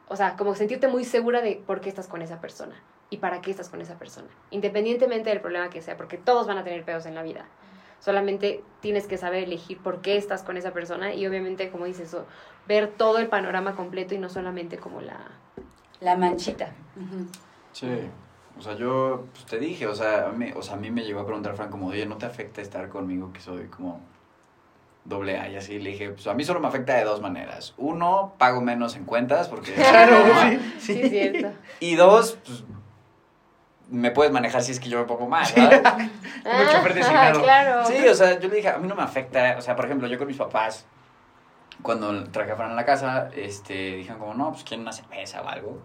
o 0.07 0.15
sea, 0.15 0.35
como 0.35 0.55
sentirte 0.55 0.87
muy 0.87 1.03
segura 1.03 1.41
de 1.41 1.61
por 1.65 1.81
qué 1.81 1.89
estás 1.89 2.07
con 2.07 2.21
esa 2.21 2.41
persona 2.41 2.75
y 3.09 3.17
para 3.17 3.41
qué 3.41 3.51
estás 3.51 3.69
con 3.69 3.81
esa 3.81 3.97
persona, 3.97 4.27
independientemente 4.51 5.29
del 5.29 5.41
problema 5.41 5.69
que 5.69 5.81
sea, 5.81 5.97
porque 5.97 6.17
todos 6.17 6.47
van 6.47 6.57
a 6.57 6.63
tener 6.63 6.83
pedos 6.83 7.05
en 7.05 7.15
la 7.15 7.23
vida. 7.23 7.45
Solamente 7.99 8.63
tienes 8.79 9.07
que 9.07 9.17
saber 9.17 9.43
elegir 9.43 9.79
por 9.79 10.01
qué 10.01 10.17
estás 10.17 10.43
con 10.43 10.57
esa 10.57 10.71
persona 10.71 11.13
y 11.13 11.25
obviamente, 11.27 11.69
como 11.69 11.85
dices, 11.85 12.09
eso, 12.09 12.25
ver 12.67 12.87
todo 12.87 13.17
el 13.17 13.27
panorama 13.27 13.75
completo 13.75 14.15
y 14.15 14.17
no 14.17 14.29
solamente 14.29 14.77
como 14.77 15.01
la, 15.01 15.19
la 15.99 16.15
manchita. 16.15 16.73
Sí. 17.71 18.09
O 18.57 18.61
sea, 18.61 18.75
yo 18.75 19.25
pues, 19.33 19.45
te 19.45 19.59
dije, 19.59 19.87
o 19.87 19.95
sea, 19.95 20.27
a 20.27 20.31
mí, 20.31 20.51
o 20.55 20.61
sea, 20.61 20.75
a 20.75 20.77
mí 20.77 20.89
me 20.89 21.03
llegó 21.03 21.19
a 21.19 21.25
preguntar 21.25 21.55
Frank 21.55 21.69
como, 21.69 21.87
oye, 21.87 22.05
¿no 22.05 22.17
te 22.17 22.25
afecta 22.25 22.61
estar 22.61 22.89
conmigo 22.89 23.31
que 23.31 23.39
soy 23.39 23.67
como 23.67 24.01
doble 25.05 25.37
A? 25.37 25.49
Y 25.49 25.57
así 25.57 25.79
le 25.79 25.91
dije, 25.91 26.09
pues 26.11 26.25
a 26.27 26.33
mí 26.33 26.43
solo 26.43 26.59
me 26.59 26.67
afecta 26.67 26.95
de 26.95 27.03
dos 27.03 27.21
maneras. 27.21 27.75
Uno, 27.77 28.33
pago 28.37 28.61
menos 28.61 28.95
en 28.95 29.05
cuentas 29.05 29.47
porque... 29.47 29.73
Claro, 29.73 30.17
sí, 30.41 30.59
sí. 30.79 31.01
sí, 31.01 31.09
cierto. 31.09 31.51
Y 31.79 31.95
dos, 31.95 32.39
pues 32.45 32.63
me 33.89 34.11
puedes 34.11 34.31
manejar 34.31 34.61
si 34.61 34.71
es 34.71 34.79
que 34.79 34.89
yo 34.89 34.99
me 34.99 35.05
pongo 35.05 35.27
mal, 35.27 35.45
¿sabes? 35.45 35.81
ah, 35.85 37.31
claro. 37.43 37.85
Sí, 37.85 38.07
o 38.07 38.13
sea, 38.13 38.39
yo 38.39 38.49
le 38.49 38.55
dije, 38.57 38.69
a 38.69 38.77
mí 38.77 38.87
no 38.87 38.95
me 38.95 39.03
afecta, 39.03 39.55
o 39.57 39.61
sea, 39.61 39.75
por 39.75 39.85
ejemplo, 39.85 40.07
yo 40.07 40.17
con 40.17 40.27
mis 40.27 40.37
papás, 40.37 40.85
cuando 41.81 42.23
traje 42.25 42.51
a 42.51 42.55
Fran 42.55 42.71
a 42.71 42.75
la 42.75 42.85
casa, 42.85 43.29
este, 43.35 43.97
dijeron 43.97 44.19
como, 44.19 44.33
no, 44.33 44.51
pues 44.51 44.63
quieren 44.63 44.81
una 44.81 44.91
cerveza 44.91 45.41
o 45.41 45.47
algo. 45.47 45.81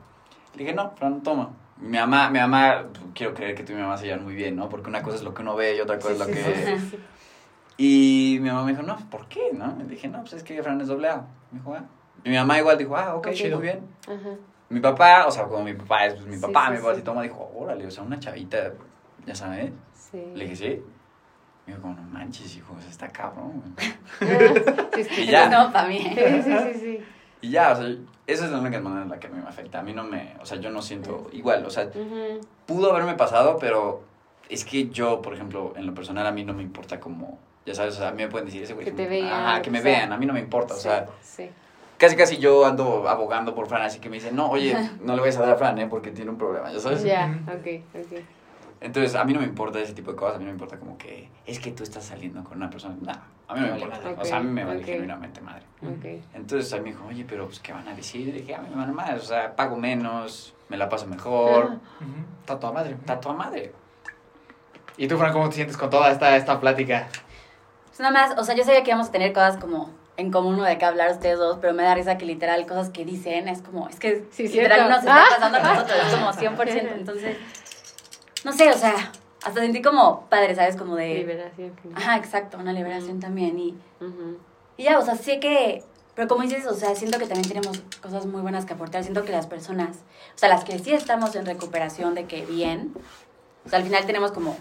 Le 0.55 0.65
dije, 0.65 0.75
no, 0.75 0.93
Fran, 0.97 1.23
toma 1.23 1.51
mi 1.83 1.99
mamá, 1.99 2.31
mi 2.31 2.39
mamá, 2.39 2.85
quiero 3.15 3.35
creer 3.35 3.55
que 3.55 3.65
tú 3.65 3.73
y 3.73 3.77
mi 3.77 3.83
mamá 3.83 3.97
se 3.97 4.07
llevan 4.07 4.25
muy 4.25 4.35
bien, 4.35 4.55
¿no? 4.55 4.69
Porque 4.69 4.89
una 4.89 5.03
cosa 5.03 5.17
es 5.17 5.23
lo 5.23 5.35
que 5.35 5.43
uno 5.43 5.57
ve 5.57 5.77
y 5.77 5.81
otra 5.81 5.99
cosa 5.99 6.13
es 6.13 6.19
lo 6.19 6.27
que... 6.27 6.79
Y 7.77 8.39
mi 8.41 8.51
mamá 8.51 8.65
me 8.65 8.73
dijo, 8.73 8.83
no, 8.83 8.97
¿por 9.11 9.27
qué? 9.27 9.51
¿No? 9.53 9.75
Me 9.75 9.85
dije, 9.85 10.07
no, 10.07 10.21
pues 10.21 10.35
es 10.35 10.43
que 10.45 10.63
Fran 10.63 10.81
es 10.81 10.89
doble 10.89 11.09
A. 11.09 11.25
Me 11.51 11.59
dijo, 11.59 11.75
ah. 11.75 11.85
Y 12.23 12.31
mi 12.31 12.37
mamá 12.37 12.59
igual 12.59 12.79
dijo, 12.79 12.97
ah, 12.97 13.17
ok, 13.17 13.27
muy 13.27 13.63
bien. 13.63 13.81
Mi 14.73 14.81
papá, 14.81 15.27
o 15.27 15.31
sea, 15.31 15.45
como 15.45 15.65
mi 15.65 15.75
papá 15.75 16.07
es 16.07 16.15
pues, 16.15 16.27
mi 16.27 16.39
papá, 16.39 16.71
mi 16.71 16.79
papá 16.79 16.93
así 16.93 17.03
toma, 17.03 17.23
dijo, 17.23 17.53
órale, 17.55 17.87
o 17.87 17.91
sea, 17.91 18.03
una 18.03 18.19
chavita, 18.19 18.73
ya 19.27 19.35
sabes. 19.35 19.71
Sí. 19.93 20.25
Le 20.35 20.45
dije, 20.45 20.57
sí. 20.57 20.83
Me 21.67 21.75
dijo, 21.75 21.83
como, 21.83 21.95
no 21.95 22.03
manches, 22.05 22.57
hijo, 22.57 22.75
o 22.75 22.81
sea, 22.81 22.91
está 22.91 23.09
cabrón. 23.09 23.63
y 25.19 25.27
ya. 25.27 25.51
No, 25.51 25.71
para 25.71 25.89
mí. 25.89 25.99
Sí, 25.99 26.43
sí, 26.43 26.53
sí, 26.73 26.81
sí. 26.81 27.05
Y 27.43 27.51
ya, 27.51 27.73
o 27.73 27.77
sea, 27.77 27.87
esa 28.27 28.47
es 28.47 28.51
la 28.51 28.61
única 28.61 28.81
manera 28.81 29.03
en 29.03 29.11
la 29.11 29.21
que 29.21 29.27
a 29.27 29.31
mí 29.31 29.43
me 29.43 29.49
afecta. 29.49 29.81
A 29.81 29.83
mí 29.83 29.93
no 29.93 30.05
me, 30.05 30.37
o 30.41 30.47
sea, 30.47 30.59
yo 30.59 30.71
no 30.71 30.81
siento 30.81 31.29
igual, 31.33 31.67
o 31.67 31.71
sea, 31.71 31.91
pudo 32.65 32.93
haberme 32.93 33.15
pasado, 33.15 33.59
pero 33.61 34.03
es 34.49 34.65
que 34.65 34.89
yo, 34.89 35.21
por 35.21 35.35
ejemplo, 35.35 35.75
en 35.77 35.85
lo 35.85 35.93
personal 35.93 36.27
a 36.27 36.33
mí 36.33 36.45
no 36.45 36.55
me 36.55 36.63
importa 36.63 36.99
como, 36.99 37.39
ya 37.67 37.75
sabes, 37.75 37.97
o 37.97 37.99
sea, 37.99 38.09
a 38.09 38.13
mí 38.13 38.23
me 38.23 38.29
pueden 38.29 38.47
decir 38.47 38.63
ese 38.63 38.73
güey. 38.73 38.87
Que 38.87 38.93
te 38.93 39.07
vean. 39.07 39.33
Ajá, 39.33 39.61
que 39.61 39.71
me 39.71 39.83
vean, 39.83 40.13
a 40.15 40.17
mí 40.17 40.25
no 40.25 40.33
me 40.33 40.41
importa, 40.41 40.73
o 40.73 40.79
sea. 40.79 41.09
Sí. 41.21 41.51
Casi, 42.03 42.17
casi 42.17 42.39
yo 42.39 42.67
ando 42.67 43.09
abogando 43.09 43.55
por 43.55 43.69
Fran, 43.69 43.83
así 43.83 44.01
que 44.01 44.09
me 44.09 44.17
dicen, 44.17 44.35
no, 44.35 44.51
oye, 44.51 44.77
no 45.05 45.15
le 45.15 45.21
voy 45.21 45.31
a 45.31 45.39
dar 45.39 45.51
a 45.51 45.55
Fran, 45.55 45.79
¿eh? 45.79 45.87
Porque 45.87 46.11
tiene 46.11 46.33
un 46.33 46.37
problema, 46.37 46.73
¿ya 46.73 46.81
sabes? 46.81 47.05
Ya, 47.05 47.33
ok, 47.47 47.81
ok. 47.95 48.19
Entonces, 48.81 49.15
a 49.15 49.23
mí 49.23 49.33
no 49.33 49.39
me 49.39 49.47
importa 49.47 49.79
ese 49.79 49.93
tipo 49.93 50.11
de 50.11 50.17
cosas, 50.17 50.35
a 50.35 50.39
mí 50.41 50.45
no 50.45 50.51
me 50.51 50.55
importa 50.55 50.81
como 50.81 50.99
que 50.99 51.29
es 51.47 51.61
que 51.61 51.71
tú 51.71 51.85
estás 51.85 52.03
saliendo 52.03 52.43
con 52.43 52.57
una 52.57 52.69
persona. 52.69 52.97
No, 53.01 53.13
a 53.47 53.55
mí 53.55 53.61
no 53.61 53.77
me 53.77 53.81
importa. 53.83 54.21
O 54.21 54.25
sea, 54.25 54.39
a 54.39 54.41
mí 54.41 54.51
me 54.51 54.65
vale 54.65 54.83
genuinamente 54.83 55.41
madre. 55.43 55.63
Entonces, 56.35 56.73
a 56.73 56.79
mí 56.79 56.83
me 56.83 56.91
dijo, 56.91 57.07
oye, 57.07 57.25
pero 57.25 57.47
pues, 57.47 57.61
¿qué 57.61 57.73
van 57.73 57.87
a 57.87 57.95
decir? 57.95 58.27
Y 58.27 58.33
dije, 58.33 58.57
a 58.57 58.59
mí 58.59 58.69
me 58.69 58.81
vale 58.81 58.91
más, 58.91 59.23
o 59.23 59.25
sea, 59.25 59.55
pago 59.55 59.77
menos, 59.77 60.57
me 60.71 60.77
la 60.77 60.89
paso 60.89 61.07
mejor. 61.07 61.79
Está 62.41 62.59
toda 62.59 62.73
madre. 62.73 62.97
Está 62.99 63.21
toda 63.21 63.37
madre. 63.37 63.73
¿Y 64.97 65.07
tú, 65.07 65.17
Fran, 65.19 65.33
cómo 65.33 65.49
te 65.51 65.55
sientes 65.55 65.77
con 65.77 65.89
toda 65.89 66.11
esta, 66.11 66.35
esta 66.37 66.59
plática? 66.59 67.07
Pues 67.87 68.01
nada 68.01 68.13
más, 68.13 68.37
o 68.37 68.43
sea, 68.43 68.57
yo 68.57 68.65
sabía 68.65 68.83
que 68.83 68.91
íbamos 68.91 69.07
a 69.07 69.13
tener 69.13 69.33
cosas 69.33 69.57
como 69.59 70.02
en 70.23 70.33
común 70.33 70.59
o 70.59 70.63
de 70.63 70.79
qué 70.79 70.85
hablar 70.85 71.11
ustedes 71.13 71.39
dos, 71.39 71.59
pero 71.61 71.75
me 71.75 71.83
da 71.83 71.95
risa 71.95 72.17
que 72.17 72.25
literal 72.25 72.67
cosas 72.67 72.91
que 72.91 73.05
dicen 73.05 73.49
es 73.49 73.61
como, 73.61 73.89
es 73.89 74.01
que 74.01 74.27
sí, 74.31 74.49
literal 74.49 74.89
no 74.89 74.95
se 74.95 75.09
está 75.09 75.25
pasando 75.29 75.59
a 75.59 75.63
nosotros, 75.63 75.99
es 76.07 76.15
como 76.15 76.33
100%, 76.33 76.93
entonces 76.97 77.37
no 78.45 78.53
sé, 78.53 78.71
o 78.71 78.77
sea, 78.77 79.13
hasta 79.45 79.61
sentí 79.61 79.83
como 79.83 80.27
padre, 80.29 80.55
¿sabes? 80.55 80.77
Como 80.77 80.97
de... 80.97 81.15
Liberación. 81.15 81.73
Ajá, 81.95 82.17
exacto, 82.17 82.59
una 82.59 82.73
liberación 82.73 83.21
también. 83.21 83.59
Y, 83.59 83.77
y 84.77 84.85
ya, 84.85 84.99
o 84.99 85.05
sea, 85.05 85.17
sé 85.17 85.41
que... 85.41 85.85
Pero 86.15 86.29
como 86.29 86.43
dices, 86.43 86.67
o 86.67 86.75
sea, 86.75 86.95
siento 86.95 87.19
que 87.19 87.27
también 87.27 87.49
tenemos 87.49 87.81
cosas 88.03 88.27
muy 88.27 88.43
buenas 88.43 88.67
que 88.67 88.75
aportar. 88.75 89.03
Siento 89.03 89.25
que 89.25 89.33
las 89.33 89.47
personas, 89.47 89.97
o 90.35 90.39
sea, 90.39 90.49
las 90.49 90.63
que 90.63 90.79
sí 90.79 90.93
estamos 90.93 91.35
en 91.37 91.47
recuperación 91.47 92.15
de 92.15 92.27
que 92.27 92.45
bien, 92.45 92.93
o 93.65 93.69
sea, 93.71 93.79
al 93.79 93.85
final 93.85 94.05
tenemos 94.05 94.31
como 94.31 94.57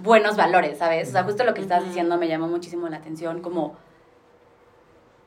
buenos 0.00 0.36
valores, 0.36 0.78
¿sabes? 0.78 1.08
O 1.08 1.12
sea, 1.12 1.24
justo 1.24 1.42
lo 1.42 1.54
que 1.54 1.60
estás 1.60 1.84
diciendo 1.84 2.18
me 2.18 2.28
llamó 2.28 2.46
muchísimo 2.46 2.88
la 2.88 2.98
atención, 2.98 3.42
como 3.42 3.76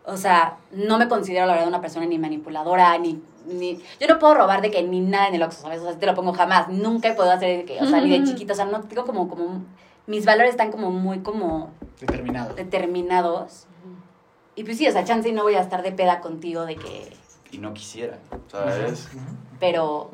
o 0.06 0.18
sea, 0.18 0.58
no 0.72 0.98
me 0.98 1.08
considero 1.08 1.46
la 1.46 1.54
verdad 1.54 1.68
una 1.68 1.82
persona 1.82 2.06
ni 2.06 2.18
manipuladora, 2.18 2.98
ni, 2.98 3.22
ni... 3.46 3.82
Yo 4.00 4.08
no 4.08 4.20
puedo 4.20 4.34
robar 4.34 4.62
de 4.62 4.72
que 4.72 4.82
ni 4.84 5.00
nada 5.00 5.28
en 5.28 5.36
el 5.36 5.44
Oxxo, 5.44 5.62
¿sabes? 5.62 5.82
O 5.82 5.84
sea, 5.84 6.00
te 6.00 6.06
lo 6.06 6.16
pongo 6.16 6.34
jamás. 6.34 6.70
Nunca 6.70 7.10
he 7.10 7.14
podido 7.14 7.34
hacer 7.34 7.60
de 7.60 7.66
que, 7.66 7.82
o 7.82 7.86
sea, 7.86 8.02
ni 8.02 8.10
de 8.10 8.24
chiquito. 8.28 8.54
O 8.54 8.56
sea, 8.56 8.66
no 8.66 8.82
tengo 8.82 9.06
como, 9.06 9.28
como... 9.28 9.64
Mis 10.08 10.26
valores 10.26 10.52
están 10.52 10.72
como 10.72 10.92
muy 10.92 11.20
como... 11.20 11.72
Determinados. 12.00 12.56
Determinados. 12.56 13.68
Y 14.56 14.64
pues 14.64 14.78
sí, 14.78 14.88
o 14.88 14.92
sea, 14.92 15.06
chance 15.06 15.30
y 15.30 15.32
no 15.32 15.44
voy 15.44 15.56
a 15.56 15.62
estar 15.62 15.84
de 15.84 15.92
peda 15.92 16.20
contigo 16.20 16.66
de 16.66 16.76
que... 16.76 17.14
Y 17.52 17.58
no 17.60 17.74
quisiera, 17.74 18.18
¿sabes? 18.48 19.10
Pero 19.60 20.12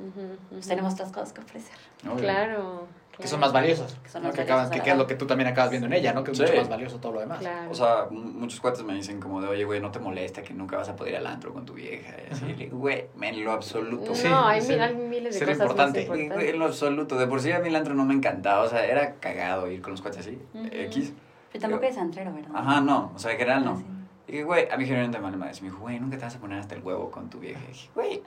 pues, 0.50 0.68
tenemos 0.68 0.94
otras 0.94 1.12
cosas 1.12 1.34
que 1.34 1.42
ofrecer. 1.42 1.76
Claro 2.18 2.88
que 3.22 3.28
son 3.28 3.40
más 3.40 3.52
valiosos. 3.52 3.98
Que, 4.04 4.10
son 4.10 4.22
que, 4.32 4.42
acaban, 4.42 4.70
que, 4.70 4.90
es 4.90 4.98
lo 4.98 5.08
que 5.08 5.16
tú 5.16 5.26
también 5.26 5.48
acabas 5.50 5.72
viendo 5.72 5.88
en 5.88 5.94
ella, 5.94 6.14
¿no? 6.14 6.24
Que 6.24 6.32
es 6.32 6.40
mucho 6.40 6.56
más 6.56 6.70
valioso 6.70 7.00
todo 7.00 7.14
lo 7.14 7.20
demás. 7.20 7.44
O 7.70 7.74
sea, 7.74 8.08
muchos 8.12 8.60
cuates 8.60 8.84
me 8.84 8.94
dicen 8.94 9.20
como 9.20 9.42
de, 9.42 9.48
oye, 9.48 9.64
güey, 9.66 9.80
no 9.80 9.92
te 9.92 10.00
molesta 10.00 10.44
que 10.44 10.54
nunca 10.54 10.78
vas 10.78 10.90
a 10.90 10.96
poder 10.96 11.14
ir 11.14 11.20
al 11.20 11.28
antro 11.28 11.54
con 11.54 11.66
tu 11.66 11.74
vieja. 11.74 12.14
Y 12.30 12.34
así, 12.34 12.70
güey, 12.72 13.06
en 13.20 13.44
lo 13.44 13.52
absoluto. 13.52 14.14
No, 14.30 14.46
hay, 14.48 14.62
miles 14.62 15.40
de 15.40 15.46
cosas 15.46 15.60
importante. 15.60 16.02
importantes. 16.02 16.50
en 16.50 16.60
lo 16.60 16.66
absoluto. 16.66 17.18
De 17.18 17.28
por 17.28 17.42
sí 17.42 17.52
a 17.52 17.60
mí 17.60 17.70
el 17.70 17.76
antro 17.76 17.94
no 17.94 18.06
me 18.06 18.14
encantaba. 18.14 18.64
O 18.64 18.70
sea, 18.70 18.86
era 18.86 19.16
cagado 19.16 19.70
ir 19.70 19.82
con 19.82 19.92
los 19.92 20.02
cuates 20.02 20.20
así, 20.20 20.40
X. 20.72 21.14
Pero 21.52 21.62
tampoco 21.62 21.86
es 21.86 21.98
antrero, 21.98 22.34
¿verdad? 22.34 22.52
Ajá, 22.54 22.82
no. 22.82 23.12
O 23.16 23.20
sea, 23.20 23.32
en 23.32 23.38
general 23.38 23.66
no. 23.66 23.72
Ah, 23.72 23.94
y 24.28 24.34
dije, 24.34 24.44
güey, 24.44 24.70
a 24.70 24.78
mí 24.78 24.86
generalmente 24.86 25.20
me 25.20 25.32
Me 25.32 25.52
dijo, 25.52 25.80
güey, 25.80 26.00
nunca 26.00 26.18
te 26.18 26.26
vas 26.26 26.36
a 26.36 26.40
poner 26.40 26.60
hasta 26.60 26.76
el 26.76 26.84
huevo 26.84 27.10
con 27.10 27.30
tu 27.30 27.40
vieja. 27.40 27.62
Y 27.64 27.72
dije, 27.72 27.90
güey 27.96 28.22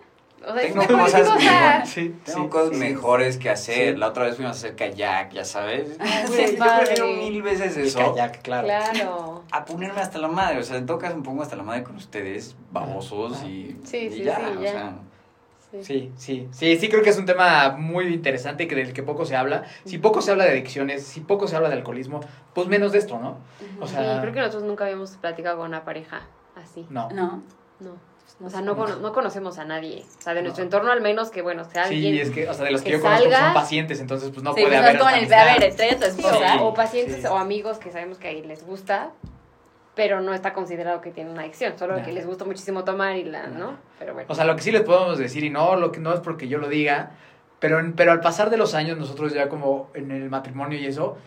o 0.46 0.54
sea, 0.54 0.62
tengo 0.62 0.86
cosas, 0.86 1.34
mejor, 1.34 1.86
sí, 1.86 2.16
tengo 2.24 2.50
cosas 2.50 2.76
mejores 2.76 3.36
que 3.36 3.50
hacer. 3.50 3.98
La 3.98 4.08
otra 4.08 4.24
vez 4.24 4.36
fuimos 4.36 4.56
a 4.56 4.58
hacer 4.58 4.76
kayak, 4.76 5.32
ya 5.32 5.44
sabes. 5.44 5.96
Ah, 5.98 6.24
sí, 6.26 6.56
yo 6.56 6.64
prefiero 6.78 7.06
mil 7.08 7.42
veces 7.42 7.76
eso. 7.76 7.98
Kayak, 7.98 8.42
claro. 8.42 8.66
Claro. 8.66 9.44
A 9.52 9.64
ponerme 9.64 10.00
hasta 10.00 10.18
la 10.18 10.28
madre. 10.28 10.58
O 10.58 10.62
sea, 10.62 10.78
en 10.78 10.86
todo 10.86 10.98
caso 10.98 11.16
me 11.16 11.22
pongo 11.22 11.42
hasta 11.42 11.56
la 11.56 11.62
madre 11.62 11.82
con 11.82 11.96
ustedes, 11.96 12.56
babosos 12.70 13.42
y, 13.42 13.76
sí, 13.84 13.98
y 13.98 14.10
sí, 14.10 14.22
ya. 14.24 14.36
Sí, 14.36 14.56
o 14.56 14.62
sea, 14.62 14.94
Sí, 15.82 16.12
sí, 16.16 16.48
sí, 16.50 16.76
sí 16.78 16.88
creo 16.88 17.02
que 17.02 17.10
es 17.10 17.18
un 17.18 17.26
tema 17.26 17.76
muy 17.78 18.12
interesante 18.12 18.66
que 18.66 18.74
del 18.74 18.92
que 18.92 19.04
poco 19.04 19.24
se 19.24 19.36
habla. 19.36 19.64
Si 19.84 19.98
poco 19.98 20.20
se 20.20 20.32
habla 20.32 20.44
de 20.44 20.50
adicciones, 20.50 21.04
si 21.04 21.20
poco 21.20 21.46
se 21.46 21.54
habla 21.54 21.68
de 21.68 21.76
alcoholismo, 21.76 22.20
pues 22.54 22.66
menos 22.66 22.90
de 22.90 22.98
esto, 22.98 23.20
¿no? 23.20 23.38
O 23.80 23.86
sea, 23.86 24.14
sí, 24.14 24.20
creo 24.20 24.32
que 24.32 24.40
nosotros 24.40 24.64
nunca 24.64 24.84
habíamos 24.84 25.12
platicado 25.12 25.58
con 25.58 25.68
una 25.68 25.84
pareja 25.84 26.22
así. 26.56 26.86
No. 26.90 27.08
No. 27.10 27.44
No. 27.78 28.09
O 28.42 28.48
sea, 28.48 28.62
no, 28.62 28.74
no 28.74 29.12
conocemos 29.12 29.58
a 29.58 29.64
nadie. 29.64 30.04
O 30.18 30.22
sea, 30.22 30.32
de 30.32 30.42
nuestro 30.42 30.64
entorno 30.64 30.90
al 30.90 31.02
menos 31.02 31.30
que, 31.30 31.42
bueno, 31.42 31.64
sea 31.64 31.84
alguien. 31.84 32.14
Sí, 32.14 32.20
es 32.20 32.30
que, 32.30 32.48
o 32.48 32.54
sea, 32.54 32.64
de 32.64 32.70
los 32.70 32.80
que, 32.80 32.92
yo 32.92 33.00
conozco 33.00 33.30
son 33.30 33.54
pacientes, 33.54 34.00
entonces 34.00 34.30
pues 34.30 34.42
no 34.42 34.52
puede 34.52 34.66
pues, 34.66 34.78
haber. 34.78 34.94
No 34.94 35.08
es 35.08 35.14
como 35.14 35.26
el, 35.26 35.32
a 35.32 35.44
ver, 35.44 35.64
estrella 35.64 35.98
tu 35.98 36.06
esposa. 36.06 36.62
o 36.62 36.72
pacientes 36.72 37.24
o 37.26 37.36
amigos 37.36 37.78
que 37.78 37.90
sabemos 37.90 38.16
que 38.16 38.28
ahí 38.28 38.42
les 38.42 38.64
gusta, 38.64 39.10
pero 39.94 40.22
no 40.22 40.32
está 40.32 40.54
considerado 40.54 41.02
que 41.02 41.10
tienen 41.10 41.34
una 41.34 41.42
adicción, 41.42 41.78
solo 41.78 42.02
que 42.02 42.12
les 42.12 42.26
gusta 42.26 42.46
muchísimo 42.46 42.84
tomar 42.84 43.16
y 43.16 43.24
la, 43.24 43.48
¿no? 43.48 43.76
Pero 43.98 44.14
bueno. 44.14 44.26
O 44.30 44.34
sea, 44.34 44.46
lo 44.46 44.56
que 44.56 44.62
sí 44.62 44.72
les 44.72 44.82
podemos 44.82 45.18
decir, 45.18 45.44
y 45.44 45.50
no, 45.50 45.76
lo 45.76 45.92
que 45.92 46.00
no 46.00 46.14
es 46.14 46.20
porque 46.20 46.48
yo 46.48 46.56
lo 46.56 46.68
diga, 46.68 47.10
pero, 47.58 47.78
pero 47.94 48.12
al 48.12 48.20
pasar 48.20 48.48
de 48.48 48.56
los 48.56 48.74
años, 48.74 48.96
nosotros 48.96 49.34
ya 49.34 49.50
como 49.50 49.90
en 49.92 50.10
el 50.10 50.30
matrimonio 50.30 50.78
y 50.78 50.86
eso, 50.86 51.18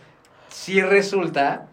sí 0.48 0.80
resulta 0.80 1.68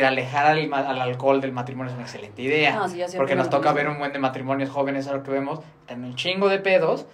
que 0.00 0.04
alejar 0.06 0.46
al, 0.46 0.72
al, 0.72 1.00
alcohol 1.00 1.40
del 1.40 1.52
matrimonio 1.52 1.90
es 1.90 1.94
una 1.94 2.04
excelente 2.04 2.42
idea. 2.42 2.74
porque 3.18 3.34
nos 3.36 3.50
toca 3.50 3.72
ver 3.72 3.88
un 3.88 3.98
buen 3.98 4.12
de 4.12 4.18
matrimonios 4.18 4.70
jóvenes, 4.70 5.06
a 5.08 5.12
lo 5.12 5.22
que 5.22 5.30
vemos, 5.30 5.60
están 5.82 6.04
un 6.04 6.14
chingo 6.16 6.48
de 6.48 6.58
pedos. 6.58 7.06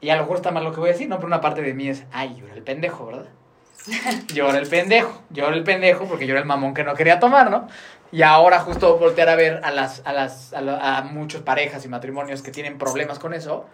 Y 0.00 0.10
a 0.10 0.16
lo 0.16 0.22
mejor 0.22 0.36
está 0.36 0.50
mal 0.52 0.62
lo 0.64 0.72
que 0.72 0.78
voy 0.80 0.90
a 0.90 0.92
decir, 0.92 1.08
¿no? 1.08 1.16
Pero 1.16 1.26
una 1.26 1.40
parte 1.40 1.60
de 1.62 1.74
mí 1.74 1.88
es, 1.88 2.04
ay, 2.12 2.36
yo 2.38 2.46
era 2.46 2.54
el 2.54 2.62
pendejo, 2.62 3.06
¿verdad? 3.06 3.26
yo 4.34 4.48
era 4.48 4.58
el 4.58 4.68
pendejo. 4.68 5.22
Yo 5.30 5.46
era 5.46 5.56
el 5.56 5.64
pendejo 5.64 6.04
porque 6.04 6.26
yo 6.26 6.32
era 6.34 6.40
el 6.40 6.46
mamón 6.46 6.74
que 6.74 6.84
no 6.84 6.94
quería 6.94 7.18
tomar, 7.18 7.50
¿no? 7.50 7.66
Y 8.12 8.22
ahora 8.22 8.60
justo 8.60 8.96
voltear 8.98 9.28
a 9.28 9.34
ver 9.34 9.60
a 9.64 9.70
las, 9.70 10.02
a 10.06 10.12
las, 10.12 10.52
a, 10.54 10.60
la- 10.60 10.98
a 10.98 11.02
muchas 11.02 11.42
parejas 11.42 11.84
y 11.84 11.88
matrimonios 11.88 12.42
que 12.42 12.50
tienen 12.50 12.78
problemas 12.78 13.18
con 13.18 13.34
eso, 13.34 13.66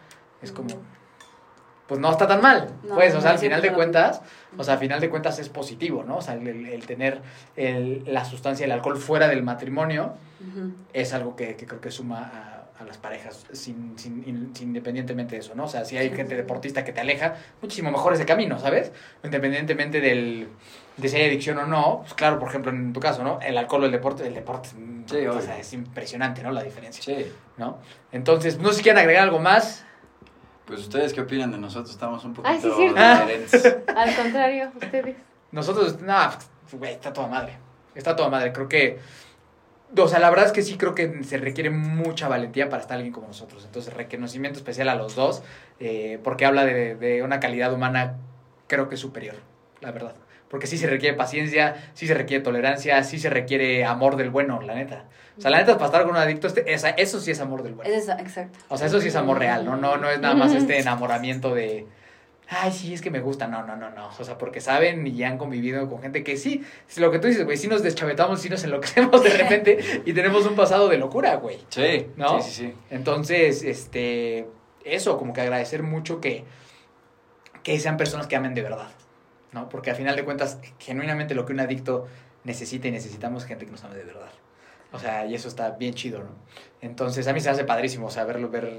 es 0.42 0.50
como, 0.50 0.68
pues 1.86 2.00
no 2.00 2.10
está 2.10 2.26
tan 2.26 2.40
mal. 2.40 2.68
No, 2.84 2.94
pues, 2.94 3.14
o 3.14 3.20
sea, 3.20 3.30
no, 3.30 3.34
al 3.34 3.38
final 3.38 3.60
de 3.62 3.72
cuentas, 3.72 4.22
o 4.56 4.64
sea, 4.64 4.74
al 4.74 4.80
final 4.80 5.00
de 5.00 5.10
cuentas 5.10 5.38
es 5.38 5.48
positivo, 5.48 6.02
¿no? 6.04 6.16
O 6.18 6.22
sea, 6.22 6.34
el, 6.34 6.86
tener 6.86 7.20
el- 7.56 8.04
la 8.06 8.24
sustancia, 8.24 8.64
el 8.64 8.72
alcohol 8.72 8.96
fuera 8.96 9.28
del 9.28 9.42
matrimonio 9.42 10.14
es 10.92 11.12
algo 11.14 11.36
que, 11.36 11.56
que 11.56 11.66
creo 11.66 11.80
que 11.80 11.90
suma 11.90 12.30
a, 12.78 12.82
a 12.82 12.84
las 12.84 12.98
parejas 12.98 13.46
sin, 13.52 13.98
sin- 13.98 14.22
in- 14.26 14.50
sin- 14.54 14.68
independientemente 14.68 15.34
de 15.36 15.40
eso, 15.40 15.54
¿no? 15.54 15.64
O 15.64 15.68
sea, 15.68 15.84
si 15.84 15.96
hay 15.96 16.10
gente 16.10 16.34
deportista 16.36 16.84
que 16.84 16.92
te 16.92 17.00
aleja, 17.00 17.34
muchísimo 17.62 17.90
mejor 17.90 18.12
ese 18.14 18.26
camino, 18.26 18.58
¿sabes? 18.58 18.92
Independientemente 19.22 20.00
del, 20.00 20.48
de 20.96 21.08
si 21.08 21.16
hay 21.16 21.28
adicción 21.28 21.58
o 21.58 21.66
no, 21.66 22.00
pues 22.02 22.14
claro, 22.14 22.38
por 22.38 22.48
ejemplo, 22.48 22.70
en 22.72 22.92
tu 22.92 23.00
caso, 23.00 23.22
¿no? 23.24 23.38
El 23.40 23.56
alcohol 23.58 23.82
o 23.84 23.86
el 23.86 23.92
deporte, 23.92 24.26
el 24.26 24.34
deporte 24.34 24.70
Sí, 25.06 25.26
o 25.26 25.40
sea, 25.40 25.58
es 25.58 25.72
impresionante, 25.74 26.42
¿no? 26.42 26.50
La 26.50 26.62
diferencia, 26.62 27.02
Sí. 27.02 27.26
¿no? 27.58 27.78
Entonces, 28.12 28.58
no 28.58 28.70
sé 28.70 28.76
si 28.78 28.82
quieren 28.82 28.98
agregar 29.00 29.24
algo 29.24 29.38
más. 29.38 29.84
Pues 30.66 30.80
ustedes 30.80 31.12
qué 31.12 31.20
opinan 31.20 31.52
de 31.52 31.58
nosotros, 31.58 31.90
estamos 31.90 32.24
un 32.24 32.32
poquito 32.32 32.54
Ay, 32.54 32.60
sí, 32.60 32.88
diferentes. 32.88 33.76
Al 33.96 34.16
contrario, 34.16 34.70
ustedes. 34.74 35.16
Nosotros, 35.52 36.00
nada, 36.00 36.38
güey, 36.72 36.92
está 36.92 37.12
toda 37.12 37.28
madre. 37.28 37.58
Está 37.94 38.16
toda 38.16 38.28
madre. 38.28 38.52
Creo 38.52 38.68
que. 38.68 38.98
O 39.96 40.08
sea, 40.08 40.18
la 40.18 40.30
verdad 40.30 40.46
es 40.46 40.52
que 40.52 40.62
sí 40.62 40.76
creo 40.76 40.94
que 40.94 41.22
se 41.22 41.36
requiere 41.36 41.70
mucha 41.70 42.26
valentía 42.26 42.68
para 42.68 42.82
estar 42.82 42.96
alguien 42.96 43.12
como 43.12 43.28
nosotros. 43.28 43.64
Entonces, 43.64 43.94
reconocimiento 43.94 44.58
especial 44.58 44.88
a 44.88 44.96
los 44.96 45.14
dos, 45.14 45.42
eh, 45.78 46.18
porque 46.24 46.46
habla 46.46 46.64
de, 46.64 46.96
de 46.96 47.22
una 47.22 47.38
calidad 47.38 47.72
humana, 47.72 48.16
creo 48.66 48.88
que 48.88 48.96
superior, 48.96 49.36
la 49.80 49.92
verdad. 49.92 50.14
Porque 50.48 50.66
sí 50.66 50.78
se 50.78 50.86
requiere 50.86 51.16
paciencia, 51.16 51.74
sí 51.94 52.06
se 52.06 52.14
requiere 52.14 52.42
tolerancia, 52.44 53.02
sí 53.02 53.18
se 53.18 53.28
requiere 53.30 53.84
amor 53.84 54.16
del 54.16 54.30
bueno, 54.30 54.60
la 54.62 54.74
neta. 54.74 55.04
O 55.36 55.40
sea, 55.40 55.50
la 55.50 55.58
neta, 55.58 55.74
para 55.74 55.86
estar 55.86 56.02
con 56.02 56.12
un 56.12 56.16
adicto, 56.16 56.46
este- 56.46 56.72
esa- 56.72 56.90
eso 56.90 57.18
sí 57.18 57.32
es 57.32 57.40
amor 57.40 57.62
del 57.64 57.74
bueno. 57.74 57.90
Es 57.90 58.04
eso, 58.04 58.12
exacto. 58.12 58.58
O 58.68 58.76
sea, 58.78 58.86
eso 58.86 59.00
sí 59.00 59.08
es 59.08 59.16
amor 59.16 59.38
real, 59.40 59.64
¿no? 59.64 59.76
No, 59.76 59.96
no 59.96 60.08
es 60.10 60.20
nada 60.20 60.34
más 60.34 60.52
este 60.54 60.78
enamoramiento 60.78 61.52
de, 61.56 61.86
ay, 62.48 62.70
sí, 62.70 62.94
es 62.94 63.00
que 63.00 63.10
me 63.10 63.18
gusta. 63.18 63.48
No, 63.48 63.64
no, 63.66 63.74
no, 63.74 63.90
no. 63.90 64.10
O 64.16 64.22
sea, 64.24 64.38
porque 64.38 64.60
saben 64.60 65.04
y 65.08 65.24
han 65.24 65.36
convivido 65.38 65.88
con 65.88 66.00
gente 66.02 66.22
que 66.22 66.36
sí, 66.36 66.62
es 66.88 66.98
lo 66.98 67.10
que 67.10 67.18
tú 67.18 67.26
dices, 67.26 67.44
güey, 67.44 67.56
sí 67.56 67.66
nos 67.66 67.82
deschavetamos, 67.82 68.40
sí 68.40 68.48
nos 68.48 68.62
enloquecemos 68.62 69.24
de 69.24 69.30
repente 69.38 70.02
y 70.04 70.12
tenemos 70.12 70.46
un 70.46 70.54
pasado 70.54 70.88
de 70.88 70.98
locura, 70.98 71.34
güey. 71.36 71.58
Sí, 71.70 72.06
¿No? 72.16 72.40
sí, 72.40 72.50
sí, 72.50 72.66
sí. 72.68 72.74
Entonces, 72.90 73.64
este, 73.64 74.46
eso, 74.84 75.18
como 75.18 75.32
que 75.32 75.40
agradecer 75.40 75.82
mucho 75.82 76.20
que, 76.20 76.44
que 77.64 77.80
sean 77.80 77.96
personas 77.96 78.28
que 78.28 78.36
amen 78.36 78.54
de 78.54 78.62
verdad, 78.62 78.88
¿no? 79.54 79.68
Porque 79.70 79.90
al 79.90 79.96
final 79.96 80.16
de 80.16 80.24
cuentas, 80.24 80.58
genuinamente 80.78 81.34
lo 81.34 81.46
que 81.46 81.52
un 81.52 81.60
adicto 81.60 82.06
necesita 82.44 82.88
y 82.88 82.90
necesitamos 82.90 83.44
es 83.44 83.48
gente 83.48 83.64
que 83.64 83.72
nos 83.72 83.82
ame 83.84 83.94
de 83.94 84.04
verdad. 84.04 84.28
O 84.92 84.98
sea, 84.98 85.24
y 85.26 85.34
eso 85.34 85.48
está 85.48 85.70
bien 85.70 85.94
chido, 85.94 86.18
¿no? 86.20 86.30
Entonces, 86.82 87.26
a 87.26 87.32
mí 87.32 87.40
se 87.40 87.48
hace 87.50 87.64
padrísimo, 87.64 88.06
o 88.08 88.10
sea, 88.10 88.24
verlo, 88.24 88.48
ver, 88.50 88.70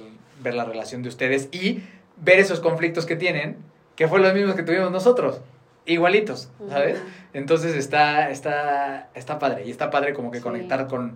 ver 0.42 0.54
la 0.54 0.64
relación 0.66 1.02
de 1.02 1.10
ustedes 1.10 1.50
y 1.52 1.84
ver 2.18 2.40
esos 2.40 2.60
conflictos 2.60 3.06
que 3.06 3.16
tienen, 3.16 3.58
que 3.96 4.08
fue 4.08 4.20
los 4.20 4.34
mismos 4.34 4.56
que 4.56 4.64
tuvimos 4.64 4.92
nosotros, 4.92 5.42
igualitos, 5.86 6.50
¿sabes? 6.70 7.02
Entonces 7.34 7.76
está, 7.76 8.30
está, 8.30 9.10
está 9.14 9.40
padre, 9.40 9.66
y 9.66 9.72
está 9.72 9.90
padre 9.90 10.14
como 10.14 10.32
que 10.32 10.38
Sí. 10.38 10.44
conectar 10.44 10.88
con, 10.88 11.16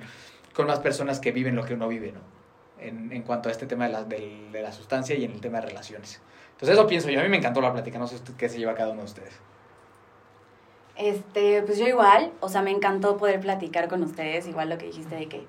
con 0.53 0.67
más 0.67 0.79
personas 0.79 1.19
que 1.19 1.31
viven 1.31 1.55
lo 1.55 1.63
que 1.63 1.75
uno 1.75 1.87
vive, 1.87 2.11
¿no? 2.11 2.19
En, 2.81 3.11
en 3.11 3.23
cuanto 3.23 3.49
a 3.49 3.51
este 3.51 3.65
tema 3.67 3.85
de 3.87 3.93
la, 3.93 4.03
de 4.03 4.61
la 4.61 4.71
sustancia 4.71 5.15
y 5.15 5.23
en 5.25 5.31
el 5.31 5.41
tema 5.41 5.59
de 5.61 5.67
relaciones. 5.67 6.21
Entonces 6.51 6.77
eso 6.77 6.87
pienso 6.87 7.09
yo, 7.09 7.21
a 7.21 7.23
mí 7.23 7.29
me 7.29 7.37
encantó 7.37 7.61
la 7.61 7.71
plática, 7.71 7.97
no 7.99 8.07
sé 8.07 8.17
qué 8.37 8.49
se 8.49 8.57
lleva 8.57 8.73
cada 8.75 8.89
uno 8.91 8.99
de 9.01 9.05
ustedes. 9.05 9.33
Este, 10.99 11.61
pues 11.63 11.77
yo 11.79 11.87
igual, 11.87 12.31
o 12.41 12.49
sea, 12.49 12.61
me 12.61 12.71
encantó 12.71 13.15
poder 13.17 13.39
platicar 13.39 13.87
con 13.87 14.03
ustedes, 14.03 14.47
igual 14.47 14.69
lo 14.69 14.77
que 14.77 14.87
dijiste 14.87 15.15
de 15.15 15.27
que 15.27 15.47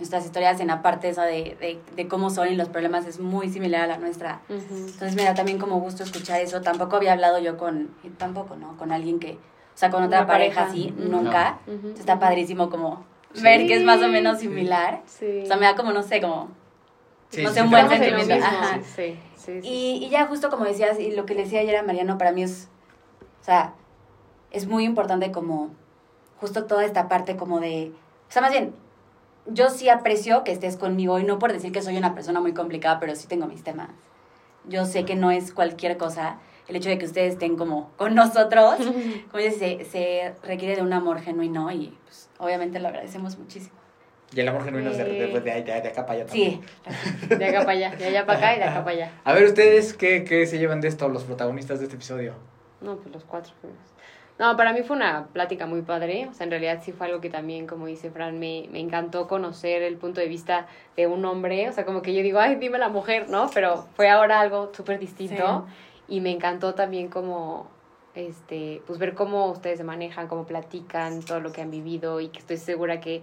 nuestras 0.00 0.24
historias 0.26 0.58
en 0.60 0.66
la 0.66 0.82
parte 0.82 1.08
esa 1.08 1.24
de, 1.24 1.56
de, 1.60 1.78
de 1.94 2.08
cómo 2.08 2.28
son 2.30 2.48
y 2.48 2.56
los 2.56 2.68
problemas 2.68 3.06
es 3.06 3.20
muy 3.20 3.48
similar 3.48 3.82
a 3.82 3.86
la 3.86 3.96
nuestra. 3.98 4.40
Entonces 4.50 5.14
me 5.14 5.22
da 5.22 5.34
también 5.34 5.58
como 5.58 5.78
gusto 5.80 6.02
escuchar 6.02 6.40
eso. 6.40 6.60
Tampoco 6.62 6.96
había 6.96 7.12
hablado 7.12 7.38
yo 7.38 7.56
con, 7.56 7.90
y 8.02 8.08
tampoco, 8.10 8.56
¿no? 8.56 8.76
Con 8.76 8.90
alguien 8.92 9.20
que, 9.20 9.34
o 9.34 9.38
sea, 9.78 9.88
con 9.90 10.02
otra 10.02 10.18
Una 10.18 10.26
pareja, 10.26 10.66
pareja. 10.66 10.70
así, 10.72 10.94
nunca. 10.98 11.60
Entonces 11.66 12.00
está 12.00 12.18
padrísimo 12.18 12.68
como 12.68 13.04
Sí. 13.32 13.42
ver 13.42 13.66
que 13.66 13.74
es 13.74 13.84
más 13.84 14.02
o 14.02 14.08
menos 14.08 14.38
similar. 14.40 15.02
Sí. 15.06 15.42
O 15.44 15.46
sea, 15.46 15.56
me 15.56 15.66
da 15.66 15.76
como, 15.76 15.92
no 15.92 16.02
sé, 16.02 16.20
como, 16.20 16.48
Sí, 17.28 17.42
no 17.42 17.48
sí, 17.50 17.54
sé, 17.56 17.62
un 17.62 17.70
buen 17.70 17.88
sentimiento. 17.88 18.34
Ajá. 18.34 18.80
Sí, 18.82 19.16
sí, 19.36 19.60
sí. 19.62 19.68
Y, 19.68 20.04
y 20.04 20.08
ya 20.10 20.26
justo 20.26 20.48
como 20.50 20.64
decías, 20.64 20.98
y 20.98 21.12
lo 21.12 21.24
que 21.26 21.34
le 21.34 21.42
decía 21.44 21.60
ayer 21.60 21.76
a 21.76 21.82
Mariano, 21.82 22.18
para 22.18 22.32
mí 22.32 22.42
es, 22.42 22.68
o 23.40 23.44
sea, 23.44 23.74
es 24.50 24.66
muy 24.66 24.84
importante 24.84 25.30
como 25.32 25.70
justo 26.40 26.64
toda 26.64 26.84
esta 26.84 27.08
parte 27.08 27.36
como 27.36 27.60
de, 27.60 27.92
o 28.28 28.32
sea, 28.32 28.42
más 28.42 28.50
bien, 28.52 28.74
yo 29.46 29.70
sí 29.70 29.88
aprecio 29.88 30.44
que 30.44 30.52
estés 30.52 30.76
conmigo 30.76 31.18
y 31.18 31.24
no 31.24 31.38
por 31.38 31.52
decir 31.52 31.72
que 31.72 31.82
soy 31.82 31.96
una 31.96 32.14
persona 32.14 32.40
muy 32.40 32.52
complicada, 32.52 32.98
pero 33.00 33.14
sí 33.14 33.26
tengo 33.28 33.46
mis 33.46 33.62
temas. 33.62 33.90
Yo 34.68 34.84
sé 34.84 35.04
que 35.04 35.14
no 35.14 35.30
es 35.30 35.52
cualquier 35.52 35.96
cosa. 35.96 36.38
El 36.66 36.74
hecho 36.74 36.88
de 36.88 36.98
que 36.98 37.04
ustedes 37.06 37.34
estén 37.34 37.56
como 37.56 37.92
con 37.96 38.16
nosotros, 38.16 38.76
como 39.30 39.42
dices, 39.42 39.58
se, 39.58 39.84
se 39.84 40.34
requiere 40.42 40.74
de 40.76 40.82
un 40.82 40.92
amor 40.92 41.20
genuino 41.20 41.70
y 41.70 41.96
pues, 42.04 42.28
obviamente 42.38 42.80
lo 42.80 42.88
agradecemos 42.88 43.38
muchísimo. 43.38 43.76
Y 44.34 44.40
el 44.40 44.48
amor 44.48 44.64
genuino 44.64 44.90
es 44.90 44.96
de, 44.98 45.04
de, 45.04 45.26
Sí. 45.28 45.32
de, 45.34 45.40
de- 45.40 45.62
de 45.62 45.88
acá 45.88 46.04
para 46.04 46.14
allá 46.18 46.26
también. 46.26 46.60
Sí, 47.28 47.28
De 47.36 47.44
acá 47.46 47.60
para 47.60 47.70
allá, 47.70 47.94
de 47.94 48.04
allá 48.06 48.26
para 48.26 48.38
acá 48.38 48.56
y 48.56 48.58
de 48.58 48.64
acá 48.64 48.84
para 48.84 48.96
allá. 48.96 49.12
A 49.22 49.32
ver, 49.32 49.44
¿ustedes 49.44 49.94
qué, 49.94 50.24
qué 50.24 50.44
se 50.48 50.58
llevan 50.58 50.80
de 50.80 50.88
esto, 50.88 51.08
los 51.08 51.22
protagonistas 51.22 51.78
de 51.78 51.84
este 51.84 51.94
episodio? 51.94 52.34
No, 52.80 52.96
pues 52.96 53.14
los 53.14 53.24
cuatro 53.24 53.52
fuimos. 53.60 53.78
No, 54.38 54.54
para 54.56 54.74
mí 54.74 54.82
fue 54.82 54.96
una 54.96 55.28
plática 55.28 55.66
muy 55.66 55.82
padre. 55.82 56.28
O 56.30 56.34
sea, 56.34 56.44
en 56.44 56.50
realidad 56.50 56.82
sí 56.84 56.92
fue 56.92 57.06
algo 57.06 57.20
que 57.20 57.30
también, 57.30 57.66
como 57.66 57.86
dice 57.86 58.10
Fran, 58.10 58.38
me, 58.38 58.68
me 58.70 58.80
encantó 58.80 59.26
conocer 59.28 59.82
el 59.82 59.96
punto 59.96 60.20
de 60.20 60.28
vista 60.28 60.66
de 60.94 61.06
un 61.06 61.24
hombre. 61.24 61.68
O 61.70 61.72
sea, 61.72 61.86
como 61.86 62.02
que 62.02 62.14
yo 62.14 62.22
digo, 62.22 62.38
ay, 62.38 62.56
dime 62.56 62.78
la 62.78 62.90
mujer, 62.90 63.30
¿no? 63.30 63.48
Pero 63.54 63.86
fue 63.94 64.10
ahora 64.10 64.40
algo 64.40 64.72
súper 64.74 64.98
distinto. 64.98 65.66
Y 66.06 66.20
me 66.20 66.30
encantó 66.30 66.74
también 66.74 67.08
como, 67.08 67.68
este, 68.14 68.82
pues 68.86 68.98
ver 68.98 69.14
cómo 69.14 69.50
ustedes 69.50 69.78
se 69.78 69.84
manejan, 69.84 70.28
cómo 70.28 70.44
platican, 70.44 71.22
todo 71.22 71.40
lo 71.40 71.50
que 71.52 71.62
han 71.62 71.70
vivido. 71.70 72.20
Y 72.20 72.28
que 72.28 72.40
estoy 72.40 72.58
segura 72.58 73.00
que 73.00 73.22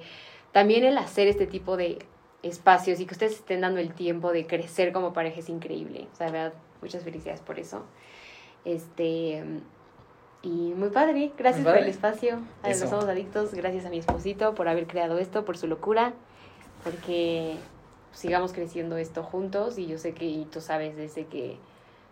también 0.52 0.84
el 0.84 0.98
hacer 0.98 1.28
este 1.28 1.46
tipo 1.46 1.78
de 1.78 2.00
espacios 2.42 3.00
y 3.00 3.06
que 3.06 3.14
ustedes 3.14 3.34
estén 3.34 3.62
dando 3.62 3.80
el 3.80 3.94
tiempo 3.94 4.32
de 4.32 4.48
crecer 4.48 4.92
como 4.92 5.14
pareja 5.14 5.40
es 5.40 5.50
increíble. 5.50 6.08
O 6.12 6.16
sea, 6.16 6.26
de 6.26 6.34
verdad, 6.34 6.54
muchas 6.82 7.04
felicidades 7.04 7.42
por 7.42 7.60
eso. 7.60 7.86
Este, 8.66 9.44
y 10.44 10.74
muy 10.76 10.90
padre, 10.90 11.32
gracias 11.38 11.64
Muy 11.64 11.72
por 11.72 11.82
el 11.82 11.88
espacio. 11.88 12.40
A 12.62 12.70
los 12.70 12.78
somos 12.78 13.06
adictos, 13.06 13.54
gracias 13.54 13.86
a 13.86 13.90
mi 13.90 13.98
esposito 13.98 14.54
por 14.54 14.68
haber 14.68 14.86
creado 14.86 15.18
esto, 15.18 15.46
por 15.46 15.58
su 15.58 15.68
locura, 15.68 16.14
porque 16.84 17.56
sigamos 18.12 18.54
creciendo 18.54 18.98
esto 18.98 19.24
juntos 19.24 19.80
y 19.80 19.88
yo 19.88 19.98
sé 19.98 20.14
que 20.14 20.26
y 20.26 20.46
tú 20.46 20.62
sabes 20.62 20.96
desde 20.96 21.26
que 21.26 21.58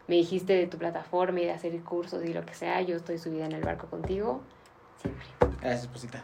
me 0.08 0.16
dijiste 0.16 0.54
de 0.54 0.66
tu 0.66 0.78
plataforma 0.78 1.42
y 1.42 1.46
de 1.46 1.52
hacer 1.52 1.80
cursos 1.84 2.24
y 2.26 2.34
lo 2.34 2.46
que 2.46 2.56
sea, 2.56 2.82
yo 2.82 2.96
estoy 2.96 3.20
subida 3.20 3.46
en 3.46 3.52
el 3.52 3.64
barco 3.64 3.88
contigo 3.88 4.42
siempre. 5.02 5.26
Gracias, 5.62 5.84
esposita. 5.84 6.24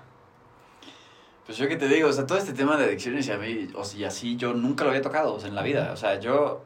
Pues 1.45 1.57
yo 1.57 1.67
qué 1.67 1.77
te 1.77 1.87
digo, 1.87 2.09
o 2.09 2.13
sea, 2.13 2.25
todo 2.25 2.37
este 2.37 2.53
tema 2.53 2.77
de 2.77 2.85
adicciones 2.85 3.27
y 3.27 3.31
a 3.31 3.37
mí, 3.37 3.69
o 3.75 3.83
sea, 3.83 3.99
y 3.99 4.03
así 4.03 4.35
yo 4.35 4.53
nunca 4.53 4.83
lo 4.83 4.89
había 4.89 5.01
tocado, 5.01 5.33
o 5.33 5.39
sea, 5.39 5.49
en 5.49 5.55
la 5.55 5.61
vida. 5.61 5.91
O 5.93 5.97
sea, 5.97 6.19
yo, 6.19 6.61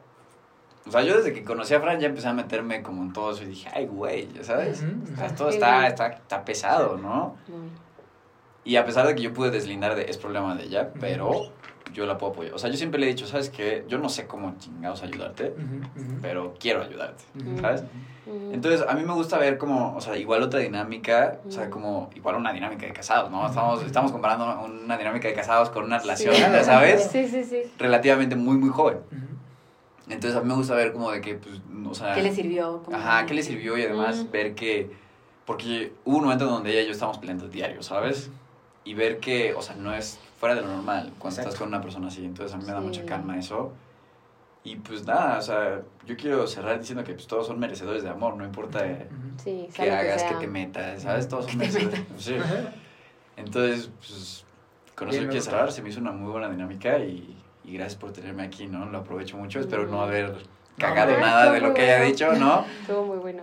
o 0.86 0.90
sea, 0.90 1.02
yo 1.02 1.16
desde 1.16 1.32
que 1.32 1.44
conocí 1.44 1.74
a 1.74 1.80
Fran 1.80 2.00
ya 2.00 2.08
empecé 2.08 2.28
a 2.28 2.32
meterme 2.32 2.82
como 2.82 3.02
en 3.02 3.12
todo 3.12 3.30
eso 3.32 3.42
y 3.44 3.46
dije, 3.46 3.68
ay, 3.74 3.86
güey, 3.86 4.32
ya 4.32 4.42
sabes. 4.44 4.84
O 5.12 5.16
sea, 5.16 5.34
todo 5.34 5.48
está, 5.50 5.86
está, 5.86 6.06
está 6.08 6.44
pesado, 6.44 6.96
¿no? 6.98 7.36
Y 8.64 8.76
a 8.76 8.84
pesar 8.84 9.06
de 9.06 9.14
que 9.14 9.22
yo 9.22 9.32
pude 9.32 9.50
deslindar 9.50 9.94
de, 9.96 10.04
es 10.10 10.18
problema 10.18 10.54
de 10.54 10.64
ella, 10.64 10.90
pero 11.00 11.52
yo 11.92 12.06
la 12.06 12.16
puedo 12.16 12.32
apoyar. 12.32 12.54
O 12.54 12.58
sea, 12.58 12.70
yo 12.70 12.76
siempre 12.76 12.98
le 13.00 13.06
he 13.06 13.08
dicho, 13.10 13.26
¿sabes 13.26 13.50
qué? 13.50 13.84
Yo 13.88 13.98
no 13.98 14.08
sé 14.08 14.26
cómo 14.26 14.54
chingados 14.58 15.02
ayudarte, 15.02 15.54
pero 16.20 16.54
quiero 16.58 16.82
ayudarte. 16.82 17.24
¿sabes? 17.60 17.84
Entonces, 18.52 18.84
a 18.88 18.94
mí 18.94 19.02
me 19.04 19.12
gusta 19.14 19.36
ver 19.36 19.58
como, 19.58 19.96
o 19.96 20.00
sea, 20.00 20.16
igual 20.16 20.42
otra 20.42 20.60
dinámica, 20.60 21.38
o 21.46 21.50
sea, 21.50 21.70
como, 21.70 22.08
igual 22.14 22.36
una 22.36 22.52
dinámica 22.52 22.86
de 22.86 22.92
casados, 22.92 23.30
¿no? 23.32 23.44
Estamos, 23.46 23.82
estamos 23.84 24.12
comparando 24.12 24.64
una 24.64 24.96
dinámica 24.96 25.26
de 25.26 25.34
casados 25.34 25.70
con 25.70 25.84
una 25.84 25.98
relación, 25.98 26.34
Sí. 26.34 26.40
ya 26.40 26.62
sabes, 26.64 27.08
Sí, 27.10 27.26
sí, 27.26 27.42
sí. 27.44 27.62
relativamente 27.78 28.36
muy, 28.36 28.56
muy 28.56 28.70
joven. 28.70 28.98
Entonces, 30.08 30.36
a 30.36 30.40
mí 30.42 30.48
me 30.48 30.54
gusta 30.54 30.74
ver 30.74 30.92
como 30.92 31.10
de 31.12 31.20
que, 31.20 31.34
pues, 31.36 31.60
o 31.88 31.94
sea... 31.94 32.14
¿qué 32.14 32.22
le 32.22 32.34
sirvió? 32.34 32.82
Como- 32.82 32.96
Ajá, 32.96 33.24
¿qué 33.26 33.34
le 33.34 33.42
sirvió? 33.42 33.78
Y 33.78 33.82
además 33.82 34.24
Mm. 34.24 34.30
ver 34.32 34.54
que, 34.54 34.90
porque 35.46 35.92
hubo 36.04 36.16
un 36.18 36.24
momento 36.24 36.46
donde 36.46 36.72
ella 36.72 36.82
y 36.82 36.86
yo 36.86 36.92
estábamos 36.92 37.18
peleando 37.18 37.48
diario, 37.48 37.82
¿sabes? 37.82 38.30
Y 38.84 38.94
ver 38.94 39.18
que, 39.18 39.54
o 39.54 39.62
sea, 39.62 39.76
no 39.76 39.94
es 39.94 40.18
fuera 40.40 40.56
de 40.56 40.62
lo 40.62 40.66
normal 40.68 41.12
cuando 41.18 41.28
Exacto. 41.40 41.50
estás 41.50 41.58
con 41.58 41.68
una 41.68 41.80
persona 41.80 42.08
así. 42.08 42.24
Entonces, 42.24 42.52
a 42.54 42.58
mí 42.58 42.64
me 42.64 42.72
da 42.72 42.80
Sí. 42.80 42.86
mucha 42.86 43.04
calma 43.06 43.38
eso. 43.38 43.72
Y 44.64 44.76
pues 44.76 45.04
nada, 45.06 45.38
o 45.38 45.42
sea, 45.42 45.82
yo 46.06 46.16
quiero 46.16 46.46
cerrar 46.46 46.78
diciendo 46.78 47.02
que 47.04 47.14
pues, 47.14 47.26
todos 47.26 47.46
son 47.46 47.58
merecedores 47.60 48.02
de 48.02 48.08
amor, 48.10 48.36
no 48.36 48.44
importa. 48.44 48.80
Sí, 49.42 49.68
que 49.74 49.90
hagas, 49.90 50.22
que 50.24 50.28
sea. 50.30 50.38
te 50.38 50.46
metas, 50.48 51.02
¿sabes? 51.02 51.28
Todos 51.28 51.46
son 51.46 51.58
merecedores. 51.58 52.00
Sí. 52.18 52.36
Entonces, 53.36 53.90
pues, 53.98 54.44
con 54.94 55.08
eso 55.08 55.18
quiero 55.28 55.40
cerrar. 55.42 55.72
Se 55.72 55.82
me 55.82 55.88
hizo 55.90 56.00
una 56.00 56.12
muy 56.12 56.30
buena 56.30 56.48
dinámica 56.48 56.98
y, 56.98 57.36
y 57.64 57.74
gracias 57.74 57.96
por 58.00 58.12
tenerme 58.12 58.42
aquí, 58.42 58.66
¿no? 58.66 58.86
Lo 58.86 58.98
aprovecho 58.98 59.36
mucho. 59.36 59.60
Espero 59.60 59.86
no 59.86 59.98
Mm. 59.98 60.00
haber 60.00 60.34
cagado 60.78 61.12
No, 61.12 61.18
nada 61.20 61.52
de 61.52 61.60
lo 61.60 61.74
que 61.74 61.82
haya 61.82 61.98
bueno. 61.98 62.10
dicho, 62.10 62.32
¿no? 62.34 62.64
Estuvo 62.82 63.04
muy 63.04 63.18
bueno. 63.18 63.42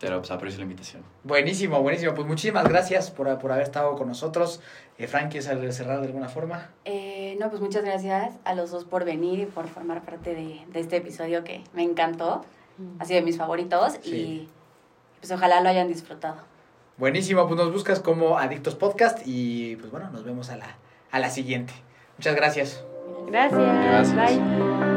Pero 0.00 0.18
pues 0.18 0.30
aprecio 0.30 0.58
la 0.58 0.64
invitación. 0.64 1.02
Buenísimo, 1.24 1.82
buenísimo. 1.82 2.14
Pues 2.14 2.26
muchísimas 2.26 2.68
gracias 2.68 3.10
por, 3.10 3.36
por 3.40 3.50
haber 3.50 3.64
estado 3.64 3.96
con 3.96 4.06
nosotros. 4.06 4.60
Eh, 4.96 5.08
Frank, 5.08 5.30
¿quieres 5.32 5.76
cerrar 5.76 6.00
de 6.00 6.06
alguna 6.06 6.28
forma? 6.28 6.70
Eh, 6.84 7.36
no, 7.40 7.50
pues 7.50 7.60
muchas 7.60 7.84
gracias 7.84 8.34
a 8.44 8.54
los 8.54 8.70
dos 8.70 8.84
por 8.84 9.04
venir 9.04 9.40
y 9.40 9.46
por 9.46 9.66
formar 9.66 10.02
parte 10.04 10.34
de, 10.36 10.60
de 10.68 10.80
este 10.80 10.98
episodio 10.98 11.42
que 11.42 11.64
me 11.72 11.82
encantó. 11.82 12.44
Ha 13.00 13.04
sido 13.06 13.18
de 13.18 13.24
mis 13.26 13.36
favoritos 13.38 13.94
Sí. 14.04 14.10
y 14.14 14.48
pues 15.18 15.32
ojalá 15.32 15.60
lo 15.62 15.68
hayan 15.68 15.88
disfrutado. 15.88 16.36
Buenísimo, 16.96 17.48
pues 17.48 17.58
nos 17.58 17.72
buscas 17.72 17.98
como 17.98 18.38
Adictos 18.38 18.76
Podcast 18.76 19.20
y 19.26 19.74
pues 19.76 19.90
bueno, 19.90 20.10
nos 20.10 20.22
vemos 20.24 20.48
a 20.50 20.56
la, 20.58 20.76
a 21.10 21.18
la 21.18 21.28
siguiente. 21.30 21.72
Muchas 22.18 22.36
gracias. 22.36 22.84
Gracias. 23.30 23.60
Gracias. 23.60 24.14
Bye. 24.14 24.87